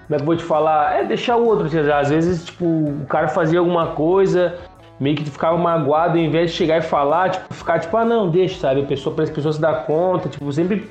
Como 0.07 0.15
é 0.15 0.17
que 0.17 0.21
eu 0.23 0.25
vou 0.25 0.35
te 0.35 0.43
falar? 0.43 0.99
É 0.99 1.03
deixar 1.03 1.37
o 1.37 1.45
outro. 1.45 1.67
Às 1.93 2.09
vezes, 2.09 2.45
tipo, 2.45 2.65
o 2.65 3.05
cara 3.07 3.27
fazia 3.27 3.59
alguma 3.59 3.87
coisa, 3.87 4.55
meio 4.99 5.15
que 5.15 5.23
ficava 5.23 5.55
magoado, 5.57 6.17
em 6.17 6.29
vez 6.29 6.51
de 6.51 6.57
chegar 6.57 6.79
e 6.79 6.81
falar, 6.81 7.29
tipo, 7.29 7.53
ficar 7.53 7.79
tipo, 7.79 7.95
ah, 7.95 8.05
não, 8.05 8.29
deixa, 8.29 8.59
sabe? 8.59 8.81
A 8.81 8.85
pessoa, 8.85 9.13
para 9.13 9.25
as 9.25 9.29
pessoas 9.29 9.55
se 9.55 9.61
dar 9.61 9.85
conta, 9.85 10.27
tipo, 10.29 10.51
sempre 10.51 10.89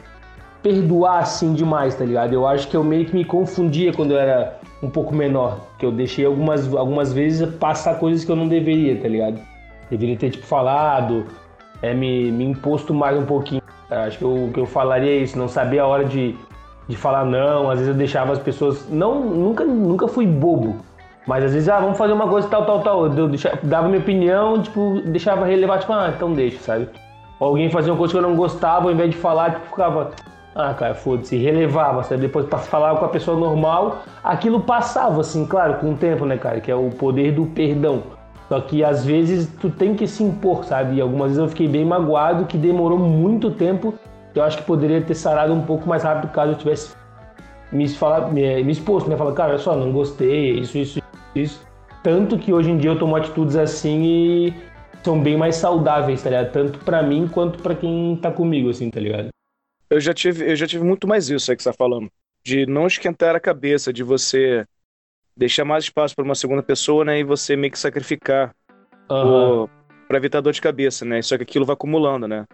perdoar 0.62 1.18
assim 1.18 1.52
demais, 1.52 1.94
tá 1.94 2.05
ligado? 2.05 2.32
Eu 2.32 2.46
acho 2.46 2.68
que 2.68 2.76
eu 2.76 2.82
meio 2.84 3.05
que 3.07 3.14
me 3.14 3.24
confundia 3.24 3.92
quando 3.92 4.12
eu 4.12 4.18
era 4.18 4.59
um 4.82 4.88
pouco 4.88 5.14
menor, 5.14 5.59
que 5.78 5.84
eu 5.84 5.92
deixei 5.92 6.24
algumas, 6.24 6.72
algumas 6.72 7.12
vezes 7.12 7.46
passar 7.57 7.98
coisas 7.98 8.24
que 8.24 8.30
eu 8.30 8.36
não 8.36 8.48
deveria, 8.48 9.00
tá 9.00 9.09
ligado? 9.09 9.53
Deveria 9.91 10.16
ter, 10.16 10.30
tipo, 10.30 10.47
falado, 10.47 11.26
é, 11.82 11.93
me, 11.93 12.30
me 12.30 12.45
imposto 12.45 12.95
mais 12.95 13.18
um 13.18 13.24
pouquinho. 13.24 13.62
Acho 13.91 14.18
que 14.18 14.24
eu, 14.24 14.51
que 14.53 14.61
eu 14.61 14.66
falaria 14.66 15.11
é 15.11 15.16
isso, 15.16 15.39
não 15.39 15.47
sabia 15.47 15.82
a 15.82 15.87
hora 15.87 16.05
de, 16.05 16.35
de 16.89 16.97
falar 16.97 17.24
não, 17.24 17.70
às 17.70 17.78
vezes 17.78 17.93
eu 17.93 17.99
deixava 17.99 18.32
as 18.32 18.39
pessoas. 18.39 18.89
Não, 18.89 19.20
nunca, 19.20 19.64
nunca 19.64 20.09
fui 20.09 20.26
bobo. 20.26 20.76
Mas 21.26 21.45
às 21.45 21.55
vezes, 21.55 21.68
ah, 21.68 21.80
vamos 21.80 21.97
fazer 21.97 22.12
uma 22.12 22.28
coisa 22.28 22.49
tal, 22.49 22.66
tal, 22.66 22.80
tal. 22.80 23.07
Eu 23.07 23.28
deixava, 23.28 23.59
dava 23.62 23.89
minha 23.89 24.01
opinião, 24.01 24.61
tipo, 24.61 25.01
deixava 25.07 25.47
relevar, 25.47 25.78
tipo, 25.78 25.93
ah, 25.93 26.12
então 26.14 26.32
deixa, 26.32 26.59
sabe? 26.59 26.89
Ou 27.41 27.49
alguém 27.49 27.70
fazia 27.70 27.93
uma 27.93 27.99
coisa 27.99 28.12
que 28.12 28.18
eu 28.18 28.22
não 28.22 28.37
gostava, 28.37 28.87
ao 28.87 28.93
invés 28.93 29.11
de 29.11 29.16
falar, 29.16 29.55
tipo, 29.55 29.66
ficava, 29.66 30.11
ah, 30.55 30.74
cara, 30.74 30.95
foda-se, 30.95 31.37
relevava, 31.37 32.03
sabe? 32.03 32.22
Depois 32.22 32.47
falar 32.66 32.97
com 32.97 33.05
a 33.07 33.09
pessoa 33.09 33.39
normal, 33.39 34.03
aquilo 34.22 34.61
passava, 34.61 35.20
assim, 35.20 35.47
claro, 35.47 35.74
com 35.74 35.93
o 35.93 35.97
tempo, 35.97 36.26
né, 36.26 36.37
cara? 36.37 36.61
Que 36.61 36.70
é 36.70 36.76
o 36.76 36.91
poder 36.91 37.32
do 37.32 37.47
perdão. 37.47 38.03
Só 38.55 38.61
que 38.61 38.84
às 38.84 39.05
vezes 39.05 39.48
tu 39.61 39.68
tem 39.68 39.96
que 39.96 40.07
se 40.07 40.22
impor, 40.22 40.64
sabe? 40.64 40.98
E 40.98 41.00
algumas 41.00 41.30
vezes 41.30 41.42
eu 41.42 41.48
fiquei 41.48 41.66
bem 41.66 41.84
magoado, 41.84 42.46
que 42.46 42.57
demorou 42.57 42.96
muito 42.96 43.50
tempo. 43.50 43.92
Eu 44.32 44.44
acho 44.44 44.59
que 44.59 44.62
poderia 44.62 45.02
ter 45.02 45.16
sarado 45.16 45.52
um 45.52 45.62
pouco 45.62 45.88
mais 45.88 46.05
rápido 46.05 46.30
caso 46.30 46.52
eu 46.52 46.57
tivesse 46.57 46.94
me, 47.72 47.84
me, 48.32 48.62
me 48.62 48.72
exposto, 48.72 49.11
né? 49.11 49.16
Falar, 49.16 49.32
cara, 49.32 49.50
olha 49.50 49.59
só, 49.59 49.74
não 49.74 49.90
gostei, 49.90 50.61
isso, 50.61 50.78
isso, 50.78 51.02
isso. 51.34 51.66
Tanto 52.05 52.38
que 52.38 52.52
hoje 52.52 52.70
em 52.70 52.78
dia 52.78 52.92
eu 52.92 52.98
tomo 52.98 53.16
atitudes 53.16 53.57
assim 53.57 54.05
e 54.05 54.55
são 55.02 55.20
bem 55.20 55.36
mais 55.36 55.57
saudáveis, 55.57 56.22
tá 56.22 56.30
ligado? 56.30 56.52
Tanto 56.52 56.78
para 56.78 57.02
mim 57.02 57.26
quanto 57.26 57.61
para 57.61 57.74
quem 57.74 58.16
tá 58.22 58.30
comigo, 58.30 58.70
assim, 58.70 58.88
tá 58.88 59.00
ligado? 59.00 59.30
Eu 59.90 60.00
já 60.00 60.14
tive, 60.14 60.48
eu 60.48 60.55
já 60.55 60.68
tive 60.68 60.84
muito 60.84 61.09
mais 61.09 61.28
isso 61.28 61.50
aí 61.50 61.57
que 61.57 61.62
você 61.64 61.70
tá 61.70 61.76
falando. 61.76 62.09
De 62.46 62.66
não 62.66 62.86
esquentar 62.86 63.34
a 63.34 63.40
cabeça, 63.40 63.92
de 63.92 64.05
você 64.05 64.64
deixar 65.37 65.64
mais 65.64 65.85
espaço 65.85 66.14
para 66.14 66.24
uma 66.24 66.35
segunda 66.35 66.62
pessoa, 66.62 67.05
né? 67.05 67.20
E 67.20 67.24
você 67.24 67.57
meio 67.57 67.72
que 67.72 67.78
sacrificar 67.78 68.55
uhum. 69.11 69.68
para 70.09 70.16
evitar 70.16 70.41
dor 70.41 70.53
de 70.53 70.61
cabeça, 70.61 71.05
né? 71.05 71.20
Só 71.22 71.37
que 71.37 71.43
aquilo 71.43 71.64
vai 71.64 71.74
acumulando, 71.74 72.28
né? 72.28 72.45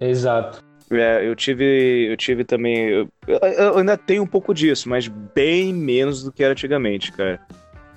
Exato. 0.00 0.62
É, 0.90 1.26
eu 1.26 1.34
tive, 1.34 2.10
eu 2.10 2.16
tive 2.16 2.44
também, 2.44 2.88
eu, 2.88 3.08
eu, 3.26 3.78
ainda 3.78 3.96
tenho 3.96 4.22
um 4.22 4.26
pouco 4.26 4.52
disso, 4.52 4.88
mas 4.88 5.08
bem 5.08 5.72
menos 5.72 6.22
do 6.22 6.30
que 6.30 6.44
era 6.44 6.52
antigamente, 6.52 7.10
cara. 7.12 7.40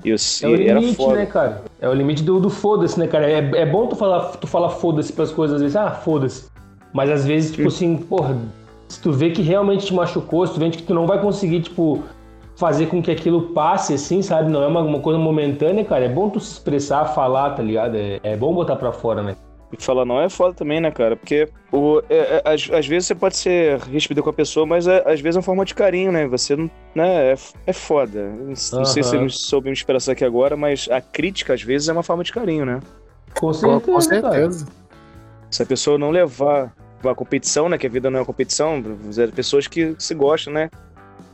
E, 0.06 0.10
eu, 0.10 0.16
é 0.42 0.48
o 0.48 0.56
limite, 0.56 1.08
né, 1.08 1.26
cara? 1.26 1.64
É 1.82 1.90
o 1.90 1.94
limite 1.94 2.24
do, 2.24 2.40
do 2.40 2.50
foda-se, 2.50 2.98
né, 2.98 3.08
cara? 3.08 3.30
É, 3.30 3.38
é 3.38 3.66
bom 3.66 3.88
tu 3.88 3.96
falar, 3.96 4.32
tu 4.38 4.48
falar 4.48 4.70
foda-se 4.70 5.12
pras 5.12 5.32
coisas, 5.32 5.56
às 5.56 5.62
vezes, 5.62 5.76
ah, 5.76 5.92
foda-se. 5.92 6.50
Mas 6.94 7.10
às 7.10 7.26
vezes, 7.26 7.52
tipo 7.52 7.64
hum. 7.64 7.68
assim, 7.68 7.98
porra, 7.98 8.38
se 8.88 9.02
tu 9.02 9.12
vê 9.12 9.32
que 9.32 9.42
realmente 9.42 9.86
te 9.86 9.94
machucou, 9.94 10.48
se 10.48 10.54
tu 10.54 10.60
vê 10.60 10.70
que 10.70 10.84
tu 10.84 10.94
não 10.94 11.06
vai 11.06 11.20
conseguir, 11.20 11.62
tipo, 11.62 12.04
fazer 12.58 12.88
com 12.88 13.02
que 13.02 13.12
aquilo 13.12 13.54
passe, 13.54 13.94
assim, 13.94 14.22
sabe? 14.22 14.52
Não 14.52 14.64
é 14.64 14.68
uma, 14.68 14.82
uma 14.82 15.00
coisa 15.00 15.20
momentânea, 15.20 15.86
cara. 15.86 16.06
É 16.06 16.10
bom 16.10 16.30
tu 16.30 16.40
se 16.40 16.54
expressar, 16.54 17.06
falar, 17.06 17.52
tá 17.52 17.62
ligado? 17.62 17.96
É, 17.96 18.20
é 18.24 18.36
bom 18.36 18.54
botar 18.54 18.76
pra 18.76 18.92
fora, 18.92 19.22
né? 19.22 19.36
E 19.72 19.84
falar 19.84 20.06
não 20.06 20.20
é 20.20 20.30
foda 20.30 20.54
também, 20.54 20.80
né, 20.80 20.90
cara? 20.90 21.16
Porque 21.16 21.48
o, 21.72 22.02
é, 22.10 22.16
é, 22.18 22.42
às, 22.46 22.70
às, 22.72 22.88
vezes 22.88 23.08
você 23.08 23.16
pode 23.16 23.36
ser 23.36 23.78
ríspido 23.80 24.24
com 24.24 24.30
a 24.30 24.34
pessoa, 24.34 24.66
mas 24.66 24.88
é, 24.88 25.04
às 25.06 25.20
vezes 25.20 25.36
é 25.36 25.40
uma 25.40 25.44
forma 25.44 25.66
de 25.66 25.76
carinho, 25.76 26.12
né? 26.12 26.26
Você 26.28 26.56
não. 26.56 26.70
Né, 26.96 27.34
é, 27.34 27.36
é 27.68 27.74
foda. 27.74 28.30
Não, 28.30 28.48
uhum. 28.48 28.86
sei 28.86 29.04
se 29.04 29.16
eu 29.16 29.30
soube 29.30 29.68
me 29.68 29.74
expressar 29.74 30.14
aqui 30.14 30.26
agora, 30.26 30.56
mas 30.58 30.88
a 30.90 31.02
crítica, 31.02 31.54
às 31.54 31.62
vezes, 31.62 31.90
é 31.90 31.94
uma 31.94 32.04
forma 32.04 32.24
de 32.24 32.32
carinho, 32.32 32.66
né? 32.66 32.80
Com 33.38 33.54
certeza. 33.54 33.92
Com 33.92 34.02
certeza. 34.02 34.68
Se 35.52 35.64
a 35.64 35.66
pessoa 35.66 35.98
não 35.98 36.10
levar 36.10 36.74
a 37.04 37.14
competição, 37.14 37.70
né? 37.70 37.78
Que 37.78 37.88
a 37.88 37.90
vida 37.90 38.10
não 38.10 38.18
é 38.18 38.22
uma 38.22 38.26
competição, 38.26 38.82
pessoas 39.36 39.68
que 39.68 39.96
se 40.00 40.16
gostam, 40.16 40.54
né? 40.54 40.70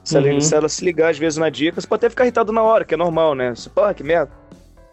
Se, 0.04 0.18
uhum. 0.18 0.26
ela, 0.26 0.42
se 0.42 0.56
ela 0.56 0.70
se 0.70 0.84
ligar 0.84 1.10
às 1.10 1.18
vezes 1.18 1.38
na 1.38 1.50
dica, 1.50 1.80
você 1.80 1.88
pode 1.88 2.00
até 2.00 2.10
ficar 2.10 2.26
irritado 2.26 2.52
na 2.52 2.62
hora, 2.62 2.84
que 2.84 2.94
é 2.94 2.98
normal, 2.98 3.34
né? 3.34 3.56
Você, 3.56 3.70
porra, 3.70 3.94
que 3.94 4.04
merda. 4.04 4.32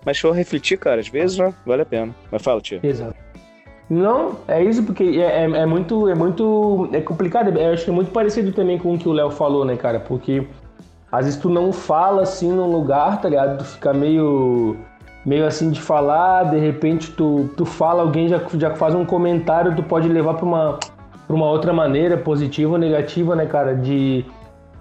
Mas 0.04 0.16
se 0.16 0.22
for 0.22 0.32
refletir, 0.32 0.78
cara, 0.78 1.00
às 1.00 1.08
vezes, 1.08 1.36
né? 1.38 1.52
Vale 1.66 1.82
a 1.82 1.86
pena. 1.86 2.14
Mas 2.30 2.42
fala, 2.42 2.60
tio. 2.60 2.80
Exato. 2.82 3.14
Não, 3.90 4.36
é 4.46 4.62
isso 4.62 4.84
porque 4.84 5.02
é, 5.02 5.42
é, 5.42 5.44
é 5.44 5.66
muito, 5.66 6.08
é 6.08 6.14
muito, 6.14 6.88
é 6.92 7.00
complicado. 7.00 7.58
Eu 7.58 7.72
acho 7.72 7.84
que 7.84 7.90
é 7.90 7.92
muito 7.92 8.12
parecido 8.12 8.52
também 8.52 8.78
com 8.78 8.94
o 8.94 8.98
que 8.98 9.08
o 9.08 9.12
Léo 9.12 9.32
falou, 9.32 9.64
né, 9.64 9.76
cara? 9.76 9.98
Porque 9.98 10.46
às 11.10 11.24
vezes 11.24 11.40
tu 11.40 11.50
não 11.50 11.72
fala 11.72 12.22
assim 12.22 12.52
num 12.52 12.70
lugar, 12.70 13.20
tá 13.20 13.28
ligado? 13.28 13.58
Tu 13.58 13.64
fica 13.64 13.92
meio, 13.92 14.76
meio 15.26 15.44
assim 15.44 15.72
de 15.72 15.80
falar, 15.80 16.44
de 16.44 16.58
repente 16.58 17.10
tu, 17.10 17.50
tu 17.56 17.64
fala, 17.64 18.02
alguém 18.02 18.28
já, 18.28 18.40
já 18.54 18.76
faz 18.76 18.94
um 18.94 19.04
comentário, 19.04 19.74
tu 19.74 19.82
pode 19.82 20.08
levar 20.08 20.34
pra 20.34 20.46
uma, 20.46 20.78
pra 21.26 21.34
uma 21.34 21.50
outra 21.50 21.72
maneira, 21.72 22.16
positiva 22.16 22.70
ou 22.70 22.78
negativa, 22.78 23.34
né, 23.34 23.44
cara? 23.44 23.74
De 23.74 24.24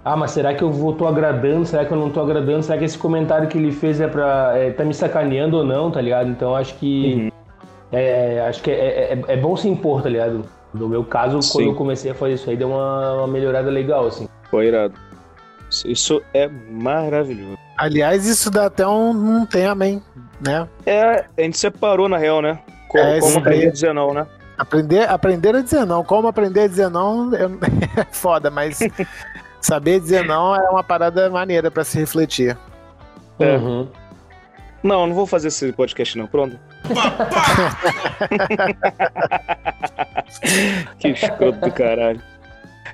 ah, 0.04 0.16
mas 0.16 0.30
será 0.30 0.54
que 0.54 0.62
eu 0.62 0.70
vou, 0.70 0.94
tô 0.94 1.06
agradando? 1.06 1.66
Será 1.66 1.84
que 1.84 1.92
eu 1.92 1.98
não 1.98 2.10
tô 2.10 2.20
agradando? 2.20 2.62
Será 2.62 2.78
que 2.78 2.84
esse 2.84 2.96
comentário 2.96 3.48
que 3.48 3.58
ele 3.58 3.70
fez 3.70 4.00
é 4.00 4.08
pra. 4.08 4.52
É, 4.56 4.70
tá 4.70 4.84
me 4.84 4.94
sacaneando 4.94 5.58
ou 5.58 5.64
não, 5.64 5.90
tá 5.90 6.00
ligado? 6.00 6.30
Então 6.30 6.54
acho 6.54 6.74
que. 6.76 7.14
Uhum. 7.14 7.30
É, 7.92 8.40
acho 8.48 8.62
que 8.62 8.70
é, 8.70 8.74
é, 8.74 9.12
é, 9.14 9.22
é, 9.34 9.36
bom 9.36 9.56
se 9.56 9.68
impor, 9.68 10.02
tá 10.02 10.08
ligado? 10.08 10.44
No 10.72 10.88
meu 10.88 11.04
caso, 11.04 11.42
Sim. 11.42 11.52
quando 11.52 11.66
eu 11.66 11.74
comecei 11.74 12.10
a 12.12 12.14
fazer 12.14 12.34
isso 12.34 12.48
aí, 12.48 12.56
deu 12.56 12.68
uma, 12.68 13.14
uma 13.14 13.26
melhorada 13.26 13.68
legal, 13.68 14.06
assim. 14.06 14.28
Foi 14.48 14.66
irado. 14.68 14.94
Isso 15.84 16.22
é 16.32 16.48
maravilhoso. 16.48 17.58
Aliás, 17.76 18.26
isso 18.26 18.50
dá 18.50 18.66
até 18.66 18.86
um, 18.86 19.10
um 19.10 19.46
tema, 19.46 19.86
hein? 19.86 20.02
Né? 20.40 20.68
É, 20.86 21.24
a 21.36 21.42
gente 21.42 21.58
separou 21.58 22.08
na 22.08 22.16
real, 22.16 22.40
né? 22.40 22.58
Como, 22.88 23.04
é, 23.04 23.20
como 23.20 23.38
aprender 23.38 23.68
a 23.68 23.70
dizer 23.70 23.94
não, 23.94 24.14
né? 24.14 24.26
Aprender, 24.56 25.08
aprender 25.08 25.56
a 25.56 25.62
dizer 25.62 25.84
não. 25.84 26.04
Como 26.04 26.28
aprender 26.28 26.62
a 26.62 26.66
dizer 26.66 26.90
não 26.90 27.30
é 27.34 28.04
foda, 28.10 28.50
mas 28.50 28.78
Saber 29.60 30.00
dizer 30.00 30.24
não 30.24 30.54
é 30.54 30.70
uma 30.70 30.82
parada 30.82 31.28
maneira 31.28 31.70
para 31.70 31.84
se 31.84 31.98
refletir. 31.98 32.56
É. 33.38 33.56
Uhum. 33.56 33.88
Não, 34.82 35.06
não 35.06 35.14
vou 35.14 35.26
fazer 35.26 35.48
esse 35.48 35.70
podcast 35.72 36.16
não, 36.16 36.26
pronto. 36.26 36.58
que 40.98 41.08
escroto 41.08 41.60
do 41.60 41.70
caralho. 41.70 42.22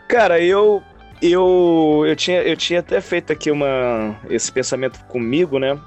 Cara, 0.08 0.40
eu 0.40 0.82
eu 1.22 2.04
eu 2.06 2.16
tinha 2.16 2.42
eu 2.42 2.56
tinha 2.56 2.80
até 2.80 3.00
feito 3.00 3.32
aqui 3.32 3.50
uma 3.50 4.16
esse 4.28 4.50
pensamento 4.50 5.02
comigo, 5.04 5.58
né? 5.58 5.78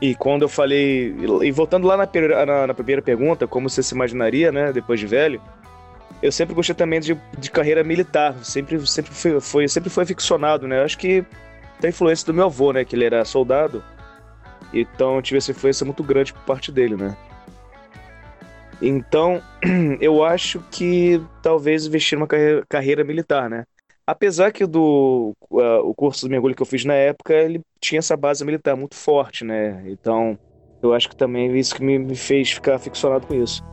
E 0.00 0.14
quando 0.14 0.42
eu 0.42 0.48
falei 0.48 1.14
e 1.42 1.50
voltando 1.50 1.86
lá 1.86 1.96
na, 1.96 2.08
na, 2.46 2.66
na 2.66 2.74
primeira 2.74 3.00
pergunta, 3.00 3.46
como 3.46 3.68
você 3.68 3.82
se 3.82 3.94
imaginaria, 3.94 4.52
né, 4.52 4.72
depois 4.72 5.00
de 5.00 5.06
velho? 5.06 5.40
Eu 6.22 6.32
sempre 6.32 6.54
gostei 6.54 6.74
também 6.74 7.00
de, 7.00 7.18
de 7.38 7.50
carreira 7.50 7.84
militar, 7.84 8.34
sempre, 8.42 8.84
sempre, 8.86 9.12
foi, 9.40 9.68
sempre 9.68 9.90
foi 9.90 10.04
aficionado, 10.04 10.66
né? 10.66 10.82
Acho 10.82 10.98
que 10.98 11.24
tem 11.80 11.90
influência 11.90 12.26
do 12.26 12.34
meu 12.34 12.46
avô, 12.46 12.72
né? 12.72 12.84
Que 12.84 12.96
ele 12.96 13.04
era 13.04 13.24
soldado, 13.24 13.82
então 14.72 15.16
eu 15.16 15.22
tive 15.22 15.38
essa 15.38 15.50
influência 15.50 15.84
muito 15.84 16.02
grande 16.02 16.32
por 16.32 16.42
parte 16.42 16.72
dele, 16.72 16.96
né? 16.96 17.16
Então, 18.80 19.42
eu 20.00 20.24
acho 20.24 20.60
que 20.70 21.20
talvez 21.42 21.86
investir 21.86 22.18
numa 22.18 22.26
carreira, 22.26 22.64
carreira 22.68 23.04
militar, 23.04 23.48
né? 23.48 23.64
Apesar 24.06 24.52
que 24.52 24.64
do 24.64 25.34
uh, 25.50 25.80
o 25.82 25.94
curso 25.94 26.26
de 26.26 26.30
mergulho 26.30 26.54
que 26.54 26.62
eu 26.62 26.66
fiz 26.66 26.84
na 26.84 26.94
época, 26.94 27.34
ele 27.34 27.60
tinha 27.80 27.98
essa 27.98 28.16
base 28.16 28.44
militar 28.44 28.76
muito 28.76 28.94
forte, 28.94 29.44
né? 29.44 29.82
Então, 29.86 30.38
eu 30.82 30.92
acho 30.92 31.08
que 31.08 31.16
também 31.16 31.56
isso 31.58 31.74
que 31.74 31.82
me, 31.82 31.98
me 31.98 32.14
fez 32.14 32.52
ficar 32.52 32.76
aficionado 32.76 33.26
com 33.26 33.34
isso. 33.34 33.64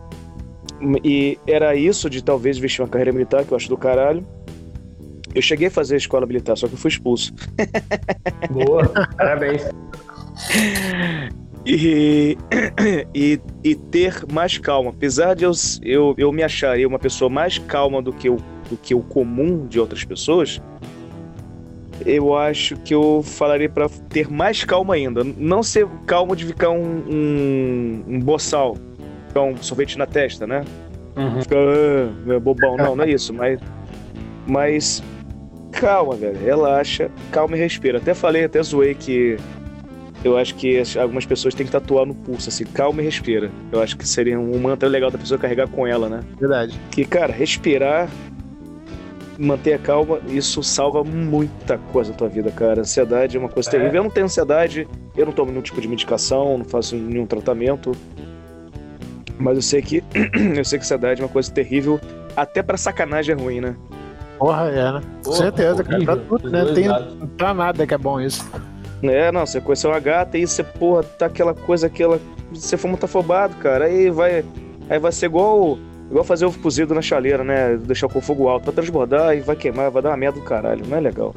E 1.03 1.37
era 1.47 1.75
isso 1.75 2.09
de 2.09 2.23
talvez 2.23 2.57
vestir 2.57 2.81
uma 2.81 2.87
carreira 2.87 3.11
militar, 3.11 3.45
que 3.45 3.51
eu 3.51 3.57
acho 3.57 3.69
do 3.69 3.77
caralho. 3.77 4.25
Eu 5.33 5.41
cheguei 5.41 5.67
a 5.67 5.71
fazer 5.71 5.95
a 5.95 5.97
escola 5.97 6.25
militar, 6.25 6.55
só 6.55 6.67
que 6.67 6.73
eu 6.73 6.77
fui 6.77 6.89
expulso. 6.89 7.33
Boa, 8.51 8.87
parabéns. 9.17 9.63
E, 11.65 12.37
e, 13.15 13.39
e, 13.63 13.75
ter 13.75 14.25
mais 14.31 14.57
calma. 14.57 14.91
Apesar 14.91 15.35
de 15.35 15.45
eu, 15.45 15.51
eu, 15.81 16.15
eu 16.17 16.31
me 16.31 16.43
achar 16.43 16.77
uma 16.85 16.99
pessoa 16.99 17.29
mais 17.29 17.57
calma 17.57 18.01
do 18.01 18.11
que, 18.11 18.29
o, 18.29 18.37
do 18.69 18.77
que 18.77 18.93
o 18.93 19.01
comum 19.01 19.65
de 19.65 19.79
outras 19.79 20.03
pessoas, 20.03 20.61
eu 22.05 22.35
acho 22.35 22.75
que 22.77 22.93
eu 22.93 23.23
falaria 23.23 23.69
para 23.69 23.87
ter 24.09 24.29
mais 24.29 24.63
calma 24.63 24.95
ainda. 24.95 25.23
Não 25.23 25.63
ser 25.63 25.87
calmo 26.05 26.35
de 26.35 26.45
ficar 26.45 26.69
um, 26.69 27.03
um, 27.09 28.03
um 28.07 28.19
boçal, 28.19 28.77
um 29.41 29.57
sorvete 29.57 29.97
na 29.97 30.05
testa, 30.05 30.45
né? 30.45 30.63
Uhum. 31.15 31.41
Fica 31.41 31.55
ah, 31.55 32.39
bobão. 32.39 32.75
Não, 32.77 32.95
não 32.95 33.03
é 33.03 33.09
isso, 33.09 33.33
mas. 33.33 33.59
Mas. 34.47 35.03
Calma, 35.71 36.15
velho. 36.15 36.37
Relaxa, 36.37 37.09
calma 37.31 37.57
e 37.57 37.59
respira. 37.59 37.97
Até 37.97 38.13
falei, 38.13 38.45
até 38.45 38.61
zoei 38.61 38.93
que. 38.93 39.37
Eu 40.23 40.37
acho 40.37 40.55
que 40.55 40.81
algumas 40.97 41.25
pessoas 41.25 41.53
têm 41.53 41.65
que 41.65 41.71
tatuar 41.71 42.05
no 42.05 42.15
pulso, 42.15 42.47
assim, 42.47 42.63
calma 42.63 43.01
e 43.01 43.05
respira. 43.05 43.51
Eu 43.71 43.81
acho 43.81 43.97
que 43.97 44.07
seria 44.07 44.39
um 44.39 44.57
mantra 44.57 44.87
legal 44.87 45.11
da 45.11 45.17
pessoa 45.17 45.37
carregar 45.37 45.67
com 45.67 45.85
ela, 45.85 46.07
né? 46.07 46.21
Verdade. 46.39 46.79
Que, 46.91 47.03
cara, 47.03 47.33
respirar 47.33 48.09
manter 49.37 49.73
a 49.73 49.79
calma, 49.79 50.19
isso 50.27 50.63
salva 50.63 51.03
muita 51.03 51.77
coisa 51.77 52.11
na 52.11 52.17
tua 52.17 52.29
vida, 52.29 52.51
cara. 52.51 52.81
Ansiedade 52.81 53.35
é 53.35 53.39
uma 53.39 53.49
coisa 53.49 53.69
é. 53.69 53.71
terrível. 53.71 53.95
Eu 53.95 54.03
não 54.03 54.09
tenho 54.09 54.25
ansiedade, 54.25 54.87
eu 55.15 55.25
não 55.25 55.33
tomo 55.33 55.51
nenhum 55.51 55.61
tipo 55.61 55.81
de 55.81 55.87
medicação, 55.87 56.57
não 56.57 56.65
faço 56.65 56.95
nenhum 56.95 57.25
tratamento. 57.25 57.91
Mas 59.43 59.57
eu 59.57 59.61
sei 59.61 59.81
que 59.81 60.03
eu 60.55 60.63
sei 60.63 60.79
que 60.79 60.85
ansiedade 60.85 61.21
é 61.21 61.25
uma 61.25 61.29
coisa 61.29 61.51
terrível, 61.51 61.99
até 62.35 62.63
para 62.63 62.77
sacanagem 62.77 63.35
é 63.35 63.37
ruim, 63.37 63.59
né? 63.59 63.75
Porra, 64.39 64.69
é, 64.69 64.91
né? 64.93 65.01
Com 65.23 65.31
certeza, 65.33 65.83
cara. 65.83 66.03
Pra 66.03 66.15
tudo, 66.15 66.49
né? 66.49 66.65
Tem 66.73 66.87
pra 67.37 67.53
nada 67.53 67.85
que 67.85 67.93
é 67.93 67.97
bom 67.97 68.19
isso. 68.19 68.49
É, 69.03 69.31
não, 69.31 69.45
você 69.45 69.59
conheceu 69.59 69.89
uma 69.89 69.99
gata 69.99 70.37
e 70.37 70.47
você, 70.47 70.63
porra, 70.63 71.03
tá 71.03 71.25
aquela 71.25 71.53
coisa, 71.53 71.87
aquela. 71.87 72.19
Você 72.53 72.77
foi 72.77 72.89
muito 72.89 73.03
afobado, 73.03 73.55
cara. 73.57 73.85
Aí 73.85 74.09
vai. 74.09 74.45
Aí 74.89 74.97
vai 74.97 75.11
ser 75.11 75.25
igual 75.25 75.77
Igual 76.09 76.23
fazer 76.23 76.45
ovo 76.45 76.59
cozido 76.59 76.93
na 76.93 77.01
chaleira, 77.01 77.43
né? 77.43 77.75
Deixar 77.75 78.07
com 78.07 78.21
fogo 78.21 78.47
alto 78.47 78.65
pra 78.65 78.73
transbordar 78.73 79.35
e 79.35 79.39
vai 79.39 79.55
queimar, 79.55 79.89
vai 79.89 80.01
dar 80.01 80.09
uma 80.09 80.17
merda 80.17 80.39
do 80.39 80.45
caralho. 80.45 80.85
Não 80.87 80.97
é 80.97 80.99
legal. 80.99 81.33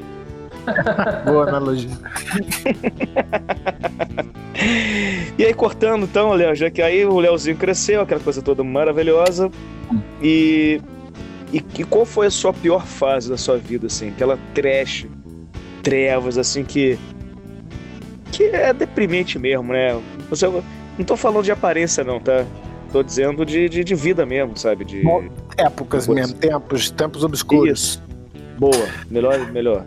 Boa 1.24 1.48
analogia. 1.48 1.90
e 5.38 5.44
aí, 5.44 5.54
cortando 5.54 6.04
então, 6.04 6.32
Léo, 6.32 6.54
já 6.54 6.70
que 6.70 6.82
aí 6.82 7.04
o 7.04 7.18
Léozinho 7.18 7.56
cresceu, 7.56 8.00
aquela 8.00 8.20
coisa 8.20 8.42
toda 8.42 8.64
maravilhosa. 8.64 9.50
E, 10.22 10.80
e, 11.52 11.64
e, 11.78 11.84
qual 11.84 12.04
foi 12.04 12.26
a 12.26 12.30
sua 12.30 12.52
pior 12.52 12.84
fase 12.84 13.28
da 13.28 13.36
sua 13.36 13.56
vida, 13.56 13.86
assim? 13.86 14.08
Aquela 14.08 14.38
trash, 14.54 15.06
trevas, 15.82 16.38
assim, 16.38 16.64
que. 16.64 16.98
que 18.32 18.44
é 18.44 18.72
deprimente 18.72 19.38
mesmo, 19.38 19.72
né? 19.72 20.00
Você, 20.28 20.46
não 20.98 21.04
tô 21.04 21.16
falando 21.16 21.44
de 21.44 21.52
aparência, 21.52 22.02
não, 22.02 22.18
tá? 22.18 22.44
Tô 22.92 23.02
dizendo 23.02 23.44
de, 23.44 23.68
de, 23.68 23.84
de 23.84 23.94
vida 23.94 24.24
mesmo, 24.24 24.56
sabe? 24.56 24.84
De 24.84 25.02
épocas 25.56 26.08
mesmo, 26.08 26.36
tempos, 26.36 26.90
tempos 26.90 27.24
obscuros. 27.24 27.78
Isso. 27.78 28.02
Boa, 28.58 28.88
melhor, 29.10 29.52
melhor. 29.52 29.84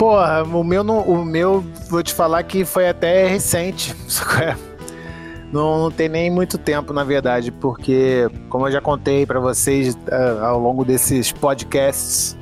Porra, 0.00 0.42
o 0.44 0.64
meu, 0.64 0.82
não, 0.82 1.00
o 1.00 1.22
meu, 1.26 1.60
vou 1.90 2.02
te 2.02 2.14
falar 2.14 2.42
que 2.44 2.64
foi 2.64 2.88
até 2.88 3.28
recente. 3.28 3.94
Não, 5.52 5.80
não 5.80 5.90
tem 5.90 6.08
nem 6.08 6.30
muito 6.30 6.56
tempo, 6.56 6.92
na 6.92 7.02
verdade, 7.02 7.50
porque, 7.50 8.30
como 8.48 8.68
eu 8.68 8.70
já 8.70 8.80
contei 8.80 9.26
para 9.26 9.40
vocês 9.40 9.96
uh, 9.96 10.44
ao 10.44 10.60
longo 10.60 10.84
desses 10.84 11.32
podcasts, 11.32 12.38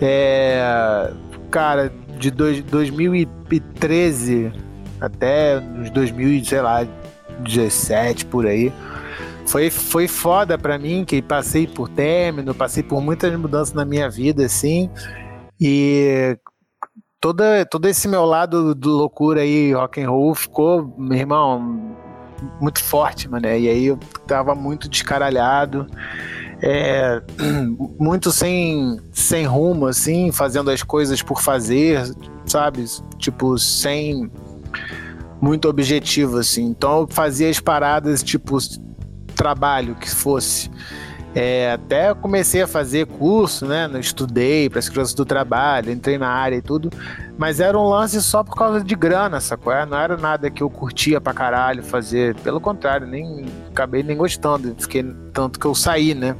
é, 0.00 1.10
cara, 1.50 1.92
de 2.20 2.30
dois, 2.30 2.62
2013 2.62 4.52
até 5.00 5.58
uns 5.58 5.90
2000, 5.90 6.44
sei 6.44 6.60
lá, 6.60 6.86
17 7.40 8.26
por 8.26 8.46
aí, 8.46 8.72
foi, 9.44 9.68
foi 9.68 10.06
foda 10.06 10.56
para 10.56 10.78
mim, 10.78 11.04
que 11.04 11.20
passei 11.20 11.66
por 11.66 11.88
término, 11.88 12.54
passei 12.54 12.84
por 12.84 13.02
muitas 13.02 13.36
mudanças 13.36 13.74
na 13.74 13.84
minha 13.84 14.08
vida, 14.08 14.44
assim, 14.44 14.88
e 15.60 16.38
toda, 17.20 17.64
todo 17.66 17.86
esse 17.86 18.08
meu 18.08 18.24
lado 18.24 18.74
do 18.74 18.90
loucura 18.90 19.40
aí, 19.40 19.72
rock 19.72 20.00
and 20.00 20.10
roll, 20.10 20.34
ficou, 20.34 20.94
meu 20.98 21.18
irmão, 21.18 21.96
muito 22.60 22.82
forte, 22.82 23.28
mano, 23.28 23.46
e 23.46 23.68
aí 23.68 23.86
eu 23.86 23.98
tava 24.26 24.54
muito 24.54 24.88
descaralhado, 24.88 25.86
é, 26.62 27.22
muito 27.98 28.30
sem, 28.30 28.98
sem 29.12 29.44
rumo, 29.44 29.86
assim, 29.86 30.32
fazendo 30.32 30.70
as 30.70 30.82
coisas 30.82 31.22
por 31.22 31.40
fazer, 31.40 32.02
sabe? 32.44 32.84
Tipo, 33.18 33.58
sem 33.58 34.30
muito 35.40 35.68
objetivo, 35.68 36.38
assim. 36.38 36.64
Então 36.64 37.00
eu 37.00 37.08
fazia 37.10 37.48
as 37.50 37.60
paradas, 37.60 38.22
tipo, 38.22 38.58
trabalho 39.34 39.94
que 39.94 40.10
fosse. 40.10 40.70
É, 41.38 41.72
até 41.72 42.14
comecei 42.14 42.62
a 42.62 42.66
fazer 42.66 43.04
curso, 43.04 43.66
né? 43.66 43.90
Estudei 44.00 44.70
para 44.70 44.78
as 44.78 44.88
crianças 44.88 45.12
do 45.12 45.22
trabalho, 45.22 45.92
entrei 45.92 46.16
na 46.16 46.30
área 46.30 46.56
e 46.56 46.62
tudo, 46.62 46.88
mas 47.36 47.60
era 47.60 47.78
um 47.78 47.86
lance 47.86 48.22
só 48.22 48.42
por 48.42 48.56
causa 48.56 48.82
de 48.82 48.94
grana, 48.94 49.38
sacou? 49.38 49.70
É, 49.70 49.84
não 49.84 49.98
era 49.98 50.16
nada 50.16 50.50
que 50.50 50.62
eu 50.62 50.70
curtia 50.70 51.20
pra 51.20 51.34
caralho 51.34 51.82
fazer, 51.82 52.34
pelo 52.36 52.58
contrário, 52.58 53.06
nem 53.06 53.44
acabei 53.68 54.02
nem 54.02 54.16
gostando, 54.16 54.74
fiquei 54.78 55.04
tanto 55.34 55.60
que 55.60 55.66
eu 55.66 55.74
saí, 55.74 56.14
né? 56.14 56.34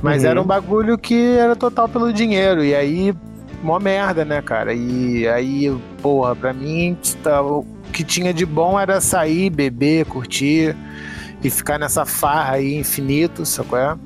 Mas 0.00 0.22
uhum. 0.22 0.30
era 0.30 0.40
um 0.40 0.46
bagulho 0.46 0.96
que 0.96 1.36
era 1.36 1.56
total 1.56 1.88
pelo 1.88 2.12
dinheiro, 2.12 2.64
e 2.64 2.76
aí, 2.76 3.12
mó 3.60 3.80
merda, 3.80 4.24
né, 4.24 4.40
cara? 4.40 4.72
E 4.72 5.26
aí, 5.26 5.76
porra, 6.00 6.36
pra 6.36 6.52
mim, 6.52 6.96
tá, 7.24 7.42
o 7.42 7.66
que 7.92 8.04
tinha 8.04 8.32
de 8.32 8.46
bom 8.46 8.78
era 8.78 9.00
sair, 9.00 9.50
beber, 9.50 10.06
curtir 10.06 10.76
e 11.46 11.50
ficar 11.50 11.78
nessa 11.78 12.04
farra 12.04 12.54
aí 12.54 12.74
infinito, 12.74 13.46
sacou? 13.46 13.78
É? 13.78 13.96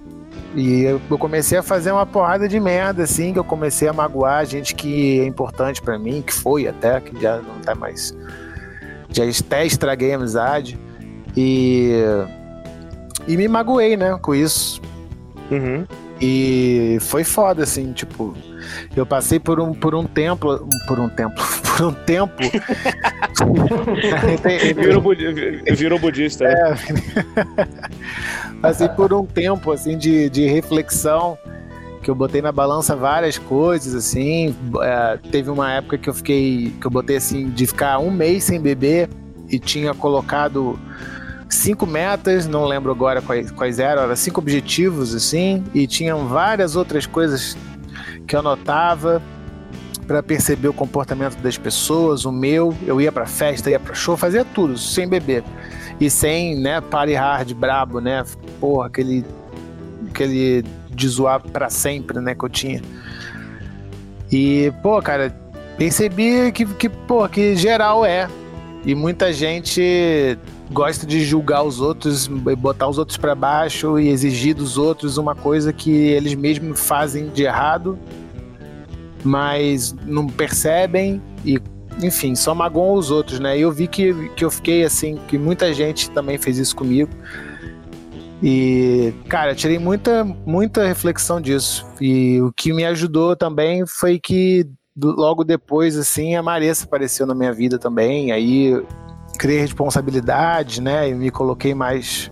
E 0.55 0.82
eu 0.82 1.01
comecei 1.18 1.57
a 1.57 1.62
fazer 1.62 1.91
uma 1.91 2.05
porrada 2.05 2.47
de 2.47 2.61
merda, 2.61 3.05
assim, 3.05 3.32
que 3.32 3.38
eu 3.38 3.45
comecei 3.45 3.88
a 3.88 3.93
magoar 3.93 4.45
gente 4.45 4.74
que 4.74 5.20
é 5.20 5.24
importante 5.24 5.80
para 5.80 5.99
mim, 5.99 6.22
que 6.22 6.34
foi 6.34 6.68
até, 6.68 7.01
que 7.01 7.18
já 7.20 7.38
não 7.38 7.61
tá 7.61 7.74
mais. 7.74 8.14
Já 9.11 9.24
até 9.24 9.64
estraguei 9.64 10.12
a 10.12 10.16
amizade. 10.16 10.78
E. 11.36 11.93
E 13.26 13.36
me 13.36 13.49
magoei, 13.49 13.97
né, 13.97 14.18
com 14.20 14.34
isso. 14.34 14.82
Uhum. 15.51 15.86
E 16.20 16.99
foi 17.01 17.24
foda, 17.24 17.62
assim, 17.62 17.93
tipo, 17.93 18.34
eu 18.95 19.07
passei 19.07 19.38
por 19.38 19.61
um, 19.61 19.72
por 19.72 19.95
um 19.95 20.05
templo, 20.05 20.68
por 20.86 20.99
um 20.99 21.09
templo, 21.09 21.43
por 21.77 21.87
um 21.87 21.93
tempo. 21.93 22.35
virou, 24.77 25.01
budi 25.01 25.33
virou 25.75 25.99
budista, 25.99 26.45
né? 26.45 26.55
É. 26.55 26.75
passei 28.61 28.89
por 28.89 29.12
um 29.12 29.25
tempo, 29.25 29.73
assim, 29.73 29.97
de, 29.97 30.29
de 30.31 30.47
reflexão, 30.47 31.39
que 32.03 32.11
eu 32.11 32.14
botei 32.14 32.43
na 32.43 32.53
balança 32.53 32.97
várias 32.97 33.39
coisas, 33.39 33.95
assim. 33.95 34.55
É, 34.83 35.18
teve 35.31 35.51
uma 35.51 35.73
época 35.73 35.99
que 35.99 36.09
eu 36.09 36.14
fiquei, 36.14 36.73
que 36.81 36.87
eu 36.87 36.91
botei, 36.91 37.16
assim, 37.16 37.51
de 37.51 37.66
ficar 37.66 37.99
um 37.99 38.11
mês 38.11 38.45
sem 38.45 38.61
beber 38.61 39.09
e 39.49 39.59
tinha 39.59 39.95
colocado 39.95 40.79
cinco 41.49 41.87
metas, 41.87 42.47
não 42.47 42.64
lembro 42.64 42.93
agora 42.93 43.21
quais, 43.21 43.51
quais 43.51 43.81
eram, 43.81 44.03
eram 44.03 44.16
cinco 44.16 44.41
objetivos, 44.41 45.14
assim, 45.14 45.64
e 45.75 45.87
tinham 45.87 46.29
várias 46.29 46.77
outras 46.77 47.07
coisas 47.07 47.57
que 48.27 48.37
eu 48.37 48.41
anotava 48.41 49.21
para 50.11 50.25
perceber 50.25 50.67
o 50.67 50.73
comportamento 50.73 51.37
das 51.37 51.57
pessoas, 51.57 52.25
o 52.25 52.33
meu, 52.33 52.75
eu 52.85 53.01
ia 53.01 53.13
para 53.13 53.27
festa, 53.27 53.71
ia 53.71 53.79
para 53.79 53.95
show, 53.95 54.17
fazia 54.17 54.45
tudo, 54.45 54.77
sem 54.77 55.09
beber. 55.09 55.45
E 56.01 56.11
sem, 56.11 56.57
né, 56.59 56.81
party 56.81 57.15
hard 57.15 57.55
brabo, 57.55 58.01
né? 58.01 58.25
Porra, 58.59 58.89
aquele 58.89 59.25
aquele 60.09 60.65
de 60.91 61.09
zoar 61.09 61.41
para 61.41 61.71
sempre, 61.71 62.19
né, 62.19 62.35
que 62.35 62.45
eu 62.45 62.49
tinha. 62.49 62.83
E, 64.33 64.73
pô, 64.83 65.01
cara, 65.01 65.33
percebi 65.79 66.51
que, 66.51 66.67
que, 66.67 66.89
pô, 66.89 67.29
que 67.29 67.55
geral 67.55 68.05
é. 68.05 68.29
E 68.85 68.97
muita 68.97 69.33
gente 69.33 70.37
gosta 70.73 71.07
de 71.07 71.25
julgar 71.25 71.63
os 71.63 71.81
outros, 71.81 72.27
botar 72.27 72.89
os 72.89 72.99
outros 72.99 73.17
para 73.17 73.37
baixo 73.37 73.97
e 73.97 74.09
exigir 74.09 74.57
dos 74.57 74.77
outros 74.77 75.19
uma 75.19 75.37
coisa 75.37 75.73
que 75.73 75.93
eles 75.93 76.35
mesmos 76.35 76.81
fazem 76.81 77.29
de 77.29 77.45
errado, 77.45 77.97
mas 79.25 79.95
não 80.07 80.27
percebem 80.27 81.23
e 81.45 81.61
enfim, 82.03 82.35
só 82.35 82.55
magoam 82.55 82.95
os 82.95 83.11
outros, 83.11 83.41
né? 83.41 83.59
E 83.59 83.62
eu 83.62 83.71
vi 83.71 83.87
que, 83.87 84.31
que 84.31 84.45
eu 84.45 84.51
fiquei 84.51 84.85
assim, 84.85 85.18
que 85.29 85.37
muita 85.37 85.73
gente 85.75 86.11
também 86.11 86.39
fez 86.39 86.57
isso 86.57 86.75
comigo. 86.75 87.11
E, 88.43 89.12
cara, 89.29 89.55
tirei 89.55 89.79
muita, 89.79 90.25
muita 90.25 90.87
reflexão 90.87 91.41
disso. 91.41 91.87
E 92.01 92.41
o 92.41 92.53
que 92.53 92.73
me 92.73 92.85
ajudou 92.85 93.37
também 93.37 93.87
foi 93.87 94.18
que 94.18 94.66
logo 94.97 95.45
depois, 95.45 95.97
assim, 95.97 96.35
a 96.37 96.43
Maressa 96.43 96.85
apareceu 96.85 97.27
na 97.27 97.35
minha 97.35 97.53
vida 97.53 97.79
também. 97.79 98.33
Aí 98.33 98.83
criei 99.39 99.61
responsabilidade, 99.61 100.81
né? 100.81 101.11
E 101.11 101.14
me 101.14 101.31
coloquei 101.31 101.75
mais. 101.75 102.31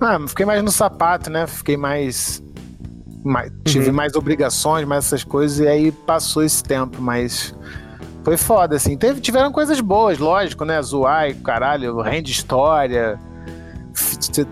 Ah, 0.00 0.18
fiquei 0.26 0.46
mais 0.46 0.62
no 0.62 0.70
sapato, 0.70 1.30
né? 1.30 1.46
Fiquei 1.46 1.76
mais. 1.76 2.42
Mais 3.24 3.52
tive 3.64 3.88
uhum. 3.88 3.94
mais 3.94 4.14
obrigações, 4.14 4.86
mais 4.86 5.06
essas 5.06 5.24
coisas, 5.24 5.58
e 5.60 5.68
aí 5.68 5.92
passou 5.92 6.42
esse 6.42 6.62
tempo, 6.62 7.00
mas. 7.00 7.54
Foi 8.24 8.36
foda, 8.36 8.76
assim. 8.76 8.96
Teve, 8.96 9.20
tiveram 9.20 9.50
coisas 9.50 9.80
boas, 9.80 10.18
lógico, 10.18 10.64
né? 10.64 10.80
Zoar 10.82 11.30
e 11.30 11.34
caralho, 11.34 12.00
rende 12.00 12.30
história, 12.30 13.18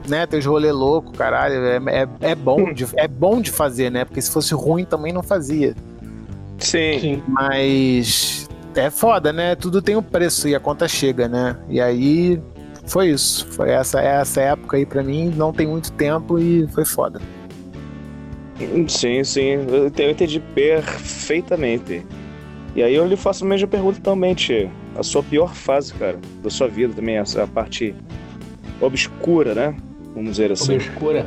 né? 0.08 0.26
Teus 0.26 0.46
rolê 0.46 0.72
louco, 0.72 1.12
caralho. 1.12 1.54
É, 1.54 1.76
é, 2.02 2.08
é, 2.30 2.34
bom 2.34 2.72
de, 2.72 2.86
é 2.96 3.06
bom 3.06 3.40
de 3.40 3.50
fazer, 3.50 3.90
né? 3.90 4.04
Porque 4.04 4.22
se 4.22 4.30
fosse 4.30 4.54
ruim 4.54 4.84
também 4.84 5.12
não 5.12 5.22
fazia. 5.22 5.74
Sim. 6.58 7.00
Sim. 7.00 7.22
Mas 7.28 8.48
é 8.74 8.90
foda, 8.90 9.32
né? 9.32 9.54
Tudo 9.54 9.82
tem 9.82 9.96
um 9.96 10.02
preço 10.02 10.48
e 10.48 10.54
a 10.54 10.60
conta 10.60 10.88
chega, 10.88 11.28
né? 11.28 11.56
E 11.68 11.80
aí 11.80 12.40
foi 12.86 13.08
isso. 13.08 13.46
Foi 13.48 13.70
essa, 13.70 14.00
essa 14.00 14.40
época 14.40 14.76
aí 14.76 14.86
para 14.86 15.02
mim, 15.02 15.32
não 15.36 15.52
tem 15.52 15.66
muito 15.66 15.92
tempo 15.92 16.38
e 16.38 16.66
foi 16.68 16.84
foda. 16.84 17.20
Sim, 18.88 19.22
sim, 19.22 19.66
eu 19.98 20.10
entendi 20.10 20.40
perfeitamente. 20.40 22.06
E 22.74 22.82
aí 22.82 22.94
eu 22.94 23.06
lhe 23.06 23.16
faço 23.16 23.44
a 23.44 23.48
mesma 23.48 23.68
pergunta 23.68 24.00
também, 24.02 24.34
Tchê. 24.34 24.68
A 24.96 25.02
sua 25.02 25.22
pior 25.22 25.54
fase, 25.54 25.92
cara, 25.94 26.18
da 26.42 26.50
sua 26.50 26.68
vida 26.68 26.94
também, 26.94 27.16
essa 27.16 27.46
parte 27.46 27.94
obscura, 28.80 29.54
né? 29.54 29.76
Vamos 30.14 30.32
dizer 30.32 30.52
assim. 30.52 30.74
Obscura. 30.74 31.26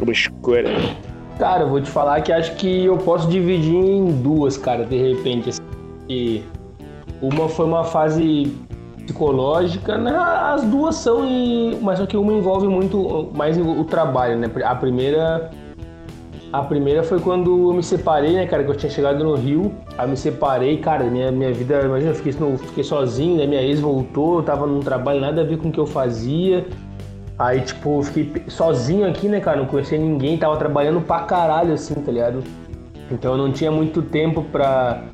Obscura. 0.00 0.70
Cara, 1.38 1.62
eu 1.62 1.70
vou 1.70 1.80
te 1.80 1.90
falar 1.90 2.20
que 2.20 2.32
acho 2.32 2.54
que 2.56 2.84
eu 2.84 2.98
posso 2.98 3.28
dividir 3.28 3.74
em 3.74 4.22
duas, 4.22 4.58
cara, 4.58 4.84
de 4.84 4.96
repente. 4.96 5.50
Assim, 5.50 5.62
e 6.08 6.42
uma 7.22 7.48
foi 7.48 7.66
uma 7.66 7.84
fase 7.84 8.54
psicológica, 9.04 9.96
né? 9.96 10.14
as 10.16 10.62
duas 10.64 10.96
são, 10.96 11.26
e... 11.26 11.78
mas 11.80 11.98
só 11.98 12.06
que 12.06 12.16
uma 12.16 12.32
envolve 12.32 12.68
muito 12.68 13.30
mais 13.34 13.58
o 13.58 13.84
trabalho, 13.84 14.36
né? 14.38 14.50
A 14.64 14.74
primeira 14.74 15.50
a 16.52 16.62
primeira 16.62 17.04
foi 17.04 17.20
quando 17.20 17.68
eu 17.68 17.72
me 17.72 17.82
separei, 17.82 18.32
né, 18.32 18.46
cara? 18.46 18.64
Que 18.64 18.70
eu 18.70 18.74
tinha 18.74 18.90
chegado 18.90 19.22
no 19.22 19.34
Rio. 19.34 19.72
Aí 19.96 20.08
me 20.08 20.16
separei, 20.16 20.78
cara, 20.78 21.04
minha, 21.04 21.30
minha 21.30 21.52
vida, 21.52 21.80
imagina, 21.80 22.10
eu 22.10 22.14
fiquei, 22.14 22.32
fiquei 22.32 22.82
sozinho, 22.82 23.36
né? 23.36 23.46
Minha 23.46 23.62
ex 23.62 23.78
voltou, 23.78 24.38
eu 24.38 24.42
tava 24.42 24.66
num 24.66 24.80
trabalho 24.80 25.20
nada 25.20 25.42
a 25.42 25.44
ver 25.44 25.58
com 25.58 25.68
o 25.68 25.72
que 25.72 25.78
eu 25.78 25.86
fazia. 25.86 26.66
Aí, 27.38 27.60
tipo, 27.60 28.00
eu 28.00 28.02
fiquei 28.02 28.42
sozinho 28.48 29.08
aqui, 29.08 29.28
né, 29.28 29.38
cara? 29.40 29.58
Não 29.58 29.66
conhecia 29.66 29.96
ninguém, 29.96 30.36
tava 30.36 30.56
trabalhando 30.56 31.00
pra 31.00 31.20
caralho, 31.20 31.72
assim, 31.72 31.94
tá 31.94 32.10
ligado? 32.10 32.42
Então 33.10 33.32
eu 33.32 33.38
não 33.38 33.52
tinha 33.52 33.70
muito 33.70 34.02
tempo 34.02 34.42
pra, 34.42 35.04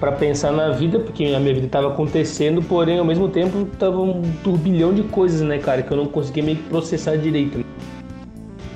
pra 0.00 0.12
pensar 0.12 0.50
na 0.50 0.70
vida, 0.70 0.98
porque 0.98 1.24
a 1.26 1.38
minha 1.38 1.54
vida 1.54 1.68
tava 1.68 1.88
acontecendo, 1.88 2.62
porém, 2.62 2.98
ao 2.98 3.04
mesmo 3.04 3.28
tempo, 3.28 3.66
tava 3.78 4.00
um 4.00 4.22
turbilhão 4.42 4.94
de 4.94 5.02
coisas, 5.02 5.42
né, 5.42 5.58
cara? 5.58 5.82
Que 5.82 5.92
eu 5.92 5.96
não 5.98 6.06
conseguia 6.06 6.42
meio 6.42 6.56
que 6.56 6.64
processar 6.70 7.16
direito. 7.16 7.65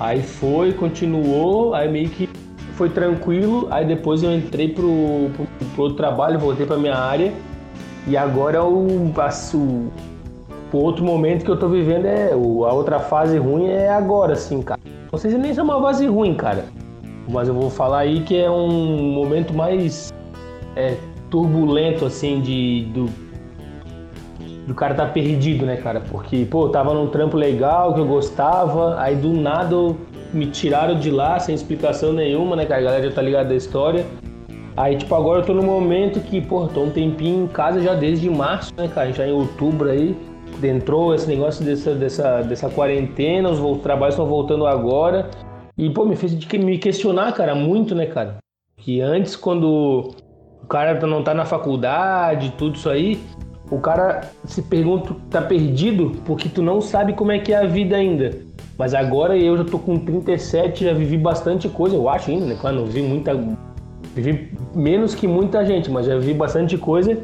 Aí 0.01 0.23
foi, 0.23 0.73
continuou, 0.73 1.75
aí 1.75 1.87
meio 1.87 2.09
que 2.09 2.27
foi 2.73 2.89
tranquilo, 2.89 3.67
aí 3.69 3.85
depois 3.85 4.23
eu 4.23 4.35
entrei 4.35 4.69
pro, 4.69 5.29
pro, 5.35 5.45
pro 5.75 5.83
outro 5.83 5.95
trabalho, 5.95 6.39
voltei 6.39 6.65
pra 6.65 6.75
minha 6.75 6.95
área, 6.95 7.31
e 8.07 8.17
agora 8.17 8.63
o, 8.63 9.11
passo, 9.13 9.59
o 10.73 10.77
outro 10.77 11.05
momento 11.05 11.45
que 11.45 11.51
eu 11.51 11.59
tô 11.59 11.69
vivendo 11.69 12.07
é. 12.07 12.35
O, 12.35 12.65
a 12.65 12.73
outra 12.73 12.99
fase 12.99 13.37
ruim 13.37 13.67
é 13.67 13.89
agora, 13.89 14.33
assim, 14.33 14.63
cara. 14.63 14.81
Não 15.11 15.19
sei 15.19 15.29
se 15.29 15.37
nem 15.37 15.55
é 15.55 15.61
uma 15.61 15.79
fase 15.79 16.07
ruim, 16.07 16.33
cara. 16.33 16.65
Mas 17.29 17.47
eu 17.47 17.53
vou 17.53 17.69
falar 17.69 17.99
aí 17.99 18.21
que 18.21 18.35
é 18.35 18.49
um 18.49 19.13
momento 19.13 19.53
mais 19.53 20.11
é, 20.75 20.97
turbulento, 21.29 22.07
assim, 22.07 22.41
de, 22.41 22.87
do, 22.91 23.05
do 24.67 24.75
cara 24.75 24.93
tá 24.93 25.05
perdido, 25.05 25.65
né, 25.65 25.77
cara? 25.77 26.01
Porque, 26.01 26.45
pô, 26.45 26.69
tava 26.69 26.93
num 26.93 27.07
trampo 27.07 27.37
legal 27.37 27.93
que 27.93 27.99
eu 27.99 28.05
gostava, 28.05 28.99
aí 28.99 29.15
do 29.15 29.33
nada 29.33 29.75
me 30.33 30.47
tiraram 30.47 30.97
de 30.97 31.09
lá 31.09 31.39
sem 31.39 31.53
explicação 31.55 32.13
nenhuma, 32.13 32.55
né, 32.55 32.65
cara? 32.65 32.81
A 32.81 32.83
galera 32.83 33.09
já 33.09 33.15
tá 33.15 33.21
ligada 33.21 33.49
da 33.49 33.55
história. 33.55 34.05
Aí, 34.77 34.95
tipo, 34.95 35.13
agora 35.15 35.41
eu 35.41 35.45
tô 35.45 35.53
no 35.53 35.63
momento 35.63 36.19
que, 36.21 36.39
pô, 36.39 36.67
tô 36.67 36.83
um 36.83 36.89
tempinho 36.89 37.43
em 37.43 37.47
casa 37.47 37.81
já 37.81 37.93
desde 37.93 38.29
março, 38.29 38.73
né, 38.77 38.87
cara? 38.87 39.11
Já 39.11 39.27
em 39.27 39.31
outubro 39.31 39.89
aí. 39.89 40.15
Entrou 40.63 41.15
esse 41.15 41.27
negócio 41.27 41.65
dessa, 41.65 41.95
dessa, 41.95 42.41
dessa 42.41 42.69
quarentena, 42.69 43.49
os 43.49 43.81
trabalhos 43.81 44.13
estão 44.13 44.27
voltando 44.27 44.67
agora. 44.67 45.29
E, 45.77 45.89
pô, 45.89 46.05
me 46.05 46.15
fez 46.15 46.33
me 46.53 46.77
questionar, 46.77 47.31
cara, 47.33 47.55
muito, 47.55 47.95
né, 47.95 48.05
cara? 48.05 48.37
Que 48.77 49.01
antes, 49.01 49.35
quando 49.35 50.11
o 50.63 50.67
cara 50.67 50.99
não 51.05 51.23
tá 51.23 51.33
na 51.33 51.45
faculdade, 51.45 52.53
tudo 52.57 52.75
isso 52.75 52.89
aí, 52.89 53.19
o 53.71 53.79
cara 53.79 54.29
se 54.43 54.61
pergunta, 54.61 55.15
tá 55.29 55.41
perdido 55.41 56.11
porque 56.25 56.49
tu 56.49 56.61
não 56.61 56.81
sabe 56.81 57.13
como 57.13 57.31
é 57.31 57.39
que 57.39 57.53
é 57.53 57.57
a 57.57 57.65
vida 57.65 57.95
ainda. 57.95 58.37
Mas 58.77 58.93
agora 58.93 59.37
eu 59.37 59.57
já 59.57 59.63
tô 59.63 59.79
com 59.79 59.97
37, 59.97 60.83
já 60.83 60.93
vivi 60.93 61.17
bastante 61.17 61.69
coisa, 61.69 61.95
eu 61.95 62.09
acho 62.09 62.29
ainda, 62.29 62.47
né? 62.47 62.57
Claro, 62.59 62.77
não 62.77 62.85
vi 62.85 63.01
muita. 63.01 63.33
Vivi 64.13 64.51
menos 64.75 65.15
que 65.15 65.25
muita 65.25 65.65
gente, 65.65 65.89
mas 65.89 66.05
já 66.05 66.17
vi 66.17 66.33
bastante 66.33 66.77
coisa. 66.77 67.17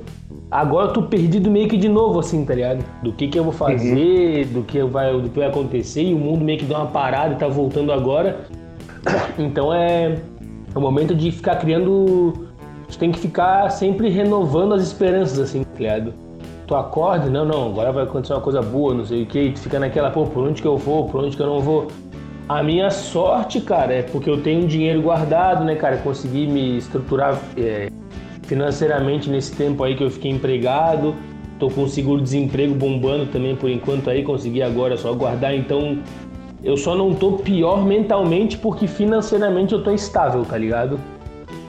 Agora 0.49 0.87
eu 0.87 0.93
tô 0.93 1.03
perdido 1.03 1.51
meio 1.51 1.67
que 1.67 1.75
de 1.75 1.89
novo, 1.89 2.19
assim, 2.19 2.45
tá 2.45 2.55
ligado? 2.55 2.85
Do 3.03 3.11
que 3.11 3.27
que 3.27 3.37
eu 3.37 3.43
vou 3.43 3.51
uhum. 3.51 3.57
fazer, 3.57 4.45
uhum. 4.45 4.53
do, 4.53 4.63
que 4.63 4.81
vai, 4.83 5.11
do 5.19 5.29
que 5.29 5.39
vai 5.39 5.49
acontecer, 5.49 6.03
e 6.03 6.13
o 6.13 6.17
mundo 6.17 6.45
meio 6.45 6.59
que 6.59 6.65
deu 6.65 6.77
uma 6.77 6.87
parada 6.87 7.33
e 7.33 7.37
tá 7.37 7.47
voltando 7.47 7.91
agora. 7.91 8.45
Então 9.37 9.73
é, 9.73 10.17
é 10.73 10.77
o 10.77 10.81
momento 10.81 11.13
de 11.13 11.31
ficar 11.31 11.57
criando. 11.57 12.47
A 12.83 12.83
gente 12.91 12.99
tem 12.99 13.11
que 13.11 13.19
ficar 13.19 13.69
sempre 13.69 14.09
renovando 14.09 14.73
as 14.73 14.81
esperanças, 14.81 15.39
assim, 15.39 15.63
tá 15.63 15.79
ligado? 15.79 16.26
Tu 16.67 16.75
acorda, 16.75 17.29
não, 17.29 17.45
não, 17.45 17.67
agora 17.67 17.93
vai 17.93 18.03
acontecer 18.03 18.33
uma 18.33 18.41
coisa 18.41 18.61
boa, 18.61 18.93
não 18.93 19.05
sei 19.05 19.23
o 19.23 19.25
que, 19.25 19.39
e 19.39 19.51
tu 19.53 19.61
fica 19.61 19.79
naquela, 19.79 20.11
pô, 20.11 20.25
por 20.25 20.45
onde 20.45 20.61
que 20.61 20.67
eu 20.67 20.77
vou, 20.77 21.07
por 21.07 21.23
onde 21.23 21.35
que 21.35 21.41
eu 21.41 21.47
não 21.47 21.61
vou. 21.61 21.87
A 22.47 22.61
minha 22.61 22.89
sorte, 22.89 23.61
cara, 23.61 23.93
é 23.93 24.01
porque 24.03 24.29
eu 24.29 24.41
tenho 24.41 24.67
dinheiro 24.67 25.01
guardado, 25.01 25.63
né, 25.63 25.75
cara, 25.75 25.97
consegui 25.97 26.45
me 26.45 26.77
estruturar 26.77 27.39
é, 27.57 27.89
financeiramente 28.43 29.29
nesse 29.29 29.55
tempo 29.55 29.81
aí 29.83 29.95
que 29.95 30.03
eu 30.03 30.11
fiquei 30.11 30.29
empregado, 30.29 31.15
tô 31.57 31.69
com 31.69 31.87
seguro-desemprego 31.87 32.75
bombando 32.75 33.25
também 33.27 33.55
por 33.55 33.69
enquanto 33.69 34.09
aí, 34.09 34.23
consegui 34.23 34.61
agora 34.61 34.97
só 34.97 35.13
guardar, 35.13 35.55
então 35.55 35.99
eu 36.63 36.75
só 36.75 36.95
não 36.95 37.13
tô 37.13 37.33
pior 37.33 37.85
mentalmente 37.85 38.57
porque 38.57 38.87
financeiramente 38.87 39.73
eu 39.73 39.81
tô 39.81 39.91
estável, 39.91 40.43
tá 40.43 40.57
ligado? 40.57 40.99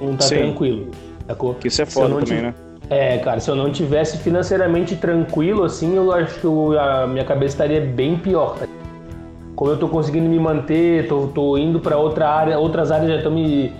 Não 0.00 0.16
tá 0.16 0.24
Sim. 0.24 0.38
tranquilo, 0.38 0.90
sacou? 1.26 1.56
Isso 1.64 1.82
é 1.82 1.86
foda 1.86 2.16
também, 2.16 2.42
né? 2.42 2.54
É, 2.90 3.18
cara, 3.18 3.38
se 3.38 3.50
eu 3.50 3.54
não 3.54 3.70
tivesse 3.70 4.16
financeiramente 4.18 4.96
tranquilo, 4.96 5.64
assim, 5.64 5.96
eu 5.96 6.10
acho 6.10 6.40
que 6.40 6.78
a 6.78 7.06
minha 7.06 7.24
cabeça 7.24 7.54
estaria 7.54 7.80
bem 7.80 8.16
pior. 8.16 8.58
Tá? 8.58 8.66
Como 9.54 9.70
eu 9.70 9.76
tô 9.76 9.88
conseguindo 9.88 10.28
me 10.28 10.38
manter, 10.38 11.06
tô, 11.06 11.26
tô 11.26 11.58
indo 11.58 11.80
para 11.80 11.98
outra 11.98 12.30
área, 12.30 12.58
outras 12.58 12.90
áreas 12.90 13.10
já 13.10 13.16
estão 13.16 13.32
me, 13.32 13.72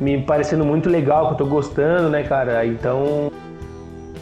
me 0.00 0.20
parecendo 0.20 0.64
muito 0.64 0.88
legal, 0.88 1.28
que 1.28 1.34
eu 1.34 1.38
tô 1.38 1.46
gostando, 1.46 2.08
né, 2.08 2.24
cara? 2.24 2.66
Então, 2.66 3.30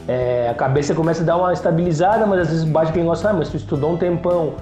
é, 0.06 0.48
a 0.50 0.54
cabeça 0.54 0.94
começa 0.94 1.22
a 1.22 1.26
dar 1.26 1.36
uma 1.38 1.52
estabilizada, 1.52 2.26
mas 2.26 2.40
às 2.40 2.48
vezes 2.48 2.64
bate 2.64 2.92
quem 2.92 3.04
gosta, 3.04 3.30
ah, 3.30 3.32
mas 3.32 3.48
tu 3.48 3.56
estudou 3.56 3.92
um 3.92 3.96
tempão, 3.96 4.54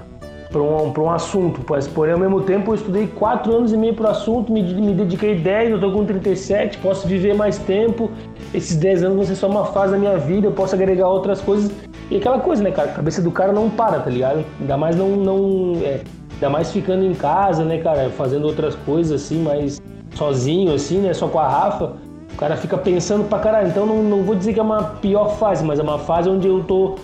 para 0.53 0.61
um, 0.61 0.93
um 0.95 1.09
assunto, 1.09 1.61
pois, 1.65 1.87
porém 1.87 2.13
ao 2.13 2.19
mesmo 2.19 2.41
tempo 2.41 2.71
eu 2.71 2.75
estudei 2.75 3.07
4 3.07 3.51
anos 3.51 3.73
e 3.73 3.77
meio 3.77 3.95
para 3.95 4.05
o 4.05 4.11
assunto, 4.11 4.53
me, 4.53 4.61
me 4.61 4.93
dediquei 4.93 5.35
10, 5.35 5.71
eu 5.71 5.75
estou 5.77 5.91
com 5.91 6.05
37, 6.05 6.77
posso 6.77 7.07
viver 7.07 7.33
mais 7.33 7.57
tempo, 7.57 8.11
esses 8.53 8.77
10 8.77 9.03
anos 9.03 9.15
vão 9.17 9.25
ser 9.25 9.35
só 9.35 9.47
uma 9.49 9.65
fase 9.65 9.93
da 9.93 9.97
minha 9.97 10.15
vida, 10.17 10.45
eu 10.45 10.51
posso 10.51 10.75
agregar 10.75 11.07
outras 11.07 11.41
coisas. 11.41 11.71
E 12.11 12.17
aquela 12.17 12.39
coisa, 12.39 12.61
né, 12.61 12.69
cara, 12.69 12.91
a 12.91 12.93
cabeça 12.93 13.21
do 13.21 13.31
cara 13.31 13.51
não 13.51 13.67
para, 13.67 13.99
tá 13.99 14.09
ligado? 14.11 14.45
Ainda 14.61 14.77
mais 14.77 14.95
não. 14.95 15.09
não 15.09 15.81
é, 15.81 16.01
ainda 16.33 16.49
mais 16.49 16.71
ficando 16.71 17.03
em 17.03 17.13
casa, 17.13 17.65
né, 17.65 17.79
cara, 17.79 18.11
fazendo 18.11 18.45
outras 18.45 18.75
coisas 18.75 19.23
assim, 19.23 19.41
mas 19.41 19.81
sozinho, 20.13 20.73
assim, 20.75 20.99
né, 20.99 21.13
só 21.13 21.27
com 21.27 21.39
a 21.39 21.47
Rafa. 21.47 21.93
O 22.31 22.35
cara 22.35 22.55
fica 22.57 22.77
pensando 22.77 23.23
pra 23.27 23.39
caralho. 23.39 23.69
Então 23.69 23.85
não, 23.85 24.03
não 24.03 24.23
vou 24.23 24.35
dizer 24.35 24.53
que 24.53 24.59
é 24.59 24.63
uma 24.63 24.83
pior 24.83 25.37
fase, 25.37 25.63
mas 25.63 25.79
é 25.79 25.83
uma 25.83 25.99
fase 25.99 26.29
onde 26.29 26.47
eu 26.47 26.63
tô 26.63 26.95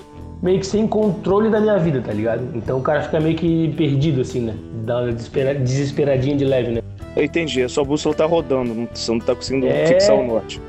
meio 0.42 0.60
que 0.60 0.68
sem 0.68 0.88
controle 0.88 1.50
da 1.50 1.60
minha 1.60 1.78
vida, 1.78 2.02
tá 2.02 2.14
ligado? 2.14 2.48
Então 2.56 2.80
o 2.80 2.82
cara 2.82 3.02
fica 3.02 3.20
meio 3.20 3.36
que 3.36 3.74
perdido, 3.76 4.22
assim, 4.22 4.42
né? 4.42 4.56
Dá 4.86 5.02
uma 5.02 5.12
desesperadinha 5.12 6.36
de 6.36 6.46
leve, 6.46 6.72
né? 6.72 6.82
Eu 7.16 7.24
entendi, 7.24 7.62
a 7.64 7.70
sua 7.70 7.84
bússola 7.84 8.16
tá 8.16 8.26
rodando, 8.26 8.88
você 8.94 9.12
não 9.12 9.20
tá 9.20 9.36
conseguindo 9.36 9.68
é... 9.68 9.86
fixar 9.86 10.16
o 10.16 10.26
norte. 10.26 10.62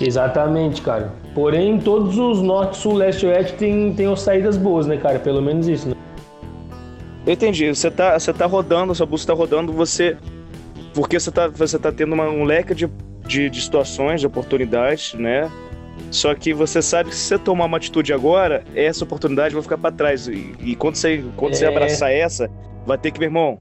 Exatamente, 0.00 0.82
cara. 0.82 1.12
Porém, 1.34 1.78
todos 1.78 2.16
os 2.18 2.42
norte, 2.42 2.76
sul, 2.76 2.94
leste 2.94 3.24
e 3.24 3.28
oeste 3.28 3.54
tem, 3.54 3.92
tem 3.94 4.14
saídas 4.16 4.56
boas, 4.56 4.86
né, 4.86 4.96
cara? 4.96 5.18
Pelo 5.18 5.40
menos 5.40 5.66
isso, 5.66 5.88
né? 5.88 5.94
Eu 7.26 7.32
entendi, 7.32 7.68
você 7.68 7.90
tá, 7.90 8.18
você 8.18 8.32
tá 8.32 8.46
rodando, 8.46 8.94
sua 8.94 9.06
bússola 9.06 9.36
tá 9.36 9.40
rodando, 9.40 9.72
você. 9.72 10.16
Porque 10.94 11.18
você 11.18 11.30
tá, 11.30 11.48
você 11.48 11.78
tá 11.78 11.90
tendo 11.90 12.12
uma, 12.12 12.28
um 12.28 12.44
leque 12.44 12.74
de, 12.74 12.88
de, 13.26 13.50
de 13.50 13.60
situações, 13.60 14.20
de 14.20 14.26
oportunidades, 14.26 15.14
né? 15.14 15.50
Só 16.10 16.34
que 16.34 16.54
você 16.54 16.80
sabe 16.80 17.10
que 17.10 17.16
se 17.16 17.22
você 17.22 17.38
tomar 17.38 17.66
uma 17.66 17.76
atitude 17.76 18.12
agora, 18.12 18.64
essa 18.74 19.04
oportunidade 19.04 19.54
vai 19.54 19.62
ficar 19.62 19.78
para 19.78 19.94
trás. 19.94 20.26
E, 20.26 20.54
e, 20.60 20.74
quando, 20.74 20.96
você, 20.96 21.22
quando 21.36 21.52
é... 21.52 21.56
você 21.56 21.66
abraçar 21.66 22.12
essa, 22.12 22.50
vai 22.86 22.96
ter 22.96 23.10
que, 23.10 23.18
meu 23.18 23.26
irmão, 23.26 23.58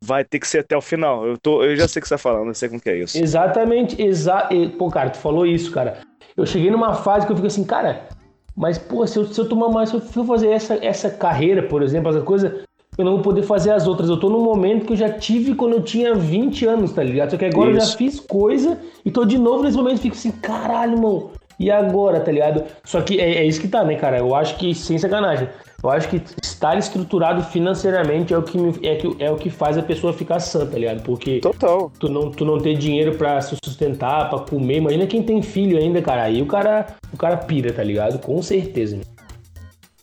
vai 0.00 0.24
ter 0.24 0.38
que 0.38 0.46
ser 0.46 0.58
até 0.58 0.76
o 0.76 0.80
final. 0.80 1.26
Eu, 1.26 1.38
tô, 1.38 1.62
eu 1.62 1.74
já 1.76 1.88
sei 1.88 2.00
o 2.00 2.02
que 2.02 2.08
você 2.08 2.14
tá 2.14 2.18
falando, 2.18 2.48
eu 2.48 2.54
sei 2.54 2.68
como 2.68 2.80
que 2.80 2.90
é 2.90 2.98
isso. 2.98 3.18
Exatamente, 3.18 4.00
exa 4.00 4.48
pô, 4.78 4.90
cara, 4.90 5.10
tu 5.10 5.18
falou 5.18 5.46
isso, 5.46 5.70
cara. 5.70 5.98
Eu 6.36 6.44
cheguei 6.44 6.70
numa 6.70 6.94
fase 6.94 7.26
que 7.26 7.32
eu 7.32 7.36
fico 7.36 7.46
assim, 7.46 7.64
cara, 7.64 8.06
mas, 8.54 8.78
pô, 8.78 9.06
se 9.06 9.18
eu, 9.18 9.26
se 9.26 9.40
eu 9.40 9.48
tomar 9.48 9.68
mais, 9.68 9.90
se 9.90 9.96
eu 9.96 10.00
for 10.00 10.26
fazer 10.26 10.48
essa, 10.48 10.78
essa 10.82 11.10
carreira, 11.10 11.62
por 11.62 11.82
exemplo, 11.82 12.10
essa 12.10 12.20
coisa, 12.20 12.62
eu 12.96 13.04
não 13.04 13.12
vou 13.12 13.22
poder 13.22 13.42
fazer 13.42 13.70
as 13.70 13.86
outras. 13.86 14.08
Eu 14.08 14.18
tô 14.18 14.30
num 14.30 14.42
momento 14.42 14.86
que 14.86 14.92
eu 14.94 14.96
já 14.96 15.10
tive 15.10 15.54
quando 15.54 15.74
eu 15.74 15.82
tinha 15.82 16.14
20 16.14 16.66
anos, 16.66 16.92
tá 16.92 17.02
ligado? 17.02 17.30
Só 17.30 17.36
que 17.36 17.44
agora 17.44 17.70
isso. 17.70 17.80
eu 17.80 17.86
já 17.86 17.96
fiz 17.96 18.20
coisa 18.20 18.78
e 19.04 19.10
tô 19.10 19.24
de 19.24 19.36
novo 19.38 19.62
nesse 19.62 19.76
momento 19.76 19.98
e 19.98 20.02
fico 20.02 20.14
assim, 20.14 20.30
caralho, 20.30 20.98
mano 20.98 21.30
e 21.58 21.70
agora, 21.70 22.20
tá 22.20 22.30
ligado? 22.30 22.64
Só 22.84 23.00
que 23.00 23.20
é, 23.20 23.36
é, 23.36 23.44
isso 23.44 23.60
que 23.60 23.68
tá, 23.68 23.84
né, 23.84 23.96
cara? 23.96 24.18
Eu 24.18 24.34
acho 24.34 24.56
que, 24.56 24.74
sem 24.74 24.98
sacanagem, 24.98 25.48
eu 25.82 25.90
acho 25.90 26.08
que 26.08 26.22
estar 26.42 26.76
estruturado 26.76 27.42
financeiramente 27.44 28.34
é 28.34 28.38
o 28.38 28.42
que, 28.42 28.58
me, 28.58 28.72
é, 28.82 29.24
é 29.24 29.30
o 29.30 29.36
que 29.36 29.50
faz 29.50 29.78
a 29.78 29.82
pessoa 29.82 30.12
ficar 30.12 30.40
sã, 30.40 30.66
tá 30.66 30.78
ligado? 30.78 31.02
Porque 31.02 31.40
Total. 31.40 31.90
Tu, 31.98 32.08
não, 32.08 32.30
tu 32.30 32.44
não 32.44 32.58
ter 32.58 32.76
dinheiro 32.76 33.16
para 33.16 33.40
se 33.40 33.56
sustentar, 33.64 34.28
para 34.28 34.40
comer. 34.40 34.76
Imagina 34.76 35.06
quem 35.06 35.22
tem 35.22 35.42
filho 35.42 35.78
ainda, 35.78 36.02
cara. 36.02 36.24
Aí 36.24 36.42
o 36.42 36.46
cara, 36.46 36.86
o 37.12 37.16
cara 37.16 37.36
pira, 37.36 37.72
tá 37.72 37.82
ligado? 37.82 38.18
Com 38.18 38.42
certeza. 38.42 39.00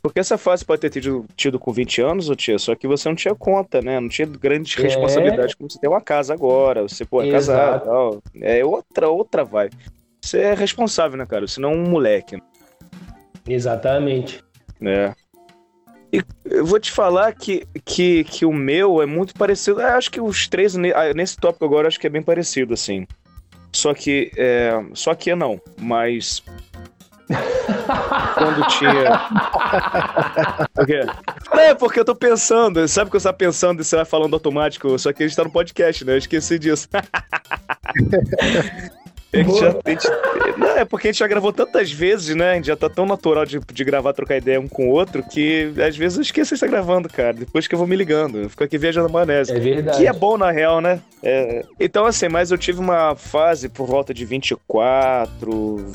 Porque 0.01 0.20
essa 0.20 0.38
fase 0.38 0.66
pode 0.66 0.82
ter 0.82 0.89
tido, 0.89 1.26
tido 1.34 1.58
com 1.58 1.72
20 1.72 2.01
anos, 2.01 2.30
ô 2.30 2.36
tia, 2.36 2.60
só 2.60 2.76
que 2.76 2.86
você 2.86 3.08
não 3.08 3.16
tinha 3.16 3.34
conta, 3.34 3.82
né? 3.82 4.01
Não 4.01 4.10
tinha 4.10 4.28
grande 4.28 4.76
é... 4.78 4.82
responsabilidade 4.82 5.56
como 5.56 5.72
você 5.72 5.80
tem 5.80 5.89
uma 5.89 6.01
casa 6.01 6.34
agora, 6.34 6.82
você 6.82 7.06
pô, 7.06 7.22
é 7.22 7.32
casado 7.32 7.86
tal. 7.86 8.22
É 8.41 8.66
outra, 8.66 9.08
outra 9.08 9.45
vibe. 9.45 9.78
Você 10.24 10.39
é 10.39 10.53
responsável, 10.53 11.17
né, 11.17 11.26
cara? 11.26 11.45
Senão 11.47 11.74
um 11.74 11.89
moleque. 11.89 12.41
Exatamente. 13.45 14.41
É. 14.82 15.13
E 16.13 16.24
eu 16.45 16.65
vou 16.65 16.80
te 16.80 16.91
falar 16.91 17.34
que, 17.34 17.67
que, 17.84 18.24
que 18.24 18.45
o 18.45 18.53
meu 18.53 19.01
é 19.01 19.05
muito 19.05 19.34
parecido. 19.34 19.82
Eu 19.82 19.88
acho 19.88 20.09
que 20.09 20.21
os 20.21 20.47
três, 20.47 20.78
ah, 20.78 21.13
nesse 21.13 21.36
tópico 21.36 21.65
agora, 21.65 21.89
acho 21.89 21.99
que 21.99 22.07
é 22.07 22.09
bem 22.09 22.24
parecido, 22.24 22.74
assim. 22.74 23.05
Só 23.74 23.93
que. 23.93 24.32
É, 24.38 24.71
só 24.93 25.13
que 25.13 25.36
não, 25.36 25.59
mas. 25.78 26.41
Quando 28.36 28.65
tinha. 28.67 29.28
Por 30.74 30.86
quê? 30.86 31.01
É, 31.51 31.76
porque 31.76 31.99
eu 31.99 32.05
tô 32.05 32.15
pensando, 32.15 32.88
sabe 32.88 33.11
que 33.11 33.17
eu 33.17 33.21
tava 33.21 33.36
pensando 33.36 33.82
e 33.82 33.84
você 33.84 33.97
vai 33.97 34.05
falando 34.05 34.36
automático, 34.36 34.97
só 34.97 35.11
que 35.11 35.21
a 35.21 35.28
gente 35.28 35.36
tá 35.36 35.43
no 35.43 35.51
podcast, 35.51 36.05
né? 36.05 36.13
Eu 36.13 36.17
esqueci 36.17 36.57
disso. 36.57 36.88
A 39.36 39.38
gente 39.38 39.59
já, 39.59 39.69
a 39.84 39.89
gente, 39.89 40.07
não, 40.59 40.77
é 40.77 40.86
porque 40.86 41.07
a 41.07 41.11
gente 41.11 41.19
já 41.19 41.27
gravou 41.27 41.51
tantas 41.51 41.91
vezes, 41.91 42.36
né? 42.36 42.51
A 42.51 42.55
gente 42.55 42.67
já 42.67 42.75
tá 42.75 42.88
tão 42.88 43.03
natural 43.03 43.45
de, 43.47 43.59
de 43.59 43.84
gravar, 43.84 44.13
trocar 44.13 44.38
ideia 44.38 44.59
um 44.59 44.67
com 44.67 44.89
o 44.89 44.91
outro, 44.91 45.23
que 45.23 45.73
às 45.84 45.97
vezes 45.97 46.17
eu 46.17 46.21
esqueço 46.21 46.49
de 46.49 46.55
estar 46.55 46.67
gravando, 46.67 47.09
cara. 47.09 47.34
Depois 47.34 47.67
que 47.67 47.73
eu 47.73 47.79
vou 47.79 47.88
me 47.88 47.95
ligando. 47.95 48.38
Eu 48.38 48.49
fico 48.49 48.63
aqui 48.63 48.77
viajando 48.77 49.07
a 49.07 49.11
maionese. 49.11 49.51
É 49.51 49.59
verdade. 49.59 49.97
Que 49.97 50.07
é 50.07 50.13
bom, 50.13 50.38
na 50.38 50.51
real, 50.51 50.79
né? 50.79 51.01
É, 51.23 51.65
então, 51.79 52.05
assim, 52.05 52.29
mas 52.29 52.51
eu 52.51 52.59
tive 52.59 52.79
uma 52.79 53.15
fase 53.15 53.69
por 53.69 53.88
volta 53.88 54.13
de 54.13 54.23
24, 54.23 55.91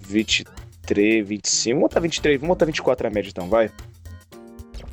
23, 0.00 1.26
25. 1.26 1.74
Vamos 1.74 1.88
botar 1.88 2.00
23, 2.00 2.40
vamos 2.40 2.54
botar 2.54 2.66
24 2.66 3.06
a 3.08 3.10
média, 3.10 3.28
então, 3.28 3.48
vai. 3.48 3.72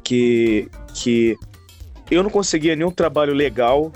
Que. 0.04 0.68
Que. 0.92 1.36
Eu 2.10 2.24
não 2.24 2.32
conseguia 2.32 2.76
nenhum 2.76 2.92
trabalho 2.92 3.34
legal, 3.34 3.92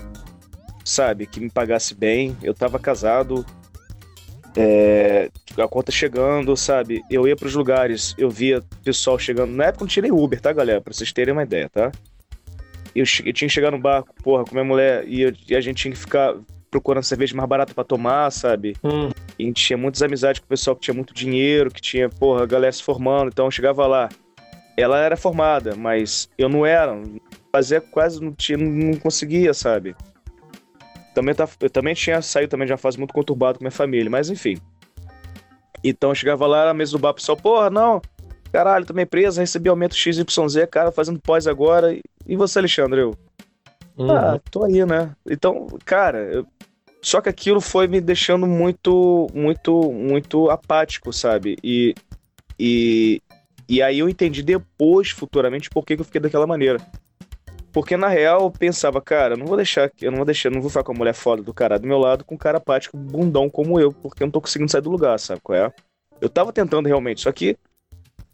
sabe? 0.84 1.26
Que 1.26 1.40
me 1.40 1.50
pagasse 1.50 1.92
bem. 1.92 2.36
Eu 2.40 2.54
tava 2.54 2.78
casado 2.78 3.44
é, 4.56 5.30
a 5.56 5.68
conta 5.68 5.92
chegando, 5.92 6.56
sabe? 6.56 7.02
Eu 7.10 7.26
ia 7.26 7.36
pros 7.36 7.54
lugares, 7.54 8.14
eu 8.18 8.30
via 8.30 8.62
pessoal 8.84 9.18
chegando. 9.18 9.52
Na 9.52 9.66
época 9.66 9.84
não 9.84 9.88
tinha 9.88 10.02
nem 10.02 10.12
Uber, 10.12 10.40
tá, 10.40 10.52
galera? 10.52 10.80
Pra 10.80 10.92
vocês 10.92 11.12
terem 11.12 11.32
uma 11.32 11.42
ideia, 11.42 11.68
tá? 11.68 11.92
Eu, 12.94 13.04
eu 13.24 13.32
tinha 13.32 13.48
que 13.48 13.48
chegar 13.48 13.70
no 13.70 13.78
barco, 13.78 14.14
porra, 14.22 14.44
com 14.44 14.52
minha 14.52 14.64
mulher, 14.64 15.04
e, 15.06 15.22
eu, 15.22 15.32
e 15.48 15.54
a 15.54 15.60
gente 15.60 15.82
tinha 15.82 15.92
que 15.92 15.98
ficar 15.98 16.34
procurando 16.70 17.04
cerveja 17.04 17.34
mais 17.36 17.48
barata 17.48 17.74
para 17.74 17.84
tomar, 17.84 18.30
sabe? 18.30 18.76
Hum. 18.82 19.10
E 19.38 19.44
a 19.44 19.46
gente 19.46 19.64
tinha 19.64 19.76
muitas 19.76 20.02
amizades 20.02 20.40
com 20.40 20.46
o 20.46 20.48
pessoal 20.48 20.76
que 20.76 20.82
tinha 20.82 20.94
muito 20.94 21.12
dinheiro, 21.12 21.70
que 21.70 21.80
tinha, 21.80 22.08
porra, 22.08 22.46
galera 22.46 22.72
se 22.72 22.82
formando, 22.82 23.28
então 23.28 23.46
eu 23.46 23.50
chegava 23.50 23.86
lá. 23.86 24.08
Ela 24.76 24.98
era 24.98 25.16
formada, 25.16 25.74
mas 25.76 26.28
eu 26.38 26.48
não 26.48 26.64
era. 26.64 27.00
Fazia 27.52 27.80
quase, 27.80 28.22
não, 28.22 28.32
tinha, 28.32 28.56
não 28.56 28.96
conseguia, 28.98 29.52
sabe? 29.52 29.94
Também 31.14 31.34
tá, 31.34 31.48
eu 31.60 31.70
também 31.70 31.94
tinha 31.94 32.22
saído 32.22 32.50
também 32.50 32.66
de 32.66 32.72
uma 32.72 32.78
fase 32.78 32.98
muito 32.98 33.12
conturbada 33.12 33.58
com 33.58 33.64
minha 33.64 33.70
família, 33.70 34.10
mas 34.10 34.30
enfim. 34.30 34.58
Então 35.82 36.10
eu 36.10 36.14
chegava 36.14 36.46
lá 36.46 36.66
na 36.66 36.74
mesa 36.74 36.92
do 36.92 36.98
bar, 36.98 37.14
pessoal, 37.14 37.36
porra, 37.36 37.70
não, 37.70 38.00
caralho, 38.52 38.84
também 38.84 39.06
presa, 39.06 39.40
recebi 39.40 39.68
aumento 39.68 39.94
XYZ, 39.94 40.66
cara, 40.70 40.92
fazendo 40.92 41.20
pós 41.20 41.46
agora. 41.46 41.98
E 42.26 42.36
você, 42.36 42.58
Alexandre? 42.58 43.00
Eu. 43.00 43.16
Uhum. 43.96 44.10
Ah, 44.10 44.40
tô 44.50 44.64
aí, 44.64 44.84
né? 44.84 45.14
Então, 45.28 45.66
cara, 45.84 46.18
eu... 46.18 46.46
só 47.02 47.20
que 47.20 47.28
aquilo 47.28 47.60
foi 47.60 47.86
me 47.86 48.00
deixando 48.00 48.46
muito, 48.46 49.26
muito, 49.34 49.92
muito 49.92 50.48
apático, 50.50 51.12
sabe? 51.12 51.56
E, 51.62 51.94
e, 52.58 53.20
e 53.68 53.82
aí 53.82 53.98
eu 53.98 54.08
entendi 54.08 54.42
depois, 54.42 55.10
futuramente, 55.10 55.70
por 55.70 55.84
que, 55.84 55.96
que 55.96 56.02
eu 56.02 56.06
fiquei 56.06 56.20
daquela 56.20 56.46
maneira. 56.46 56.78
Porque 57.72 57.96
na 57.96 58.08
real 58.08 58.42
eu 58.42 58.50
pensava, 58.50 59.00
cara, 59.00 59.34
eu 59.34 59.38
não 59.38 59.46
vou 59.46 59.56
deixar, 59.56 59.90
eu 60.00 60.10
não 60.10 60.18
vou 60.18 60.26
deixar, 60.26 60.50
não 60.50 60.60
vou 60.60 60.70
ficar 60.70 60.82
com 60.82 60.92
a 60.92 60.94
mulher 60.94 61.14
foda 61.14 61.42
do 61.42 61.54
cara 61.54 61.78
do 61.78 61.86
meu 61.86 61.98
lado 61.98 62.24
com 62.24 62.34
um 62.34 62.38
cara 62.38 62.58
apático, 62.58 62.96
bundão 62.96 63.48
como 63.48 63.78
eu, 63.78 63.92
porque 63.92 64.22
eu 64.22 64.26
não 64.26 64.32
tô 64.32 64.40
conseguindo 64.40 64.70
sair 64.70 64.80
do 64.80 64.90
lugar, 64.90 65.18
sabe 65.20 65.40
qual 65.40 65.56
é? 65.56 65.72
Eu 66.20 66.28
tava 66.28 66.52
tentando 66.52 66.86
realmente, 66.86 67.20
só 67.20 67.30
que 67.30 67.56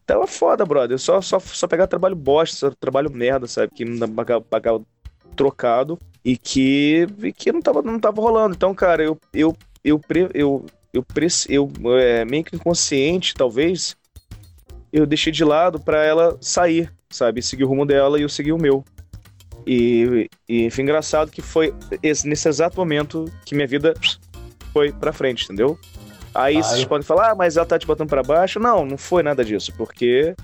tava 0.06 0.26
foda, 0.26 0.64
brother. 0.64 0.98
Só, 0.98 1.20
só, 1.20 1.38
só 1.38 1.66
pegar 1.66 1.86
trabalho 1.86 2.16
bosta, 2.16 2.74
trabalho 2.80 3.10
merda, 3.10 3.46
sabe? 3.46 3.72
Que 3.74 3.84
pagar, 4.08 4.40
pagar 4.40 4.80
trocado 5.34 5.98
e 6.24 6.36
que, 6.36 7.06
e 7.22 7.32
que 7.32 7.52
não, 7.52 7.60
tava, 7.60 7.82
não 7.82 8.00
tava 8.00 8.22
rolando. 8.22 8.54
Então, 8.54 8.74
cara, 8.74 9.02
eu, 9.02 9.18
eu, 9.34 9.54
eu, 9.84 10.00
eu, 10.08 10.30
eu, 10.34 11.04
eu, 11.48 11.70
eu 11.84 11.98
é, 11.98 12.24
meio 12.24 12.44
que 12.44 12.56
inconsciente, 12.56 13.34
talvez, 13.34 13.96
eu 14.92 15.04
deixei 15.04 15.32
de 15.32 15.44
lado 15.44 15.78
para 15.78 16.02
ela 16.04 16.38
sair, 16.40 16.90
sabe? 17.10 17.42
Seguir 17.42 17.64
o 17.64 17.68
rumo 17.68 17.84
dela 17.84 18.18
e 18.18 18.22
eu 18.22 18.28
segui 18.28 18.52
o 18.52 18.58
meu. 18.58 18.84
E, 19.66 20.30
e 20.48 20.70
foi 20.70 20.84
engraçado 20.84 21.30
que 21.30 21.42
foi 21.42 21.74
esse, 22.02 22.28
nesse 22.28 22.48
exato 22.48 22.76
momento 22.76 23.24
que 23.44 23.54
minha 23.54 23.66
vida 23.66 23.94
foi 24.72 24.92
pra 24.92 25.12
frente, 25.12 25.44
entendeu? 25.44 25.78
Aí 26.34 26.56
Ai. 26.56 26.62
vocês 26.62 26.84
podem 26.84 27.04
falar, 27.04 27.32
ah, 27.32 27.34
mas 27.34 27.56
ela 27.56 27.66
tá 27.66 27.78
te 27.78 27.86
botando 27.86 28.08
para 28.08 28.22
baixo. 28.22 28.60
Não, 28.60 28.84
não 28.84 28.96
foi 28.96 29.22
nada 29.22 29.44
disso, 29.44 29.72
porque 29.76 30.34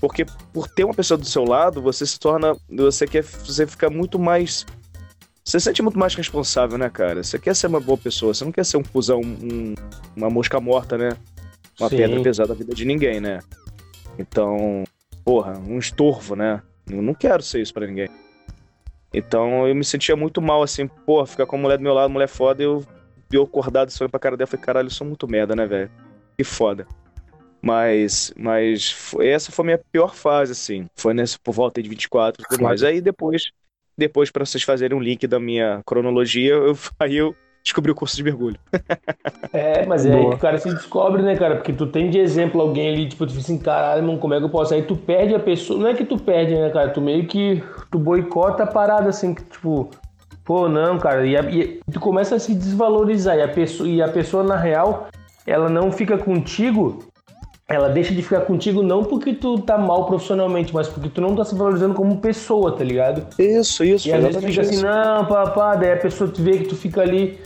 porque 0.00 0.24
por 0.52 0.68
ter 0.68 0.84
uma 0.84 0.94
pessoa 0.94 1.18
do 1.18 1.26
seu 1.26 1.44
lado, 1.44 1.82
você 1.82 2.06
se 2.06 2.18
torna, 2.18 2.56
você 2.70 3.06
quer, 3.06 3.22
você 3.22 3.66
fica 3.66 3.90
muito 3.90 4.18
mais 4.18 4.64
você 5.44 5.58
se 5.58 5.64
sente 5.64 5.80
muito 5.80 5.98
mais 5.98 6.14
responsável, 6.14 6.76
né, 6.76 6.90
cara? 6.90 7.22
Você 7.22 7.38
quer 7.38 7.56
ser 7.56 7.68
uma 7.68 7.80
boa 7.80 7.96
pessoa, 7.96 8.34
você 8.34 8.44
não 8.44 8.52
quer 8.52 8.66
ser 8.66 8.76
um 8.76 8.82
cuzão, 8.82 9.20
um, 9.22 9.74
uma 10.14 10.28
mosca 10.28 10.60
morta, 10.60 10.98
né? 10.98 11.08
Uma 11.80 11.88
Sim. 11.88 11.96
pedra 11.96 12.20
pesada 12.20 12.50
na 12.50 12.54
vida 12.54 12.74
de 12.74 12.84
ninguém, 12.84 13.18
né? 13.18 13.40
Então, 14.18 14.84
porra, 15.24 15.58
um 15.58 15.78
estorvo, 15.78 16.36
né? 16.36 16.62
Eu 16.86 17.00
não 17.00 17.14
quero 17.14 17.42
ser 17.42 17.62
isso 17.62 17.72
para 17.72 17.86
ninguém. 17.86 18.10
Então 19.12 19.66
eu 19.66 19.74
me 19.74 19.84
sentia 19.84 20.16
muito 20.16 20.40
mal, 20.40 20.62
assim, 20.62 20.86
pô, 20.86 21.24
ficar 21.24 21.46
com 21.46 21.56
a 21.56 21.58
mulher 21.58 21.78
do 21.78 21.82
meu 21.82 21.94
lado, 21.94 22.10
mulher 22.10 22.28
foda, 22.28 22.62
eu, 22.62 22.84
eu 23.32 23.42
acordado, 23.42 23.90
olhando 23.98 24.10
pra 24.10 24.20
cara 24.20 24.36
dela, 24.36 24.46
falei, 24.46 24.64
caralho, 24.64 24.86
eu 24.86 24.90
sou 24.90 25.06
muito 25.06 25.26
merda, 25.26 25.56
né, 25.56 25.66
velho? 25.66 25.90
Que 26.36 26.44
foda. 26.44 26.86
Mas, 27.60 28.32
mas 28.36 28.94
essa 29.20 29.50
foi 29.50 29.64
a 29.64 29.66
minha 29.66 29.80
pior 29.90 30.14
fase, 30.14 30.52
assim. 30.52 30.86
Foi 30.94 31.12
nessa 31.12 31.38
por 31.42 31.52
volta 31.52 31.82
de 31.82 31.88
24 31.88 32.42
e 32.42 32.48
tudo 32.48 32.62
mais. 32.62 32.82
Aí 32.82 33.00
depois, 33.00 33.50
depois 33.96 34.30
para 34.30 34.44
vocês 34.44 34.62
fazerem 34.62 34.96
um 34.96 35.02
link 35.02 35.26
da 35.26 35.40
minha 35.40 35.82
cronologia, 35.84 36.54
eu, 36.54 36.78
aí 37.00 37.16
eu 37.16 37.34
descobri 37.68 37.92
o 37.92 37.94
curso 37.94 38.16
de 38.16 38.22
mergulho. 38.22 38.58
é, 39.52 39.86
mas 39.86 40.04
é 40.04 40.10
Boa. 40.10 40.22
aí 40.22 40.28
que 40.30 40.34
o 40.34 40.38
cara 40.38 40.58
se 40.58 40.72
descobre, 40.72 41.22
né, 41.22 41.36
cara? 41.36 41.56
Porque 41.56 41.72
tu 41.72 41.86
tem 41.86 42.10
de 42.10 42.18
exemplo 42.18 42.60
alguém 42.60 42.94
ali, 42.94 43.08
tipo, 43.08 43.26
tu 43.26 43.30
fica 43.30 43.42
assim, 43.42 43.58
caralho, 43.58 44.02
mano, 44.02 44.18
como 44.18 44.34
é 44.34 44.38
que 44.38 44.44
eu 44.44 44.50
posso? 44.50 44.74
Aí 44.74 44.82
tu 44.82 44.96
perde 44.96 45.34
a 45.34 45.40
pessoa. 45.40 45.78
Não 45.78 45.88
é 45.88 45.94
que 45.94 46.04
tu 46.04 46.16
perde, 46.16 46.54
né, 46.54 46.70
cara? 46.70 46.90
Tu 46.90 47.00
meio 47.00 47.26
que. 47.26 47.62
Tu 47.90 47.98
boicota 47.98 48.64
a 48.64 48.66
parada, 48.66 49.08
assim, 49.08 49.34
que, 49.34 49.44
tipo. 49.44 49.90
Pô, 50.44 50.68
não, 50.68 50.98
cara. 50.98 51.26
E, 51.26 51.36
a, 51.36 51.42
e 51.42 51.80
tu 51.92 52.00
começa 52.00 52.36
a 52.36 52.38
se 52.38 52.54
desvalorizar. 52.54 53.36
E 53.36 53.42
a, 53.42 53.48
pessoa, 53.48 53.88
e 53.88 54.02
a 54.02 54.08
pessoa, 54.08 54.42
na 54.42 54.56
real, 54.56 55.08
ela 55.46 55.68
não 55.68 55.92
fica 55.92 56.16
contigo 56.16 57.06
ela 57.68 57.90
deixa 57.90 58.14
de 58.14 58.22
ficar 58.22 58.40
contigo 58.40 58.82
não 58.82 59.04
porque 59.04 59.34
tu 59.34 59.58
tá 59.58 59.76
mal 59.76 60.06
profissionalmente, 60.06 60.72
mas 60.72 60.88
porque 60.88 61.10
tu 61.10 61.20
não 61.20 61.36
tá 61.36 61.44
se 61.44 61.54
valorizando 61.54 61.92
como 61.92 62.16
pessoa, 62.16 62.72
tá 62.72 62.82
ligado? 62.82 63.26
Isso, 63.38 63.84
isso. 63.84 64.08
E 64.08 64.12
às 64.12 64.24
vezes 64.24 64.42
fica 64.42 64.62
assim, 64.62 64.82
não, 64.82 65.26
papá, 65.26 65.76
daí 65.76 65.92
a 65.92 65.96
pessoa 65.98 66.30
te 66.30 66.40
vê 66.40 66.52
que 66.58 66.64
tu 66.64 66.74
fica 66.74 67.02
ali 67.02 67.38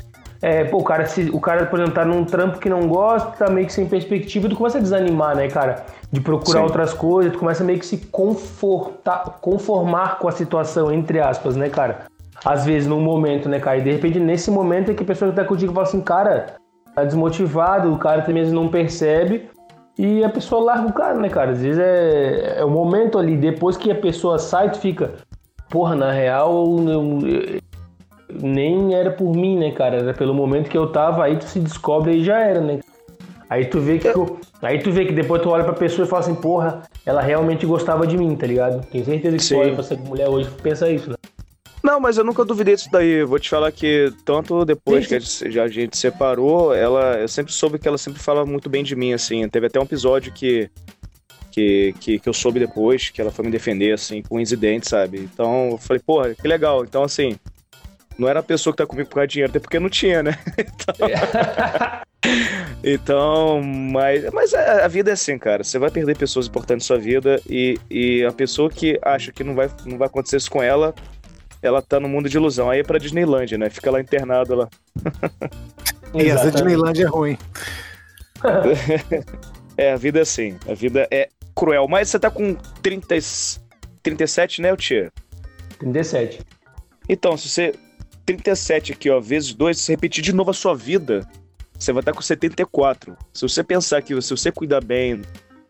é, 0.42 0.64
pô, 0.64 0.78
o 0.78 0.82
cara, 0.82 1.06
se, 1.06 1.30
o 1.32 1.38
cara, 1.38 1.66
por 1.66 1.78
exemplo, 1.78 1.94
tá 1.94 2.04
num 2.04 2.24
trampo 2.24 2.58
que 2.58 2.68
não 2.68 2.88
gosta, 2.88 3.30
tá 3.44 3.48
meio 3.48 3.64
que 3.64 3.72
sem 3.72 3.86
perspectiva, 3.86 4.48
tu 4.48 4.56
começa 4.56 4.78
a 4.78 4.80
desanimar, 4.80 5.36
né, 5.36 5.46
cara? 5.46 5.86
De 6.10 6.20
procurar 6.20 6.58
Sim. 6.58 6.64
outras 6.64 6.92
coisas, 6.92 7.32
tu 7.32 7.38
começa 7.38 7.62
meio 7.62 7.78
que 7.78 7.86
se 7.86 7.98
confortar, 7.98 9.38
conformar 9.40 10.18
com 10.18 10.26
a 10.26 10.32
situação, 10.32 10.92
entre 10.92 11.20
aspas, 11.20 11.54
né, 11.54 11.68
cara? 11.68 12.06
Às 12.44 12.64
vezes, 12.64 12.88
num 12.88 13.00
momento, 13.00 13.48
né, 13.48 13.60
cara? 13.60 13.78
E 13.78 13.82
de 13.82 13.92
repente, 13.92 14.18
nesse 14.18 14.50
momento 14.50 14.90
é 14.90 14.94
que 14.94 15.04
a 15.04 15.06
pessoa 15.06 15.30
que 15.30 15.36
tá 15.36 15.44
contigo 15.44 15.72
fala 15.72 15.86
assim, 15.86 16.00
cara, 16.00 16.56
tá 16.92 17.04
desmotivado, 17.04 17.92
o 17.92 17.98
cara 17.98 18.22
também 18.22 18.44
não 18.50 18.66
percebe. 18.66 19.48
E 19.96 20.24
a 20.24 20.28
pessoa 20.28 20.64
larga 20.64 20.88
o 20.88 20.92
cara, 20.92 21.14
né, 21.14 21.28
cara? 21.28 21.52
Às 21.52 21.62
vezes 21.62 21.78
é, 21.78 22.58
é 22.58 22.64
o 22.64 22.70
momento 22.70 23.16
ali, 23.16 23.36
depois 23.36 23.76
que 23.76 23.92
a 23.92 23.94
pessoa 23.94 24.40
sai, 24.40 24.70
tu 24.70 24.78
fica, 24.78 25.12
porra, 25.70 25.94
na 25.94 26.10
real, 26.10 26.66
eu, 26.78 27.18
eu, 27.28 27.60
nem 28.40 28.94
era 28.94 29.10
por 29.10 29.34
mim, 29.34 29.58
né, 29.58 29.70
cara? 29.72 29.98
Era 29.98 30.14
pelo 30.14 30.34
momento 30.34 30.68
que 30.68 30.76
eu 30.76 30.88
tava, 30.88 31.24
aí 31.24 31.36
tu 31.36 31.44
se 31.44 31.60
descobre 31.60 32.16
e 32.16 32.24
já 32.24 32.38
era, 32.40 32.60
né? 32.60 32.80
Aí 33.48 33.66
tu 33.66 33.80
vê 33.80 33.98
que 33.98 34.08
eu, 34.08 34.40
aí 34.62 34.78
tu 34.78 34.90
vê 34.90 35.04
que 35.04 35.12
depois 35.12 35.42
tu 35.42 35.50
olha 35.50 35.62
pra 35.62 35.74
pessoa 35.74 36.06
e 36.06 36.08
fala 36.08 36.20
assim, 36.20 36.34
porra, 36.34 36.82
ela 37.04 37.20
realmente 37.20 37.66
gostava 37.66 38.06
de 38.06 38.16
mim, 38.16 38.34
tá 38.34 38.46
ligado? 38.46 38.86
Tenho 38.86 39.04
certeza 39.04 39.36
que 39.36 39.42
Sim. 39.42 39.54
tu 39.54 39.60
olha 39.60 39.72
pra 39.72 39.80
essa 39.80 39.94
mulher 39.96 40.28
hoje 40.28 40.48
pensa 40.62 40.90
isso, 40.90 41.10
né? 41.10 41.16
Não, 41.82 41.98
mas 41.98 42.16
eu 42.16 42.24
nunca 42.24 42.44
duvidei 42.44 42.76
disso 42.76 42.88
daí. 42.90 43.24
Vou 43.24 43.38
te 43.38 43.50
falar 43.50 43.72
que 43.72 44.12
tanto 44.24 44.64
depois 44.64 45.06
que 45.06 45.16
a 45.16 45.18
gente, 45.18 45.58
a 45.58 45.68
gente 45.68 45.98
separou, 45.98 46.72
ela, 46.72 47.18
eu 47.18 47.28
sempre 47.28 47.52
soube 47.52 47.78
que 47.78 47.88
ela 47.88 47.98
sempre 47.98 48.22
fala 48.22 48.46
muito 48.46 48.70
bem 48.70 48.84
de 48.84 48.94
mim, 48.94 49.12
assim. 49.12 49.46
Teve 49.48 49.66
até 49.66 49.80
um 49.80 49.82
episódio 49.82 50.32
que 50.32 50.70
que, 51.50 51.94
que, 52.00 52.18
que, 52.18 52.28
eu 52.28 52.32
soube 52.32 52.58
depois, 52.58 53.10
que 53.10 53.20
ela 53.20 53.30
foi 53.30 53.44
me 53.44 53.50
defender, 53.50 53.92
assim, 53.92 54.22
com 54.22 54.40
incidente, 54.40 54.88
sabe? 54.88 55.18
Então, 55.18 55.72
eu 55.72 55.78
falei, 55.78 56.02
porra, 56.04 56.34
que 56.34 56.48
legal. 56.48 56.82
Então, 56.82 57.02
assim, 57.02 57.36
não 58.22 58.28
era 58.28 58.38
a 58.38 58.42
pessoa 58.42 58.72
que 58.72 58.78
tá 58.78 58.86
comigo 58.86 59.08
por 59.08 59.16
causa 59.16 59.26
de 59.26 59.32
dinheiro, 59.32 59.50
até 59.50 59.58
porque 59.58 59.80
não 59.80 59.90
tinha, 59.90 60.22
né? 60.22 60.38
Então, 62.84 63.60
então 63.60 63.62
mas, 63.62 64.32
mas 64.32 64.54
a, 64.54 64.84
a, 64.84 64.88
vida 64.88 65.10
é 65.10 65.14
assim, 65.14 65.36
cara. 65.36 65.64
Você 65.64 65.76
vai 65.76 65.90
perder 65.90 66.16
pessoas 66.16 66.46
importantes 66.46 66.88
na 66.88 66.94
sua 66.94 67.02
vida 67.02 67.40
e, 67.50 67.76
e 67.90 68.24
a 68.24 68.30
pessoa 68.30 68.70
que 68.70 68.96
acha 69.02 69.32
que 69.32 69.42
não 69.42 69.56
vai, 69.56 69.68
não 69.84 69.98
vai 69.98 70.06
acontecer 70.06 70.36
isso 70.36 70.50
com 70.50 70.62
ela, 70.62 70.94
ela 71.60 71.82
tá 71.82 71.98
no 71.98 72.08
mundo 72.08 72.28
de 72.28 72.36
ilusão. 72.36 72.70
Aí 72.70 72.78
é 72.78 72.84
pra 72.84 72.98
Disneylandia, 72.98 73.58
né? 73.58 73.68
Fica 73.70 73.90
lá 73.90 74.00
internado 74.00 74.54
lá. 74.54 74.68
e 76.14 76.28
essa 76.28 76.50
Disneylandia 76.50 77.06
é 77.06 77.08
ruim. 77.08 77.36
é, 79.76 79.92
a 79.92 79.96
vida 79.96 80.20
é 80.20 80.22
assim. 80.22 80.56
A 80.68 80.74
vida 80.74 81.08
é 81.10 81.28
cruel. 81.56 81.88
Mas 81.88 82.08
você 82.08 82.20
tá 82.20 82.30
com 82.30 82.54
30, 82.82 83.16
37, 84.00 84.62
né, 84.62 84.76
Tia? 84.76 85.12
37. 85.80 86.40
Então, 87.08 87.36
se 87.36 87.48
você. 87.48 87.74
37 88.24 88.92
aqui, 88.92 89.10
ó, 89.10 89.20
vezes 89.20 89.52
2, 89.54 89.78
se 89.78 89.92
repetir 89.92 90.22
de 90.22 90.32
novo 90.32 90.50
a 90.50 90.54
sua 90.54 90.74
vida, 90.74 91.28
você 91.78 91.92
vai 91.92 92.00
estar 92.00 92.12
com 92.12 92.22
74. 92.22 93.16
Se 93.32 93.42
você 93.42 93.62
pensar 93.62 94.02
que 94.02 94.20
se 94.20 94.30
você 94.30 94.52
cuidar 94.52 94.82
bem, 94.82 95.22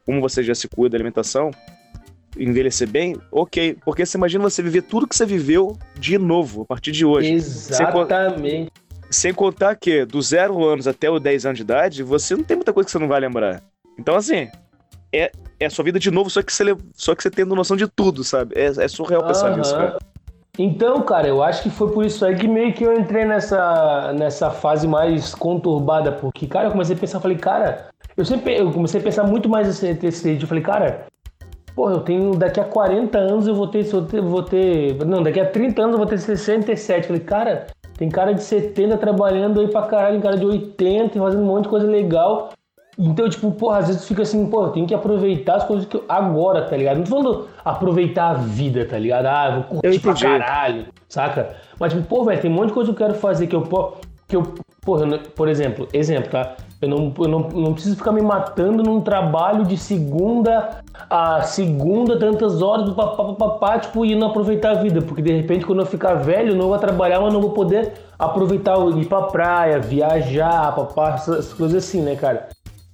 como 0.05 0.21
você 0.21 0.43
já 0.43 0.55
se 0.55 0.69
cuida 0.69 0.91
da 0.91 0.97
alimentação, 0.99 1.51
envelhecer 2.37 2.89
bem, 2.89 3.17
ok. 3.31 3.77
Porque 3.85 4.05
você 4.05 4.17
imagina 4.17 4.43
você 4.43 4.63
viver 4.63 4.83
tudo 4.83 5.07
que 5.07 5.17
você 5.17 5.25
viveu 5.25 5.77
de 5.99 6.19
novo, 6.19 6.63
a 6.63 6.67
partir 6.67 6.93
de 6.93 7.05
hoje. 7.05 7.33
Exatamente. 7.33 8.73
Sem, 9.11 9.31
sem 9.31 9.35
contar 9.35 9.75
que, 9.77 10.05
do 10.05 10.21
zero 10.21 10.65
anos 10.65 10.87
até 10.87 11.11
os 11.11 11.21
10 11.21 11.47
anos 11.47 11.57
de 11.59 11.63
idade, 11.63 12.03
você 12.03 12.37
não 12.37 12.45
tem 12.45 12.57
muita 12.57 12.73
coisa 12.73 12.87
que 12.87 12.93
você 12.93 12.99
não 12.99 13.09
vai 13.09 13.21
lembrar. 13.21 13.63
Então, 13.99 14.15
assim, 14.15 14.49
é, 15.13 15.31
é 15.61 15.67
a 15.67 15.71
sua 15.71 15.85
vida 15.85 15.99
de 15.99 16.11
novo, 16.11 16.31
só 16.31 16.43
que 16.43 16.53
você, 16.53 16.65
só 16.95 17.15
que 17.15 17.23
você 17.23 17.31
tendo 17.31 17.55
noção 17.55 17.77
de 17.77 17.87
tudo, 17.87 18.25
sabe? 18.25 18.55
É, 18.57 18.67
é 18.67 18.89
surreal 18.89 19.27
pensar 19.27 19.57
nisso, 19.57 19.75
cara. 19.75 19.99
Então, 20.59 21.01
cara, 21.01 21.27
eu 21.27 21.43
acho 21.43 21.63
que 21.63 21.71
foi 21.71 21.91
por 21.93 22.05
isso 22.05 22.23
aí 22.27 22.37
que 22.37 22.47
meio 22.47 22.75
que 22.75 22.85
eu 22.85 22.99
entrei 22.99 23.25
nessa, 23.25 24.13
nessa 24.13 24.51
fase 24.51 24.87
mais 24.87 25.35
conturbada, 25.35 26.13
porque, 26.13 26.47
cara, 26.47 26.67
eu 26.69 26.73
comecei 26.73 26.95
a 26.95 26.99
pensar, 26.99 27.21
falei, 27.21 27.39
cara, 27.39 27.89
eu 28.15 28.23
sempre 28.23 28.59
eu 28.59 28.71
comecei 28.71 29.01
a 29.01 29.03
pensar 29.03 29.25
muito 29.25 29.49
mais 29.49 29.67
nesse, 29.67 29.95
nesse 29.95 30.39
eu 30.39 30.47
falei, 30.47 30.63
cara, 30.63 31.07
pô, 31.75 31.91
eu 31.91 32.01
tenho, 32.01 32.37
daqui 32.37 32.61
a 32.61 32.65
40 32.65 33.17
anos 33.17 33.47
eu 33.47 33.55
vou 33.55 33.67
ter, 33.67 33.83
vou 33.83 34.43
ter, 34.43 34.95
não, 35.07 35.23
daqui 35.23 35.41
a 35.41 35.49
30 35.49 35.81
anos 35.81 35.93
eu 35.95 35.99
vou 35.99 36.07
ter 36.07 36.19
67, 36.19 37.07
falei, 37.07 37.23
cara, 37.23 37.67
tem 37.97 38.11
cara 38.11 38.35
de 38.35 38.43
70 38.43 38.99
trabalhando 38.99 39.59
aí 39.59 39.69
pra 39.69 39.87
caralho, 39.87 40.21
cara 40.21 40.37
de 40.37 40.45
80, 40.45 41.19
fazendo 41.19 41.43
um 41.45 41.47
monte 41.47 41.63
de 41.63 41.71
coisa 41.71 41.87
legal, 41.87 42.51
então, 42.99 43.29
tipo, 43.29 43.51
porra, 43.53 43.79
às 43.79 43.87
vezes 43.87 44.07
fica 44.07 44.23
assim, 44.23 44.47
pô, 44.47 44.69
tem 44.69 44.85
que 44.85 44.95
aproveitar 44.95 45.57
as 45.57 45.65
coisas 45.65 45.87
que 45.87 45.97
eu... 45.97 46.05
agora, 46.09 46.63
tá 46.63 46.77
ligado? 46.77 46.99
Não 46.99 47.05
tô 47.05 47.11
falando 47.11 47.49
aproveitar 47.65 48.31
a 48.31 48.35
vida, 48.35 48.85
tá 48.85 48.99
ligado? 48.99 49.27
Ah, 49.27 49.51
vou 49.71 49.81
curtir 49.81 50.01
pra 50.01 50.15
caralho, 50.15 50.87
saca? 51.09 51.57
Mas, 51.79 51.93
tipo, 51.93 52.05
pô, 52.07 52.25
velho, 52.25 52.41
tem 52.41 52.51
um 52.51 52.55
monte 52.55 52.69
de 52.69 52.75
coisa 52.75 52.93
que 52.93 53.03
eu 53.03 53.07
quero 53.07 53.19
fazer 53.19 53.47
que 53.47 53.57
eu, 53.57 53.63
que 54.29 54.37
eu 54.37 54.43
porra, 54.85 55.07
por 55.35 55.49
exemplo, 55.49 55.89
exemplo, 55.93 56.31
tá? 56.31 56.55
Eu 56.81 56.89
não, 56.89 57.15
eu 57.17 57.29
não, 57.29 57.41
não 57.49 57.73
preciso 57.73 57.97
ficar 57.97 58.13
me 58.13 58.21
matando 58.21 58.83
num 58.83 59.01
trabalho 59.01 59.65
de 59.65 59.77
segunda 59.77 60.83
a 61.09 61.43
segunda, 61.43 62.19
tantas 62.19 62.61
horas, 62.61 62.93
papapá, 62.93 63.35
papá, 63.35 63.79
tipo, 63.79 64.05
e 64.05 64.15
não 64.15 64.27
aproveitar 64.27 64.73
a 64.73 64.83
vida. 64.83 65.01
Porque 65.01 65.23
de 65.23 65.33
repente, 65.33 65.65
quando 65.65 65.79
eu 65.79 65.87
ficar 65.87 66.15
velho, 66.15 66.57
não 66.57 66.69
vou 66.69 66.79
trabalhar, 66.79 67.21
mas 67.21 67.33
não 67.33 67.41
vou 67.41 67.51
poder 67.51 67.93
aproveitar 68.19 68.77
ir 68.97 69.07
pra 69.07 69.23
praia, 69.23 69.79
viajar, 69.79 70.75
papá, 70.75 71.15
essas 71.15 71.53
coisas 71.53 71.85
assim, 71.85 72.03
né, 72.03 72.17
cara? 72.17 72.49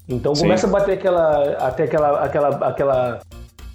Então 0.09 0.35
Sim. 0.35 0.43
começa 0.43 0.67
a 0.67 0.71
bater 0.71 0.93
aquela, 0.93 1.43
até 1.59 1.85
aquela, 1.85 2.21
aquela, 2.21 2.49
aquela 2.49 3.19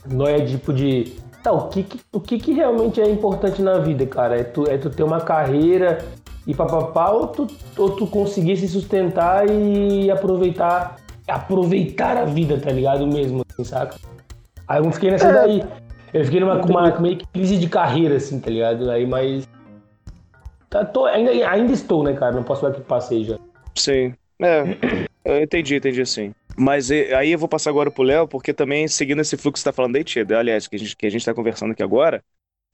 noia 0.05 0.45
tipo 0.45 0.73
de 0.73 1.13
tá, 1.43 1.51
o 1.51 1.67
que, 1.67 1.83
que, 1.83 1.99
o 2.11 2.19
que, 2.19 2.39
que 2.39 2.53
realmente 2.53 3.01
é 3.01 3.09
importante 3.09 3.61
na 3.61 3.77
vida, 3.77 4.05
cara? 4.05 4.39
É 4.39 4.43
tu, 4.43 4.67
é 4.67 4.77
tu 4.77 4.89
ter 4.89 5.03
uma 5.03 5.21
carreira 5.21 6.03
e 6.47 6.53
papapá, 6.53 7.11
ou 7.11 7.27
tu, 7.27 7.47
ou 7.77 7.91
tu 7.91 8.07
conseguir 8.07 8.57
se 8.57 8.67
sustentar 8.67 9.49
e 9.49 10.09
aproveitar 10.09 10.97
aproveitar 11.27 12.17
a 12.17 12.25
vida, 12.25 12.59
tá 12.59 12.71
ligado? 12.71 13.07
Mesmo, 13.07 13.43
assim, 13.49 13.63
saca? 13.63 13.95
Aí 14.67 14.83
eu 14.83 14.91
fiquei 14.91 15.11
nessa 15.11 15.27
é. 15.27 15.33
daí. 15.33 15.63
Eu 16.13 16.23
fiquei 16.25 16.39
numa 16.39 16.61
uma, 16.63 16.99
meio 16.99 17.17
que 17.17 17.25
crise 17.27 17.57
de 17.57 17.67
carreira, 17.67 18.17
assim, 18.17 18.39
tá 18.39 18.49
ligado? 18.49 18.89
Aí, 18.89 19.05
mas. 19.05 19.47
Tá, 20.69 20.85
tô, 20.85 21.05
ainda, 21.05 21.31
ainda 21.31 21.71
estou, 21.71 22.03
né, 22.03 22.13
cara? 22.13 22.35
Não 22.35 22.43
posso 22.43 22.61
falar 22.61 22.73
que 22.73 22.81
passei 22.81 23.23
já. 23.23 23.37
Sim. 23.75 24.13
É. 24.41 24.63
Eu 25.23 25.41
entendi, 25.41 25.75
entendi 25.75 26.01
assim. 26.01 26.33
Mas 26.57 26.91
aí 26.91 27.31
eu 27.31 27.39
vou 27.39 27.47
passar 27.47 27.69
agora 27.69 27.89
pro 27.89 28.03
Léo, 28.03 28.27
porque 28.27 28.53
também, 28.53 28.87
seguindo 28.87 29.21
esse 29.21 29.37
fluxo 29.37 29.53
que 29.53 29.59
você 29.59 29.65
tá 29.65 29.73
falando 29.73 29.95
aí, 29.95 30.03
Tia, 30.03 30.25
aliás, 30.37 30.67
que 30.67 30.75
a, 30.75 30.79
gente, 30.79 30.95
que 30.95 31.05
a 31.05 31.09
gente 31.09 31.25
tá 31.25 31.33
conversando 31.33 31.71
aqui 31.71 31.81
agora, 31.81 32.23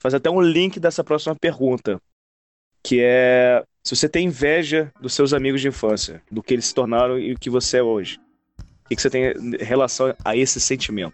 faz 0.02 0.14
até 0.14 0.30
um 0.30 0.42
link 0.42 0.80
dessa 0.80 1.04
próxima 1.04 1.36
pergunta, 1.36 2.02
que 2.84 3.00
é 3.02 3.64
se 3.84 3.96
você 3.96 4.10
tem 4.10 4.28
inveja 4.28 4.92
dos 5.00 5.14
seus 5.14 5.34
amigos 5.34 5.62
de 5.62 5.68
infância, 5.68 6.22
do 6.30 6.44
que 6.44 6.54
eles 6.54 6.66
se 6.66 6.74
tornaram 6.74 7.18
e 7.18 7.34
o 7.34 7.40
que 7.40 7.50
você 7.50 7.78
é 7.78 7.84
hoje. 7.84 8.20
O 8.86 8.90
que 8.90 9.02
você 9.02 9.10
tem 9.10 9.32
em 9.32 9.64
relação 9.64 10.14
a 10.26 10.36
esse 10.36 10.60
sentimento? 10.60 11.14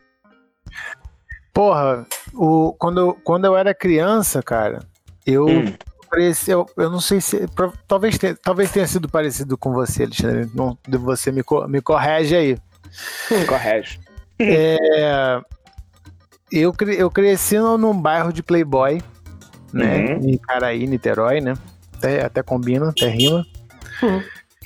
Porra, 1.54 2.08
o, 2.34 2.74
quando, 2.74 3.14
quando 3.24 3.46
eu 3.46 3.56
era 3.56 3.74
criança, 3.74 4.42
cara, 4.42 4.80
eu 5.26 5.46
hum 5.46 5.74
pareceu, 6.10 6.66
eu 6.78 6.90
não 6.90 7.02
sei 7.02 7.20
se. 7.20 7.46
Talvez 7.88 8.18
tenha, 8.18 8.36
talvez 8.36 8.72
tenha 8.72 8.88
sido 8.88 9.10
parecido 9.10 9.58
com 9.58 9.74
você, 9.74 10.04
Alexandre. 10.04 10.50
Não, 10.54 10.78
você 10.88 11.32
me, 11.32 11.42
me 11.68 11.82
corrige 11.82 12.36
aí. 12.36 12.58
Corrige. 13.48 14.00
É, 14.40 15.42
eu, 16.52 16.74
eu 16.98 17.12
cresci 17.12 17.58
num 17.58 18.00
bairro 18.00 18.32
de 18.32 18.44
Playboy, 18.44 19.02
né? 19.74 20.16
Uhum. 20.16 20.30
Em 20.30 20.38
Caraí, 20.38 20.88
Niterói, 20.88 21.42
né? 21.42 21.54
Até, 21.98 22.26
até 22.26 22.44
combina, 22.44 22.90
até 22.90 23.08
rima. 23.08 23.46
Uhum. 24.02 24.24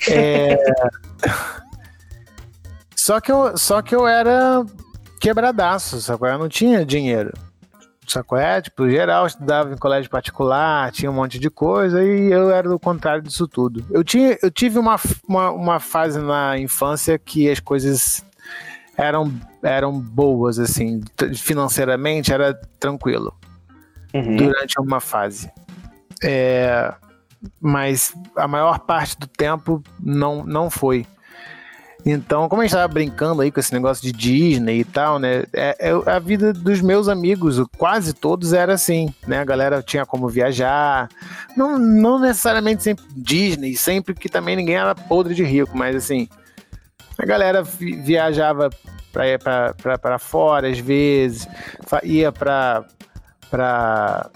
É, 0.08 0.56
só, 2.96 3.20
que 3.20 3.30
eu, 3.30 3.56
só 3.56 3.82
que 3.82 3.94
eu 3.94 4.06
era 4.06 4.64
quebradaço, 5.20 6.00
sabe? 6.00 6.28
Eu 6.28 6.38
não 6.38 6.48
tinha 6.48 6.84
dinheiro 6.84 7.32
sacou? 8.12 8.38
É, 8.38 8.60
tipo, 8.60 8.88
geral, 8.88 9.26
estudava 9.26 9.72
em 9.72 9.76
colégio 9.76 10.10
particular, 10.10 10.90
tinha 10.92 11.10
um 11.10 11.14
monte 11.14 11.38
de 11.38 11.50
coisa, 11.50 12.02
e 12.02 12.30
eu 12.30 12.50
era 12.50 12.68
do 12.68 12.78
contrário 12.78 13.22
disso 13.22 13.46
tudo. 13.46 13.84
Eu, 13.90 14.02
tinha, 14.04 14.38
eu 14.42 14.50
tive 14.50 14.78
uma, 14.78 14.96
uma, 15.28 15.50
uma 15.50 15.80
fase 15.80 16.18
na 16.20 16.58
infância 16.58 17.18
que 17.18 17.48
as 17.50 17.60
coisas 17.60 18.24
eram, 18.96 19.32
eram 19.62 19.98
boas, 19.98 20.58
assim, 20.58 21.00
financeiramente 21.36 22.32
era 22.32 22.54
tranquilo. 22.78 23.34
Uhum. 24.12 24.36
Durante 24.36 24.80
uma 24.80 25.00
fase. 25.00 25.50
É, 26.22 26.92
mas 27.60 28.14
a 28.36 28.46
maior 28.46 28.80
parte 28.80 29.18
do 29.18 29.26
tempo 29.26 29.82
não, 29.98 30.44
não 30.44 30.68
foi. 30.68 31.06
Então, 32.04 32.48
como 32.48 32.62
a 32.62 32.64
gente 32.64 32.74
tava 32.74 32.88
brincando 32.88 33.42
aí 33.42 33.50
com 33.50 33.60
esse 33.60 33.72
negócio 33.72 34.02
de 34.02 34.12
Disney 34.12 34.80
e 34.80 34.84
tal, 34.84 35.18
né? 35.18 35.44
É, 35.52 35.76
é, 35.78 36.10
a 36.10 36.18
vida 36.18 36.52
dos 36.52 36.80
meus 36.80 37.08
amigos, 37.08 37.60
quase 37.76 38.12
todos 38.12 38.52
era 38.52 38.74
assim, 38.74 39.12
né? 39.26 39.40
A 39.40 39.44
galera 39.44 39.82
tinha 39.82 40.06
como 40.06 40.28
viajar. 40.28 41.08
Não, 41.56 41.78
não 41.78 42.18
necessariamente 42.18 42.82
sempre 42.82 43.04
Disney, 43.14 43.76
sempre 43.76 44.14
que 44.14 44.28
também 44.28 44.56
ninguém 44.56 44.76
era 44.76 44.94
podre 44.94 45.34
de 45.34 45.44
rico, 45.44 45.76
mas 45.76 45.94
assim, 45.94 46.28
a 47.18 47.26
galera 47.26 47.62
viajava 47.62 48.70
para 49.12 50.18
fora 50.18 50.68
às 50.68 50.78
vezes, 50.78 51.46
ia 52.02 52.30
para 52.32 52.84
para 53.50 54.30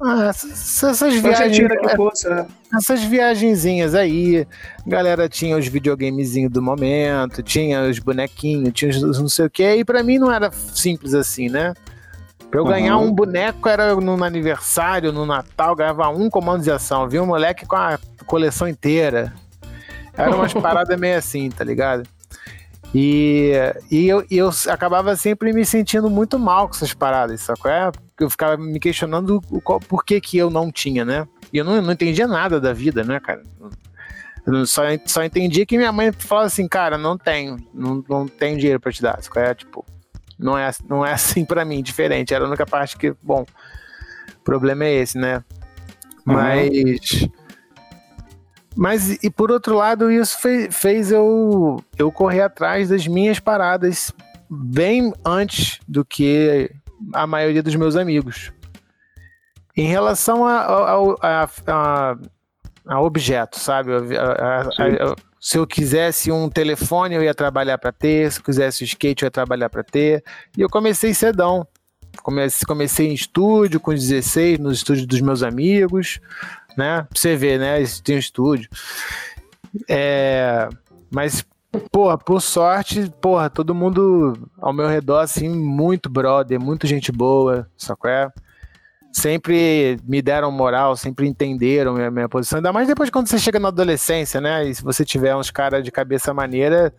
ah, 0.00 0.28
essas, 0.28 0.82
essas 0.82 1.14
viagens. 1.14 1.68
Que 1.68 1.96
fosse, 1.96 2.28
né? 2.28 2.46
Essas 2.74 3.02
viagenzinhas 3.02 3.94
aí, 3.94 4.46
galera 4.86 5.28
tinha 5.28 5.56
os 5.56 5.66
videogamezinhos 5.66 6.52
do 6.52 6.62
momento, 6.62 7.42
tinha 7.42 7.82
os 7.82 7.98
bonequinhos, 7.98 8.72
tinha 8.72 8.90
os 8.90 9.18
não 9.18 9.28
sei 9.28 9.46
o 9.46 9.50
que, 9.50 9.74
e 9.74 9.84
pra 9.84 10.02
mim 10.02 10.18
não 10.18 10.30
era 10.30 10.50
simples 10.52 11.14
assim, 11.14 11.48
né? 11.48 11.74
Pra 12.50 12.60
eu 12.60 12.64
uhum. 12.64 12.70
ganhar 12.70 12.98
um 12.98 13.12
boneco 13.12 13.68
era 13.68 13.94
no 13.94 14.22
aniversário, 14.24 15.12
no 15.12 15.24
Natal, 15.24 15.74
ganhava 15.74 16.08
um 16.08 16.28
comando 16.28 16.62
de 16.62 16.70
ação. 16.70 17.08
Vi 17.08 17.18
um 17.20 17.26
moleque 17.26 17.64
com 17.64 17.76
a 17.76 17.98
coleção 18.26 18.66
inteira. 18.66 19.32
Era 20.16 20.34
umas 20.34 20.52
paradas 20.54 20.98
meio 20.98 21.16
assim, 21.16 21.48
tá 21.48 21.62
ligado? 21.62 22.02
E, 22.92 23.52
e 23.88 24.08
eu, 24.08 24.24
eu 24.28 24.50
acabava 24.68 25.14
sempre 25.14 25.52
me 25.52 25.64
sentindo 25.64 26.10
muito 26.10 26.38
mal 26.40 26.68
com 26.68 26.74
essas 26.74 26.92
paradas, 26.92 27.40
sacou? 27.40 27.70
É, 27.70 27.90
eu 28.18 28.28
ficava 28.28 28.56
me 28.56 28.80
questionando 28.80 29.40
o, 29.48 29.60
qual, 29.60 29.78
por 29.78 30.04
que, 30.04 30.20
que 30.20 30.36
eu 30.36 30.50
não 30.50 30.72
tinha, 30.72 31.04
né? 31.04 31.26
E 31.52 31.58
eu 31.58 31.64
não, 31.64 31.80
não 31.80 31.92
entendia 31.92 32.26
nada 32.26 32.60
da 32.60 32.72
vida, 32.72 33.02
né, 33.04 33.18
cara? 33.20 33.42
Só, 34.66 34.82
só 35.04 35.22
entendia 35.22 35.66
que 35.66 35.76
minha 35.76 35.92
mãe 35.92 36.12
falava 36.12 36.46
assim, 36.46 36.66
cara, 36.66 36.96
não 36.96 37.16
tenho, 37.16 37.56
não, 37.74 38.04
não 38.08 38.26
tenho 38.26 38.58
dinheiro 38.58 38.80
pra 38.80 38.92
te 38.92 39.02
dar. 39.02 39.22
Sacou? 39.22 39.42
É, 39.42 39.54
tipo, 39.54 39.84
não 40.38 40.56
é, 40.56 40.70
não 40.88 41.04
é 41.04 41.12
assim 41.12 41.44
para 41.44 41.64
mim, 41.64 41.82
diferente. 41.82 42.32
Era 42.32 42.44
a 42.44 42.48
única 42.48 42.66
parte 42.66 42.96
que, 42.96 43.14
bom, 43.22 43.42
o 43.42 44.44
problema 44.44 44.84
é 44.84 44.94
esse, 44.94 45.18
né? 45.18 45.44
Uhum. 46.26 46.34
Mas 46.34 47.28
mas, 48.76 49.22
e 49.22 49.30
por 49.30 49.50
outro 49.50 49.74
lado, 49.74 50.10
isso 50.10 50.38
fez, 50.40 50.74
fez 50.74 51.12
eu, 51.12 51.82
eu 51.98 52.10
correr 52.12 52.42
atrás 52.42 52.88
das 52.88 53.06
minhas 53.06 53.38
paradas 53.38 54.12
bem 54.48 55.12
antes 55.24 55.80
do 55.86 56.04
que 56.04 56.70
a 57.12 57.26
maioria 57.26 57.62
dos 57.62 57.74
meus 57.74 57.96
amigos. 57.96 58.52
Em 59.76 59.86
relação 59.86 60.44
a, 60.46 60.60
a, 61.22 61.48
a, 61.66 62.16
a 62.86 63.00
objeto, 63.00 63.58
sabe? 63.58 63.90
se 65.40 65.56
eu 65.56 65.66
quisesse 65.66 66.30
um 66.30 66.50
telefone, 66.50 67.14
eu 67.14 67.22
ia 67.22 67.34
trabalhar 67.34 67.78
para 67.78 67.92
ter. 67.92 68.30
Se 68.30 68.40
eu 68.40 68.44
quisesse 68.44 68.84
um 68.84 68.86
skate, 68.86 69.22
eu 69.22 69.26
ia 69.26 69.30
trabalhar 69.30 69.70
para 69.70 69.82
ter. 69.82 70.22
E 70.56 70.60
eu 70.60 70.68
comecei 70.68 71.14
cedão. 71.14 71.66
Comecei, 72.22 72.66
comecei 72.66 73.08
em 73.08 73.14
estúdio, 73.14 73.78
com 73.78 73.92
16, 73.92 74.58
nos 74.58 74.78
estúdios 74.78 75.06
dos 75.06 75.20
meus 75.20 75.42
amigos 75.42 76.20
né? 76.76 77.02
Pra 77.02 77.08
você 77.14 77.36
ver, 77.36 77.58
né? 77.58 77.76
Tem 78.02 78.16
um 78.16 78.18
estúdio. 78.18 78.68
É, 79.88 80.68
mas 81.10 81.44
Porra, 81.92 82.18
por 82.18 82.42
sorte, 82.42 83.08
porra, 83.20 83.48
todo 83.48 83.72
mundo 83.72 84.36
ao 84.58 84.72
meu 84.72 84.88
redor, 84.88 85.20
assim, 85.20 85.48
muito 85.48 86.10
brother, 86.10 86.58
muito 86.58 86.84
gente 86.84 87.12
boa, 87.12 87.64
sacou? 87.76 88.10
É? 88.10 88.28
Sempre 89.12 89.98
me 90.04 90.22
deram 90.22 90.52
moral, 90.52 90.96
sempre 90.96 91.26
entenderam 91.26 91.94
minha, 91.94 92.10
minha 92.10 92.28
posição. 92.28 92.58
Ainda 92.58 92.72
mais 92.72 92.86
depois 92.86 93.10
quando 93.10 93.26
você 93.26 93.38
chega 93.38 93.58
na 93.58 93.68
adolescência, 93.68 94.40
né? 94.40 94.64
E 94.68 94.74
se 94.74 94.82
você 94.82 95.04
tiver 95.04 95.34
uns 95.34 95.50
caras 95.50 95.82
de 95.82 95.90
cabeça 95.90 96.32
maneira, 96.32 96.94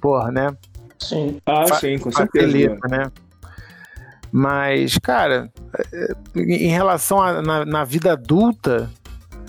porra, 0.00 0.32
né? 0.32 0.56
Sim. 0.98 1.40
Ah, 1.46 1.66
sim, 1.74 1.98
com 1.98 2.10
certeza. 2.10 2.76
né? 2.88 3.10
Mas, 4.32 4.98
cara, 4.98 5.50
é, 5.92 6.12
em 6.36 6.68
relação 6.68 7.22
a 7.22 7.40
na, 7.40 7.64
na 7.64 7.84
vida 7.84 8.12
adulta, 8.12 8.90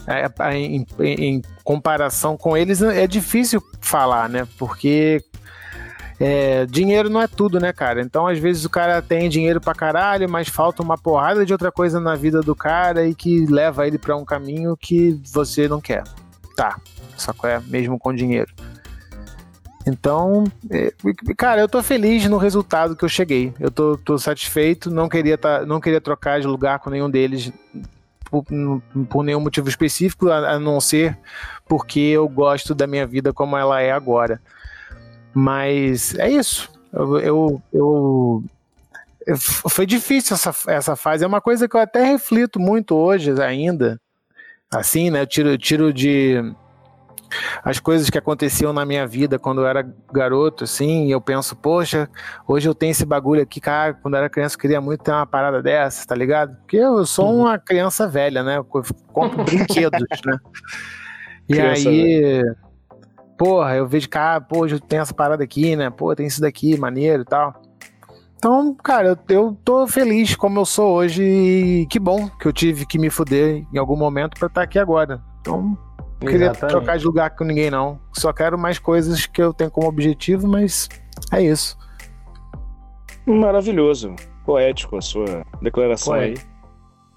é, 0.08 0.56
em, 0.56 0.86
em, 1.00 1.42
comparação 1.64 2.38
com 2.38 2.56
eles, 2.56 2.82
é 2.82 3.06
difícil 3.08 3.62
falar, 3.82 4.30
né? 4.30 4.48
Porque 4.58 5.22
é, 6.20 6.66
dinheiro 6.66 7.10
não 7.10 7.22
é 7.22 7.28
tudo, 7.28 7.60
né, 7.60 7.72
cara? 7.72 8.02
Então, 8.02 8.28
às 8.28 8.40
vezes, 8.40 8.66
o 8.66 8.70
cara 8.70 9.02
tem 9.02 9.30
dinheiro 9.30 9.62
pra 9.62 9.76
caralho, 9.76 10.30
mas 10.30 10.48
falta 10.48 10.82
uma 10.82 10.98
porrada 10.98 11.46
de 11.46 11.54
outra 11.54 11.72
coisa 11.72 12.00
na 12.00 12.16
vida 12.16 12.42
do 12.42 12.56
cara 12.56 13.06
e 13.06 13.14
que 13.14 13.46
leva 13.46 13.86
ele 13.86 13.98
para 13.98 14.16
um 14.16 14.26
caminho 14.26 14.76
que 14.76 15.20
você 15.32 15.68
não 15.68 15.80
quer. 15.80 16.04
Tá, 16.56 16.80
só 17.16 17.34
que 17.34 17.46
é 17.46 17.60
mesmo 17.60 18.00
com 18.00 18.14
dinheiro. 18.14 18.52
Então, 19.86 20.44
é, 20.70 20.92
cara, 21.38 21.62
eu 21.62 21.70
tô 21.70 21.82
feliz 21.82 22.26
no 22.28 22.38
resultado 22.38 22.96
que 22.96 23.06
eu 23.06 23.10
cheguei. 23.10 23.54
Eu 23.60 23.72
tô, 23.72 23.98
tô 23.98 24.18
satisfeito, 24.18 24.92
não 24.92 25.08
queria, 25.08 25.38
tá, 25.38 25.66
não 25.66 25.80
queria 25.80 26.02
trocar 26.02 26.42
de 26.42 26.48
lugar 26.48 26.80
com 26.80 26.90
nenhum 26.90 27.10
deles 27.10 27.54
por, 28.30 28.44
por 29.10 29.24
nenhum 29.24 29.40
motivo 29.40 29.70
específico, 29.70 30.30
a, 30.30 30.56
a, 30.56 30.60
não 30.60 30.82
ser 30.82 31.18
porque 31.66 32.00
eu 32.00 32.28
gosto 32.28 32.76
da 32.76 32.86
minha 32.86 33.06
vida 33.08 33.32
como 33.32 33.56
ela 33.56 33.82
é 33.82 33.92
agora. 33.92 34.42
Mas 35.40 36.16
é 36.16 36.32
isso. 36.32 36.68
Eu, 36.92 37.20
eu, 37.20 37.62
eu 37.72 38.44
foi 39.38 39.86
difícil 39.86 40.34
essa, 40.34 40.52
essa 40.66 40.96
fase. 40.96 41.24
É 41.24 41.28
uma 41.28 41.40
coisa 41.40 41.70
que 41.70 41.76
eu 41.76 41.80
até 41.80 42.04
reflito 42.04 42.60
muito 42.60 42.96
hoje 42.96 43.40
ainda. 43.40 44.02
Assim, 44.74 45.12
né? 45.12 45.22
Eu 45.22 45.28
tiro, 45.28 45.56
tiro 45.56 45.94
de 45.94 46.42
as 47.64 47.80
coisas 47.80 48.10
que 48.10 48.18
aconteciam 48.18 48.74
na 48.74 48.84
minha 48.84 49.06
vida 49.06 49.38
quando 49.38 49.62
eu 49.62 49.68
era 49.68 49.88
garoto, 50.12 50.64
assim, 50.64 51.12
eu 51.12 51.22
penso, 51.22 51.56
poxa, 51.56 52.10
hoje 52.48 52.68
eu 52.68 52.74
tenho 52.74 52.92
esse 52.92 53.06
bagulho 53.06 53.44
aqui, 53.44 53.60
cara, 53.60 53.94
quando 53.94 54.16
eu 54.16 54.20
era 54.20 54.30
criança 54.30 54.56
eu 54.56 54.60
queria 54.60 54.82
muito 54.82 55.04
ter 55.04 55.12
uma 55.12 55.26
parada 55.28 55.62
dessa, 55.62 56.08
tá 56.08 56.16
ligado? 56.16 56.56
Porque 56.56 56.78
eu 56.78 57.06
sou 57.06 57.28
uhum. 57.28 57.42
uma 57.42 57.60
criança 57.60 58.08
velha, 58.08 58.42
né? 58.42 58.58
Eu 58.58 58.64
compro 58.64 59.44
brinquedos, 59.44 60.02
né? 60.26 60.40
E 61.48 61.54
criança 61.54 61.90
aí, 61.90 62.22
velha. 62.22 62.67
Porra, 63.38 63.76
eu 63.76 63.88
vejo, 63.88 64.10
cara, 64.10 64.42
pô, 64.42 64.62
hoje 64.62 64.80
tenho 64.80 65.02
essa 65.02 65.14
parada 65.14 65.44
aqui, 65.44 65.76
né? 65.76 65.90
Pô, 65.90 66.16
tem 66.16 66.26
isso 66.26 66.42
daqui, 66.42 66.78
maneiro 66.78 67.22
e 67.22 67.26
tal. 67.26 67.62
Então, 68.38 68.74
cara, 68.76 69.10
eu, 69.10 69.18
eu 69.30 69.58
tô 69.64 69.88
feliz 69.88 70.36
como 70.36 70.60
eu 70.60 70.66
sou 70.66 70.94
hoje 70.94 71.24
e 71.24 71.88
que 71.88 72.00
bom 72.00 72.30
que 72.30 72.48
eu 72.48 72.54
tive 72.54 72.86
que 72.86 73.00
me 73.00 73.10
fuder 73.10 73.66
em 73.74 73.78
algum 73.78 73.96
momento 73.96 74.38
para 74.38 74.48
estar 74.48 74.62
tá 74.62 74.64
aqui 74.64 74.78
agora. 74.78 75.22
Então, 75.42 75.78
não 76.22 76.28
queria 76.28 76.52
trocar 76.52 76.98
de 76.98 77.06
lugar 77.06 77.32
com 77.32 77.44
ninguém, 77.44 77.72
não. 77.72 78.00
Só 78.14 78.34
quero 78.34 78.58
mais 78.58 78.80
coisas 78.80 79.26
que 79.26 79.42
eu 79.42 79.54
tenho 79.54 79.72
como 79.72 79.88
objetivo, 79.88 80.48
mas 80.48 80.90
é 81.32 81.42
isso. 81.42 81.78
Maravilhoso. 83.26 84.16
Poético 84.46 84.98
a 84.98 85.02
sua 85.02 85.44
declaração 85.62 86.14
aí. 86.14 86.36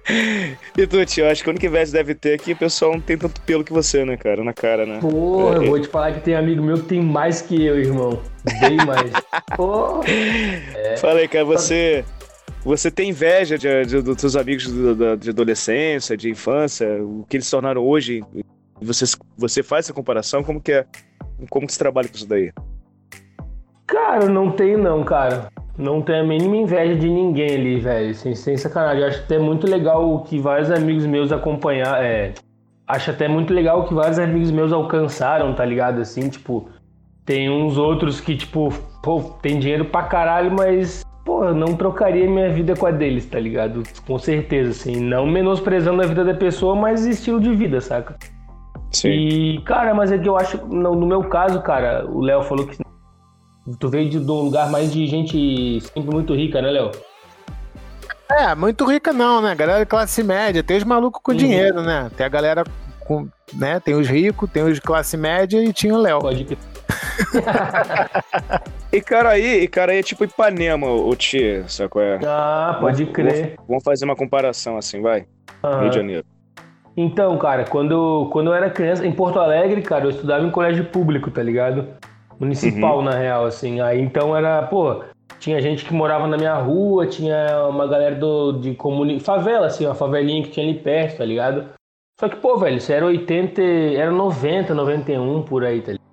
e 0.78 0.86
tu, 0.86 1.04
tio, 1.04 1.28
acho 1.28 1.42
que 1.42 1.48
o 1.48 1.52
único 1.52 1.66
inveja 1.66 1.92
deve 1.92 2.14
ter 2.14 2.34
é 2.34 2.38
que 2.38 2.52
o 2.52 2.56
pessoal 2.56 2.92
não 2.92 3.00
tem 3.00 3.18
tanto 3.18 3.40
pelo 3.40 3.64
que 3.64 3.72
você, 3.72 4.04
né, 4.04 4.16
cara? 4.16 4.44
Na 4.44 4.52
cara, 4.52 4.86
né? 4.86 4.98
Pô, 5.00 5.52
é. 5.52 5.56
eu 5.56 5.66
vou 5.66 5.80
te 5.80 5.88
falar 5.88 6.12
que 6.12 6.20
tem 6.20 6.34
amigo 6.34 6.62
meu 6.62 6.76
que 6.76 6.84
tem 6.84 7.02
mais 7.02 7.42
que 7.42 7.64
eu, 7.64 7.78
irmão. 7.78 8.22
Bem 8.60 8.76
mais. 8.76 9.10
Pô. 9.56 10.00
É. 10.06 10.96
Falei, 10.98 11.26
cara, 11.26 11.44
você. 11.44 12.04
Você 12.64 12.90
tem 12.90 13.10
inveja 13.10 13.56
de, 13.56 13.84
de, 13.84 14.02
dos 14.02 14.20
seus 14.20 14.34
amigos 14.34 14.64
de, 14.66 15.16
de, 15.18 15.30
adolescência, 15.30 16.16
de 16.16 16.28
infância, 16.28 17.00
o 17.00 17.24
que 17.28 17.36
eles 17.36 17.46
se 17.46 17.52
tornaram 17.52 17.80
hoje? 17.80 18.24
Você, 18.82 19.04
você 19.36 19.62
faz 19.62 19.86
essa 19.86 19.92
comparação? 19.92 20.42
Como 20.42 20.60
que 20.60 20.72
é? 20.72 20.84
Como 21.48 21.64
que 21.64 21.72
você 21.72 21.78
trabalha 21.78 22.08
com 22.08 22.16
isso 22.16 22.28
daí? 22.28 22.52
Cara, 23.86 24.28
não 24.28 24.50
tenho 24.50 24.78
não, 24.78 25.04
cara. 25.04 25.48
Não 25.78 26.00
tenho 26.00 26.22
a 26.22 26.26
mínima 26.26 26.56
inveja 26.56 26.96
de 26.96 27.08
ninguém 27.08 27.54
ali, 27.54 27.78
velho. 27.78 28.14
Sem, 28.14 28.34
sem 28.34 28.56
sacanagem. 28.56 29.02
Eu 29.02 29.08
acho 29.08 29.20
até 29.20 29.38
muito 29.38 29.66
legal 29.66 30.20
que 30.22 30.38
vários 30.38 30.70
amigos 30.70 31.04
meus 31.06 31.32
acompanhar. 31.32 32.02
É, 32.02 32.32
acho 32.86 33.10
até 33.10 33.28
muito 33.28 33.52
legal 33.52 33.84
que 33.84 33.92
vários 33.92 34.18
amigos 34.18 34.50
meus 34.50 34.72
alcançaram, 34.72 35.54
tá 35.54 35.64
ligado? 35.64 36.00
Assim, 36.00 36.28
tipo, 36.28 36.68
tem 37.24 37.50
uns 37.50 37.76
outros 37.76 38.20
que, 38.20 38.36
tipo, 38.36 38.72
pô, 39.02 39.20
tem 39.42 39.58
dinheiro 39.58 39.84
pra 39.84 40.04
caralho, 40.04 40.50
mas 40.50 41.04
pô, 41.24 41.44
eu 41.44 41.54
não 41.54 41.76
trocaria 41.76 42.30
minha 42.30 42.50
vida 42.50 42.74
com 42.74 42.86
a 42.86 42.90
deles, 42.90 43.26
tá 43.26 43.38
ligado? 43.38 43.82
Com 44.06 44.18
certeza, 44.18 44.70
assim. 44.70 45.00
Não 45.00 45.26
menosprezando 45.26 46.00
a 46.02 46.06
vida 46.06 46.24
da 46.24 46.34
pessoa, 46.34 46.74
mas 46.74 47.04
estilo 47.04 47.40
de 47.40 47.54
vida, 47.54 47.80
saca? 47.80 48.16
Sim. 48.92 49.08
E, 49.10 49.60
cara, 49.62 49.92
mas 49.92 50.10
é 50.12 50.16
que 50.16 50.28
eu 50.28 50.36
acho, 50.38 50.64
no, 50.68 50.94
no 50.94 51.06
meu 51.06 51.24
caso, 51.24 51.60
cara, 51.60 52.06
o 52.08 52.20
Léo 52.20 52.42
falou 52.42 52.66
que 52.66 52.78
tu 53.74 53.88
veio 53.88 54.08
de, 54.08 54.20
de, 54.20 54.30
um 54.30 54.42
lugar 54.42 54.70
mais 54.70 54.92
de 54.92 55.06
gente 55.06 55.80
sempre 55.80 56.14
muito 56.14 56.34
rica, 56.34 56.62
né, 56.62 56.70
Léo? 56.70 56.92
É, 58.30 58.54
muito 58.54 58.84
rica 58.84 59.12
não, 59.12 59.40
né? 59.40 59.54
Galera 59.54 59.80
de 59.80 59.86
classe 59.86 60.22
média, 60.22 60.62
tem 60.62 60.76
os 60.76 60.84
malucos 60.84 61.20
com 61.22 61.32
uhum. 61.32 61.38
dinheiro, 61.38 61.82
né? 61.82 62.10
Tem 62.16 62.26
a 62.26 62.28
galera 62.28 62.64
com, 63.00 63.28
né? 63.54 63.80
Tem 63.80 63.94
os 63.94 64.08
ricos, 64.08 64.50
tem 64.50 64.62
os 64.62 64.74
de 64.74 64.80
classe 64.80 65.16
média 65.16 65.62
e 65.62 65.72
tinha 65.72 65.94
o 65.94 65.98
Léo. 65.98 66.20
Pode 66.20 66.46
e 68.92 69.00
cara 69.00 69.30
aí, 69.30 69.62
e 69.62 69.68
cara 69.68 69.92
aí 69.92 69.98
é 69.98 70.02
tipo 70.02 70.24
Ipanema, 70.24 70.88
o 70.88 71.14
Tio, 71.16 71.68
sacou? 71.68 72.02
É? 72.02 72.20
Ah, 72.24 72.76
pode 72.80 73.02
vamos, 73.02 73.14
crer. 73.14 73.56
Vamos 73.66 73.82
fazer 73.82 74.04
uma 74.04 74.14
comparação 74.14 74.76
assim, 74.76 75.00
vai. 75.00 75.26
Uhum. 75.64 75.80
Rio 75.80 75.90
de 75.90 75.96
Janeiro. 75.96 76.24
Então, 76.96 77.36
cara, 77.36 77.64
quando, 77.64 78.28
quando 78.32 78.48
eu 78.48 78.54
era 78.54 78.70
criança, 78.70 79.06
em 79.06 79.12
Porto 79.12 79.38
Alegre, 79.38 79.82
cara, 79.82 80.04
eu 80.04 80.10
estudava 80.10 80.44
em 80.44 80.50
colégio 80.50 80.86
público, 80.86 81.30
tá 81.30 81.42
ligado? 81.42 81.88
Municipal, 82.38 82.98
uhum. 82.98 83.04
na 83.04 83.12
real, 83.12 83.44
assim. 83.46 83.80
Aí 83.80 84.00
então 84.00 84.36
era, 84.36 84.62
pô, 84.62 85.02
tinha 85.38 85.60
gente 85.60 85.84
que 85.84 85.92
morava 85.92 86.26
na 86.26 86.36
minha 86.36 86.54
rua, 86.54 87.06
tinha 87.06 87.66
uma 87.68 87.86
galera 87.86 88.14
do, 88.16 88.52
de 88.52 88.74
comuni... 88.74 89.20
favela, 89.20 89.66
assim, 89.66 89.86
uma 89.86 89.94
favelinha 89.94 90.42
que 90.42 90.50
tinha 90.50 90.66
ali 90.66 90.78
perto, 90.78 91.18
tá 91.18 91.24
ligado? 91.24 91.66
Só 92.18 92.28
que, 92.28 92.36
pô, 92.36 92.56
velho, 92.56 92.78
isso 92.78 92.92
era 92.92 93.04
80, 93.04 93.62
era 93.62 94.10
90, 94.10 94.74
91 94.74 95.42
por 95.42 95.64
aí, 95.64 95.80
tá 95.80 95.92
ligado? 95.92 96.06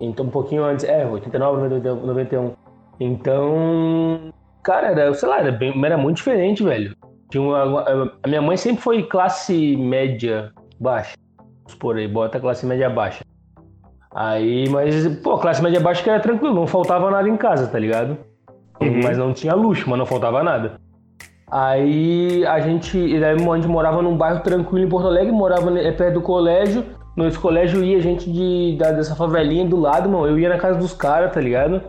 Então, 0.00 0.26
um 0.26 0.30
pouquinho 0.30 0.64
antes, 0.64 0.84
é, 0.84 1.06
89, 1.06 1.80
91. 2.04 2.54
Então, 2.98 4.32
cara, 4.64 4.88
era, 4.88 5.14
sei 5.14 5.28
lá, 5.28 5.38
era, 5.38 5.52
bem, 5.52 5.72
era 5.84 5.96
muito 5.96 6.16
diferente, 6.16 6.64
velho. 6.64 6.96
Tinha 7.30 7.42
uma, 7.42 8.10
a 8.22 8.28
minha 8.28 8.42
mãe 8.42 8.56
sempre 8.56 8.82
foi 8.82 9.04
classe 9.04 9.76
média 9.76 10.52
baixa. 10.80 11.14
Vamos 11.38 11.74
por 11.76 11.96
aí, 11.96 12.08
bota 12.08 12.40
classe 12.40 12.66
média 12.66 12.90
baixa. 12.90 13.24
Aí, 14.14 14.68
mas, 14.68 15.06
pô, 15.18 15.38
classe 15.38 15.62
média 15.62 15.80
baixa 15.80 16.02
que 16.02 16.10
era 16.10 16.20
tranquilo, 16.20 16.54
não 16.54 16.66
faltava 16.66 17.10
nada 17.10 17.28
em 17.28 17.36
casa, 17.36 17.66
tá 17.66 17.78
ligado? 17.78 18.18
Uhum. 18.80 19.00
Mas 19.02 19.16
não 19.16 19.32
tinha 19.32 19.54
luxo, 19.54 19.88
mas 19.88 19.98
não 19.98 20.06
faltava 20.06 20.42
nada. 20.42 20.80
Aí 21.50 22.44
a 22.46 22.60
gente, 22.60 22.98
a 23.22 23.34
gente 23.34 23.68
morava 23.68 24.02
num 24.02 24.16
bairro 24.16 24.40
tranquilo 24.40 24.86
em 24.86 24.88
Porto 24.88 25.06
Alegre, 25.06 25.32
morava 25.32 25.70
perto 25.96 26.14
do 26.14 26.20
colégio, 26.22 26.84
Nesse 27.16 27.38
colégio 27.38 27.84
ia 27.84 28.00
gente 28.00 28.30
de, 28.30 28.76
da, 28.78 28.90
dessa 28.90 29.14
favelinha 29.14 29.66
do 29.66 29.76
lado, 29.78 30.08
mano. 30.08 30.26
Eu 30.26 30.38
ia 30.38 30.48
na 30.48 30.58
casa 30.58 30.78
dos 30.78 30.94
caras, 30.94 31.32
tá 31.32 31.40
ligado? 31.40 31.82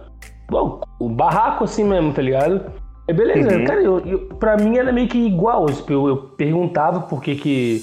Bom, 0.50 0.82
o 1.00 1.08
barraco 1.08 1.64
assim 1.64 1.86
mesmo, 1.86 2.14
tá 2.14 2.22
ligado? 2.22 2.62
É 3.08 3.14
beleza, 3.14 3.58
uhum. 3.58 3.66
cara, 3.66 3.82
eu, 3.82 4.00
eu, 4.00 4.20
pra 4.38 4.58
mim 4.58 4.78
era 4.78 4.92
meio 4.92 5.08
que 5.08 5.18
igual. 5.18 5.66
Tipo, 5.68 5.94
eu, 5.94 6.08
eu 6.08 6.18
perguntava 6.18 7.02
por 7.02 7.22
que 7.22 7.36
que. 7.36 7.82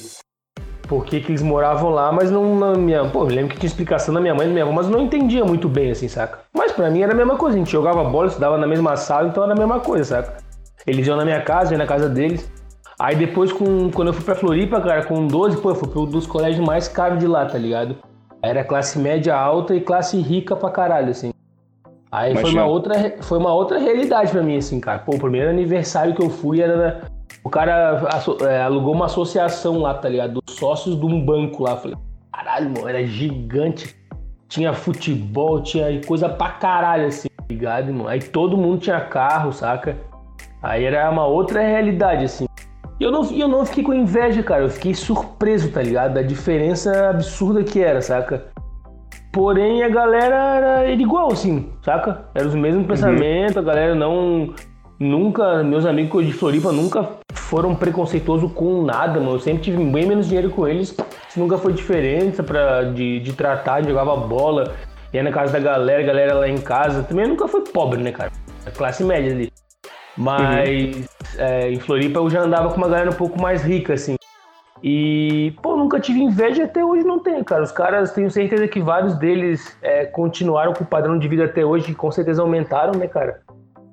Por 0.91 1.05
que, 1.05 1.20
que 1.20 1.30
eles 1.30 1.41
moravam 1.41 1.91
lá, 1.91 2.11
mas 2.11 2.32
não 2.32 2.59
na 2.59 2.72
minha. 2.74 3.05
Pô, 3.05 3.20
eu 3.20 3.26
lembro 3.26 3.55
que 3.55 3.61
tinha 3.61 3.68
explicação 3.68 4.12
da 4.12 4.20
minha 4.20 4.34
mãe 4.34 4.47
e 4.47 4.49
da 4.49 4.53
minha 4.53 4.64
avó, 4.64 4.72
mas 4.72 4.88
não 4.88 4.99
entendia 4.99 5.45
muito 5.45 5.68
bem, 5.68 5.93
assim, 5.93 6.09
saca? 6.09 6.41
Mas 6.53 6.72
pra 6.72 6.91
mim 6.91 7.01
era 7.01 7.12
a 7.12 7.14
mesma 7.14 7.36
coisa, 7.36 7.55
a 7.55 7.61
gente 7.61 7.70
jogava 7.70 8.03
bola, 8.03 8.26
estudava 8.26 8.59
na 8.59 8.66
mesma 8.66 8.97
sala, 8.97 9.28
então 9.28 9.45
era 9.45 9.53
a 9.53 9.57
mesma 9.57 9.78
coisa, 9.78 10.16
saca? 10.16 10.38
Eles 10.84 11.07
iam 11.07 11.16
na 11.16 11.24
minha 11.24 11.41
casa, 11.43 11.70
eu 11.70 11.72
ia 11.74 11.78
na 11.78 11.86
casa 11.86 12.09
deles. 12.09 12.51
Aí 12.99 13.14
depois, 13.14 13.53
com, 13.53 13.88
quando 13.93 14.09
eu 14.09 14.12
fui 14.12 14.24
pra 14.24 14.34
Floripa, 14.34 14.80
cara, 14.80 15.05
com 15.05 15.28
12, 15.28 15.59
pô, 15.59 15.70
eu 15.70 15.76
fui 15.76 15.88
pro 15.88 16.03
um 16.03 16.07
dos 16.07 16.26
colégios 16.26 16.66
mais 16.66 16.88
caros 16.88 17.20
de 17.20 17.26
lá, 17.28 17.47
tá 17.47 17.57
ligado? 17.57 17.95
Era 18.43 18.64
classe 18.64 18.99
média 18.99 19.36
alta 19.36 19.76
e 19.76 19.80
classe 19.80 20.20
rica 20.20 20.57
pra 20.57 20.70
caralho, 20.70 21.11
assim. 21.11 21.30
Aí 22.11 22.36
foi 22.36 22.51
uma, 22.51 22.66
outra, 22.66 23.14
foi 23.20 23.38
uma 23.38 23.55
outra 23.55 23.78
realidade 23.78 24.32
pra 24.32 24.43
mim, 24.43 24.57
assim, 24.57 24.80
cara. 24.80 24.99
Pô, 24.99 25.14
o 25.14 25.20
primeiro 25.20 25.51
aniversário 25.51 26.16
que 26.16 26.22
eu 26.22 26.30
fui 26.30 26.61
era. 26.61 27.03
O 27.43 27.49
cara 27.49 28.03
é, 28.43 28.62
alugou 28.62 28.95
uma 28.95 29.07
associação 29.07 29.78
lá, 29.78 29.95
tá 29.95 30.09
ligado? 30.09 30.41
Dos 30.41 30.57
sócios 30.57 30.99
de 30.99 31.07
um 31.07 31.24
banco 31.24 31.62
lá. 31.62 31.76
falei, 31.76 31.97
caralho, 32.32 32.70
mano, 32.70 32.88
era 32.88 33.05
gigante. 33.07 33.97
Tinha 34.49 34.72
futebol, 34.74 35.62
tinha 35.62 36.01
coisa 36.05 36.28
pra 36.28 36.49
caralho, 36.51 37.07
assim, 37.07 37.28
tá 37.28 37.45
ligado, 37.49 37.93
mano? 37.93 38.09
Aí 38.09 38.20
todo 38.20 38.57
mundo 38.57 38.78
tinha 38.78 39.01
carro, 39.01 39.53
saca? 39.53 39.97
Aí 40.62 40.84
era 40.84 41.09
uma 41.11 41.24
outra 41.24 41.61
realidade, 41.62 42.24
assim. 42.24 42.47
E 42.99 43.05
eu 43.05 43.11
não, 43.11 43.24
eu 43.30 43.49
não 43.49 43.64
fiquei 43.64 43.82
com 43.82 43.95
inveja, 43.95 44.43
cara. 44.43 44.64
Eu 44.64 44.68
fiquei 44.68 44.93
surpreso, 44.93 45.72
tá 45.72 45.80
ligado? 45.80 46.14
Da 46.14 46.22
diferença 46.22 47.11
absurda 47.11 47.64
que 47.64 47.82
era, 47.82 48.03
saca? 48.03 48.49
Porém, 49.32 49.82
a 49.82 49.88
galera 49.88 50.82
era 50.84 50.91
igual, 50.91 51.32
assim, 51.32 51.72
saca? 51.82 52.24
Era 52.34 52.47
os 52.47 52.55
mesmos 52.55 52.82
uhum. 52.82 52.88
pensamentos, 52.88 53.57
a 53.57 53.62
galera 53.62 53.95
não. 53.95 54.53
Nunca. 55.01 55.65
Meus 55.65 55.87
amigos 55.87 56.27
de 56.27 56.33
Floripa 56.35 56.71
nunca 56.71 57.09
foram 57.33 57.75
preconceituosos 57.75 58.53
com 58.53 58.83
nada, 58.83 59.19
mano. 59.19 59.37
Eu 59.37 59.41
sempre 59.41 59.63
tive 59.63 59.83
bem 59.83 60.07
menos 60.07 60.27
dinheiro 60.27 60.51
com 60.51 60.69
eles. 60.69 60.95
Isso 61.29 61.41
nunca 61.41 61.57
foi 61.57 61.73
diferença 61.73 62.43
pra, 62.43 62.83
de, 62.83 63.19
de 63.21 63.33
tratar, 63.33 63.83
jogava 63.83 64.15
bola, 64.15 64.75
ia 65.13 65.23
na 65.23 65.33
casa 65.33 65.55
da 65.55 65.59
galera, 65.59 66.03
galera 66.03 66.35
lá 66.35 66.49
em 66.49 66.59
casa. 66.59 67.03
Também 67.03 67.27
nunca 67.27 67.49
foi 67.49 67.63
pobre, 67.63 68.03
né, 68.03 68.13
cara? 68.13 68.31
A 68.67 68.71
classe 68.71 69.03
média 69.03 69.33
ali. 69.33 69.51
Mas 70.19 70.97
uhum. 70.97 71.05
é, 71.39 71.71
em 71.71 71.81
Floripa 71.81 72.19
eu 72.19 72.29
já 72.29 72.43
andava 72.43 72.69
com 72.69 72.77
uma 72.77 72.89
galera 72.89 73.11
um 73.11 73.15
pouco 73.15 73.41
mais 73.41 73.63
rica, 73.63 73.95
assim. 73.95 74.17
E, 74.83 75.55
pô, 75.63 75.77
nunca 75.77 76.01
tive 76.01 76.21
inveja 76.21 76.65
até 76.65 76.85
hoje 76.85 77.05
não 77.05 77.19
tenho, 77.19 77.45
cara. 77.45 77.63
Os 77.63 77.73
caras, 77.73 78.13
tenho 78.13 78.31
certeza 78.31 78.69
que 78.69 78.81
vários 78.81 79.15
deles 79.19 79.77
é, 79.81 80.05
continuaram 80.05 80.75
com 80.75 80.85
o 80.85 80.87
padrão 80.87 81.19
de 81.19 81.27
vida 81.27 81.45
até 81.45 81.65
hoje 81.65 81.93
e 81.93 81.95
com 81.95 82.11
certeza 82.11 82.43
aumentaram, 82.43 82.99
né, 82.99 83.07
cara? 83.07 83.41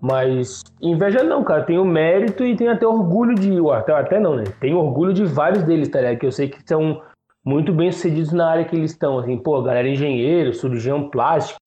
Mas 0.02 0.64
inveja 0.82 1.24
não, 1.24 1.44
cara. 1.44 1.64
Tenho 1.64 1.84
mérito 1.84 2.44
e 2.44 2.56
tenho 2.56 2.72
até 2.72 2.86
orgulho 2.88 3.36
de. 3.36 3.58
Até, 3.72 3.94
até 3.94 4.20
não, 4.20 4.36
né? 4.36 4.44
Tenho 4.60 4.78
orgulho 4.78 5.14
de 5.14 5.26
vários 5.26 5.64
deles, 5.64 5.90
tá 5.90 6.00
ligado? 6.00 6.20
Que 6.20 6.26
eu 6.26 6.32
sei 6.32 6.48
que 6.48 6.60
são 6.66 7.02
muito 7.44 7.74
bem 7.74 7.92
sucedidos 7.92 8.32
na 8.32 8.50
área 8.50 8.66
que 8.66 8.76
eles 8.76 8.92
estão. 8.92 9.20
Assim, 9.20 9.38
pô, 9.38 9.62
galera 9.62 9.88
engenheiro, 9.88 10.54
cirurgião 10.54 11.10
plástico, 11.10 11.60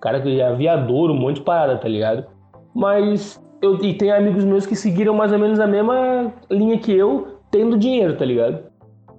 cara 0.00 0.20
que 0.20 0.40
é 0.40 0.46
aviador, 0.46 1.10
um 1.10 1.18
monte 1.18 1.36
de 1.36 1.42
parada, 1.42 1.78
tá 1.78 1.88
ligado? 1.88 2.26
Mas 2.74 3.42
eu 3.60 3.82
e 3.82 3.94
tem 3.94 4.10
amigos 4.10 4.44
meus 4.44 4.66
que 4.66 4.76
seguiram 4.76 5.14
mais 5.14 5.32
ou 5.32 5.38
menos 5.38 5.58
a 5.60 5.66
mesma 5.66 6.32
linha 6.50 6.78
que 6.78 6.92
eu, 6.92 7.38
tendo 7.50 7.78
dinheiro, 7.78 8.16
tá 8.16 8.24
ligado? 8.24 8.64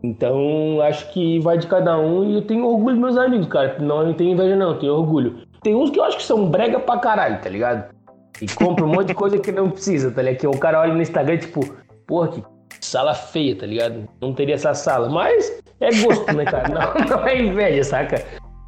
Então, 0.04 0.82
acho 0.82 1.12
que 1.12 1.40
vai 1.40 1.58
de 1.58 1.66
cada 1.66 1.98
um 1.98 2.24
e 2.24 2.36
eu 2.36 2.42
tenho 2.44 2.68
orgulho 2.68 2.96
dos 2.96 3.02
meus 3.02 3.18
amigos, 3.18 3.48
cara. 3.48 3.78
Não, 3.80 4.06
não 4.06 4.14
tenho 4.14 4.32
inveja, 4.32 4.56
não, 4.56 4.78
tenho 4.78 4.94
orgulho. 4.94 5.40
Tem 5.64 5.74
uns 5.74 5.90
que 5.90 6.00
eu 6.00 6.04
acho 6.04 6.18
que 6.18 6.24
são 6.24 6.48
brega 6.50 6.80
pra 6.80 7.00
caralho, 7.00 7.42
tá 7.42 7.50
ligado? 7.50 7.95
E 8.42 8.48
compra 8.48 8.86
um 8.86 8.90
monte 8.90 9.08
de 9.08 9.14
coisa 9.14 9.38
que 9.38 9.52
não 9.52 9.70
precisa, 9.70 10.12
tá 10.12 10.22
ligado? 10.22 10.42
Que 10.42 10.48
o 10.48 10.58
cara 10.58 10.82
olha 10.82 10.94
no 10.94 11.02
Instagram, 11.02 11.38
tipo, 11.38 11.62
porra, 12.06 12.30
que 12.30 12.44
sala 12.82 13.14
feia, 13.14 13.56
tá 13.56 13.66
ligado? 13.66 14.08
Não 14.22 14.34
teria 14.34 14.56
essa 14.56 14.74
sala. 14.74 15.10
Mas 15.10 15.62
é 15.80 15.90
gosto, 16.02 16.34
né, 16.34 16.46
cara? 16.46 16.70
Não, 16.70 16.94
não 17.18 17.28
é 17.28 17.42
inveja, 17.42 17.84
saca? 17.84 18.24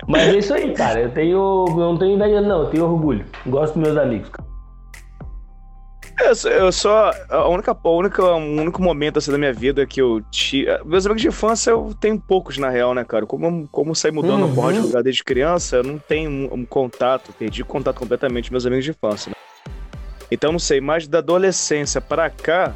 Mas 0.07 0.24
é 0.24 0.38
isso 0.38 0.53
aí, 0.53 0.74
cara. 0.74 1.01
Eu 1.01 1.11
tenho. 1.11 1.65
Eu 1.68 1.76
não 1.76 1.97
tenho 1.97 2.15
inveja, 2.15 2.41
não, 2.41 2.61
eu 2.61 2.70
tenho 2.70 2.86
orgulho. 2.86 3.26
Gosto 3.45 3.74
dos 3.74 3.84
meus 3.84 3.97
amigos, 3.97 4.30
cara. 4.30 4.47
Eu, 6.20 6.51
eu 6.51 6.72
só. 6.72 7.11
A 7.30 7.47
única, 7.47 7.78
a 7.84 7.89
única, 7.89 8.24
o 8.24 8.38
único 8.38 8.82
momento 8.82 9.20
assim 9.20 9.32
da 9.32 9.38
minha 9.38 9.53
vida 9.53 9.86
que 9.86 10.01
eu 10.01 10.22
tinha. 10.32 10.82
Meus 10.84 11.05
amigos 11.05 11.22
de 11.22 11.28
infância 11.28 11.72
eu 11.72 11.93
tenho 11.99 12.20
poucos, 12.20 12.57
na 12.57 12.70
real, 12.70 12.93
né, 12.93 13.03
cara? 13.03 13.26
Como, 13.26 13.68
como 13.68 13.93
saí 13.93 14.11
mudando 14.11 14.45
uhum. 14.45 14.55
porra 14.55 14.74
de 14.74 14.80
lugar 14.80 15.03
desde 15.03 15.24
criança, 15.24 15.78
eu 15.78 15.84
não 15.84 15.99
tenho 15.99 16.30
um, 16.30 16.53
um 16.53 16.65
contato, 16.65 17.34
perdi 17.34 17.63
contato 17.63 17.99
completamente 17.99 18.49
com 18.49 18.53
meus 18.53 18.65
amigos 18.65 18.86
de 18.86 18.91
infância, 18.91 19.30
né? 19.30 19.36
Então, 20.30 20.51
não 20.51 20.59
sei, 20.59 20.82
mais 20.82 21.07
da 21.07 21.19
adolescência 21.19 22.01
para 22.01 22.30
cá, 22.30 22.75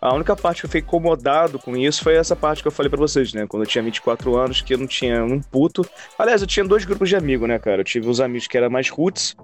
a 0.00 0.14
única 0.14 0.36
parte 0.36 0.60
que 0.60 0.66
eu 0.66 0.70
fiquei 0.70 0.80
incomodado 0.80 1.58
com 1.58 1.76
isso 1.76 2.02
foi 2.02 2.14
essa 2.14 2.36
parte 2.36 2.62
que 2.62 2.68
eu 2.68 2.72
falei 2.72 2.88
para 2.88 2.98
vocês, 2.98 3.32
né? 3.32 3.46
Quando 3.46 3.64
eu 3.64 3.66
tinha 3.66 3.82
24 3.82 4.36
anos, 4.36 4.62
que 4.62 4.72
eu 4.72 4.78
não 4.78 4.86
tinha 4.86 5.24
um 5.24 5.40
puto. 5.40 5.84
Aliás, 6.16 6.40
eu 6.40 6.46
tinha 6.46 6.64
dois 6.64 6.84
grupos 6.84 7.08
de 7.08 7.16
amigos, 7.16 7.48
né, 7.48 7.58
cara? 7.58 7.80
Eu 7.80 7.84
tive 7.84 8.08
uns 8.08 8.20
amigos 8.20 8.46
que 8.46 8.56
eram 8.56 8.70
mais 8.70 8.88
roots, 8.88 9.36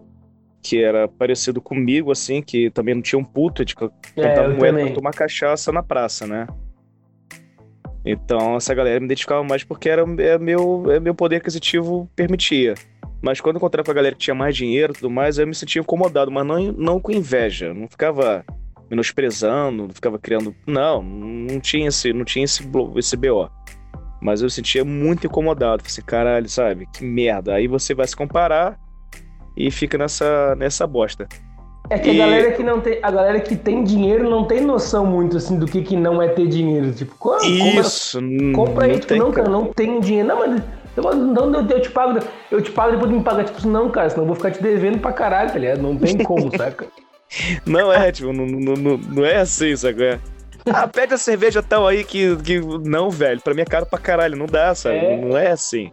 que 0.62 0.82
era 0.82 1.08
parecido 1.08 1.60
comigo, 1.60 2.12
assim, 2.12 2.40
que 2.40 2.70
também 2.70 2.94
não 2.94 3.02
tinha 3.02 3.18
um 3.18 3.24
puto, 3.24 3.62
a 3.62 3.64
gente 3.64 3.74
contava 3.74 4.52
é, 4.52 4.56
moeda 4.56 4.80
pra 4.80 4.94
tomar 4.94 5.10
cachaça 5.12 5.72
na 5.72 5.82
praça, 5.82 6.26
né? 6.26 6.46
Então, 8.04 8.56
essa 8.56 8.74
galera 8.74 9.00
me 9.00 9.06
identificava 9.06 9.42
mais 9.42 9.64
porque 9.64 9.88
era 9.88 10.02
é 10.02 10.38
meu, 10.38 10.90
é 10.90 11.00
meu 11.00 11.14
poder 11.14 11.36
aquisitivo 11.36 12.08
permitia. 12.14 12.74
Mas 13.24 13.40
quando 13.40 13.56
eu 13.56 13.58
encontrava 13.58 13.86
com 13.86 13.90
a 13.90 13.94
galera 13.94 14.14
que 14.14 14.20
tinha 14.20 14.34
mais 14.34 14.54
dinheiro 14.54 14.92
e 14.92 14.96
tudo 14.96 15.08
mais, 15.08 15.38
eu 15.38 15.46
me 15.46 15.54
sentia 15.54 15.80
incomodado, 15.80 16.30
mas 16.30 16.46
não, 16.46 16.60
não 16.72 17.00
com 17.00 17.10
inveja. 17.10 17.72
Não 17.72 17.88
ficava 17.88 18.44
menosprezando, 18.90 19.84
não 19.84 19.94
ficava 19.94 20.18
criando. 20.18 20.54
Não, 20.66 21.02
não 21.02 21.58
tinha 21.58 21.88
esse, 21.88 22.12
não 22.12 22.22
tinha 22.22 22.44
esse, 22.44 22.62
esse 22.96 23.16
BO. 23.16 23.48
Mas 24.20 24.42
eu 24.42 24.50
sentia 24.50 24.84
muito 24.84 25.26
incomodado. 25.26 25.82
Falei 25.82 25.90
assim, 25.90 26.02
caralho, 26.02 26.48
sabe? 26.50 26.86
Que 26.92 27.02
merda. 27.02 27.54
Aí 27.54 27.66
você 27.66 27.94
vai 27.94 28.06
se 28.06 28.14
comparar 28.14 28.78
e 29.56 29.70
fica 29.70 29.96
nessa, 29.96 30.54
nessa 30.56 30.86
bosta. 30.86 31.26
É 31.88 31.98
que 31.98 32.10
e... 32.10 32.20
a 32.20 32.26
galera 32.26 32.52
que 32.52 32.62
não 32.62 32.80
tem, 32.82 32.98
a 33.02 33.10
galera 33.10 33.40
que 33.40 33.56
tem 33.56 33.84
dinheiro 33.84 34.28
não 34.28 34.44
tem 34.44 34.60
noção 34.60 35.06
muito 35.06 35.38
assim 35.38 35.58
do 35.58 35.64
que, 35.64 35.80
que 35.80 35.96
não 35.96 36.20
é 36.20 36.28
ter 36.28 36.46
dinheiro, 36.46 36.92
tipo, 36.92 37.14
compra, 37.16 37.46
isso, 37.46 38.18
compra 38.54 38.86
aí, 38.86 38.98
tipo, 38.98 39.14
não, 39.16 39.30
cara, 39.30 39.48
não 39.50 39.66
tem 39.66 40.00
dinheiro, 40.00 40.28
não, 40.28 40.38
mas 40.38 40.62
não, 41.02 41.50
não, 41.50 41.68
eu 41.68 41.80
te 41.80 41.90
pago, 41.90 42.18
eu 42.50 42.62
te 42.62 42.70
pago 42.70 42.92
depois 42.92 43.10
me 43.10 43.22
paga, 43.22 43.44
tipo, 43.44 43.66
não, 43.66 43.90
cara, 43.90 44.10
senão 44.10 44.22
eu 44.22 44.28
vou 44.28 44.36
ficar 44.36 44.50
te 44.50 44.62
devendo 44.62 44.98
pra 44.98 45.12
caralho, 45.12 45.52
tá 45.52 45.58
ligado? 45.58 45.82
Não 45.82 45.96
tem 45.96 46.18
como, 46.18 46.50
saca? 46.56 46.86
Não 47.66 47.92
é, 47.92 48.12
tipo, 48.12 48.32
não, 48.32 48.46
não, 48.46 48.96
não, 48.96 49.24
é 49.24 49.36
assim, 49.36 49.74
saca? 49.74 50.20
Ah, 50.66 50.86
pede 50.86 51.14
a 51.14 51.18
cerveja 51.18 51.62
tal 51.62 51.86
aí 51.86 52.04
que, 52.04 52.36
que. 52.36 52.60
Não, 52.60 53.10
velho, 53.10 53.40
pra 53.40 53.52
mim 53.52 53.62
é 53.62 53.66
caro 53.66 53.86
pra 53.86 53.98
caralho, 53.98 54.36
não 54.36 54.46
dá, 54.46 54.74
sabe? 54.74 54.96
É. 54.96 55.16
Não 55.16 55.36
é 55.36 55.50
assim. 55.50 55.90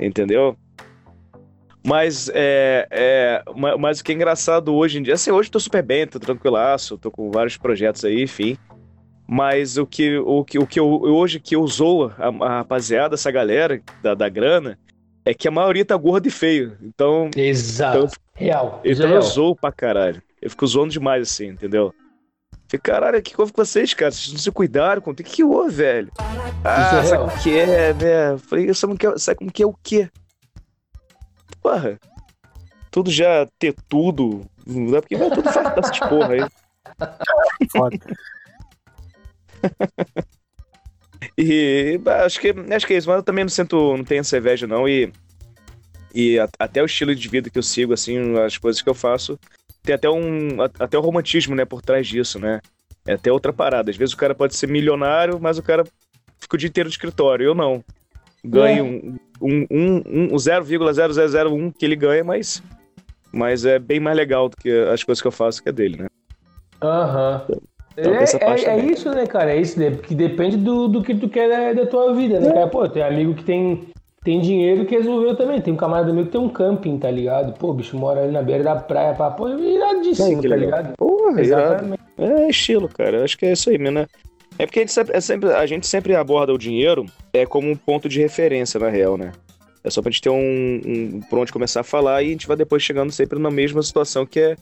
Entendeu? 0.00 0.56
Mas, 1.86 2.30
é, 2.32 2.88
é, 2.90 3.42
mas 3.78 4.00
o 4.00 4.04
que 4.04 4.10
é 4.10 4.14
engraçado 4.14 4.74
hoje 4.74 4.98
em 4.98 5.02
dia, 5.02 5.14
assim, 5.14 5.30
hoje 5.30 5.48
eu 5.48 5.52
tô 5.52 5.60
super 5.60 5.82
bem, 5.82 6.06
tô 6.06 6.18
tranquilaço, 6.18 6.96
tô 6.96 7.10
com 7.10 7.30
vários 7.30 7.58
projetos 7.58 8.04
aí, 8.06 8.22
enfim. 8.22 8.56
Mas 9.26 9.76
o 9.76 9.86
que, 9.86 10.18
o 10.18 10.44
que, 10.44 10.58
o 10.58 10.66
que 10.66 10.78
eu, 10.78 10.86
hoje 10.86 11.40
que 11.40 11.56
eu 11.56 11.66
zoo 11.66 12.12
a, 12.18 12.28
a 12.28 12.48
rapaziada, 12.58 13.14
essa 13.14 13.30
galera 13.30 13.80
da, 14.02 14.14
da 14.14 14.28
grana, 14.28 14.78
é 15.24 15.32
que 15.32 15.48
a 15.48 15.50
maioria 15.50 15.84
tá 15.84 15.96
gordo 15.96 16.26
e 16.26 16.30
feio. 16.30 16.76
Então. 16.82 17.30
Exato. 17.34 17.98
Então, 17.98 18.10
real. 18.34 18.80
Então 18.84 19.08
eu 19.08 19.22
zoo 19.22 19.56
pra 19.56 19.72
caralho. 19.72 20.22
Eu 20.42 20.50
fico 20.50 20.66
zoando 20.66 20.92
demais 20.92 21.22
assim, 21.30 21.46
entendeu? 21.46 21.94
Fico, 22.68 22.84
caralho, 22.84 23.18
o 23.18 23.22
que 23.22 23.34
houve 23.38 23.52
com 23.52 23.64
vocês, 23.64 23.94
cara? 23.94 24.10
Vocês 24.10 24.32
não 24.32 24.38
se 24.38 24.50
cuidaram? 24.50 25.02
O 25.04 25.14
que, 25.14 25.22
que 25.22 25.44
houve, 25.44 25.74
velho? 25.74 26.12
Ah, 26.62 26.98
é 26.98 27.02
sabe 27.04 27.24
o 27.24 27.42
que 27.42 27.58
é, 27.58 27.94
né? 27.94 28.38
Falei, 28.38 28.74
sabe 28.74 28.96
como 29.36 29.52
que 29.52 29.62
é 29.62 29.66
o 29.66 29.74
quê? 29.82 30.10
porra, 31.64 31.98
tudo 32.90 33.10
já 33.10 33.48
ter 33.58 33.74
tudo, 33.88 34.42
não 34.66 34.98
é 34.98 35.00
porque 35.00 35.16
vai 35.16 35.30
tudo 35.30 35.50
fartar 35.50 35.78
essas 35.78 35.98
porra 35.98 36.34
aí. 36.34 36.46
Foda. 37.72 37.98
e 41.38 42.00
acho 42.24 42.40
que, 42.40 42.54
acho 42.74 42.86
que 42.86 42.94
é 42.94 42.96
isso, 42.96 43.08
mas 43.08 43.18
eu 43.18 43.22
também 43.22 43.44
não 43.44 43.48
sinto, 43.48 43.96
não 43.96 44.04
tenho 44.04 44.20
essa 44.20 44.36
inveja 44.36 44.66
não, 44.66 44.88
e, 44.88 45.12
e 46.14 46.38
a, 46.38 46.48
até 46.58 46.82
o 46.82 46.86
estilo 46.86 47.14
de 47.14 47.28
vida 47.28 47.50
que 47.50 47.58
eu 47.58 47.62
sigo, 47.62 47.92
assim, 47.92 48.38
as 48.38 48.58
coisas 48.58 48.80
que 48.80 48.88
eu 48.88 48.94
faço, 48.94 49.38
tem 49.82 49.94
até 49.94 50.08
um, 50.08 50.60
até 50.78 50.98
o 50.98 51.02
romantismo, 51.02 51.54
né, 51.54 51.64
por 51.64 51.82
trás 51.82 52.06
disso, 52.06 52.38
né, 52.38 52.60
é 53.06 53.14
até 53.14 53.30
outra 53.30 53.52
parada, 53.52 53.90
às 53.90 53.96
vezes 53.96 54.14
o 54.14 54.18
cara 54.18 54.34
pode 54.34 54.56
ser 54.56 54.68
milionário, 54.68 55.38
mas 55.40 55.58
o 55.58 55.62
cara 55.62 55.84
fica 56.38 56.56
o 56.56 56.58
dia 56.58 56.68
inteiro 56.68 56.88
no 56.88 56.92
escritório, 56.92 57.46
eu 57.46 57.54
não, 57.54 57.84
ganho 58.44 58.86
é. 58.86 58.88
um, 58.88 59.18
um, 59.40 59.66
um, 59.70 60.34
um 60.34 60.36
0,0001 60.36 61.72
que 61.72 61.84
ele 61.84 61.96
ganha, 61.96 62.22
mas, 62.22 62.62
mas 63.32 63.64
é 63.64 63.78
bem 63.78 63.98
mais 63.98 64.16
legal 64.16 64.48
do 64.48 64.56
que 64.56 64.70
as 64.70 65.02
coisas 65.02 65.20
que 65.20 65.28
eu 65.28 65.32
faço 65.32 65.62
que 65.62 65.68
é 65.68 65.72
dele, 65.72 66.02
né? 66.02 66.06
Aham. 66.82 67.46
Uhum. 67.48 67.73
Então, 67.96 68.12
é, 68.12 68.24
é, 68.24 68.70
é, 68.70 68.84
isso, 68.86 69.10
né, 69.10 69.26
cara? 69.26 69.52
É 69.52 69.60
isso, 69.60 69.78
né? 69.78 69.90
Porque 69.90 70.14
depende 70.14 70.56
do, 70.56 70.88
do 70.88 71.02
que 71.02 71.14
tu 71.14 71.28
quer 71.28 71.48
da, 71.48 71.82
da 71.82 71.86
tua 71.86 72.12
vida, 72.14 72.40
né, 72.40 72.48
é. 72.48 72.52
cara? 72.52 72.66
Pô, 72.66 72.88
tem 72.88 73.02
amigo 73.02 73.34
que 73.34 73.44
tem, 73.44 73.88
tem 74.24 74.40
dinheiro 74.40 74.84
que 74.84 74.96
resolveu 74.96 75.36
também. 75.36 75.60
Tem 75.60 75.72
um 75.72 75.76
camarada 75.76 76.12
meu 76.12 76.24
que 76.24 76.32
tem 76.32 76.40
um 76.40 76.48
camping, 76.48 76.98
tá 76.98 77.10
ligado? 77.10 77.56
Pô, 77.58 77.70
o 77.70 77.74
bicho 77.74 77.96
mora 77.96 78.22
ali 78.22 78.32
na 78.32 78.42
beira 78.42 78.64
da 78.64 78.76
praia, 78.76 79.14
pá, 79.14 79.30
pô, 79.30 79.48
iradíssimo, 79.48 80.42
tá 80.42 80.56
ligado? 80.56 80.96
Porra, 80.96 81.40
Exatamente. 81.40 82.02
É 82.18 82.48
estilo, 82.48 82.88
cara. 82.88 83.24
Acho 83.24 83.38
que 83.38 83.46
é 83.46 83.52
isso 83.52 83.70
aí, 83.70 83.78
né? 83.78 84.06
É 84.58 84.66
porque 84.66 84.80
a 84.80 84.82
gente, 84.82 84.92
sempre, 84.92 85.16
é 85.16 85.20
sempre, 85.20 85.52
a 85.52 85.66
gente 85.66 85.86
sempre 85.86 86.14
aborda 86.14 86.52
o 86.52 86.58
dinheiro 86.58 87.06
é 87.32 87.44
como 87.44 87.68
um 87.68 87.76
ponto 87.76 88.08
de 88.08 88.20
referência, 88.20 88.78
na 88.78 88.88
real, 88.88 89.16
né? 89.16 89.32
É 89.82 89.90
só 89.90 90.00
pra 90.00 90.10
gente 90.10 90.22
ter 90.22 90.30
um, 90.30 90.80
um 90.86 91.20
por 91.28 91.38
onde 91.38 91.52
começar 91.52 91.80
a 91.80 91.84
falar 91.84 92.22
e 92.22 92.28
a 92.28 92.30
gente 92.30 92.46
vai 92.46 92.56
depois 92.56 92.82
chegando 92.82 93.12
sempre 93.12 93.38
na 93.38 93.50
mesma 93.50 93.82
situação 93.82 94.24
que 94.24 94.40
é 94.40 94.56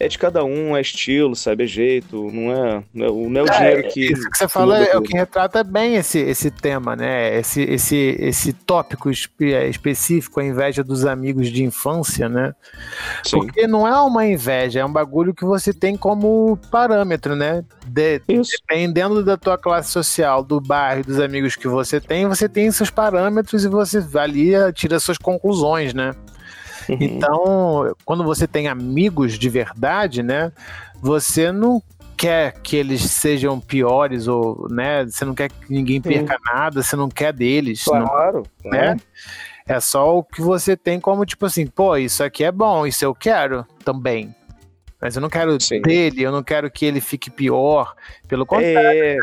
é 0.00 0.06
de 0.06 0.16
cada 0.16 0.44
um, 0.44 0.76
é 0.76 0.80
estilo, 0.80 1.34
sabe, 1.34 1.64
é 1.64 1.66
jeito, 1.66 2.30
não 2.30 2.52
é, 2.52 2.84
não 2.94 3.06
é, 3.06 3.10
não 3.10 3.40
é 3.40 3.42
o 3.42 3.46
é, 3.48 3.58
dinheiro 3.58 3.88
que. 3.88 4.12
Isso 4.12 4.30
que 4.30 4.38
você 4.38 4.48
fala 4.48 4.78
é 4.78 4.96
o 4.96 5.02
que 5.02 5.16
retrata 5.16 5.64
bem 5.64 5.96
esse, 5.96 6.20
esse 6.20 6.52
tema, 6.52 6.94
né? 6.94 7.36
Esse, 7.36 7.62
esse, 7.62 8.16
esse 8.20 8.52
tópico 8.52 9.10
é, 9.10 9.68
específico, 9.68 10.38
a 10.38 10.44
inveja 10.44 10.84
dos 10.84 11.04
amigos 11.04 11.48
de 11.48 11.64
infância, 11.64 12.28
né? 12.28 12.54
Sim. 13.24 13.38
Porque 13.38 13.66
não 13.66 13.88
é 13.88 14.00
uma 14.00 14.24
inveja, 14.24 14.78
é 14.78 14.84
um 14.84 14.92
bagulho 14.92 15.34
que 15.34 15.44
você 15.44 15.72
tem 15.72 15.96
como 15.96 16.56
parâmetro, 16.70 17.34
né? 17.34 17.64
De, 17.84 18.20
dependendo 18.20 19.24
da 19.24 19.36
tua 19.36 19.58
classe 19.58 19.90
social, 19.90 20.44
do 20.44 20.60
bairro, 20.60 21.02
dos 21.02 21.18
amigos 21.18 21.56
que 21.56 21.66
você 21.66 22.00
tem, 22.00 22.28
você 22.28 22.48
tem 22.48 22.70
seus 22.70 22.90
parâmetros 22.90 23.64
e 23.64 23.68
você 23.68 23.98
avalia, 23.98 24.72
tira 24.72 25.00
suas 25.00 25.18
conclusões, 25.18 25.92
né? 25.92 26.14
Uhum. 26.88 26.96
Então, 27.00 27.94
quando 28.04 28.24
você 28.24 28.46
tem 28.46 28.68
amigos 28.68 29.38
de 29.38 29.48
verdade, 29.48 30.22
né? 30.22 30.52
Você 31.00 31.52
não 31.52 31.82
quer 32.16 32.60
que 32.62 32.76
eles 32.76 33.02
sejam 33.02 33.60
piores 33.60 34.26
ou, 34.26 34.66
né? 34.70 35.06
Você 35.06 35.24
não 35.24 35.34
quer 35.34 35.50
que 35.50 35.72
ninguém 35.72 36.00
perca 36.00 36.34
Sim. 36.34 36.40
nada, 36.52 36.82
você 36.82 36.96
não 36.96 37.08
quer 37.08 37.32
deles. 37.32 37.84
Claro. 37.84 38.42
Não, 38.64 38.70
né? 38.70 38.96
É 39.66 39.78
só 39.80 40.16
o 40.16 40.24
que 40.24 40.40
você 40.40 40.76
tem 40.76 40.98
como, 40.98 41.26
tipo 41.26 41.44
assim, 41.44 41.66
pô, 41.66 41.96
isso 41.96 42.24
aqui 42.24 42.42
é 42.42 42.50
bom, 42.50 42.86
isso 42.86 43.04
eu 43.04 43.14
quero 43.14 43.66
também. 43.84 44.34
Mas 45.00 45.14
eu 45.14 45.22
não 45.22 45.28
quero 45.28 45.60
Sim. 45.60 45.80
dele, 45.80 46.22
eu 46.22 46.32
não 46.32 46.42
quero 46.42 46.70
que 46.70 46.84
ele 46.84 47.00
fique 47.00 47.30
pior. 47.30 47.94
Pelo 48.26 48.44
contrário. 48.44 49.04
É, 49.04 49.14
né? 49.14 49.20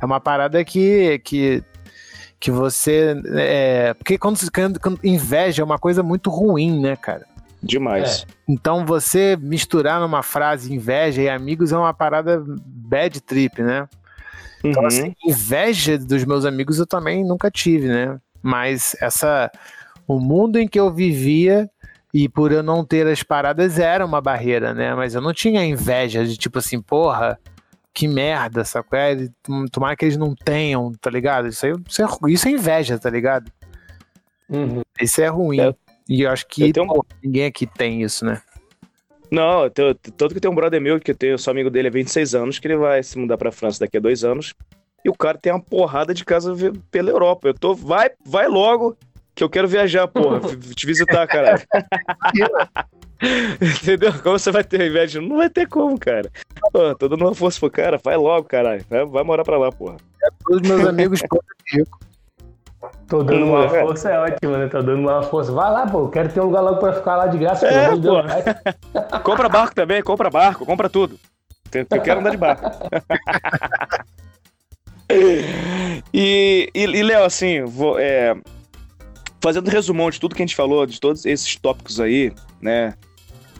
é 0.00 0.04
uma 0.04 0.20
parada 0.20 0.62
que, 0.64 1.20
que, 1.20 1.62
que 2.40 2.50
você. 2.50 3.14
É, 3.34 3.94
porque 3.94 4.16
quando, 4.16 4.38
quando 4.80 4.98
inveja 5.04 5.62
é 5.62 5.64
uma 5.64 5.78
coisa 5.78 6.02
muito 6.02 6.30
ruim, 6.30 6.80
né, 6.80 6.96
cara? 6.96 7.26
Demais. 7.62 8.26
É. 8.26 8.32
Então 8.48 8.86
você 8.86 9.36
misturar 9.40 10.00
numa 10.00 10.22
frase 10.22 10.72
inveja 10.72 11.20
e 11.20 11.28
amigos 11.28 11.70
é 11.70 11.76
uma 11.76 11.92
parada 11.92 12.42
bad 12.64 13.20
trip, 13.20 13.62
né? 13.62 13.86
Então, 14.64 14.82
uhum. 14.82 14.88
assim, 14.88 15.14
inveja 15.24 15.98
dos 15.98 16.24
meus 16.24 16.44
amigos 16.44 16.78
eu 16.78 16.86
também 16.86 17.24
nunca 17.24 17.50
tive, 17.50 17.88
né? 17.88 18.18
Mas 18.42 18.96
essa. 19.00 19.50
O 20.08 20.18
mundo 20.18 20.58
em 20.58 20.66
que 20.66 20.80
eu 20.80 20.92
vivia 20.92 21.70
e 22.12 22.28
por 22.28 22.50
eu 22.50 22.62
não 22.62 22.84
ter 22.84 23.06
as 23.06 23.22
paradas 23.22 23.78
era 23.78 24.04
uma 24.04 24.20
barreira, 24.20 24.74
né? 24.74 24.94
Mas 24.94 25.14
eu 25.14 25.20
não 25.20 25.32
tinha 25.32 25.64
inveja 25.64 26.24
de 26.24 26.36
tipo 26.36 26.58
assim, 26.58 26.80
porra, 26.80 27.38
que 27.92 28.06
merda, 28.08 28.64
sabe? 28.64 28.88
É? 28.92 29.16
Tomara 29.70 29.96
que 29.96 30.04
eles 30.04 30.16
não 30.16 30.34
tenham, 30.34 30.92
tá 31.00 31.10
ligado? 31.10 31.48
Isso, 31.48 31.66
aí, 31.66 31.72
isso, 31.88 32.02
é, 32.02 32.30
isso 32.30 32.48
é 32.48 32.50
inveja, 32.50 32.98
tá 32.98 33.10
ligado? 33.10 33.50
Uhum. 34.48 34.82
Isso 35.00 35.20
é 35.20 35.28
ruim. 35.28 35.60
É. 35.60 35.74
E 36.08 36.22
eu 36.22 36.30
acho 36.30 36.46
que 36.46 36.72
eu 36.74 36.86
pô, 36.86 37.06
ninguém 37.22 37.46
aqui 37.46 37.66
tem 37.66 38.02
isso, 38.02 38.24
né? 38.24 38.42
Não, 39.30 39.70
tenho, 39.70 39.94
tanto 39.94 40.34
que 40.34 40.40
tem 40.40 40.50
um 40.50 40.54
brother 40.54 40.80
meu 40.80 40.98
que 40.98 41.12
eu 41.12 41.14
tenho, 41.14 41.38
sou 41.38 41.52
amigo 41.52 41.70
dele 41.70 41.86
há 41.86 41.90
26 41.90 42.34
anos, 42.34 42.58
que 42.58 42.66
ele 42.66 42.76
vai 42.76 43.00
se 43.02 43.16
mudar 43.16 43.38
pra 43.38 43.52
França 43.52 43.78
daqui 43.80 43.96
a 43.96 44.00
dois 44.00 44.24
anos. 44.24 44.54
E 45.04 45.08
o 45.08 45.14
cara 45.14 45.38
tem 45.38 45.52
uma 45.52 45.62
porrada 45.62 46.12
de 46.12 46.24
casa 46.24 46.52
pela 46.90 47.10
Europa. 47.10 47.48
Eu 47.48 47.54
tô, 47.54 47.74
vai, 47.74 48.10
vai 48.26 48.48
logo, 48.48 48.96
que 49.34 49.44
eu 49.44 49.48
quero 49.48 49.68
viajar, 49.68 50.08
porra, 50.08 50.40
te 50.74 50.84
visitar, 50.84 51.26
caralho. 51.28 51.62
Entendeu? 53.60 54.12
Como 54.22 54.38
você 54.38 54.50
vai 54.50 54.64
ter 54.64 54.88
inveja? 54.88 55.20
Não 55.20 55.36
vai 55.36 55.50
ter 55.50 55.68
como, 55.68 55.98
cara. 55.98 56.30
Pô, 56.72 56.94
tô 56.94 57.08
dando 57.08 57.24
uma 57.24 57.34
força 57.34 57.60
pro 57.60 57.70
cara, 57.70 58.00
vai 58.02 58.16
logo, 58.16 58.44
caralho. 58.44 58.84
Vai, 58.88 59.04
vai 59.04 59.22
morar 59.22 59.44
pra 59.44 59.58
lá, 59.58 59.70
porra. 59.70 59.96
É 60.22 60.28
todos 60.44 60.68
meus 60.68 60.86
amigos 60.86 61.20
rico. 61.72 61.98
Tô 63.08 63.22
dando 63.22 63.44
uma 63.44 63.64
é. 63.64 63.80
força, 63.82 64.10
é 64.10 64.18
ótimo, 64.18 64.56
né? 64.56 64.66
Tô 64.68 64.82
dando 64.82 65.00
uma 65.00 65.22
força. 65.22 65.52
Vai 65.52 65.70
lá, 65.70 65.86
pô. 65.86 66.08
Quero 66.08 66.32
ter 66.32 66.40
um 66.40 66.44
lugar 66.44 66.62
logo 66.62 66.78
pra 66.78 66.94
ficar 66.94 67.16
lá 67.16 67.26
de 67.26 67.36
graça. 67.36 67.66
É, 67.66 67.90
pô. 67.90 68.22
compra 69.22 69.48
barco 69.48 69.74
também, 69.74 70.02
compra 70.02 70.30
barco, 70.30 70.64
compra 70.64 70.88
tudo. 70.88 71.18
Eu 71.72 72.02
quero 72.02 72.20
andar 72.20 72.30
de 72.30 72.36
barco. 72.36 72.70
e, 76.12 76.70
e, 76.74 76.84
e 76.84 77.02
Léo, 77.02 77.24
assim, 77.24 77.64
vou, 77.64 77.98
é, 77.98 78.34
fazendo 79.40 79.68
um 79.68 79.70
resumão 79.70 80.10
de 80.10 80.18
tudo 80.18 80.34
que 80.34 80.42
a 80.42 80.46
gente 80.46 80.56
falou, 80.56 80.86
de 80.86 80.98
todos 81.00 81.24
esses 81.26 81.56
tópicos 81.56 82.00
aí, 82.00 82.32
né? 82.60 82.94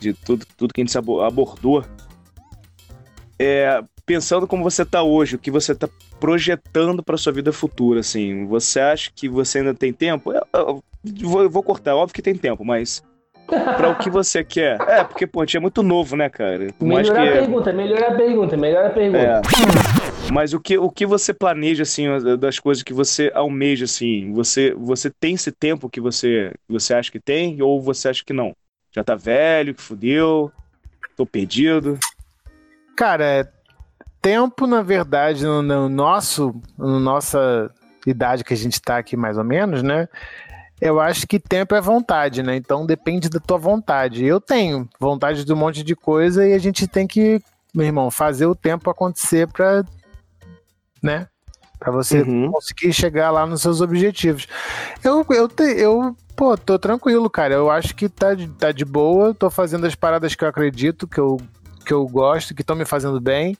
De 0.01 0.15
tudo, 0.15 0.47
tudo 0.57 0.73
que 0.73 0.81
a 0.81 0.85
gente 0.85 0.97
abordou. 0.97 1.85
É, 3.39 3.83
pensando 4.05 4.47
como 4.47 4.65
você 4.65 4.85
tá 4.85 5.03
hoje, 5.03 5.37
o 5.37 5.39
que 5.39 5.51
você 5.51 5.75
tá 5.75 5.89
projetando 6.19 7.03
para 7.03 7.17
sua 7.17 7.33
vida 7.33 7.53
futura, 7.53 8.01
assim, 8.01 8.45
você 8.47 8.81
acha 8.81 9.11
que 9.15 9.29
você 9.29 9.59
ainda 9.59 9.73
tem 9.73 9.93
tempo? 9.93 10.33
Eu, 10.33 10.43
eu, 10.53 10.85
vou, 11.23 11.43
eu 11.43 11.51
vou 11.51 11.63
cortar, 11.63 11.95
óbvio 11.95 12.15
que 12.15 12.21
tem 12.21 12.35
tempo, 12.35 12.65
mas 12.65 13.03
para 13.47 13.91
o 13.91 13.97
que 13.97 14.11
você 14.11 14.43
quer. 14.45 14.81
É, 14.83 15.05
porque, 15.05 15.27
pô, 15.27 15.41
a 15.41 15.45
gente 15.45 15.57
é 15.57 15.61
muito 15.61 15.83
novo, 15.83 16.17
né, 16.17 16.29
cara? 16.29 16.69
Melhorar 16.81 17.23
a 17.23 17.33
pergunta, 17.33 17.73
melhorar 17.73 18.09
a 18.09 18.15
pergunta, 18.15 18.57
melhorar 18.57 18.87
a 18.89 18.91
pergunta. 18.91 19.19
É. 19.19 19.41
Mas 20.33 20.53
o 20.53 20.61
que, 20.61 20.77
o 20.79 20.91
que 20.91 21.07
você 21.07 21.33
planeja, 21.33 21.83
assim, 21.83 22.07
das 22.39 22.59
coisas 22.59 22.83
que 22.83 22.93
você 22.93 23.31
almeja, 23.35 23.85
assim, 23.85 24.33
você, 24.33 24.75
você 24.75 25.11
tem 25.11 25.35
esse 25.35 25.51
tempo 25.51 25.89
que 25.89 26.01
você, 26.01 26.53
você 26.69 26.95
acha 26.95 27.11
que 27.11 27.21
tem 27.21 27.61
ou 27.63 27.81
você 27.81 28.09
acha 28.09 28.25
que 28.25 28.33
não? 28.33 28.53
Já 28.93 29.05
tá 29.05 29.15
velho, 29.15 29.75
que 29.75 29.83
fudeu, 29.83 30.51
tô 31.17 31.25
perdido? 31.25 31.99
Cara, 32.97 33.53
tempo, 34.21 34.67
na 34.67 34.83
verdade, 34.83 35.45
no, 35.45 35.63
no 35.63 35.89
nosso, 35.89 36.61
na 36.79 36.99
nossa 36.99 37.71
idade 38.07 38.45
que 38.45 38.55
a 38.55 38.57
gente 38.57 38.75
está 38.75 38.99
aqui 38.99 39.17
mais 39.17 39.39
ou 39.39 39.45
menos, 39.45 39.83
né? 39.83 40.09
Eu 40.81 40.99
acho 40.99 41.27
que 41.27 41.39
tempo 41.39 41.75
é 41.75 41.81
vontade, 41.81 42.43
né? 42.43 42.57
Então 42.57 42.87
depende 42.87 43.29
da 43.29 43.39
tua 43.39 43.59
vontade. 43.59 44.25
Eu 44.25 44.41
tenho 44.41 44.89
vontade 44.99 45.45
de 45.45 45.53
um 45.53 45.57
monte 45.57 45.83
de 45.83 45.95
coisa 45.95 46.47
e 46.47 46.55
a 46.55 46.59
gente 46.59 46.89
tem 46.89 47.07
que, 47.07 47.41
meu 47.75 47.85
irmão, 47.85 48.11
fazer 48.11 48.47
o 48.47 48.55
tempo 48.55 48.89
acontecer 48.89 49.47
para, 49.47 49.85
né? 51.03 51.29
Para 51.81 51.91
você 51.91 52.21
uhum. 52.21 52.53
conseguir 52.53 52.93
chegar 52.93 53.33
lá 53.33 53.45
nos 53.45 53.63
seus 53.63 53.81
objetivos. 53.81 54.47
Eu, 55.03 55.27
eu, 55.31 55.49
te, 55.49 55.65
eu, 55.65 56.15
pô, 56.37 56.57
tô 56.57 56.79
tranquilo, 56.79 57.29
cara. 57.29 57.55
Eu 57.55 57.69
acho 57.71 57.97
que 57.97 58.09
tá, 58.09 58.29
tá 58.59 58.71
de 58.71 58.85
boa. 58.85 59.35
Tô 59.35 59.51
fazendo 59.51 59.87
as 59.87 59.97
paradas 59.97 60.37
que 60.37 60.45
eu 60.45 60.49
acredito, 60.49 61.09
que 61.09 61.19
eu, 61.19 61.41
que 61.85 61.93
eu 61.93 62.07
gosto, 62.07 62.55
que 62.55 62.61
estão 62.61 62.77
me 62.77 62.85
fazendo 62.85 63.21
bem 63.21 63.57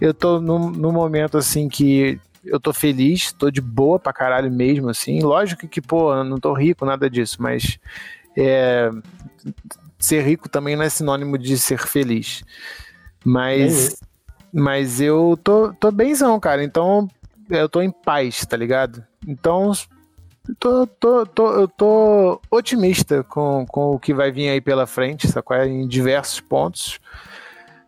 eu 0.00 0.14
tô 0.14 0.40
num, 0.40 0.70
num 0.70 0.92
momento 0.92 1.36
assim 1.36 1.68
que 1.68 2.18
eu 2.44 2.58
tô 2.58 2.72
feliz, 2.72 3.32
tô 3.32 3.50
de 3.50 3.60
boa 3.60 3.98
pra 3.98 4.12
caralho 4.12 4.50
mesmo, 4.50 4.88
assim. 4.88 5.20
Lógico 5.20 5.68
que, 5.68 5.80
pô, 5.80 6.14
eu 6.14 6.24
não 6.24 6.38
tô 6.38 6.54
rico, 6.54 6.86
nada 6.86 7.10
disso, 7.10 7.36
mas 7.38 7.78
é, 8.36 8.90
ser 9.98 10.22
rico 10.22 10.48
também 10.48 10.74
não 10.74 10.82
é 10.82 10.88
sinônimo 10.88 11.36
de 11.36 11.58
ser 11.58 11.78
feliz. 11.86 12.42
Mas, 13.22 13.96
mas 14.50 15.02
eu 15.02 15.38
tô, 15.44 15.74
tô 15.74 15.90
benzão, 15.90 16.40
cara. 16.40 16.64
Então 16.64 17.06
eu 17.50 17.68
tô 17.68 17.82
em 17.82 17.90
paz, 17.90 18.44
tá 18.46 18.56
ligado? 18.56 19.04
Então 19.26 19.72
tô, 20.58 20.86
tô, 20.86 21.26
tô, 21.26 21.52
eu 21.52 21.68
tô 21.68 22.40
otimista 22.50 23.22
com, 23.24 23.66
com 23.66 23.92
o 23.92 23.98
que 23.98 24.14
vai 24.14 24.30
vir 24.30 24.48
aí 24.48 24.60
pela 24.60 24.86
frente, 24.86 25.28
sacou? 25.28 25.56
Em 25.56 25.86
diversos 25.86 26.40
pontos. 26.40 26.98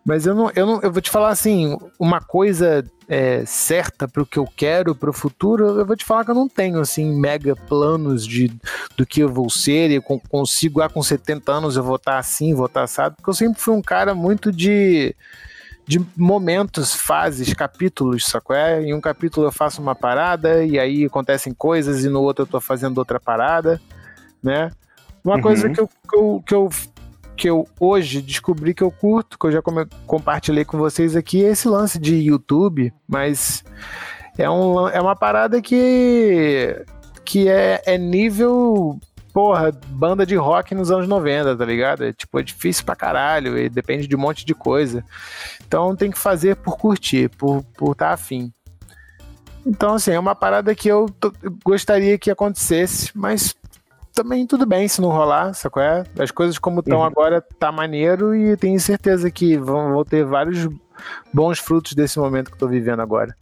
Mas 0.04 0.26
eu 0.26 0.34
não, 0.34 0.50
eu 0.54 0.66
não, 0.66 0.80
eu 0.82 0.90
vou 0.90 1.00
te 1.00 1.10
falar 1.10 1.28
assim, 1.28 1.78
uma 1.98 2.20
coisa 2.20 2.84
é, 3.08 3.44
certa 3.46 4.08
para 4.08 4.22
o 4.22 4.26
que 4.26 4.36
eu 4.36 4.46
quero 4.56 4.96
para 4.96 5.08
o 5.08 5.12
futuro, 5.12 5.78
eu 5.78 5.86
vou 5.86 5.94
te 5.94 6.04
falar 6.04 6.24
que 6.24 6.30
eu 6.32 6.34
não 6.34 6.48
tenho 6.48 6.80
assim 6.80 7.14
mega 7.14 7.54
planos 7.54 8.26
de 8.26 8.50
do 8.96 9.06
que 9.06 9.20
eu 9.20 9.28
vou 9.28 9.48
ser 9.48 9.92
e 9.92 10.00
consigo 10.28 10.80
ah, 10.80 10.88
com 10.88 11.02
70 11.02 11.52
anos 11.52 11.76
eu 11.76 11.84
vou 11.84 11.96
estar 11.96 12.18
assim, 12.18 12.52
vou 12.52 12.66
estar 12.66 12.82
assado, 12.82 13.14
porque 13.14 13.30
eu 13.30 13.34
sempre 13.34 13.60
fui 13.60 13.74
um 13.74 13.82
cara 13.82 14.12
muito 14.12 14.50
de 14.50 15.14
de 15.92 16.06
momentos, 16.16 16.94
fases, 16.94 17.52
capítulos, 17.52 18.24
sacou? 18.24 18.56
É? 18.56 18.82
Em 18.82 18.94
um 18.94 19.00
capítulo 19.00 19.46
eu 19.46 19.52
faço 19.52 19.82
uma 19.82 19.94
parada 19.94 20.64
e 20.64 20.78
aí 20.78 21.04
acontecem 21.04 21.52
coisas 21.52 22.02
e 22.02 22.08
no 22.08 22.22
outro 22.22 22.44
eu 22.44 22.46
tô 22.46 22.60
fazendo 22.60 22.96
outra 22.96 23.20
parada, 23.20 23.78
né? 24.42 24.70
Uma 25.22 25.36
uhum. 25.36 25.42
coisa 25.42 25.68
que 25.68 25.78
eu, 25.78 25.86
que 25.86 26.16
eu, 26.16 26.42
que 26.46 26.54
eu 26.54 26.70
que 27.34 27.50
eu 27.50 27.66
hoje 27.80 28.22
descobri 28.22 28.72
que 28.72 28.82
eu 28.82 28.90
curto, 28.90 29.38
que 29.38 29.46
eu 29.46 29.52
já 29.52 29.60
compartilhei 30.06 30.64
com 30.64 30.78
vocês 30.78 31.16
aqui, 31.16 31.44
é 31.44 31.50
esse 31.50 31.66
lance 31.66 31.98
de 31.98 32.14
YouTube, 32.14 32.92
mas 33.08 33.64
é, 34.38 34.48
um, 34.48 34.88
é 34.88 35.00
uma 35.00 35.16
parada 35.16 35.60
que, 35.60 36.84
que 37.24 37.48
é, 37.48 37.82
é 37.84 37.98
nível 37.98 39.00
porra, 39.32 39.72
banda 39.88 40.26
de 40.26 40.36
rock 40.36 40.74
nos 40.74 40.90
anos 40.90 41.08
90, 41.08 41.56
tá 41.56 41.64
ligado? 41.64 42.04
É, 42.04 42.12
tipo, 42.12 42.38
é 42.38 42.42
difícil 42.42 42.84
pra 42.84 42.94
caralho 42.94 43.58
e 43.58 43.68
depende 43.68 44.06
de 44.06 44.14
um 44.14 44.18
monte 44.18 44.44
de 44.44 44.54
coisa. 44.54 45.04
Então 45.66 45.96
tem 45.96 46.10
que 46.10 46.18
fazer 46.18 46.56
por 46.56 46.76
curtir, 46.76 47.28
por 47.30 47.58
estar 47.58 47.72
por 47.76 47.94
tá 47.94 48.10
afim. 48.10 48.52
Então, 49.64 49.94
assim, 49.94 50.10
é 50.10 50.18
uma 50.18 50.34
parada 50.34 50.74
que 50.74 50.88
eu 50.88 51.06
gostaria 51.64 52.18
que 52.18 52.30
acontecesse, 52.30 53.10
mas 53.14 53.54
também 54.12 54.46
tudo 54.46 54.66
bem 54.66 54.86
se 54.88 55.00
não 55.00 55.08
rolar, 55.08 55.54
sacou? 55.54 55.82
É? 55.82 56.04
As 56.18 56.30
coisas 56.30 56.58
como 56.58 56.80
estão 56.80 56.98
uhum. 56.98 57.04
agora 57.04 57.40
tá 57.58 57.72
maneiro 57.72 58.34
e 58.34 58.56
tenho 58.56 58.78
certeza 58.78 59.30
que 59.30 59.56
vão, 59.56 59.92
vão, 59.92 60.04
ter 60.04 60.24
vários 60.24 60.68
bons 61.32 61.58
frutos 61.58 61.94
desse 61.94 62.18
momento 62.18 62.48
que 62.48 62.54
eu 62.54 62.58
tô 62.58 62.68
vivendo 62.68 63.00
agora. 63.00 63.34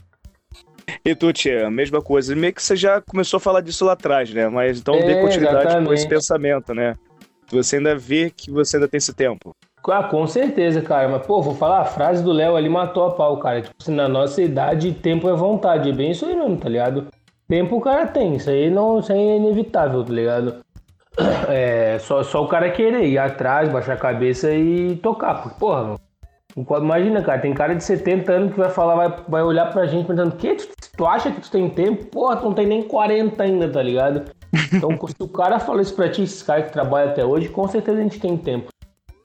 E 1.04 1.14
tu, 1.14 1.32
Tia, 1.32 1.66
a 1.66 1.70
mesma 1.70 2.00
coisa. 2.00 2.34
Meio 2.34 2.52
que 2.52 2.62
você 2.62 2.76
já 2.76 3.00
começou 3.00 3.38
a 3.38 3.40
falar 3.40 3.60
disso 3.60 3.84
lá 3.84 3.92
atrás, 3.92 4.32
né? 4.32 4.48
Mas 4.48 4.80
então 4.80 4.94
é, 4.94 5.02
dê 5.02 5.20
continuidade 5.20 5.64
exatamente. 5.64 5.86
com 5.86 5.94
esse 5.94 6.08
pensamento, 6.08 6.74
né? 6.74 6.96
Você 7.50 7.76
ainda 7.76 7.96
vê 7.96 8.30
que 8.30 8.50
você 8.50 8.76
ainda 8.76 8.88
tem 8.88 8.98
esse 8.98 9.12
tempo. 9.12 9.54
Ah, 9.88 10.04
com 10.04 10.26
certeza, 10.26 10.82
cara. 10.82 11.08
Mas, 11.08 11.26
pô, 11.26 11.42
vou 11.42 11.54
falar, 11.54 11.80
a 11.80 11.84
frase 11.84 12.22
do 12.22 12.32
Léo 12.32 12.54
ali 12.54 12.68
matou 12.68 13.06
a 13.06 13.12
pau, 13.12 13.38
cara. 13.38 13.62
Tipo 13.62 13.74
assim, 13.80 13.94
na 13.94 14.08
nossa 14.08 14.40
idade, 14.40 14.92
tempo 14.92 15.28
é 15.28 15.32
vontade. 15.32 15.88
É 15.88 15.92
bem 15.92 16.10
isso 16.10 16.26
aí 16.26 16.36
mesmo, 16.36 16.56
tá 16.56 16.68
ligado? 16.68 17.08
Tempo 17.48 17.76
o 17.76 17.80
cara 17.80 18.06
tem, 18.06 18.36
isso 18.36 18.48
aí, 18.48 18.70
não, 18.70 19.00
isso 19.00 19.12
aí 19.12 19.18
é 19.18 19.36
inevitável, 19.36 20.04
tá 20.04 20.12
ligado? 20.12 20.60
É, 21.50 21.98
só, 21.98 22.22
só 22.22 22.44
o 22.44 22.46
cara 22.46 22.70
querer 22.70 23.04
ir 23.04 23.18
atrás, 23.18 23.68
baixar 23.68 23.94
a 23.94 23.96
cabeça 23.96 24.54
e 24.54 24.94
tocar. 24.96 25.42
Porque, 25.42 25.58
porra, 25.58 25.96
imagina, 26.56 27.22
cara, 27.22 27.40
tem 27.40 27.54
cara 27.54 27.74
de 27.74 27.84
70 27.84 28.32
anos 28.32 28.52
que 28.52 28.58
vai 28.58 28.70
falar, 28.70 28.94
vai, 28.94 29.24
vai 29.28 29.42
olhar 29.42 29.72
pra 29.72 29.86
gente 29.86 30.06
perguntando: 30.06 30.36
que 30.36 30.54
tu, 30.54 30.68
tu 30.96 31.06
acha 31.06 31.30
que 31.30 31.40
tu 31.40 31.50
tem 31.50 31.68
tempo? 31.68 32.06
Porra, 32.06 32.36
tu 32.36 32.44
não 32.44 32.54
tem 32.54 32.66
nem 32.66 32.82
40 32.82 33.42
ainda, 33.42 33.68
tá 33.68 33.82
ligado? 33.82 34.30
Então, 34.72 34.90
se 35.06 35.14
o 35.20 35.28
cara 35.28 35.58
fala 35.58 35.82
isso 35.82 35.94
pra 35.94 36.08
ti, 36.08 36.22
esses 36.22 36.42
caras 36.42 36.66
que 36.66 36.72
trabalham 36.72 37.10
até 37.10 37.24
hoje, 37.24 37.48
com 37.48 37.66
certeza 37.68 37.98
a 37.98 38.02
gente 38.02 38.20
tem 38.20 38.36
tempo. 38.36 38.68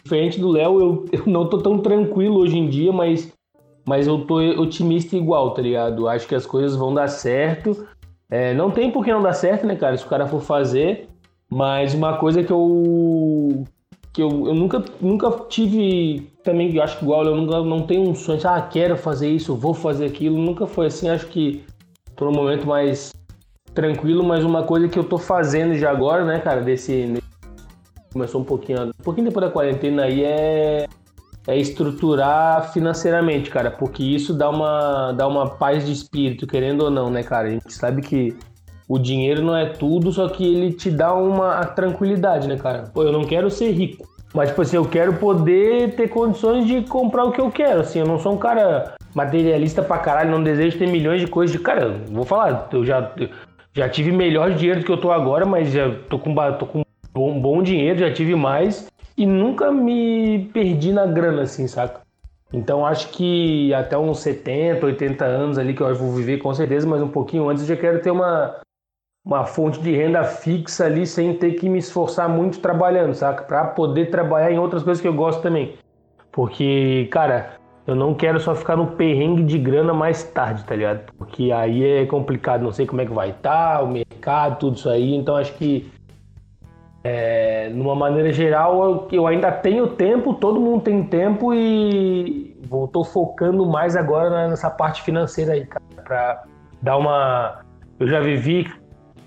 Diferente 0.03 0.39
do 0.39 0.49
Léo, 0.49 0.79
eu, 0.79 1.05
eu 1.19 1.23
não 1.25 1.47
tô 1.49 1.57
tão 1.57 1.79
tranquilo 1.79 2.37
hoje 2.37 2.57
em 2.57 2.69
dia, 2.69 2.91
mas 2.91 3.33
mas 3.87 4.07
eu 4.07 4.25
tô 4.25 4.37
otimista 4.37 5.15
igual, 5.15 5.51
tá 5.51 5.61
ligado? 5.61 6.07
Acho 6.07 6.27
que 6.27 6.33
as 6.33 6.45
coisas 6.45 6.75
vão 6.75 6.93
dar 6.93 7.07
certo. 7.07 7.87
É, 8.29 8.53
não 8.53 8.71
tem 8.71 8.91
por 8.91 9.05
que 9.05 9.13
não 9.13 9.21
dar 9.21 9.33
certo, 9.33 9.67
né, 9.67 9.75
cara? 9.75 9.95
Se 9.95 10.03
o 10.03 10.09
cara 10.09 10.25
for 10.27 10.41
fazer. 10.41 11.07
Mas 11.49 11.93
uma 11.93 12.17
coisa 12.17 12.43
que 12.43 12.51
eu. 12.51 13.63
Que 14.15 14.21
eu, 14.21 14.47
eu 14.47 14.55
nunca, 14.55 14.81
nunca 15.01 15.29
tive. 15.49 16.31
Também, 16.41 16.73
eu 16.73 16.81
acho 16.81 16.97
que 16.97 17.03
igual, 17.03 17.25
eu 17.25 17.35
nunca 17.35 17.61
não 17.61 17.81
tenho 17.81 18.09
um 18.09 18.15
sonho, 18.15 18.39
ah, 18.45 18.61
quero 18.61 18.95
fazer 18.95 19.27
isso, 19.29 19.53
vou 19.55 19.73
fazer 19.73 20.05
aquilo. 20.05 20.37
Nunca 20.37 20.65
foi 20.65 20.85
assim. 20.85 21.09
Acho 21.09 21.27
que 21.27 21.65
tô 22.15 22.23
num 22.23 22.31
momento 22.31 22.65
mais 22.65 23.13
tranquilo, 23.73 24.23
mas 24.23 24.45
uma 24.45 24.63
coisa 24.63 24.87
que 24.87 24.97
eu 24.97 25.03
tô 25.03 25.17
fazendo 25.17 25.75
já 25.75 25.91
agora, 25.91 26.23
né, 26.23 26.39
cara, 26.39 26.61
desse. 26.61 27.21
Começou 28.13 28.39
um 28.39 28.45
pouquinho. 28.45 28.87
Um 28.87 29.03
pouquinho 29.03 29.27
depois 29.27 29.45
da 29.45 29.51
quarentena 29.51 30.03
aí 30.03 30.23
é 30.23 30.87
é 31.47 31.57
estruturar 31.57 32.71
financeiramente, 32.71 33.51
cara, 33.51 33.69
porque 33.69 34.01
isso 34.01 34.33
dá 34.33 34.49
uma, 34.49 35.11
dá 35.11 35.27
uma 35.27 35.47
paz 35.47 35.85
de 35.85 35.91
espírito, 35.91 36.47
querendo 36.47 36.85
ou 36.85 36.89
não, 36.89 37.11
né, 37.11 37.21
cara? 37.21 37.49
A 37.49 37.51
gente 37.51 37.71
sabe 37.71 38.01
que 38.01 38.35
o 38.87 38.99
dinheiro 38.99 39.41
não 39.41 39.55
é 39.55 39.65
tudo, 39.65 40.11
só 40.11 40.29
que 40.29 40.45
ele 40.45 40.71
te 40.71 40.91
dá 40.91 41.13
uma 41.13 41.65
tranquilidade, 41.65 42.47
né, 42.47 42.57
cara? 42.57 42.83
Pô, 42.93 43.03
eu 43.03 43.11
não 43.11 43.23
quero 43.23 43.49
ser 43.49 43.71
rico, 43.71 44.07
mas, 44.33 44.49
tipo 44.49 44.61
assim, 44.61 44.75
eu 44.75 44.85
quero 44.85 45.13
poder 45.13 45.95
ter 45.95 46.07
condições 46.09 46.67
de 46.67 46.81
comprar 46.81 47.23
o 47.23 47.31
que 47.31 47.41
eu 47.41 47.49
quero, 47.49 47.81
assim, 47.81 47.99
eu 47.99 48.05
não 48.05 48.19
sou 48.19 48.33
um 48.33 48.37
cara 48.37 48.95
materialista 49.13 49.81
pra 49.81 49.97
caralho, 49.97 50.31
não 50.31 50.43
desejo 50.43 50.77
ter 50.77 50.87
milhões 50.87 51.21
de 51.21 51.27
coisas 51.27 51.55
de... 51.55 51.63
Cara, 51.63 51.95
vou 52.09 52.25
falar, 52.25 52.67
eu 52.73 52.85
já, 52.85 53.11
já 53.73 53.89
tive 53.89 54.11
melhor 54.11 54.51
dinheiro 54.51 54.81
do 54.81 54.85
que 54.85 54.91
eu 54.91 54.97
tô 54.97 55.11
agora, 55.11 55.45
mas 55.45 55.71
já 55.71 55.89
tô 56.09 56.19
com, 56.19 56.35
tô 56.59 56.65
com 56.65 56.83
bom, 57.13 57.39
bom 57.39 57.63
dinheiro, 57.63 57.99
já 57.99 58.11
tive 58.11 58.35
mais 58.35 58.87
e 59.17 59.25
nunca 59.25 59.71
me 59.71 60.49
perdi 60.53 60.91
na 60.91 61.05
grana, 61.05 61.43
assim, 61.43 61.65
saca? 61.65 62.01
Então 62.53 62.85
acho 62.85 63.09
que 63.09 63.73
até 63.73 63.97
uns 63.97 64.19
70, 64.19 64.85
80 64.85 65.25
anos 65.25 65.57
ali 65.57 65.73
que 65.73 65.81
eu 65.81 65.95
vou 65.95 66.11
viver 66.11 66.37
com 66.37 66.53
certeza, 66.53 66.87
mas 66.87 67.01
um 67.01 67.07
pouquinho 67.07 67.49
antes 67.49 67.63
eu 67.63 67.75
já 67.75 67.81
quero 67.81 68.01
ter 68.01 68.11
uma, 68.11 68.55
uma 69.25 69.43
fonte 69.43 69.81
de 69.81 69.91
renda 69.91 70.23
fixa 70.23 70.85
ali 70.85 71.07
sem 71.07 71.33
ter 71.33 71.53
que 71.53 71.67
me 71.67 71.79
esforçar 71.79 72.29
muito 72.29 72.59
trabalhando, 72.59 73.13
saca? 73.15 73.43
Pra 73.43 73.65
poder 73.65 74.11
trabalhar 74.11 74.51
em 74.51 74.59
outras 74.59 74.83
coisas 74.83 75.01
que 75.01 75.07
eu 75.07 75.13
gosto 75.13 75.41
também. 75.41 75.73
Porque, 76.31 77.07
cara, 77.11 77.53
eu 77.87 77.95
não 77.95 78.13
quero 78.13 78.39
só 78.39 78.53
ficar 78.53 78.75
no 78.75 78.87
perrengue 78.87 79.43
de 79.43 79.57
grana 79.57 79.93
mais 79.93 80.23
tarde, 80.23 80.63
tá 80.63 80.75
ligado? 80.75 81.11
Porque 81.17 81.51
aí 81.51 81.83
é 81.83 82.05
complicado, 82.05 82.61
não 82.61 82.71
sei 82.71 82.85
como 82.85 83.01
é 83.01 83.05
que 83.05 83.13
vai 83.13 83.31
estar, 83.31 83.77
tá, 83.77 83.83
o 83.83 83.87
mercado, 83.87 84.59
tudo 84.59 84.77
isso 84.77 84.89
aí. 84.89 85.15
Então 85.15 85.35
acho 85.35 85.53
que 85.55 85.91
é, 87.03 87.69
numa 87.69 87.95
maneira 87.95 88.31
geral, 88.31 88.83
eu, 88.83 89.07
eu, 89.11 89.27
ainda 89.27 89.51
tenho 89.51 89.87
tempo, 89.87 90.35
todo 90.35 90.59
mundo 90.59 90.83
tem 90.83 91.03
tempo 91.03 91.51
e 91.51 92.55
estou 92.63 93.03
focando 93.03 93.65
mais 93.65 93.95
agora 93.95 94.47
nessa 94.47 94.69
parte 94.69 95.01
financeira 95.01 95.53
aí, 95.53 95.65
cara, 95.65 95.85
para 96.03 96.43
dar 96.81 96.97
uma. 96.97 97.61
Eu 97.99 98.07
já 98.07 98.19
vivi 98.19 98.67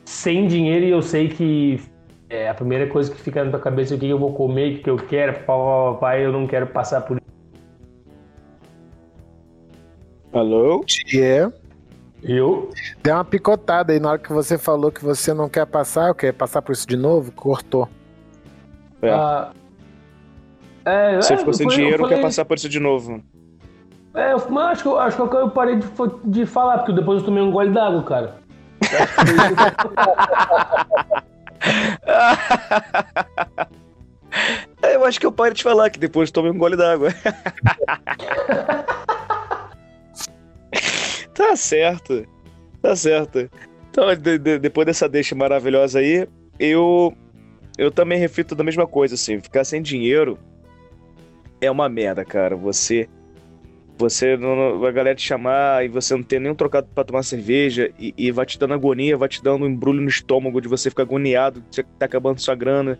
sem 0.09 0.47
dinheiro 0.47 0.87
e 0.87 0.91
eu 0.91 1.03
sei 1.03 1.29
que 1.29 1.79
é, 2.31 2.49
a 2.49 2.55
primeira 2.55 2.87
coisa 2.87 3.11
que 3.13 3.21
fica 3.21 3.45
na 3.45 3.51
tua 3.51 3.61
cabeça 3.61 3.93
é 3.93 3.97
o 3.97 4.01
que 4.01 4.09
eu 4.09 4.19
vou 4.19 4.33
comer, 4.33 4.79
o 4.79 4.83
que 4.83 4.89
eu 4.89 4.97
quero, 4.97 5.45
pai, 6.01 6.25
eu 6.25 6.33
não 6.33 6.47
quero 6.47 6.67
passar 6.67 7.03
por 7.03 7.19
isso. 7.19 7.29
Alô? 10.33 10.83
Yeah. 11.13 11.53
Eu? 12.23 12.71
Deu 13.03 13.15
uma 13.15 13.25
picotada 13.25 13.93
aí 13.93 14.01
na 14.01 14.13
hora 14.13 14.19
que 14.19 14.33
você 14.33 14.57
falou 14.57 14.91
que 14.91 15.05
você 15.05 15.35
não 15.35 15.47
quer 15.47 15.67
passar, 15.67 16.15
quer 16.15 16.33
passar 16.33 16.63
por 16.63 16.73
isso 16.73 16.89
de 16.89 16.97
novo, 16.97 17.31
cortou. 17.33 17.87
É. 19.03 19.11
Ah, 19.11 19.53
é, 20.87 21.17
você 21.17 21.35
é, 21.35 21.37
ficou 21.37 21.53
sem 21.53 21.69
dinheiro, 21.69 21.99
falei... 21.99 22.17
quer 22.17 22.23
passar 22.23 22.47
por 22.47 22.57
isso 22.57 22.69
de 22.69 22.81
novo. 22.81 23.23
É, 24.15 24.33
mas 24.49 24.73
acho 24.73 24.83
que, 24.85 24.99
acho 24.99 25.29
que 25.29 25.37
eu 25.37 25.51
parei 25.51 25.77
de, 25.77 25.87
de 26.25 26.47
falar, 26.47 26.79
porque 26.79 26.93
depois 26.95 27.21
eu 27.21 27.27
tomei 27.27 27.43
um 27.43 27.51
gole 27.51 27.71
d'água, 27.71 28.03
cara. 28.03 28.48
Eu 34.83 35.05
acho 35.05 35.21
que 35.21 35.27
eu 35.27 35.33
parei 35.33 35.55
de 35.55 35.63
falar, 35.63 35.91
que 35.91 35.99
depois 35.99 36.31
tomei 36.31 36.51
um 36.51 36.59
gole 36.59 36.77
d'água. 36.77 37.09
Tá 41.39 41.55
certo. 41.55 42.27
Tá 42.83 42.97
certo. 42.97 43.49
Então, 43.91 44.13
de, 44.17 44.39
de, 44.39 44.59
depois 44.59 44.85
dessa 44.85 45.09
deixa 45.09 45.37
maravilhosa 45.37 46.01
aí, 46.01 46.29
eu 46.59 47.17
eu 47.79 47.93
também 47.93 48.19
reflito 48.19 48.57
da 48.57 48.65
mesma 48.65 48.89
coisa, 48.89 49.15
assim, 49.15 49.41
ficar 49.41 49.63
sem 49.63 49.81
dinheiro 49.81 50.37
é 51.61 51.71
uma 51.71 51.89
merda, 51.89 52.25
cara. 52.25 52.57
Você 52.57 53.09
você 53.99 54.37
não, 54.37 54.85
a 54.85 54.93
galera 54.93 55.17
te 55.17 55.27
chamar 55.27 55.85
e 55.85 55.89
você 55.89 56.15
não 56.15 56.23
ter 56.23 56.41
nenhum 56.41 56.55
trocado 56.55 56.89
para 56.95 57.05
tomar 57.05 57.23
cerveja 57.23 57.91
e, 57.99 58.15
e, 58.17 58.31
vai 58.31 58.47
te 58.47 58.59
dando 58.59 58.75
agonia, 58.75 59.17
vai 59.17 59.29
te 59.29 59.43
dando 59.43 59.65
um 59.65 59.69
embrulho 59.69 60.01
no 60.01 60.09
estômago 60.09 60.61
de 60.61 60.69
você 60.69 60.89
ficar 60.89 61.03
agoniado, 61.03 61.63
você 61.71 61.83
tá 61.83 62.07
acabando 62.07 62.41
sua 62.41 62.55
grana 62.55 62.99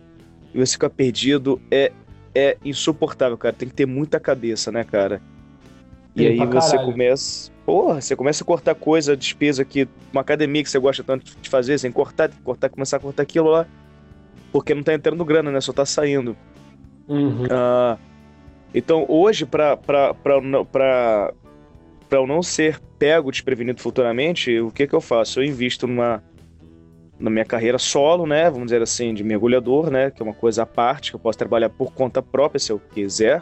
e 0.53 0.59
você 0.59 0.73
fica 0.73 0.89
perdido, 0.89 1.61
é 1.71 1.91
é 2.35 2.57
insuportável, 2.63 3.35
cara. 3.37 3.55
Tem 3.55 3.67
que 3.67 3.73
ter 3.73 3.87
muita 3.87 4.19
cabeça, 4.19 4.71
né, 4.71 4.83
cara? 4.83 5.19
E 6.15 6.27
aí 6.27 6.37
você 6.37 6.75
caralho. 6.75 6.91
começa 6.91 7.51
Porra, 7.69 8.01
você 8.01 8.15
começa 8.15 8.43
a 8.43 8.47
cortar 8.47 8.73
coisa, 8.73 9.15
despesa 9.15 9.63
que 9.63 9.87
uma 10.11 10.21
academia 10.21 10.63
que 10.63 10.69
você 10.71 10.79
gosta 10.79 11.03
tanto 11.03 11.37
de 11.39 11.47
fazer, 11.47 11.77
sem 11.77 11.91
cortar, 11.91 12.31
cortar, 12.43 12.67
começar 12.67 12.97
a 12.97 12.99
cortar 12.99 13.21
aquilo 13.21 13.47
lá, 13.47 13.67
porque 14.51 14.73
não 14.73 14.81
tá 14.81 14.91
entrando 14.91 15.23
grana, 15.23 15.51
né? 15.51 15.61
Só 15.61 15.71
tá 15.71 15.85
saindo. 15.85 16.35
Uhum. 17.07 17.43
Uh, 17.43 17.99
então, 18.73 19.05
hoje, 19.07 19.45
pra 19.45 19.77
eu 22.11 22.27
não 22.27 22.43
ser 22.43 22.79
pego 22.97 23.31
desprevenido 23.31 23.81
futuramente, 23.81 24.59
o 24.59 24.71
que 24.71 24.85
que 24.85 24.93
eu 24.93 25.01
faço? 25.01 25.39
Eu 25.39 25.45
invisto 25.45 25.87
numa, 25.87 26.23
na 27.19 27.29
minha 27.29 27.45
carreira 27.45 27.77
solo, 27.77 28.25
né? 28.25 28.49
Vamos 28.49 28.67
dizer 28.67 28.81
assim, 28.81 29.13
de 29.13 29.23
mergulhador, 29.23 29.89
né? 29.89 30.11
Que 30.11 30.21
é 30.21 30.25
uma 30.25 30.33
coisa 30.33 30.63
à 30.63 30.65
parte, 30.65 31.11
que 31.11 31.15
eu 31.15 31.19
posso 31.19 31.37
trabalhar 31.37 31.69
por 31.69 31.93
conta 31.93 32.21
própria 32.21 32.59
se 32.59 32.71
eu 32.71 32.79
quiser. 32.79 33.41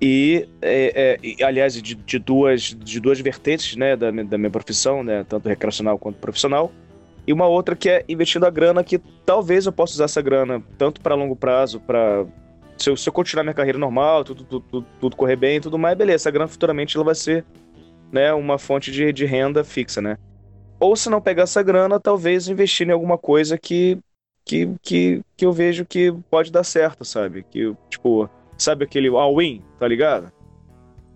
E, 0.00 0.48
é, 0.62 1.18
é, 1.38 1.44
aliás, 1.44 1.74
de, 1.74 1.94
de, 1.94 2.18
duas, 2.18 2.62
de 2.62 3.00
duas 3.00 3.20
vertentes 3.20 3.74
né, 3.76 3.96
da, 3.96 4.10
da 4.10 4.38
minha 4.38 4.50
profissão, 4.50 5.02
né, 5.02 5.24
tanto 5.28 5.48
recreacional 5.48 5.98
quanto 5.98 6.18
profissional. 6.18 6.70
E 7.26 7.32
uma 7.32 7.46
outra 7.46 7.74
que 7.76 7.90
é 7.90 8.04
investindo 8.08 8.46
a 8.46 8.50
grana, 8.50 8.84
que 8.84 8.98
talvez 9.26 9.66
eu 9.66 9.72
possa 9.72 9.94
usar 9.94 10.04
essa 10.04 10.22
grana 10.22 10.62
tanto 10.78 11.00
para 11.00 11.14
longo 11.14 11.36
prazo, 11.36 11.80
para 11.80 12.24
se 12.78 12.90
eu, 12.90 12.96
se 12.96 13.08
eu, 13.08 13.12
continuar 13.12 13.44
minha 13.44 13.54
carreira 13.54 13.78
normal, 13.78 14.24
tudo, 14.24 14.44
tudo, 14.44 14.64
tudo, 14.70 14.86
tudo, 15.00 15.16
correr 15.16 15.36
bem 15.36 15.56
e 15.56 15.60
tudo 15.60 15.78
mais, 15.78 15.96
beleza, 15.96 16.16
essa 16.16 16.30
grana 16.30 16.48
futuramente 16.48 16.96
ela 16.96 17.04
vai 17.04 17.14
ser 17.14 17.44
né, 18.12 18.32
uma 18.32 18.58
fonte 18.58 18.90
de, 18.90 19.12
de 19.12 19.24
renda 19.24 19.64
fixa, 19.64 20.00
né? 20.00 20.16
Ou 20.80 20.94
se 20.94 21.10
não 21.10 21.20
pegar 21.20 21.42
essa 21.42 21.62
grana, 21.62 21.98
talvez 21.98 22.48
investir 22.48 22.88
em 22.88 22.92
alguma 22.92 23.18
coisa 23.18 23.58
que, 23.58 23.98
que, 24.44 24.70
que, 24.80 25.20
que 25.36 25.44
eu 25.44 25.52
vejo 25.52 25.84
que 25.84 26.12
pode 26.30 26.52
dar 26.52 26.62
certo, 26.62 27.04
sabe? 27.04 27.44
Que, 27.50 27.74
tipo, 27.90 28.30
Sabe 28.58 28.84
aquele 28.84 29.06
all-in, 29.08 29.62
tá 29.78 29.86
ligado? 29.86 30.32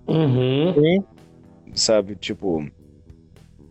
Uhum. 0.07 1.03
Sabe, 1.75 2.15
tipo. 2.15 2.65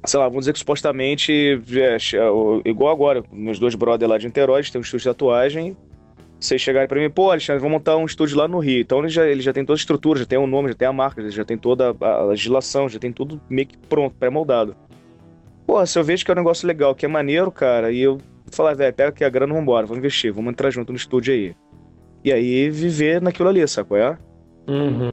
Sei 0.06 0.20
lá, 0.20 0.28
vamos 0.28 0.42
dizer 0.42 0.54
que 0.54 0.60
supostamente, 0.60 1.32
é, 1.32 1.96
é 1.96 2.70
igual 2.70 2.92
agora, 2.92 3.24
meus 3.32 3.60
dois 3.60 3.76
brothers 3.76 4.10
lá 4.10 4.18
de 4.18 4.28
Interóis 4.28 4.70
tem 4.70 4.80
um 4.80 4.82
estúdio 4.82 5.04
de 5.04 5.10
tatuagem. 5.10 5.78
Vocês 6.42 6.60
chegarem 6.60 6.88
pra 6.88 7.00
mim, 7.00 7.08
pô, 7.08 7.30
Alexandre, 7.30 7.62
vamos 7.62 7.78
montar 7.78 7.96
um 7.98 8.06
estúdio 8.06 8.36
lá 8.36 8.48
no 8.48 8.58
Rio. 8.58 8.82
Então 8.82 8.98
ele 8.98 9.10
já, 9.10 9.28
ele 9.28 9.42
já 9.42 9.54
tem 9.54 9.64
toda 9.64 9.78
a 9.78 9.80
estrutura, 9.80 10.20
já 10.20 10.26
tem 10.26 10.40
o 10.40 10.48
nome, 10.48 10.70
já 10.70 10.74
tem 10.74 10.88
a 10.88 10.92
marca, 10.92 11.30
já 11.30 11.46
tem 11.46 11.56
toda 11.56 11.96
a, 12.02 12.24
legislação, 12.24 12.90
já 12.90 12.98
tem 12.98 13.14
tudo 13.14 13.40
meio 13.48 13.68
que 13.68 13.78
pronto, 13.78 14.16
pré-moldado. 14.18 14.76
Pô, 15.68 15.86
se 15.86 16.00
eu 16.00 16.04
vejo 16.04 16.26
que 16.26 16.32
é 16.32 16.34
um 16.34 16.38
negócio 16.38 16.68
legal, 16.68 16.96
que 16.96 17.06
é 17.06 17.08
maneiro, 17.08 17.52
cara, 17.52 17.92
e 17.92 18.02
eu 18.02 18.18
falar, 18.52 18.74
velho, 18.74 18.92
pega 18.92 19.10
aqui 19.10 19.24
a 19.24 19.30
grana, 19.30 19.54
vambora, 19.54 19.86
vamos 19.86 20.00
investir, 20.00 20.34
vamos 20.34 20.52
entrar 20.52 20.72
junto 20.72 20.92
no 20.92 20.98
estúdio 20.98 21.32
aí. 21.32 21.56
E 22.24 22.34
aí 22.34 22.72
viver 22.72 23.22
naquilo 23.22 23.48
ali, 23.48 23.68
sacou? 23.68 23.98
É? 23.98 24.18
Uhum. 24.68 25.12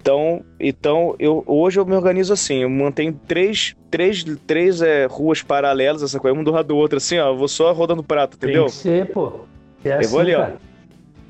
Então, 0.00 0.44
então 0.58 1.14
eu, 1.20 1.44
hoje 1.46 1.78
eu 1.78 1.86
me 1.86 1.94
organizo 1.94 2.32
assim, 2.32 2.62
eu 2.62 2.70
mantenho 2.70 3.12
três, 3.28 3.76
três, 3.92 4.24
três 4.44 4.82
é, 4.82 5.06
ruas 5.06 5.40
paralelas, 5.40 6.02
essa 6.02 6.18
coisa, 6.18 6.36
um 6.36 6.42
do 6.42 6.50
lado 6.50 6.66
do 6.66 6.76
outro, 6.76 6.96
assim, 6.96 7.16
ó, 7.16 7.28
eu 7.28 7.36
vou 7.36 7.46
só 7.46 7.72
rodando 7.72 8.02
prato, 8.02 8.36
entendeu? 8.36 8.64
Tem 8.64 8.72
que 8.72 8.76
ser, 8.76 9.12
pô. 9.12 9.46
É 9.84 9.92
assim, 9.92 10.04
eu 10.04 10.10
vou 10.10 10.20
ali, 10.20 10.32
cara. 10.32 10.54
ó. 10.54 10.68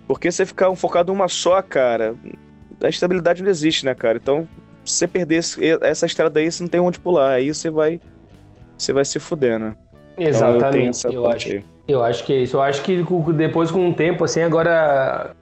Porque 0.06 0.30
você 0.30 0.46
ficar 0.46 0.74
focado 0.74 1.12
em 1.12 1.14
uma 1.14 1.28
só, 1.28 1.60
cara, 1.60 2.14
a 2.82 2.88
estabilidade 2.88 3.42
não 3.42 3.50
existe, 3.50 3.84
né, 3.84 3.94
cara? 3.94 4.16
Então, 4.16 4.48
se 4.84 4.94
você 4.94 5.06
perder 5.06 5.40
essa 5.82 6.06
estrada 6.06 6.40
aí, 6.40 6.50
você 6.50 6.62
não 6.62 6.68
tem 6.70 6.80
onde 6.80 6.98
pular, 6.98 7.32
aí 7.32 7.52
você 7.52 7.70
vai, 7.70 8.00
você 8.76 8.92
vai 8.92 9.04
se 9.04 9.18
fuder, 9.18 9.58
né? 9.58 9.76
Exatamente, 10.16 10.98
então, 10.98 11.12
eu, 11.12 11.22
eu 11.24 11.30
acho. 11.30 11.62
Eu 11.86 12.04
acho 12.04 12.24
que 12.24 12.32
é 12.34 12.36
isso. 12.42 12.56
Eu 12.56 12.62
acho 12.62 12.82
que 12.82 13.02
depois, 13.34 13.70
com 13.70 13.88
o 13.88 13.94
tempo, 13.94 14.24
assim, 14.24 14.42
agora. 14.42 15.34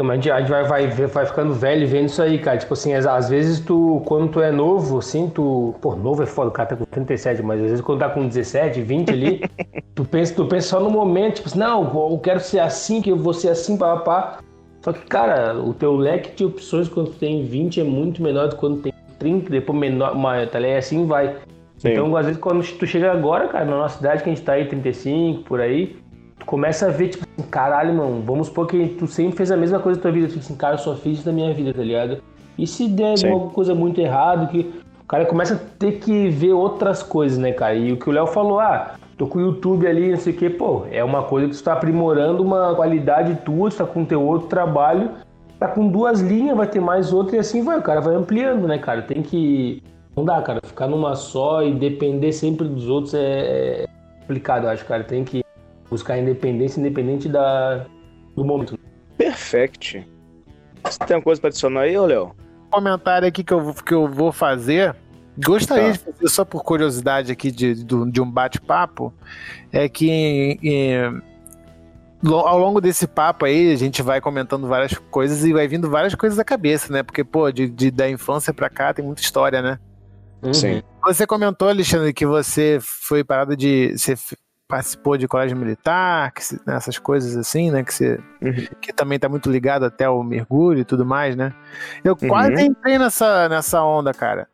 A 0.00 0.14
gente, 0.14 0.30
a 0.30 0.38
gente 0.40 0.50
vai, 0.50 0.64
vai, 0.64 0.86
vai 0.88 1.26
ficando 1.26 1.52
velho 1.52 1.86
vendo 1.86 2.06
isso 2.06 2.22
aí, 2.22 2.38
cara. 2.38 2.56
Tipo 2.56 2.74
assim, 2.74 2.94
às 2.94 3.28
vezes 3.28 3.60
tu, 3.60 4.02
quando 4.06 4.30
tu 4.30 4.40
é 4.40 4.52
novo, 4.52 4.98
assim, 4.98 5.28
tu. 5.28 5.74
Pô, 5.80 5.96
novo 5.96 6.22
é 6.22 6.26
foda, 6.26 6.48
o 6.48 6.52
cara 6.52 6.68
tá 6.68 6.76
com 6.76 6.84
37, 6.84 7.42
mas 7.42 7.60
às 7.60 7.70
vezes 7.70 7.80
quando 7.84 7.98
tá 7.98 8.08
com 8.08 8.26
17, 8.26 8.80
20 8.80 9.10
ali, 9.10 9.40
tu 9.94 10.04
pensa, 10.04 10.34
tu 10.34 10.46
pensa 10.46 10.68
só 10.68 10.80
no 10.80 10.90
momento, 10.90 11.36
tipo 11.36 11.48
assim, 11.48 11.58
não, 11.58 12.10
eu 12.10 12.18
quero 12.18 12.40
ser 12.40 12.60
assim, 12.60 13.02
que 13.02 13.10
eu 13.10 13.16
vou 13.16 13.34
ser 13.34 13.48
assim, 13.48 13.76
papapá. 13.76 14.38
Só 14.80 14.92
que, 14.92 15.04
cara, 15.06 15.58
o 15.58 15.74
teu 15.74 15.96
leque 15.96 16.34
de 16.36 16.44
opções 16.44 16.88
quando 16.88 17.10
tu 17.10 17.18
tem 17.18 17.44
20 17.44 17.80
é 17.80 17.84
muito 17.84 18.22
menor 18.22 18.48
do 18.48 18.54
que 18.54 18.60
quando 18.60 18.80
tem 18.80 18.92
30, 19.18 19.50
depois 19.50 19.78
menor, 19.78 20.12
uma, 20.12 20.46
tá 20.46 20.58
ligado? 20.58 20.78
assim 20.78 21.06
vai. 21.06 21.36
Sim. 21.76 21.90
Então, 21.90 22.16
às 22.16 22.26
vezes, 22.26 22.40
quando 22.40 22.64
tu 22.78 22.86
chega 22.86 23.12
agora, 23.12 23.48
cara, 23.48 23.64
na 23.64 23.78
nossa 23.78 23.98
cidade, 23.98 24.22
que 24.22 24.30
a 24.30 24.34
gente 24.34 24.44
tá 24.44 24.52
aí, 24.52 24.66
35, 24.66 25.42
por 25.42 25.60
aí, 25.60 25.96
tu 26.38 26.46
começa 26.46 26.86
a 26.86 26.90
ver, 26.90 27.08
tipo 27.08 27.27
caralho, 27.44 27.94
mano, 27.94 28.22
vamos 28.24 28.48
supor 28.48 28.66
que 28.66 28.88
tu 28.98 29.06
sempre 29.06 29.36
fez 29.36 29.50
a 29.50 29.56
mesma 29.56 29.78
coisa 29.78 29.98
na 29.98 30.02
tua 30.02 30.12
vida. 30.12 30.26
Tu 30.26 30.34
tipo 30.34 30.44
assim, 30.44 30.56
cara, 30.56 30.74
eu 30.74 30.78
só 30.78 30.94
fiz 30.94 31.18
isso 31.18 31.28
na 31.28 31.32
minha 31.32 31.52
vida, 31.54 31.72
tá 31.72 31.82
ligado? 31.82 32.22
E 32.58 32.66
se 32.66 32.88
der 32.88 33.16
Sim. 33.18 33.30
alguma 33.30 33.50
coisa 33.50 33.74
muito 33.74 34.00
errada, 34.00 34.46
que 34.46 34.72
o 35.00 35.06
cara 35.06 35.24
começa 35.24 35.54
a 35.54 35.58
ter 35.78 35.92
que 36.00 36.28
ver 36.28 36.52
outras 36.52 37.02
coisas, 37.02 37.38
né, 37.38 37.52
cara? 37.52 37.74
E 37.74 37.92
o 37.92 37.96
que 37.96 38.08
o 38.08 38.12
Léo 38.12 38.26
falou, 38.26 38.58
ah, 38.58 38.94
tô 39.16 39.26
com 39.26 39.38
o 39.38 39.42
YouTube 39.42 39.86
ali, 39.86 40.10
não 40.10 40.16
sei 40.16 40.32
o 40.32 40.36
quê, 40.36 40.50
pô, 40.50 40.84
é 40.90 41.02
uma 41.02 41.22
coisa 41.22 41.48
que 41.48 41.56
tu 41.56 41.62
tá 41.62 41.72
aprimorando 41.72 42.42
uma 42.42 42.74
qualidade 42.74 43.36
tua, 43.44 43.70
tu 43.70 43.76
tá 43.76 43.86
com 43.86 44.04
teu 44.04 44.22
outro 44.22 44.48
trabalho, 44.48 45.10
tá 45.58 45.68
com 45.68 45.88
duas 45.88 46.20
linhas, 46.20 46.56
vai 46.56 46.66
ter 46.66 46.80
mais 46.80 47.12
outra 47.12 47.36
e 47.36 47.38
assim 47.38 47.62
vai, 47.62 47.78
o 47.78 47.82
cara 47.82 48.00
vai 48.00 48.14
ampliando, 48.14 48.66
né, 48.66 48.78
cara? 48.78 49.02
Tem 49.02 49.22
que. 49.22 49.82
Não 50.16 50.24
dá, 50.24 50.42
cara, 50.42 50.60
ficar 50.64 50.88
numa 50.88 51.14
só 51.14 51.62
e 51.62 51.72
depender 51.72 52.32
sempre 52.32 52.66
dos 52.66 52.88
outros 52.88 53.14
é, 53.14 53.84
é 53.84 53.86
complicado, 54.20 54.64
eu 54.64 54.70
acho, 54.70 54.84
cara. 54.84 55.04
Tem 55.04 55.24
que 55.24 55.44
buscar 55.90 56.18
independência 56.18 56.80
independente 56.80 57.28
da, 57.28 57.86
do 58.36 58.44
momento. 58.44 58.78
Perfect. 59.16 60.06
Você 60.84 60.98
tem 61.00 61.14
alguma 61.14 61.22
coisa 61.22 61.40
para 61.40 61.48
adicionar 61.48 61.82
aí, 61.82 61.96
ô 61.96 62.06
Léo? 62.06 62.34
Comentário 62.70 63.26
aqui 63.26 63.42
que 63.42 63.52
eu, 63.52 63.74
que 63.74 63.94
eu 63.94 64.08
vou 64.08 64.30
fazer 64.30 64.94
Gostaria 65.44 65.84
tá. 65.84 65.92
de 65.92 65.98
fazer, 65.98 66.28
só 66.28 66.44
por 66.44 66.64
curiosidade 66.64 67.30
aqui 67.30 67.50
de, 67.52 67.84
de, 67.84 68.10
de 68.10 68.20
um 68.20 68.28
bate-papo, 68.28 69.14
é 69.72 69.88
que 69.88 70.10
em, 70.10 70.58
em, 70.62 71.22
ao 72.24 72.58
longo 72.58 72.80
desse 72.80 73.06
papo 73.06 73.44
aí, 73.44 73.72
a 73.72 73.76
gente 73.76 74.02
vai 74.02 74.20
comentando 74.20 74.66
várias 74.66 74.94
coisas 75.10 75.44
e 75.44 75.52
vai 75.52 75.68
vindo 75.68 75.88
várias 75.88 76.14
coisas 76.16 76.36
da 76.36 76.44
cabeça, 76.44 76.92
né? 76.92 77.04
Porque, 77.04 77.22
pô, 77.22 77.52
de, 77.52 77.68
de 77.68 77.90
da 77.90 78.10
infância 78.10 78.52
pra 78.52 78.68
cá 78.68 78.92
tem 78.92 79.04
muita 79.04 79.22
história, 79.22 79.62
né? 79.62 79.78
Uhum. 80.42 80.52
Sim. 80.52 80.82
Você 81.04 81.24
comentou, 81.24 81.68
Alexandre, 81.68 82.12
que 82.12 82.26
você 82.26 82.78
foi 82.80 83.22
parado 83.22 83.56
de. 83.56 83.96
Você 83.96 84.16
participou 84.68 85.16
de 85.16 85.26
colégio 85.26 85.56
militar, 85.56 86.30
que, 86.30 86.42
né, 86.66 86.76
essas 86.76 86.98
coisas 86.98 87.34
assim, 87.36 87.70
né? 87.70 87.82
Que, 87.82 87.94
você, 87.94 88.20
uhum. 88.42 88.66
que 88.80 88.92
também 88.92 89.18
tá 89.18 89.28
muito 89.28 89.50
ligado 89.50 89.86
até 89.86 90.04
ao 90.04 90.22
mergulho 90.22 90.80
e 90.80 90.84
tudo 90.84 91.06
mais, 91.06 91.34
né? 91.34 91.54
Eu 92.04 92.16
uhum. 92.20 92.28
quase 92.28 92.62
entrei 92.62 92.98
nessa, 92.98 93.48
nessa 93.48 93.82
onda, 93.82 94.12
cara. 94.12 94.46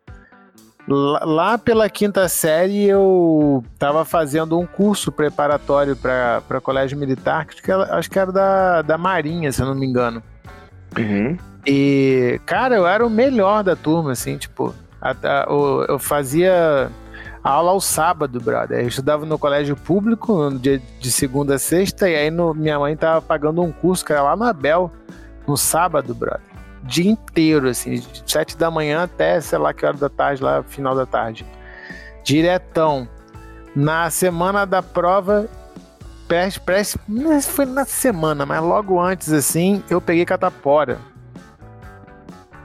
Lá 0.87 1.57
pela 1.57 1.89
quinta 1.89 2.27
série 2.29 2.85
eu 2.85 3.63
estava 3.73 4.05
fazendo 4.05 4.57
um 4.57 4.67
curso 4.67 5.11
preparatório 5.11 5.95
para 5.95 6.61
colégio 6.61 6.97
militar, 6.97 7.45
que 7.47 7.71
acho 7.71 8.09
que 8.09 8.19
era 8.19 8.31
da, 8.31 8.81
da 8.83 8.97
Marinha, 8.97 9.51
se 9.51 9.61
eu 9.61 9.65
não 9.65 9.75
me 9.75 9.85
engano. 9.85 10.23
Uhum. 10.97 11.35
E, 11.65 12.39
cara, 12.45 12.75
eu 12.75 12.87
era 12.87 13.05
o 13.05 13.09
melhor 13.09 13.63
da 13.63 13.75
turma, 13.75 14.11
assim, 14.11 14.37
tipo, 14.37 14.73
a, 15.01 15.09
a, 15.11 15.45
eu, 15.49 15.85
eu 15.89 15.99
fazia 15.99 16.91
aula 17.49 17.71
ao 17.71 17.79
sábado, 17.79 18.39
brother. 18.39 18.81
Eu 18.81 18.87
estudava 18.87 19.25
no 19.25 19.37
colégio 19.37 19.75
público, 19.75 20.49
no 20.49 20.59
dia 20.59 20.81
de 20.99 21.11
segunda 21.11 21.55
a 21.55 21.59
sexta, 21.59 22.09
e 22.09 22.15
aí 22.15 22.31
no, 22.31 22.53
minha 22.53 22.79
mãe 22.79 22.95
tava 22.97 23.21
pagando 23.21 23.61
um 23.61 23.71
curso, 23.71 24.03
que 24.03 24.11
era 24.11 24.23
lá 24.23 24.35
no 24.35 24.43
Abel, 24.43 24.91
no 25.47 25.55
sábado, 25.55 26.13
brother 26.13 26.55
dia 26.85 27.09
inteiro, 27.09 27.67
assim, 27.67 27.95
de 27.95 28.23
sete 28.31 28.55
da 28.55 28.69
manhã 28.69 29.03
até, 29.03 29.41
sei 29.41 29.57
lá 29.57 29.73
que 29.73 29.85
hora 29.85 29.97
da 29.97 30.09
tarde, 30.09 30.43
lá, 30.43 30.63
final 30.63 30.95
da 30.95 31.05
tarde. 31.05 31.45
Diretão. 32.23 33.07
Na 33.75 34.09
semana 34.09 34.65
da 34.65 34.81
prova, 34.81 35.49
preste, 36.27 36.61
preste, 36.61 36.97
foi 37.49 37.65
na 37.65 37.83
semana, 37.83 38.45
mas 38.45 38.61
logo 38.61 39.01
antes, 39.01 39.33
assim, 39.33 39.83
eu 39.89 39.99
peguei 39.99 40.25
catapora. 40.25 40.97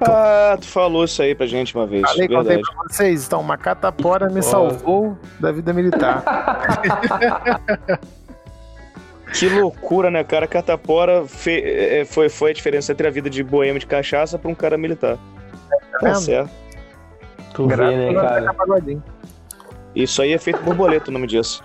Ah, 0.01 0.57
tu 0.59 0.67
falou 0.67 1.05
isso 1.05 1.21
aí 1.21 1.35
pra 1.35 1.47
gente 1.47 1.75
uma 1.75 1.87
vez. 1.87 2.03
Falei, 2.03 2.29
verdade. 2.29 2.63
contei 2.63 2.75
pra 2.75 2.85
vocês. 2.89 3.27
Então, 3.27 3.41
uma 3.41 3.57
catapora 3.57 4.29
me 4.31 4.43
salvou 4.43 5.17
da 5.39 5.53
vida 5.53 5.73
militar. 5.73 6.23
Que 9.33 9.49
loucura, 9.49 10.11
né, 10.11 10.25
cara? 10.25 10.47
Catapora 10.47 11.25
fe... 11.27 11.63
É, 11.63 12.05
foi, 12.05 12.29
foi 12.29 12.51
a 12.51 12.55
diferença 12.55 12.93
entre 12.93 13.07
a 13.07 13.11
vida 13.11 13.31
de 13.31 13.43
boêmio 13.43 13.79
de 13.79 13.87
cachaça 13.87 14.39
pra 14.39 14.51
um 14.51 14.55
cara 14.55 14.77
militar. 14.77 15.19
Tá 16.01 16.15
certo. 16.17 16.51
Tu 17.55 17.69
vê, 17.69 17.77
né, 17.77 18.15
cara? 18.15 18.55
Isso 19.95 20.23
aí 20.23 20.33
é 20.33 20.39
feito 20.39 20.63
borboleta, 20.63 21.11
o 21.11 21.13
nome 21.13 21.27
disso. 21.27 21.63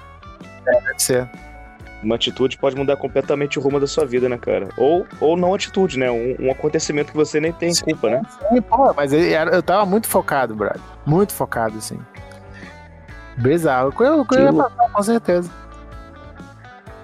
É, 0.68 0.82
deve 0.82 1.00
ser. 1.00 1.30
Uma 2.06 2.16
atitude 2.16 2.56
pode 2.56 2.76
mudar 2.76 2.98
completamente 2.98 3.58
o 3.58 3.62
rumo 3.64 3.80
da 3.80 3.88
sua 3.88 4.06
vida, 4.06 4.30
né, 4.30 4.38
cara? 4.38 4.70
Ou, 4.78 5.08
ou 5.20 5.36
não 5.36 5.56
atitude, 5.56 5.98
né? 5.98 6.12
Um, 6.12 6.36
um 6.40 6.52
acontecimento 6.52 7.10
que 7.12 7.18
você 7.18 7.40
nem 7.40 7.52
tem 7.52 7.74
sim, 7.74 7.84
culpa, 7.84 8.12
né? 8.12 8.22
Sim, 8.48 8.62
pô, 8.62 8.94
mas 8.94 9.12
eu, 9.12 9.22
eu 9.22 9.64
tava 9.64 9.88
muito 9.88 10.08
focado, 10.08 10.54
brother. 10.54 10.80
Muito 11.04 11.34
focado, 11.34 11.80
assim. 11.80 11.98
Bizarro. 13.38 13.92
Eu, 14.00 14.06
eu, 14.06 14.26
eu 14.32 14.44
ia 14.44 14.54
passar, 14.54 14.92
com 14.92 15.02
certeza. 15.02 15.52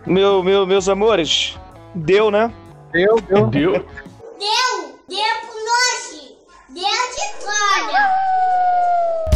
Meu, 0.05 0.43
meu, 0.43 0.67
meus 0.67 0.87
amores, 0.87 1.59
deu, 1.95 2.29
né? 2.29 2.51
Deu, 2.91 3.19
deu. 3.21 3.47
Deu. 3.47 3.71
Deu, 3.71 4.99
deu 5.09 5.35
com 5.47 5.65
nós. 5.65 6.35
Deu 6.69 6.83
de 6.83 7.25
fora. 7.43 9.30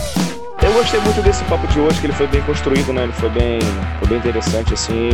Eu 0.76 0.82
gostei 0.82 1.00
muito 1.00 1.22
desse 1.22 1.42
papo 1.46 1.66
de 1.68 1.80
hoje, 1.80 2.02
que 2.02 2.06
ele 2.06 2.14
foi 2.14 2.28
bem 2.28 2.42
construído, 2.42 2.92
né? 2.92 3.04
Ele 3.04 3.14
foi 3.14 3.30
bem, 3.30 3.60
foi 3.98 4.10
bem 4.10 4.18
interessante, 4.18 4.74
assim, 4.74 5.12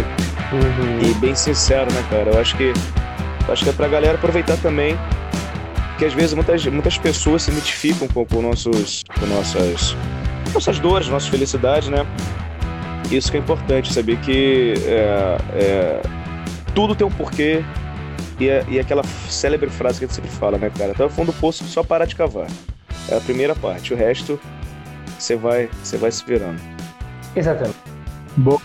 uhum. 0.51 1.07
e 1.07 1.13
bem 1.19 1.35
sincero, 1.35 1.85
né, 1.93 2.03
cara? 2.09 2.31
Eu 2.31 2.41
acho 2.41 2.57
que, 2.57 2.73
acho 3.47 3.63
que 3.63 3.69
é 3.69 3.73
pra 3.73 3.87
galera 3.87 4.15
aproveitar 4.15 4.57
também, 4.57 4.97
que 5.99 6.05
às 6.05 6.15
vezes 6.15 6.33
muitas, 6.33 6.65
muitas 6.65 6.97
pessoas 6.97 7.43
se 7.43 7.51
identificam 7.51 8.07
com, 8.07 8.25
com, 8.25 8.41
nossos, 8.41 9.03
com 9.19 9.27
nossas, 9.27 9.95
nossas 10.51 10.79
dores, 10.79 11.07
nossas 11.09 11.29
felicidades, 11.29 11.89
né? 11.89 12.07
Isso 13.11 13.29
que 13.29 13.37
é 13.37 13.39
importante, 13.39 13.93
saber 13.93 14.17
que 14.17 14.73
é, 14.87 15.37
é, 15.53 16.01
tudo 16.73 16.95
tem 16.95 17.05
um 17.05 17.11
porquê 17.11 17.63
e, 18.39 18.49
é, 18.49 18.65
e 18.67 18.79
é 18.79 18.81
aquela 18.81 19.03
célebre 19.29 19.69
frase 19.69 19.99
que 19.99 20.05
a 20.05 20.07
gente 20.07 20.15
sempre 20.15 20.31
fala, 20.31 20.57
né, 20.57 20.71
cara? 20.75 20.95
Tá 20.95 21.03
no 21.03 21.11
fundo 21.11 21.31
do 21.31 21.37
poço, 21.37 21.63
só 21.65 21.83
parar 21.83 22.05
de 22.05 22.15
cavar. 22.15 22.47
É 23.07 23.15
a 23.15 23.21
primeira 23.21 23.53
parte, 23.53 23.93
o 23.93 23.97
resto 23.97 24.39
você 25.21 25.35
vai, 25.35 25.69
você 25.83 25.97
vai 25.97 26.11
se 26.11 26.23
virando. 26.25 26.59
Exatamente. 27.35 27.77
Boa. 28.37 28.61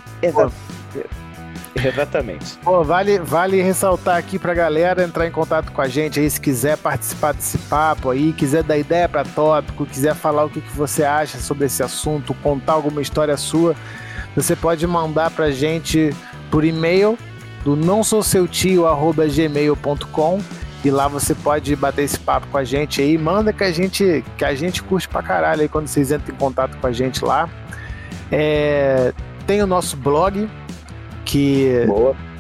Exatamente. 1.85 2.57
Pô, 2.59 2.83
vale, 2.83 3.19
vale 3.19 3.61
ressaltar 3.61 4.17
aqui 4.17 4.39
pra 4.39 4.55
galera 4.55 5.05
entrar 5.05 5.27
em 5.27 5.31
contato 5.31 5.71
com 5.73 5.83
a 5.83 5.89
gente 5.89 6.19
aí, 6.19 6.29
se 6.29 6.41
quiser 6.41 6.79
participar 6.79 7.35
desse 7.35 7.59
papo 7.59 8.11
aí, 8.11 8.33
quiser 8.33 8.63
dar 8.63 8.79
ideia 8.79 9.09
para 9.09 9.25
tópico, 9.25 9.85
quiser 9.85 10.15
falar 10.15 10.45
o 10.45 10.51
que, 10.51 10.61
que 10.61 10.75
você 10.75 11.05
acha 11.05 11.39
sobre 11.39 11.67
esse 11.67 11.83
assunto, 11.83 12.33
contar 12.43 12.73
alguma 12.73 13.03
história 13.03 13.37
sua, 13.37 13.77
você 14.35 14.57
pode 14.57 14.87
mandar 14.87 15.31
pra 15.31 15.51
gente 15.51 16.15
por 16.51 16.65
e-mail 16.65 17.19
do 17.63 17.77
não 17.77 18.03
sou 18.03 18.23
seu 18.23 18.49
tio 18.49 18.85
gmail.com 19.15 20.41
e 20.85 20.91
lá 20.91 21.09
você 21.09 21.35
pode 21.35 21.75
bater 21.75 22.03
esse 22.03 22.19
papo 22.19 22.47
com 22.49 22.59
a 22.59 22.65
gente 22.65 23.01
aí. 23.01 23.19
Manda 23.19 23.53
que 23.53 23.65
a 23.65 23.73
gente 23.73 24.25
que 24.37 24.45
a 24.45 24.55
gente 24.55 24.83
curte 24.83 25.09
pra 25.09 25.23
caralho 25.23 25.63
aí 25.63 25.69
quando 25.69 25.89
vocês 25.89 26.13
entram 26.13 26.35
em 26.35 26.39
contato 26.39 26.77
com 26.77 26.87
a 26.87 26.93
gente 26.93 27.25
lá. 27.25 27.49
É, 28.31 29.13
tem 29.47 29.63
o 29.63 29.67
nosso 29.67 29.97
blog 29.97 30.49
que, 31.25 31.87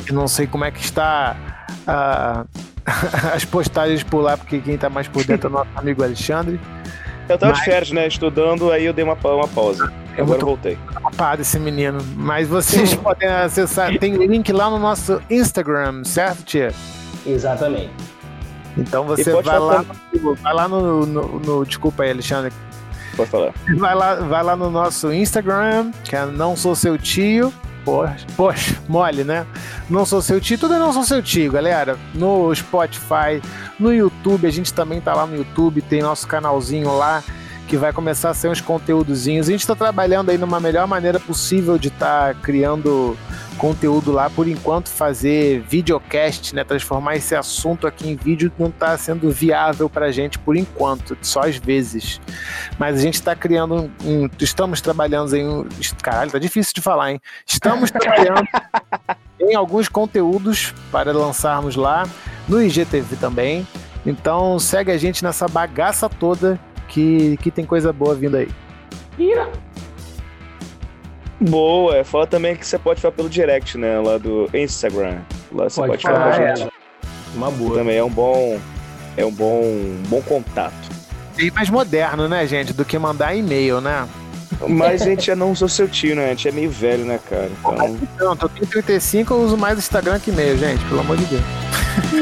que 0.05 0.13
não 0.13 0.27
sei 0.27 0.47
como 0.47 0.65
é 0.65 0.71
que 0.71 0.81
está 0.81 1.37
uh, 1.87 2.49
as 3.35 3.45
postagens 3.45 4.03
por 4.03 4.21
lá, 4.21 4.37
porque 4.37 4.61
quem 4.61 4.77
tá 4.77 4.89
mais 4.89 5.09
por 5.09 5.25
dentro 5.25 5.49
é 5.49 5.51
o 5.51 5.53
nosso 5.53 5.71
amigo 5.77 6.03
Alexandre. 6.03 6.61
Eu 7.29 7.37
tava 7.37 7.53
Mas... 7.53 7.61
de 7.61 7.65
férias, 7.65 7.91
né? 7.91 8.07
Estudando, 8.07 8.71
aí 8.71 8.85
eu 8.85 8.93
dei 8.93 9.05
uma, 9.05 9.15
uma 9.15 9.49
pausa. 9.49 9.93
Eu 10.17 10.25
Agora 10.25 10.41
eu 10.41 10.47
voltei. 10.47 10.79
Ocupado 10.97 11.43
esse 11.43 11.59
menino. 11.59 11.99
Mas 12.17 12.49
vocês 12.49 12.95
podem 12.97 13.29
acessar. 13.29 13.99
Tem 13.99 14.15
link 14.15 14.53
lá 14.53 14.71
no 14.71 14.79
nosso 14.79 15.21
Instagram, 15.29 16.05
certo, 16.05 16.45
tia? 16.45 16.73
Exatamente. 17.27 17.91
Então 18.77 19.05
você 19.05 19.32
vai 19.43 19.59
lá, 19.59 19.82
no, 19.82 20.35
vai 20.35 20.55
lá 20.55 20.69
no, 20.69 21.07
no, 21.07 21.40
no, 21.40 21.65
Desculpa 21.65 22.03
aí, 22.03 22.11
Alexandre. 22.11 22.53
Pode 23.16 23.31
falar. 23.31 23.55
Vai 23.78 23.94
lá, 23.94 24.15
vai 24.16 24.43
lá 24.43 24.57
no 24.57 24.70
nosso 24.70 25.12
Instagram, 25.12 25.90
que 26.05 26.15
é 26.15 26.27
Não 26.27 26.55
Sou 26.55 26.74
Seu 26.74 26.98
Tio. 26.98 27.53
Poxa, 27.86 28.27
poxa, 28.36 28.77
mole, 28.89 29.23
né? 29.23 29.47
Não 29.89 30.05
sou 30.05 30.20
seu 30.20 30.40
tio, 30.40 30.59
tudo 30.59 30.74
é 30.74 30.78
não 30.81 30.93
sou 30.93 31.05
seu 31.05 31.23
tio, 31.23 31.53
galera. 31.53 31.97
No 32.12 32.53
Spotify, 32.53 33.40
no 33.78 33.94
YouTube, 33.94 34.44
a 34.44 34.51
gente 34.51 34.74
também 34.74 35.01
tá 35.01 35.15
lá 35.15 35.24
no 35.24 35.36
YouTube, 35.36 35.81
tem 35.82 36.03
nosso 36.03 36.27
canalzinho 36.27 36.93
lá 36.97 37.23
que 37.67 37.77
vai 37.77 37.93
começar 37.93 38.31
a 38.31 38.35
ser 38.35 38.49
uns 38.49 38.61
conteúdozinhos. 38.61 39.49
A 39.49 39.51
gente 39.51 39.61
está 39.61 39.75
trabalhando 39.75 40.31
aí 40.31 40.39
numa 40.39 40.61
melhor 40.61 40.87
maneira 40.87 41.19
possível 41.19 41.77
de 41.77 41.89
estar 41.89 42.35
tá 42.35 42.41
criando 42.41 43.17
conteúdo 43.57 44.13
lá. 44.13 44.31
Por 44.31 44.47
enquanto, 44.47 44.89
fazer 44.89 45.61
videocast, 45.69 46.55
né, 46.55 46.63
transformar 46.63 47.17
esse 47.17 47.35
assunto 47.35 47.87
aqui 47.87 48.09
em 48.09 48.15
vídeo 48.15 48.53
não 48.59 48.69
está 48.69 48.97
sendo 48.97 49.31
viável 49.31 49.89
para 49.89 50.07
a 50.07 50.13
gente 50.13 50.39
por 50.39 50.57
enquanto, 50.57 51.17
só 51.21 51.41
às 51.41 51.57
vezes. 51.57 52.21
Mas 52.79 52.97
a 52.97 53.01
gente 53.01 53.15
está 53.15 53.35
criando 53.35 53.75
um, 53.75 53.91
um, 54.05 54.31
estamos 54.39 54.81
trabalhando 54.81 55.35
em 55.35 55.49
um, 55.49 55.67
caralho, 56.03 56.31
tá 56.31 56.39
difícil 56.39 56.73
de 56.75 56.81
falar, 56.81 57.13
hein? 57.13 57.21
Estamos 57.47 57.91
trabalhando 57.93 58.47
em 59.41 59.55
alguns 59.55 59.89
conteúdos 59.89 60.73
para 60.93 61.13
lançarmos 61.13 61.75
lá 61.75 62.07
no 62.49 62.63
IGTV 62.63 63.17
também. 63.17 63.67
Então 64.05 64.57
segue 64.61 64.93
a 64.93 64.99
gente 64.99 65.25
nessa 65.25 65.49
bagaça 65.49 66.09
toda 66.09 66.61
que, 66.89 67.37
que 67.39 67.51
tem 67.51 67.65
coisa 67.65 67.93
boa 67.93 68.15
vindo 68.15 68.37
aí. 68.37 68.49
Ira. 69.19 69.51
Boa, 71.41 72.03
fala 72.03 72.27
também 72.27 72.57
que 72.57 72.67
você 72.67 72.79
pode 72.79 73.01
falar 73.01 73.13
pelo 73.13 73.29
direct, 73.29 73.77
né? 73.77 74.01
Lá 74.01 74.17
do 74.17 74.49
Instagram. 74.55 75.19
Lá 75.53 75.69
você 75.69 75.81
Pode 75.81 75.91
pode, 75.91 76.03
falar 76.03 76.21
com 76.21 76.43
a 76.43 76.55
gente. 76.55 76.69
Uma 77.35 77.51
boa. 77.51 77.75
Também 77.77 77.99
é 77.99 78.05
um 78.05 78.11
bom. 78.11 78.59
É 79.17 79.25
um 79.25 79.33
bom, 79.33 79.63
bom 80.09 80.21
contato. 80.23 80.75
Bem 81.37 81.51
mais 81.51 81.69
moderno, 81.69 82.29
né, 82.29 82.47
gente? 82.47 82.73
Do 82.73 82.85
que 82.85 82.99
mandar 82.99 83.35
e-mail, 83.35 83.81
né? 83.81 84.09
Mas 84.67 85.03
a 85.03 85.05
gente 85.11 85.27
já 85.27 85.37
não 85.37 85.55
sou 85.55 85.69
seu 85.69 85.87
tio, 85.87 86.17
né? 86.17 86.27
A 86.27 86.29
gente 86.31 86.49
é 86.49 86.53
meio 86.53 86.71
velho, 86.71 87.05
né, 87.05 87.21
cara? 87.29 87.51
Então, 87.61 87.99
Pronto, 88.17 88.47
eu 88.47 88.49
tenho 88.49 88.67
35, 88.67 89.35
eu 89.35 89.41
uso 89.41 89.57
mais 89.57 89.79
Instagram 89.79 90.19
que 90.19 90.31
e-mail, 90.31 90.57
gente, 90.57 90.83
pelo 90.87 91.01
amor 91.01 91.19
de 91.19 91.25
Deus. 91.27 91.43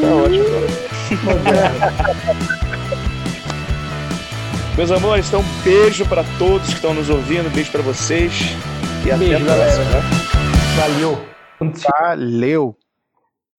tá 0.01 0.09
ótimo. 0.15 0.45
Meus 4.77 4.91
amores, 4.91 5.29
então 5.29 5.41
um 5.41 5.63
beijo 5.63 6.05
pra 6.07 6.25
todos 6.39 6.67
que 6.69 6.75
estão 6.75 6.93
nos 6.95 7.09
ouvindo, 7.09 7.49
beijo 7.55 7.71
pra 7.71 7.83
vocês. 7.83 8.33
E 9.07 9.11
até 9.11 9.19
Beijo, 9.19 9.37
a 9.37 9.55
próxima. 9.55 9.85
né? 9.85 10.01
Valeu. 10.77 11.25
Valeu! 12.01 12.77